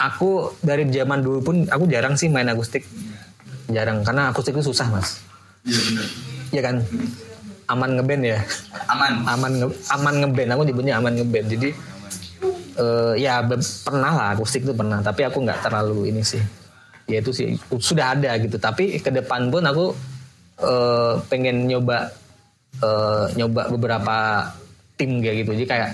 aku 0.00 0.30
dari 0.64 0.88
zaman 0.88 1.20
dulu 1.20 1.38
pun 1.44 1.56
aku 1.68 1.84
jarang 1.90 2.16
sih 2.16 2.32
main 2.32 2.48
akustik 2.48 2.86
jarang 3.68 4.02
karena 4.02 4.32
akustik 4.32 4.56
itu 4.56 4.72
susah 4.72 4.88
mas 4.88 5.20
Iya 5.64 5.80
bener 5.90 6.06
ya 6.50 6.62
kan? 6.62 6.76
Aman 7.70 7.90
ngeband 7.94 8.22
ya? 8.26 8.38
Aman. 8.90 9.12
Aman 9.26 9.52
nge, 9.62 9.66
aman 9.94 10.14
ngeband. 10.26 10.48
Aku 10.58 10.62
nyebutnya 10.66 10.94
aman 10.98 11.14
ngeband. 11.14 11.46
Jadi 11.46 11.70
eh, 12.78 13.12
ya 13.22 13.42
pernah 13.86 14.10
lah. 14.10 14.28
Akustik 14.34 14.66
itu 14.66 14.74
pernah. 14.74 14.98
Tapi 14.98 15.22
aku 15.26 15.46
nggak 15.46 15.62
terlalu 15.62 16.10
ini 16.10 16.22
sih. 16.26 16.42
Ya 17.06 17.22
itu 17.22 17.30
sih 17.30 17.54
sudah 17.78 18.18
ada 18.18 18.34
gitu. 18.42 18.58
Tapi 18.58 18.98
ke 18.98 19.10
depan 19.14 19.50
pun 19.54 19.62
aku 19.62 19.94
eh, 20.58 21.14
pengen 21.30 21.70
nyoba 21.70 22.10
eh, 22.82 23.26
nyoba 23.38 23.70
beberapa 23.70 24.16
tim 24.98 25.22
kayak 25.22 25.46
gitu. 25.46 25.50
Jadi 25.62 25.66
kayak 25.70 25.90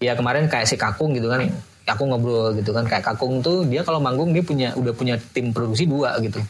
ya 0.00 0.12
kemarin 0.16 0.48
kayak 0.48 0.64
si 0.64 0.80
Kakung 0.80 1.12
gitu 1.12 1.28
kan. 1.28 1.44
Aku 1.92 2.08
ngobrol 2.08 2.56
gitu 2.56 2.72
kan. 2.72 2.88
Kayak 2.88 3.12
Kakung 3.12 3.44
tuh 3.44 3.68
dia 3.68 3.84
kalau 3.84 4.00
manggung 4.00 4.32
dia 4.32 4.40
punya 4.40 4.72
udah 4.80 4.96
punya 4.96 5.20
tim 5.36 5.52
produksi 5.52 5.84
dua 5.84 6.16
gitu 6.24 6.40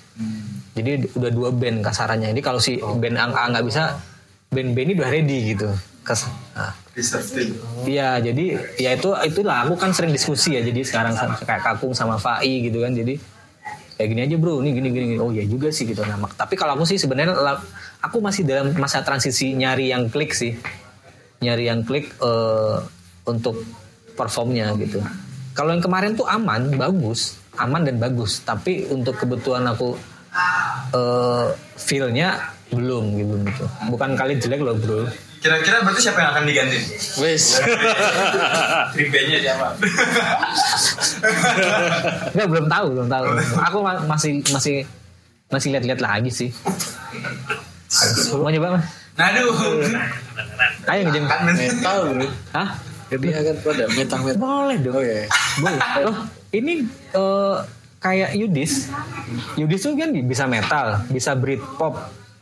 jadi 0.73 1.05
udah 1.13 1.31
dua 1.31 1.49
band 1.53 1.85
kasarannya 1.85 2.33
jadi 2.33 2.43
kalau 2.43 2.61
si 2.61 2.77
band 2.81 3.17
A 3.17 3.29
nggak 3.29 3.65
bisa 3.65 3.97
band 4.49 4.73
B 4.73 4.77
ini 4.85 4.93
udah 4.97 5.09
ready 5.09 5.57
gitu 5.57 5.69
Kes, 6.03 6.27
nah, 6.59 6.75
Iya, 7.87 8.19
jadi 8.19 8.59
ya 8.75 8.91
itu 8.99 9.15
itulah 9.23 9.63
aku 9.63 9.79
kan 9.79 9.95
sering 9.95 10.11
diskusi 10.11 10.59
ya. 10.59 10.61
Jadi 10.61 10.83
sekarang 10.83 11.15
sama- 11.15 11.39
kayak 11.39 11.63
Kakung 11.63 11.95
sama 11.95 12.19
Fai 12.19 12.59
gitu 12.59 12.83
kan. 12.83 12.91
Jadi 12.91 13.23
kayak 13.95 14.09
gini 14.11 14.21
aja 14.27 14.35
bro, 14.35 14.59
ini 14.61 14.75
gini 14.75 14.89
gini. 14.91 15.07
gini. 15.15 15.21
Oh 15.23 15.31
ya 15.31 15.47
juga 15.47 15.71
sih 15.71 15.87
gitu. 15.87 16.03
Nah, 16.03 16.19
mak- 16.19 16.35
tapi 16.35 16.59
kalau 16.59 16.75
aku 16.75 16.85
sih 16.85 16.99
sebenarnya 16.99 17.39
aku 18.03 18.19
masih 18.19 18.43
dalam 18.43 18.75
masa 18.75 19.07
transisi 19.07 19.55
nyari 19.55 19.95
yang 19.95 20.11
klik 20.11 20.35
sih, 20.35 20.59
nyari 21.39 21.71
yang 21.71 21.87
klik 21.87 22.11
eh, 22.19 22.77
untuk 23.25 23.63
performnya 24.19 24.75
gitu. 24.77 24.99
Kalau 25.55 25.71
yang 25.71 25.81
kemarin 25.81 26.19
tuh 26.19 26.27
aman, 26.27 26.75
bagus, 26.75 27.39
aman 27.55 27.87
dan 27.87 28.03
bagus. 28.03 28.43
Tapi 28.43 28.91
untuk 28.91 29.17
kebutuhan 29.17 29.63
aku 29.65 29.95
eh 30.93 31.47
feelnya 31.77 32.29
belum 32.69 33.05
gitu 33.17 33.35
gitu. 33.45 33.65
Bukan 33.89 34.15
kali 34.15 34.37
jelek 34.37 34.61
loh 34.61 34.77
bro. 34.77 35.05
Kira-kira 35.43 35.83
berarti 35.83 36.01
siapa 36.01 36.23
yang 36.23 36.31
akan 36.33 36.45
diganti? 36.47 36.79
wes 37.19 37.59
bandnya 39.11 39.39
siapa? 39.43 39.75
Enggak 42.33 42.49
belum 42.49 42.67
tahu, 42.71 42.87
belum 42.95 43.09
tahu. 43.11 43.25
Aku 43.61 43.79
ma- 43.83 44.05
masih 44.07 44.39
masih 44.51 44.77
masih 45.51 45.69
lihat-lihat 45.75 46.01
lagi 46.01 46.31
sih. 46.31 46.51
Mau 48.33 48.49
nyoba 48.49 48.81
mas? 48.81 48.87
Aduh 49.13 49.53
Ayo 50.89 51.05
men- 51.13 51.29
metal 51.53 51.99
bro 52.09 52.25
Hah? 52.57 52.69
dia 53.13 53.45
kan 53.45 53.57
pada 53.61 53.85
metal 53.93 54.19
metal 54.25 54.41
Boleh 54.41 54.77
dong. 54.81 54.97
oh 54.97 55.05
ya 55.05 55.29
Boleh. 55.61 55.81
Oh, 56.09 56.17
ini 56.51 56.81
eh, 57.13 57.57
kayak 58.03 58.35
Yudis. 58.35 58.91
Yudis 59.55 59.81
tuh 59.87 59.95
kan 59.95 60.11
bisa 60.11 60.45
metal, 60.51 61.07
bisa 61.09 61.33
Britpop, 61.39 61.95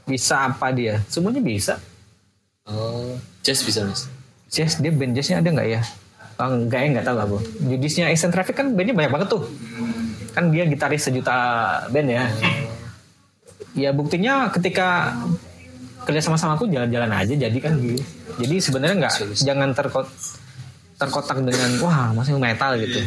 bisa 0.08 0.48
apa 0.48 0.72
dia? 0.72 1.04
Semuanya 1.06 1.44
bisa. 1.44 1.76
oh 2.70 3.16
jazz 3.40 3.64
bisa 3.64 3.82
mas 3.82 4.06
Jazz 4.50 4.78
dia 4.78 4.90
band 4.90 5.14
jazznya 5.14 5.38
ada 5.38 5.48
nggak 5.48 5.68
ya? 5.68 5.80
Oh, 6.40 6.48
enggak 6.56 6.80
ya 6.80 6.88
nggak 6.96 7.06
tahu 7.06 7.18
aku. 7.20 7.38
Yudisnya 7.68 8.08
Extend 8.10 8.32
Traffic 8.32 8.56
kan 8.56 8.72
bandnya 8.72 8.96
banyak 8.96 9.12
banget 9.12 9.28
tuh. 9.30 9.44
Kan 10.34 10.50
dia 10.50 10.64
gitaris 10.66 11.06
sejuta 11.06 11.36
band 11.92 12.08
ya. 12.10 12.24
Ya 13.76 13.90
buktinya 13.94 14.50
ketika 14.50 15.14
kerja 16.02 16.24
sama 16.24 16.40
sama 16.40 16.56
aku 16.58 16.66
jalan-jalan 16.66 17.12
aja 17.12 17.34
jadi 17.36 17.58
kan 17.60 17.78
gitu. 17.78 18.02
Jadi 18.40 18.56
sebenarnya 18.58 18.96
nggak 19.06 19.14
jangan 19.36 19.70
terkot 19.76 20.08
terkotak 21.00 21.40
dengan 21.40 21.80
wah 21.80 22.12
masih 22.12 22.36
metal 22.36 22.76
gitu. 22.76 23.00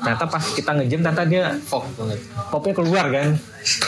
Ternyata 0.00 0.24
pas 0.24 0.44
kita 0.54 0.70
nge-jam 0.80 1.04
ternyata 1.04 1.24
dia 1.28 1.52
banget 1.68 2.20
popnya 2.48 2.72
keluar 2.72 3.06
kan. 3.12 3.36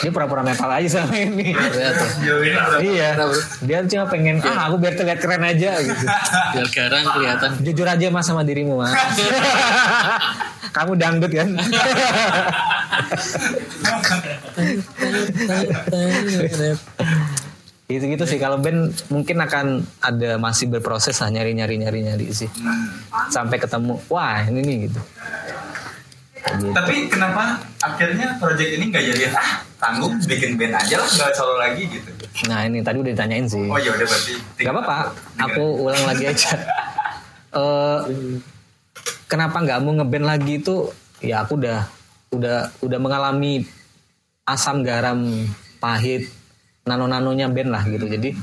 Dia 0.03 0.11
pura-pura 0.13 0.43
metal 0.45 0.69
aja 0.69 1.01
sama 1.01 1.15
ini. 1.17 1.55
udah 1.55 2.77
iya. 2.85 3.17
Dia 3.65 3.81
cuma 3.89 4.05
pengen 4.05 4.37
ah 4.45 4.69
aku 4.69 4.77
biar 4.77 4.93
terlihat 4.93 5.19
keren 5.23 5.41
aja 5.41 5.81
gitu. 5.81 6.05
biar 6.53 6.67
garang 6.69 7.05
kelihatan 7.17 7.49
Jujur 7.65 7.87
aja 7.89 8.05
mas 8.13 8.29
sama 8.29 8.45
dirimu 8.45 8.77
mas. 8.77 8.93
kamu 10.75 10.93
dangdut 11.01 11.33
kan 11.33 11.49
gitu 17.89 18.05
gitu 18.05 18.23
sih 18.29 18.37
kalau 18.37 18.61
band 18.61 18.93
mungkin 19.09 19.41
akan 19.41 19.81
ada 19.97 20.37
masih 20.37 20.69
berproses 20.69 21.17
lah 21.17 21.33
nyari 21.33 21.57
nyari 21.57 21.81
nyari 21.81 22.05
nyari 22.05 22.29
sih 22.29 22.45
sampai 23.33 23.57
ketemu 23.57 23.97
wah 24.13 24.45
ini 24.45 24.61
nih 24.61 24.77
gitu 24.85 25.01
Gitu. 26.39 26.71
Tapi 26.71 27.11
kenapa 27.11 27.59
akhirnya 27.83 28.39
project 28.39 28.71
ini 28.79 28.89
nggak 28.89 29.03
jadi 29.11 29.23
ah 29.35 29.59
tanggung 29.75 30.15
bikin 30.23 30.55
band 30.55 30.81
aja 30.81 31.03
lah 31.03 31.09
nggak 31.11 31.31
solo 31.35 31.59
lagi 31.59 31.83
gitu. 31.87 32.09
nah 32.47 32.63
ini 32.63 32.79
tadi 32.79 32.97
udah 33.03 33.11
ditanyain 33.11 33.43
sih 33.43 33.67
Oh 33.67 33.75
ya 33.75 33.91
udah 33.91 34.07
berarti. 34.07 34.33
Gak 34.63 34.71
apa-apa, 34.71 34.97
aku 35.35 35.63
ulang 35.83 36.03
lagi 36.07 36.25
aja. 36.31 36.51
Eh, 37.49 37.99
kenapa 39.27 39.57
nggak 39.59 39.81
mau 39.81 39.97
ngeband 39.99 40.25
lagi 40.29 40.61
itu? 40.61 40.93
Ya 41.19 41.43
aku 41.43 41.59
udah 41.59 41.89
udah 42.31 42.71
udah 42.85 42.99
mengalami 43.01 43.65
asam 44.47 44.85
garam 44.85 45.49
pahit 45.81 46.29
nano-nanonya 46.89 47.45
band 47.53 47.69
lah 47.69 47.85
gitu. 47.85 48.09
Jadi 48.09 48.33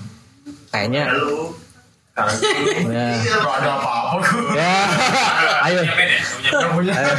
kayaknya 0.70 1.10
ya, 2.86 3.06
ada 3.27 3.70
apa-apa 3.77 4.16
gue. 4.24 4.56
ya. 4.56 4.74
Ayo. 5.66 5.81
ayo. 5.82 7.12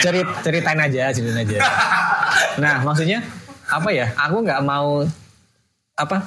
cerit 0.00 0.28
ceritain 0.42 0.80
aja 0.80 1.12
ceritain 1.12 1.44
aja. 1.44 1.58
Nah 2.58 2.80
maksudnya 2.82 3.20
apa 3.68 3.92
ya? 3.92 4.10
Aku 4.16 4.40
nggak 4.42 4.64
mau 4.64 5.04
apa 5.92 6.24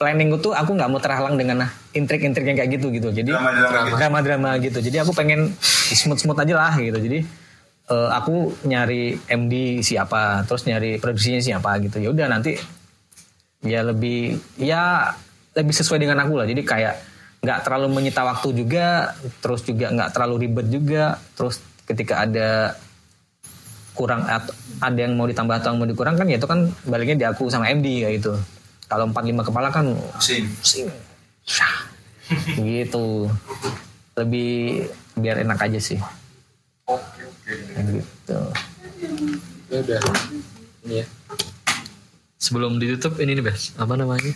planning 0.00 0.34
itu 0.34 0.50
aku 0.50 0.74
nggak 0.74 0.90
mau 0.90 0.98
terhalang 0.98 1.38
dengan 1.38 1.68
intrik-intrik 1.94 2.42
yang 2.42 2.58
kayak 2.58 2.74
gitu 2.74 2.90
gitu 2.90 3.14
jadi 3.14 3.30
Drama-drama 3.38 3.86
gitu. 3.86 3.96
drama-drama 4.00 4.50
gitu. 4.58 4.78
Jadi 4.82 4.96
aku 4.98 5.12
pengen 5.14 5.54
smooth 5.94 6.18
smooth 6.18 6.42
aja 6.42 6.54
lah 6.58 6.74
gitu. 6.74 6.98
Jadi 6.98 7.22
eh, 7.90 8.10
aku 8.12 8.52
nyari 8.68 9.16
MD 9.26 9.82
siapa 9.82 10.46
terus 10.46 10.66
nyari 10.68 11.02
produksinya 11.02 11.40
siapa 11.42 11.78
gitu. 11.82 11.98
Ya 11.98 12.08
udah 12.12 12.26
nanti 12.30 12.54
ya 13.62 13.80
lebih 13.86 14.38
ya 14.58 15.14
lebih 15.54 15.74
sesuai 15.74 16.02
dengan 16.02 16.22
aku 16.22 16.38
lah. 16.38 16.46
Jadi 16.46 16.62
kayak 16.62 16.94
nggak 17.42 17.66
terlalu 17.66 17.88
menyita 17.90 18.22
waktu 18.22 18.54
juga 18.54 19.18
terus 19.42 19.66
juga 19.66 19.90
nggak 19.90 20.10
terlalu 20.14 20.46
ribet 20.46 20.66
juga. 20.70 21.18
Terus 21.34 21.58
ketika 21.86 22.22
ada 22.22 22.78
kurang 23.92 24.24
ada 24.24 24.98
yang 24.98 25.14
mau 25.14 25.28
ditambah 25.28 25.52
atau 25.60 25.76
yang 25.76 25.78
mau 25.84 25.88
dikurangkan 25.88 26.24
ya 26.24 26.40
itu 26.40 26.48
kan 26.48 26.64
baliknya 26.88 27.16
di 27.16 27.26
aku 27.28 27.52
sama 27.52 27.68
MD 27.68 28.06
kayak 28.06 28.14
gitu. 28.22 28.32
Kalau 28.88 29.08
45 29.08 29.48
kepala 29.48 29.68
kan 29.72 29.86
Sing. 30.60 30.88
Syah. 31.44 31.76
gitu. 32.60 33.28
Lebih 34.16 34.84
biar 35.16 35.40
enak 35.44 35.60
aja 35.64 35.80
sih. 35.80 35.98
Oke 36.88 37.00
oke. 37.00 37.21
Gitu 37.46 38.40
Ya 39.72 39.78
udah. 39.80 40.00
Ini 40.84 40.94
ya. 41.00 41.06
Sebelum 42.36 42.76
ditutup 42.76 43.16
ini 43.22 43.38
nih 43.38 43.44
Bes, 43.44 43.72
apa 43.78 43.94
namanya? 43.96 44.34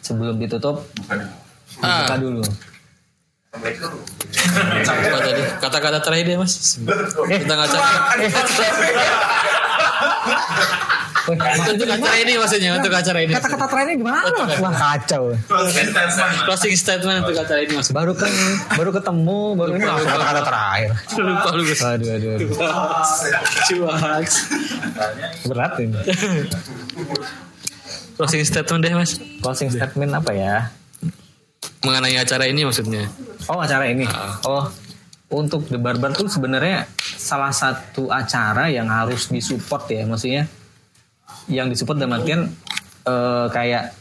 sebelum 0.00 0.42
ditutup 0.42 0.82
Ah, 1.78 2.02
buka 2.02 2.16
dulu 2.18 2.42
apa 3.50 5.18
tadi? 5.22 5.42
Kata-kata 5.58 5.98
terakhir 6.02 6.26
deh 6.26 6.38
Mas. 6.38 6.78
Kita 6.78 7.52
nggak 7.54 7.68
Untuk 11.36 11.88
acara 11.88 12.16
ini 12.18 12.32
maksudnya, 12.34 12.70
untuk 12.74 12.92
acara 12.92 13.18
ini. 13.22 13.32
kata-kata 13.36 13.66
terakhirnya 13.70 13.96
gimana? 14.00 14.20
Wah 14.58 14.74
kacau. 14.74 15.22
Closing 16.46 16.74
statement. 16.74 17.22
Untuk 17.26 17.38
acara 17.38 17.60
ini 17.62 17.72
Mas. 17.78 17.90
baru 17.94 18.12
kan 18.16 18.32
baru 18.74 18.90
ketemu 18.90 19.40
baru 19.54 19.70
ini 19.78 19.84
langsung 19.86 20.10
kata-kata 20.10 20.42
terakhir. 20.42 20.90
Lupa 21.20 21.48
lu 21.54 21.62
Bes. 21.66 21.80
aduh 21.84 22.08
aduh 22.10 22.30
aduh. 22.34 22.50
Berat 25.46 25.72
ini. 25.78 25.98
Closing 28.18 28.42
statement 28.44 28.80
deh 28.84 28.92
Mas. 28.92 29.16
closing 29.40 29.70
statement 29.70 30.12
apa 30.12 30.32
ya? 30.34 30.54
Mengenai 31.86 32.20
acara 32.20 32.44
ini 32.50 32.66
maksudnya. 32.66 33.08
Oh 33.48 33.60
acara 33.60 33.88
ini. 33.88 34.04
Oh 34.44 34.68
untuk 35.30 35.70
The 35.70 35.78
Barbar 35.78 36.10
tuh 36.10 36.26
sebenarnya 36.26 36.90
salah 36.98 37.54
satu 37.54 38.10
acara 38.10 38.66
yang 38.66 38.90
harus 38.90 39.30
disupport 39.30 39.86
ya, 39.86 40.02
maksudnya 40.02 40.50
yang 41.50 41.66
disupport 41.68 41.98
dalam 41.98 42.16
artian 42.22 42.46
eh, 43.04 43.46
kayak 43.50 43.92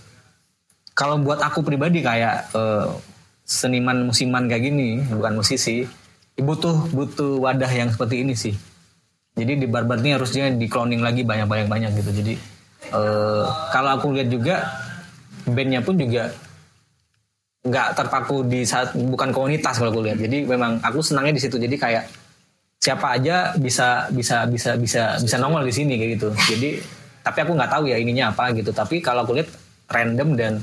kalau 0.94 1.18
buat 1.20 1.40
aku 1.42 1.66
pribadi 1.66 2.06
kayak 2.06 2.54
eh, 2.54 2.88
seniman 3.50 4.06
musiman 4.06 4.46
kayak 4.46 4.64
gini, 4.70 5.02
bukan 5.10 5.42
musisi, 5.42 5.88
butuh 6.38 6.94
butuh 6.94 7.42
wadah 7.42 7.72
yang 7.74 7.90
seperti 7.90 8.22
ini 8.22 8.38
sih. 8.38 8.54
Jadi 9.34 9.66
di 9.66 9.68
Barbar 9.72 9.98
ini 10.04 10.14
harusnya 10.14 10.52
di 10.54 10.70
cloning 10.70 11.02
lagi 11.02 11.26
banyak-banyak 11.26 11.68
banyak 11.72 11.92
gitu. 11.98 12.12
Jadi 12.14 12.34
eh, 12.94 13.46
kalau 13.74 13.90
aku 13.98 14.14
lihat 14.14 14.30
juga 14.30 14.56
bandnya 15.50 15.82
pun 15.82 15.98
juga 15.98 16.30
nggak 17.60 17.88
terpaku 17.96 18.48
di 18.48 18.64
saat 18.64 18.96
bukan 18.96 19.34
komunitas 19.34 19.82
kalau 19.82 19.92
aku 19.96 20.04
lihat. 20.06 20.20
Jadi 20.22 20.46
memang 20.46 20.84
aku 20.84 21.02
senangnya 21.02 21.40
di 21.40 21.42
situ. 21.42 21.58
Jadi 21.58 21.76
kayak 21.80 22.06
siapa 22.80 23.20
aja 23.20 23.56
bisa 23.60 24.08
bisa 24.12 24.48
bisa 24.48 24.76
bisa 24.80 25.04
bisa 25.20 25.36
nongol 25.40 25.64
di 25.68 25.74
sini 25.74 25.96
kayak 26.00 26.12
gitu. 26.20 26.30
Jadi 26.56 26.70
tapi 27.30 27.46
aku 27.46 27.54
nggak 27.56 27.72
tahu 27.72 27.84
ya 27.90 27.98
ininya 28.02 28.34
apa 28.34 28.52
gitu. 28.58 28.74
Tapi 28.74 29.00
kalau 29.00 29.24
aku 29.24 29.38
lihat 29.38 29.50
random 29.90 30.36
dan 30.36 30.54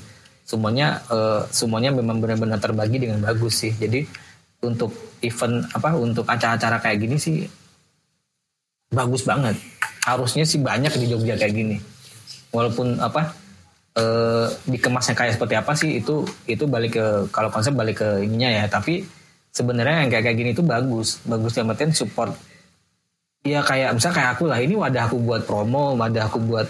semuanya 0.46 1.00
eh, 1.10 1.42
semuanya 1.50 1.90
memang 1.94 2.18
benar-benar 2.18 2.58
terbagi 2.58 2.98
dengan 3.02 3.22
bagus 3.22 3.62
sih. 3.62 3.72
Jadi 3.72 4.06
untuk 4.66 4.90
event 5.22 5.64
apa 5.72 5.94
untuk 5.94 6.26
acara-acara 6.26 6.82
kayak 6.82 6.98
gini 7.02 7.16
sih 7.16 7.46
bagus 8.90 9.22
banget. 9.26 9.56
Harusnya 10.06 10.46
sih 10.46 10.62
banyak 10.62 10.94
di 10.98 11.06
Jogja 11.10 11.34
kayak 11.38 11.54
gini. 11.54 11.76
Walaupun 12.54 12.98
apa 13.02 13.34
eh, 13.96 14.46
dikemasnya 14.68 15.14
kayak 15.16 15.34
seperti 15.40 15.54
apa 15.56 15.72
sih 15.74 15.98
itu 15.98 16.22
itu 16.46 16.64
balik 16.68 16.98
ke 17.00 17.06
kalau 17.32 17.48
konsep 17.48 17.72
balik 17.72 18.04
ke 18.04 18.08
ininya 18.22 18.52
ya 18.52 18.64
tapi 18.68 19.02
sebenarnya 19.56 20.04
yang 20.04 20.10
kayak 20.12 20.24
kayak 20.28 20.36
gini 20.36 20.50
itu 20.52 20.62
bagus 20.62 21.24
bagus 21.24 21.56
yang 21.56 21.72
penting 21.72 21.96
support 21.96 22.36
ya 23.46 23.60
kayak 23.62 23.94
misal 23.94 24.10
kayak 24.10 24.34
aku 24.34 24.50
lah 24.50 24.58
ini 24.58 24.74
wadah 24.74 25.06
aku 25.06 25.16
buat 25.22 25.46
promo 25.46 25.94
wadah 25.94 26.26
aku 26.26 26.42
buat 26.42 26.66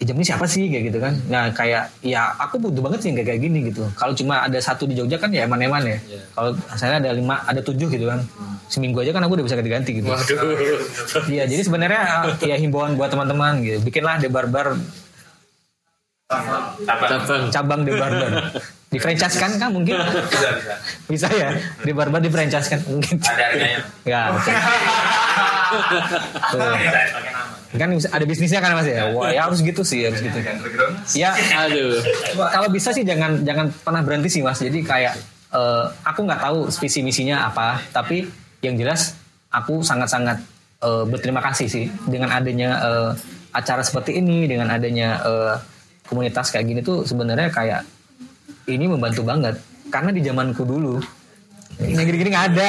"Ih, 0.00 0.08
jam 0.08 0.16
ini 0.16 0.24
siapa 0.24 0.48
sih? 0.48 0.72
kayak 0.72 0.84
gitu 0.88 0.98
kan. 1.00 1.12
Nah 1.28 1.52
kayak 1.52 1.92
ya 2.00 2.32
aku 2.40 2.56
butuh 2.56 2.80
banget 2.80 3.04
sih 3.04 3.10
kayak 3.12 3.36
kayak 3.36 3.40
gini 3.44 3.68
gitu. 3.68 3.84
Kalau 4.00 4.16
cuma 4.16 4.48
ada 4.48 4.56
satu 4.56 4.88
di 4.88 4.96
Jogja 4.96 5.20
kan 5.20 5.28
ya 5.28 5.44
eman-eman 5.44 5.84
ya. 5.84 5.98
Kalau 6.32 6.56
saya 6.72 6.96
ada 6.96 7.12
lima 7.12 7.44
ada 7.44 7.60
tujuh 7.60 7.92
gitu 7.92 8.08
kan. 8.08 8.24
Seminggu 8.72 9.04
aja 9.04 9.12
kan 9.12 9.20
aku 9.28 9.36
udah 9.36 9.44
bisa 9.44 9.60
ganti-ganti 9.60 10.00
gitu. 10.00 10.08
Iya, 11.28 11.44
jadi 11.44 11.60
sebenarnya 11.60 12.32
ya 12.40 12.56
himbauan 12.56 12.96
buat 12.96 13.12
teman-teman 13.12 13.60
gitu. 13.60 13.84
Bikinlah 13.84 14.24
The 14.24 14.32
Barbar 14.32 14.80
Cabang. 16.30 17.50
cabang. 17.50 17.80
The 17.84 17.92
Barbar. 18.90 18.92
Di 18.92 18.98
franchise 18.98 19.36
kan 19.38 19.50
kan 19.54 19.70
mungkin 19.70 19.94
Bisa 20.02 20.50
bisa. 20.50 20.74
bisa 21.06 21.28
ya. 21.30 21.48
Barbar 21.94 22.18
di 22.18 22.26
franchise 22.28 22.66
kan 22.66 22.80
mungkin. 22.84 23.22
Ada 23.22 23.42
harganya. 23.46 23.80
Ya. 24.02 24.22
Kan 27.70 27.86
bisa- 27.94 28.10
ada 28.10 28.26
bisnisnya 28.26 28.58
kan 28.58 28.74
Mas 28.74 28.90
ya. 28.90 29.14
Wah, 29.14 29.30
ya 29.30 29.46
harus 29.46 29.62
gitu 29.62 29.86
sih, 29.86 30.02
harus 30.02 30.18
gitu. 30.18 30.34
Underground. 30.34 30.98
Ya, 31.14 31.30
Aduh. 31.62 32.02
kalau 32.34 32.66
bisa 32.66 32.90
sih 32.90 33.06
jangan 33.06 33.46
jangan 33.46 33.70
pernah 33.70 34.02
berhenti 34.02 34.26
sih 34.26 34.42
Mas. 34.42 34.58
Jadi 34.58 34.82
kayak 34.82 35.14
eh, 35.54 35.84
aku 36.02 36.26
nggak 36.26 36.42
tahu 36.42 36.66
visi 36.82 37.06
misinya 37.06 37.46
apa, 37.46 37.78
tapi 37.94 38.26
yang 38.58 38.74
jelas 38.74 39.14
aku 39.54 39.86
sangat-sangat 39.86 40.42
eh, 40.82 41.04
berterima 41.06 41.38
kasih 41.38 41.70
sih 41.70 41.86
dengan 42.04 42.34
adanya 42.34 42.70
eh, 42.82 43.10
acara 43.54 43.86
seperti 43.86 44.18
ini, 44.18 44.50
dengan 44.50 44.66
adanya 44.66 45.22
eh, 45.22 45.54
komunitas 46.10 46.50
kayak 46.50 46.66
gini 46.66 46.80
tuh 46.82 47.06
sebenarnya 47.06 47.54
kayak 47.54 47.86
ini 48.68 48.84
membantu 48.90 49.22
banget. 49.24 49.56
Karena 49.88 50.10
di 50.12 50.20
zamanku 50.22 50.62
dulu 50.62 51.00
yang 51.80 52.04
gini-gini 52.04 52.28
nggak 52.28 52.46
ada, 52.52 52.68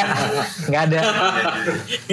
nggak 0.71 0.83
ada. 0.87 0.99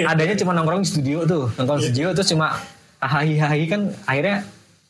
Adanya 0.03 0.35
cuma 0.35 0.51
nongkrong 0.57 0.83
di 0.83 0.89
studio 0.91 1.23
tuh, 1.23 1.47
nongkrong 1.55 1.79
di 1.79 1.87
studio 1.93 2.11
terus 2.11 2.29
cuma 2.35 2.59
hahi-hahi 2.99 3.65
kan 3.71 3.81
akhirnya 4.03 4.43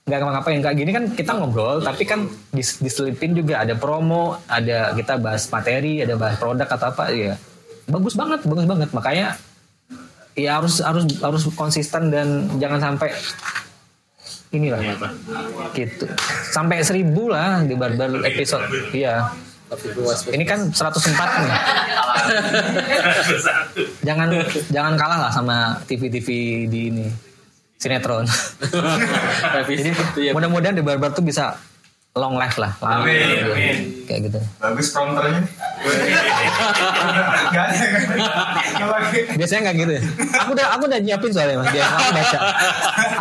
nggak 0.09 0.19
ngapa-ngapain. 0.25 0.61
Kayak 0.65 0.77
gini 0.81 0.91
kan 0.97 1.05
kita 1.13 1.37
ngobrol 1.37 1.85
tapi 1.85 2.09
kan 2.09 2.25
dis- 2.57 2.81
diselipin 2.81 3.37
juga. 3.37 3.61
Ada 3.61 3.77
promo 3.77 4.41
ada 4.49 4.97
kita 4.97 5.21
bahas 5.21 5.45
materi 5.53 6.01
ada 6.01 6.17
bahas 6.17 6.41
produk 6.41 6.65
atau 6.65 6.89
apa 6.89 7.13
ya 7.13 7.37
bagus 7.85 8.17
banget 8.17 8.41
bagus 8.49 8.65
banget. 8.65 8.89
Makanya 8.97 9.37
ya 10.33 10.57
harus 10.57 10.81
harus 10.81 11.05
harus 11.21 11.43
konsisten 11.53 12.09
dan 12.09 12.49
jangan 12.57 12.81
sampai 12.81 13.13
inilah. 14.53 14.81
Gitu. 15.75 16.07
Sampai 16.49 16.81
seribu 16.85 17.33
lah 17.33 17.65
di 17.65 17.75
barbar 17.77 18.11
episode. 18.25 18.65
Iya. 18.93 19.33
Ini 20.33 20.45
kan 20.49 20.73
104 20.73 21.45
nih. 21.45 21.53
Jangan 24.09 24.29
jangan 24.73 24.95
kalah 24.97 25.19
lah 25.29 25.31
sama 25.33 25.77
TV-TV 25.85 26.29
di 26.67 26.81
ini. 26.89 27.07
Sinetron. 27.79 28.27
Jadi 29.55 29.55
Revisi 29.55 29.89
itu 29.95 30.19
ya. 30.19 30.33
mudah-mudahan 30.35 30.75
The 30.75 30.83
Barbar 30.83 31.15
tuh 31.15 31.23
bisa 31.23 31.55
long 32.19 32.35
life 32.35 32.59
lah. 32.59 32.75
Lama. 32.83 33.07
Amin, 33.07 33.47
amin. 33.47 33.77
Kayak 34.11 34.21
gitu. 34.29 34.39
Bagus 34.59 34.91
prompternya 34.91 35.39
nih. 35.39 35.53
Biasanya 39.39 39.61
nggak 39.71 39.77
gitu 39.79 39.93
ya. 39.95 40.03
Aku 40.43 40.51
udah 40.59 40.67
aku 40.75 40.83
udah 40.91 40.99
nyiapin 40.99 41.31
soalnya 41.31 41.63
mas. 41.63 41.71
Dia, 41.71 41.87
aku 41.87 42.11
baca. 42.11 42.39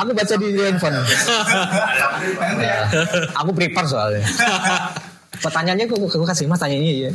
Aku 0.02 0.10
baca 0.18 0.34
di 0.42 0.48
handphone. 0.58 0.98
Ya. 2.58 2.78
Aku 3.38 3.50
prepare 3.54 3.88
soalnya. 3.88 4.26
Pertanyaannya 5.38 5.86
aku, 5.86 6.10
aku 6.10 6.26
kasih 6.26 6.50
mas 6.50 6.58
tanya 6.58 6.82
ini 6.82 7.06
ya. 7.06 7.10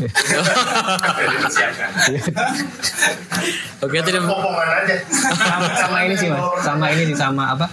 Oke, 3.83 3.99
aja. 3.99 4.97
sama, 5.11 5.67
sama 5.75 5.99
ini 6.07 6.15
sih 6.15 6.31
mas. 6.31 6.43
Sama 6.63 6.87
ini 6.95 7.03
sih 7.11 7.19
sama 7.19 7.45
apa? 7.59 7.67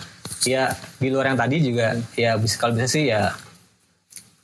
Ya 0.47 0.73
di 0.97 1.11
luar 1.11 1.29
yang 1.29 1.37
tadi 1.37 1.59
juga 1.59 1.99
ya 2.15 2.39
bisa 2.39 2.55
kalau 2.55 2.71
bisa 2.71 2.87
sih 2.87 3.11
ya 3.11 3.35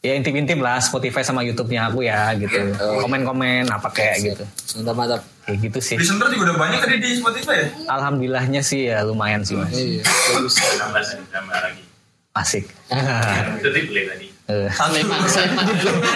ya 0.05 0.13
intip-intip 0.13 0.57
lah 0.57 0.77
Spotify 0.77 1.21
sama 1.25 1.41
YouTube-nya 1.41 1.89
aku 1.89 2.01
ya 2.01 2.29
gitu. 2.37 2.77
Komen-komen 2.77 3.65
apa 3.65 3.89
kayak 3.89 4.15
gitu. 4.21 4.43
mantap 4.77 4.95
mantap. 4.95 5.21
Kayak 5.45 5.57
gitu 5.65 5.79
sih. 5.81 5.95
Listener 5.97 6.29
juga 6.29 6.43
udah 6.49 6.57
banyak 6.57 6.79
tadi 6.79 6.95
di 6.97 7.09
Spotify 7.17 7.55
ya? 7.57 7.67
Alhamdulillahnya 7.89 8.61
sih 8.61 8.85
ya 8.85 9.01
lumayan 9.01 9.41
sih 9.41 9.57
mas. 9.57 9.73
Iya. 9.73 10.01
tambah 10.77 11.01
tambah 11.33 11.57
lagi 11.57 11.83
Asik. 12.35 12.65
itu 13.57 13.65
tadi 13.65 13.81
boleh 13.85 14.05
tadi 14.07 14.25
Eh, 14.45 14.69
Sleman. 14.69 15.25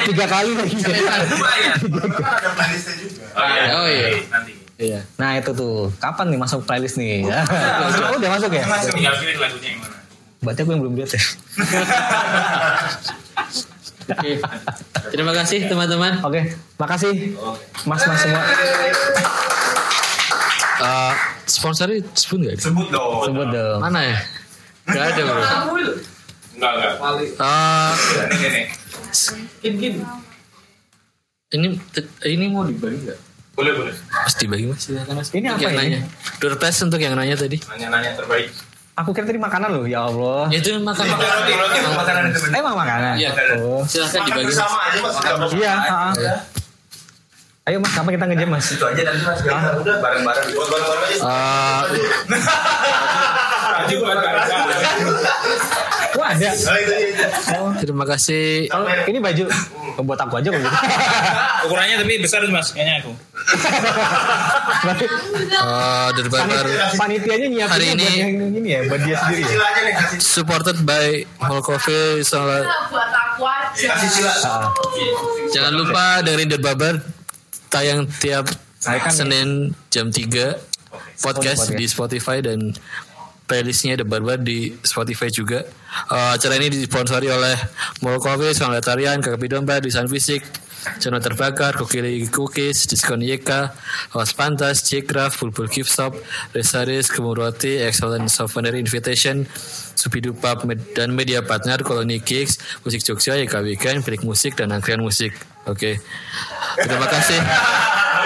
Tiga 0.06 0.26
kali 0.30 0.54
lagi. 0.54 0.78
ada 0.86 2.50
playlistnya 2.54 2.94
juga. 3.02 3.26
oh 3.34 3.48
iya 3.50 3.64
Oh, 3.74 3.88
iya. 3.90 4.10
nanti 4.30 4.52
Iya. 4.80 5.02
Nah 5.18 5.36
itu 5.36 5.52
tuh 5.52 5.90
kapan 5.98 6.30
nih 6.30 6.40
masuk 6.40 6.62
playlist 6.64 6.96
nih? 6.96 7.26
oh, 7.26 8.16
udah 8.16 8.30
masuk 8.32 8.52
ya? 8.54 8.64
Masuk. 8.64 8.94
tinggal 8.94 9.18
pilih 9.18 9.42
lagunya 9.42 9.70
yang 9.74 9.82
mana 9.82 9.98
Berarti 10.40 10.60
aku 10.62 10.70
yang 10.72 10.82
belum 10.86 10.94
lihat 10.96 11.10
ya. 11.12 11.20
Oke. 14.10 14.32
Terima 15.10 15.32
kasih 15.32 15.66
teman-teman. 15.66 16.18
Oke, 16.22 16.42
makasih 16.76 17.34
mas-mas 17.84 18.20
semua. 18.20 18.42
Eh, 20.80 21.14
sponsornya 21.46 22.00
sebut 22.14 22.40
nggak? 22.40 22.56
Sebut 22.58 22.88
dong. 22.88 23.22
Sebut 23.24 23.48
dong. 23.50 23.80
Mana 23.80 24.00
ya? 24.02 24.18
Gak 24.88 25.06
ada 25.14 25.22
bro. 25.22 25.44
enggak 26.56 26.72
enggak 26.74 26.94
Eh, 27.40 27.92
Ini 29.62 29.76
gini. 29.76 30.00
ini 31.50 31.68
ini 32.26 32.46
mau 32.48 32.62
dibagi 32.64 33.06
nggak? 33.06 33.20
boleh 33.54 33.76
boleh 33.76 33.92
Mas 33.92 34.34
dibagi 34.40 34.66
mas. 34.66 34.88
Ini 34.88 35.52
apa 35.52 35.60
yang 35.60 35.76
ini? 35.76 36.00
nanya. 36.00 36.00
Door 36.40 36.56
prize 36.56 36.80
untuk 36.80 36.96
yang 36.98 37.12
nanya 37.14 37.36
tadi. 37.36 37.60
nanya-nanya 37.60 38.16
terbaik 38.16 38.48
Aku 39.00 39.16
kira 39.16 39.24
tadi 39.24 39.40
makanan 39.40 39.70
loh, 39.72 39.88
ya 39.88 40.12
Allah. 40.12 40.52
Itu 40.52 40.76
makan. 40.84 41.08
Roti, 41.08 41.54
roti, 41.56 41.80
makanan 41.88 42.36
itu 42.36 42.40
bener. 42.44 42.60
Emang 42.60 42.76
makanan? 42.76 43.16
Iya. 43.16 43.32
Oh. 43.64 43.80
Silahkan 43.88 44.28
dibagi. 44.28 44.52
Sama 44.52 44.80
aja 44.92 45.00
mas. 45.40 45.52
Iya. 45.56 45.74
ha-ha. 45.80 46.36
Ayo 47.64 47.78
mas, 47.80 47.96
kapan 47.96 48.12
kita 48.20 48.26
ngejam 48.28 48.50
mas? 48.52 48.68
Itu 48.76 48.84
aja 48.84 49.02
nanti 49.08 49.24
mas. 49.24 49.40
Udah 49.80 49.96
bareng-bareng. 50.04 50.48
Bareng-bareng 50.52 51.04
aja. 51.16 51.16
Eh, 51.16 51.82
Baju 53.70 53.96
buat 54.00 54.18
Wah 56.10 56.34
ada. 56.34 56.50
Aja. 56.50 56.50
Oh, 57.56 57.70
terima 57.78 58.02
kasih. 58.04 58.66
oh, 58.70 58.82
ini 59.06 59.20
baju. 59.20 59.46
Oh, 59.94 60.04
buat 60.04 60.18
aku 60.18 60.34
aja 60.36 60.50
kok 60.50 60.58
gitu. 60.58 60.78
ukurannya 61.70 61.96
tapi 62.00 62.14
besar 62.18 62.40
mas 62.48 62.72
kayaknya 62.72 63.04
aku 63.04 63.12
Eh, 65.52 66.08
dari 66.14 66.30
Barbar 66.30 66.66
Panitianya 66.96 67.48
nyiapin 67.48 67.70
Hari 67.70 67.86
ini- 67.90 68.00
buat 68.00 68.16
yang 68.16 68.32
ini 68.54 68.70
ya, 68.70 68.80
buat 68.88 69.02
dia 69.02 69.16
sendiri 69.18 69.42
ya. 69.42 69.50
Sila 69.50 69.66
aja 69.66 69.80
nih 69.82 69.94
kasih. 69.94 70.18
supported 70.20 70.78
by 70.82 71.08
Hall 71.38 71.62
Coffee. 71.62 72.24
Salah- 72.24 72.64
buat 72.88 73.10
aku 73.12 73.44
aja. 73.44 73.88
Kasih 73.92 74.10
sila. 74.10 74.32
Ah, 74.42 74.66
Jangan 75.52 75.74
lupa 75.76 76.04
dengerin 76.22 76.50
The 76.50 76.60
Barbar 76.60 76.96
tayang 77.68 78.08
tiap 78.16 78.48
kan- 78.80 79.12
Senin 79.12 79.48
jam 79.90 80.10
3 80.10 80.56
podcast 81.20 81.68
Podcast. 81.68 81.76
di 81.76 81.86
Spotify 81.86 82.40
dan 82.40 82.72
playlistnya 83.50 83.98
The 83.98 84.06
Barbar 84.06 84.38
di 84.38 84.78
Spotify 84.86 85.34
juga. 85.34 85.66
Eh, 85.66 86.32
acara 86.38 86.54
ini 86.62 86.70
disponsori 86.70 87.34
oleh 87.34 87.58
Mall 88.06 88.22
Coffee, 88.22 88.54
Sanitarian, 88.54 89.18
KKP 89.18 89.50
Domba, 89.50 89.82
Desain 89.82 90.06
Fisik, 90.06 90.46
Channel 91.02 91.20
Terbakar, 91.20 91.76
Kokili 91.76 92.24
Cookies, 92.30 92.88
Diskon 92.88 93.20
YK, 93.20 93.74
House 94.16 94.32
Pantas, 94.38 94.86
Ckraf, 94.86 95.42
Bulbul 95.42 95.68
Gift 95.68 95.92
Shop, 95.92 96.14
Resaris, 96.54 97.10
Kemurwati, 97.12 97.84
Excellent 97.84 98.30
Souvenir 98.32 98.78
Invitation, 98.78 99.44
Supidu 99.98 100.32
Pub 100.32 100.64
Med- 100.64 100.96
dan 100.96 101.12
media 101.12 101.44
partner 101.44 101.84
Koloni 101.84 102.24
Gigs, 102.24 102.62
Musik 102.86 103.04
Jogja, 103.04 103.36
YK 103.36 103.60
Weekend, 103.66 104.06
Bilik 104.08 104.24
Musik, 104.24 104.56
dan 104.56 104.72
Angkrian 104.72 105.04
Musik. 105.04 105.36
Oke. 105.68 106.00
Terima 106.80 107.08
kasih. 107.12 107.40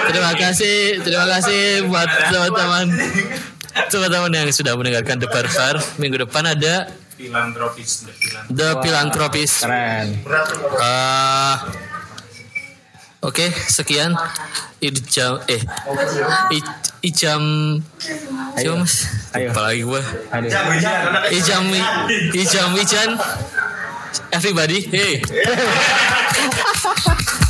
Terima 0.04 0.32
kasih. 0.38 0.76
Terima 1.02 1.26
kasih 1.26 1.60
buat 1.90 2.08
teman-teman 2.30 2.86
teman-teman 3.88 4.30
yang 4.30 4.46
sudah 4.50 4.74
mendengarkan 4.74 5.18
The 5.18 5.26
Barbar. 5.26 5.80
Minggu 5.96 6.20
depan 6.20 6.44
ada 6.46 6.90
filantropis 7.14 8.10
filan 8.10 8.42
The 8.50 8.68
Philanthropist. 8.80 9.62
Keren. 9.62 10.06
Eh, 10.76 11.56
Oke, 13.20 13.48
sekian 13.48 14.12
Ijam 14.78 15.40
eh 15.48 15.56
I- 16.52 16.76
Ijam 17.02 17.42
Siapa 17.96 18.76
mas? 18.76 19.08
Ayo. 19.32 19.48
Lupa 19.48 19.60
lagi 19.64 19.80
gua 19.80 20.02
Aduh. 20.28 20.52
Ijam 21.32 21.64
Ijam 22.36 22.76
Ijan 22.76 23.16
Everybody 24.28 24.84
Hey 24.92 25.24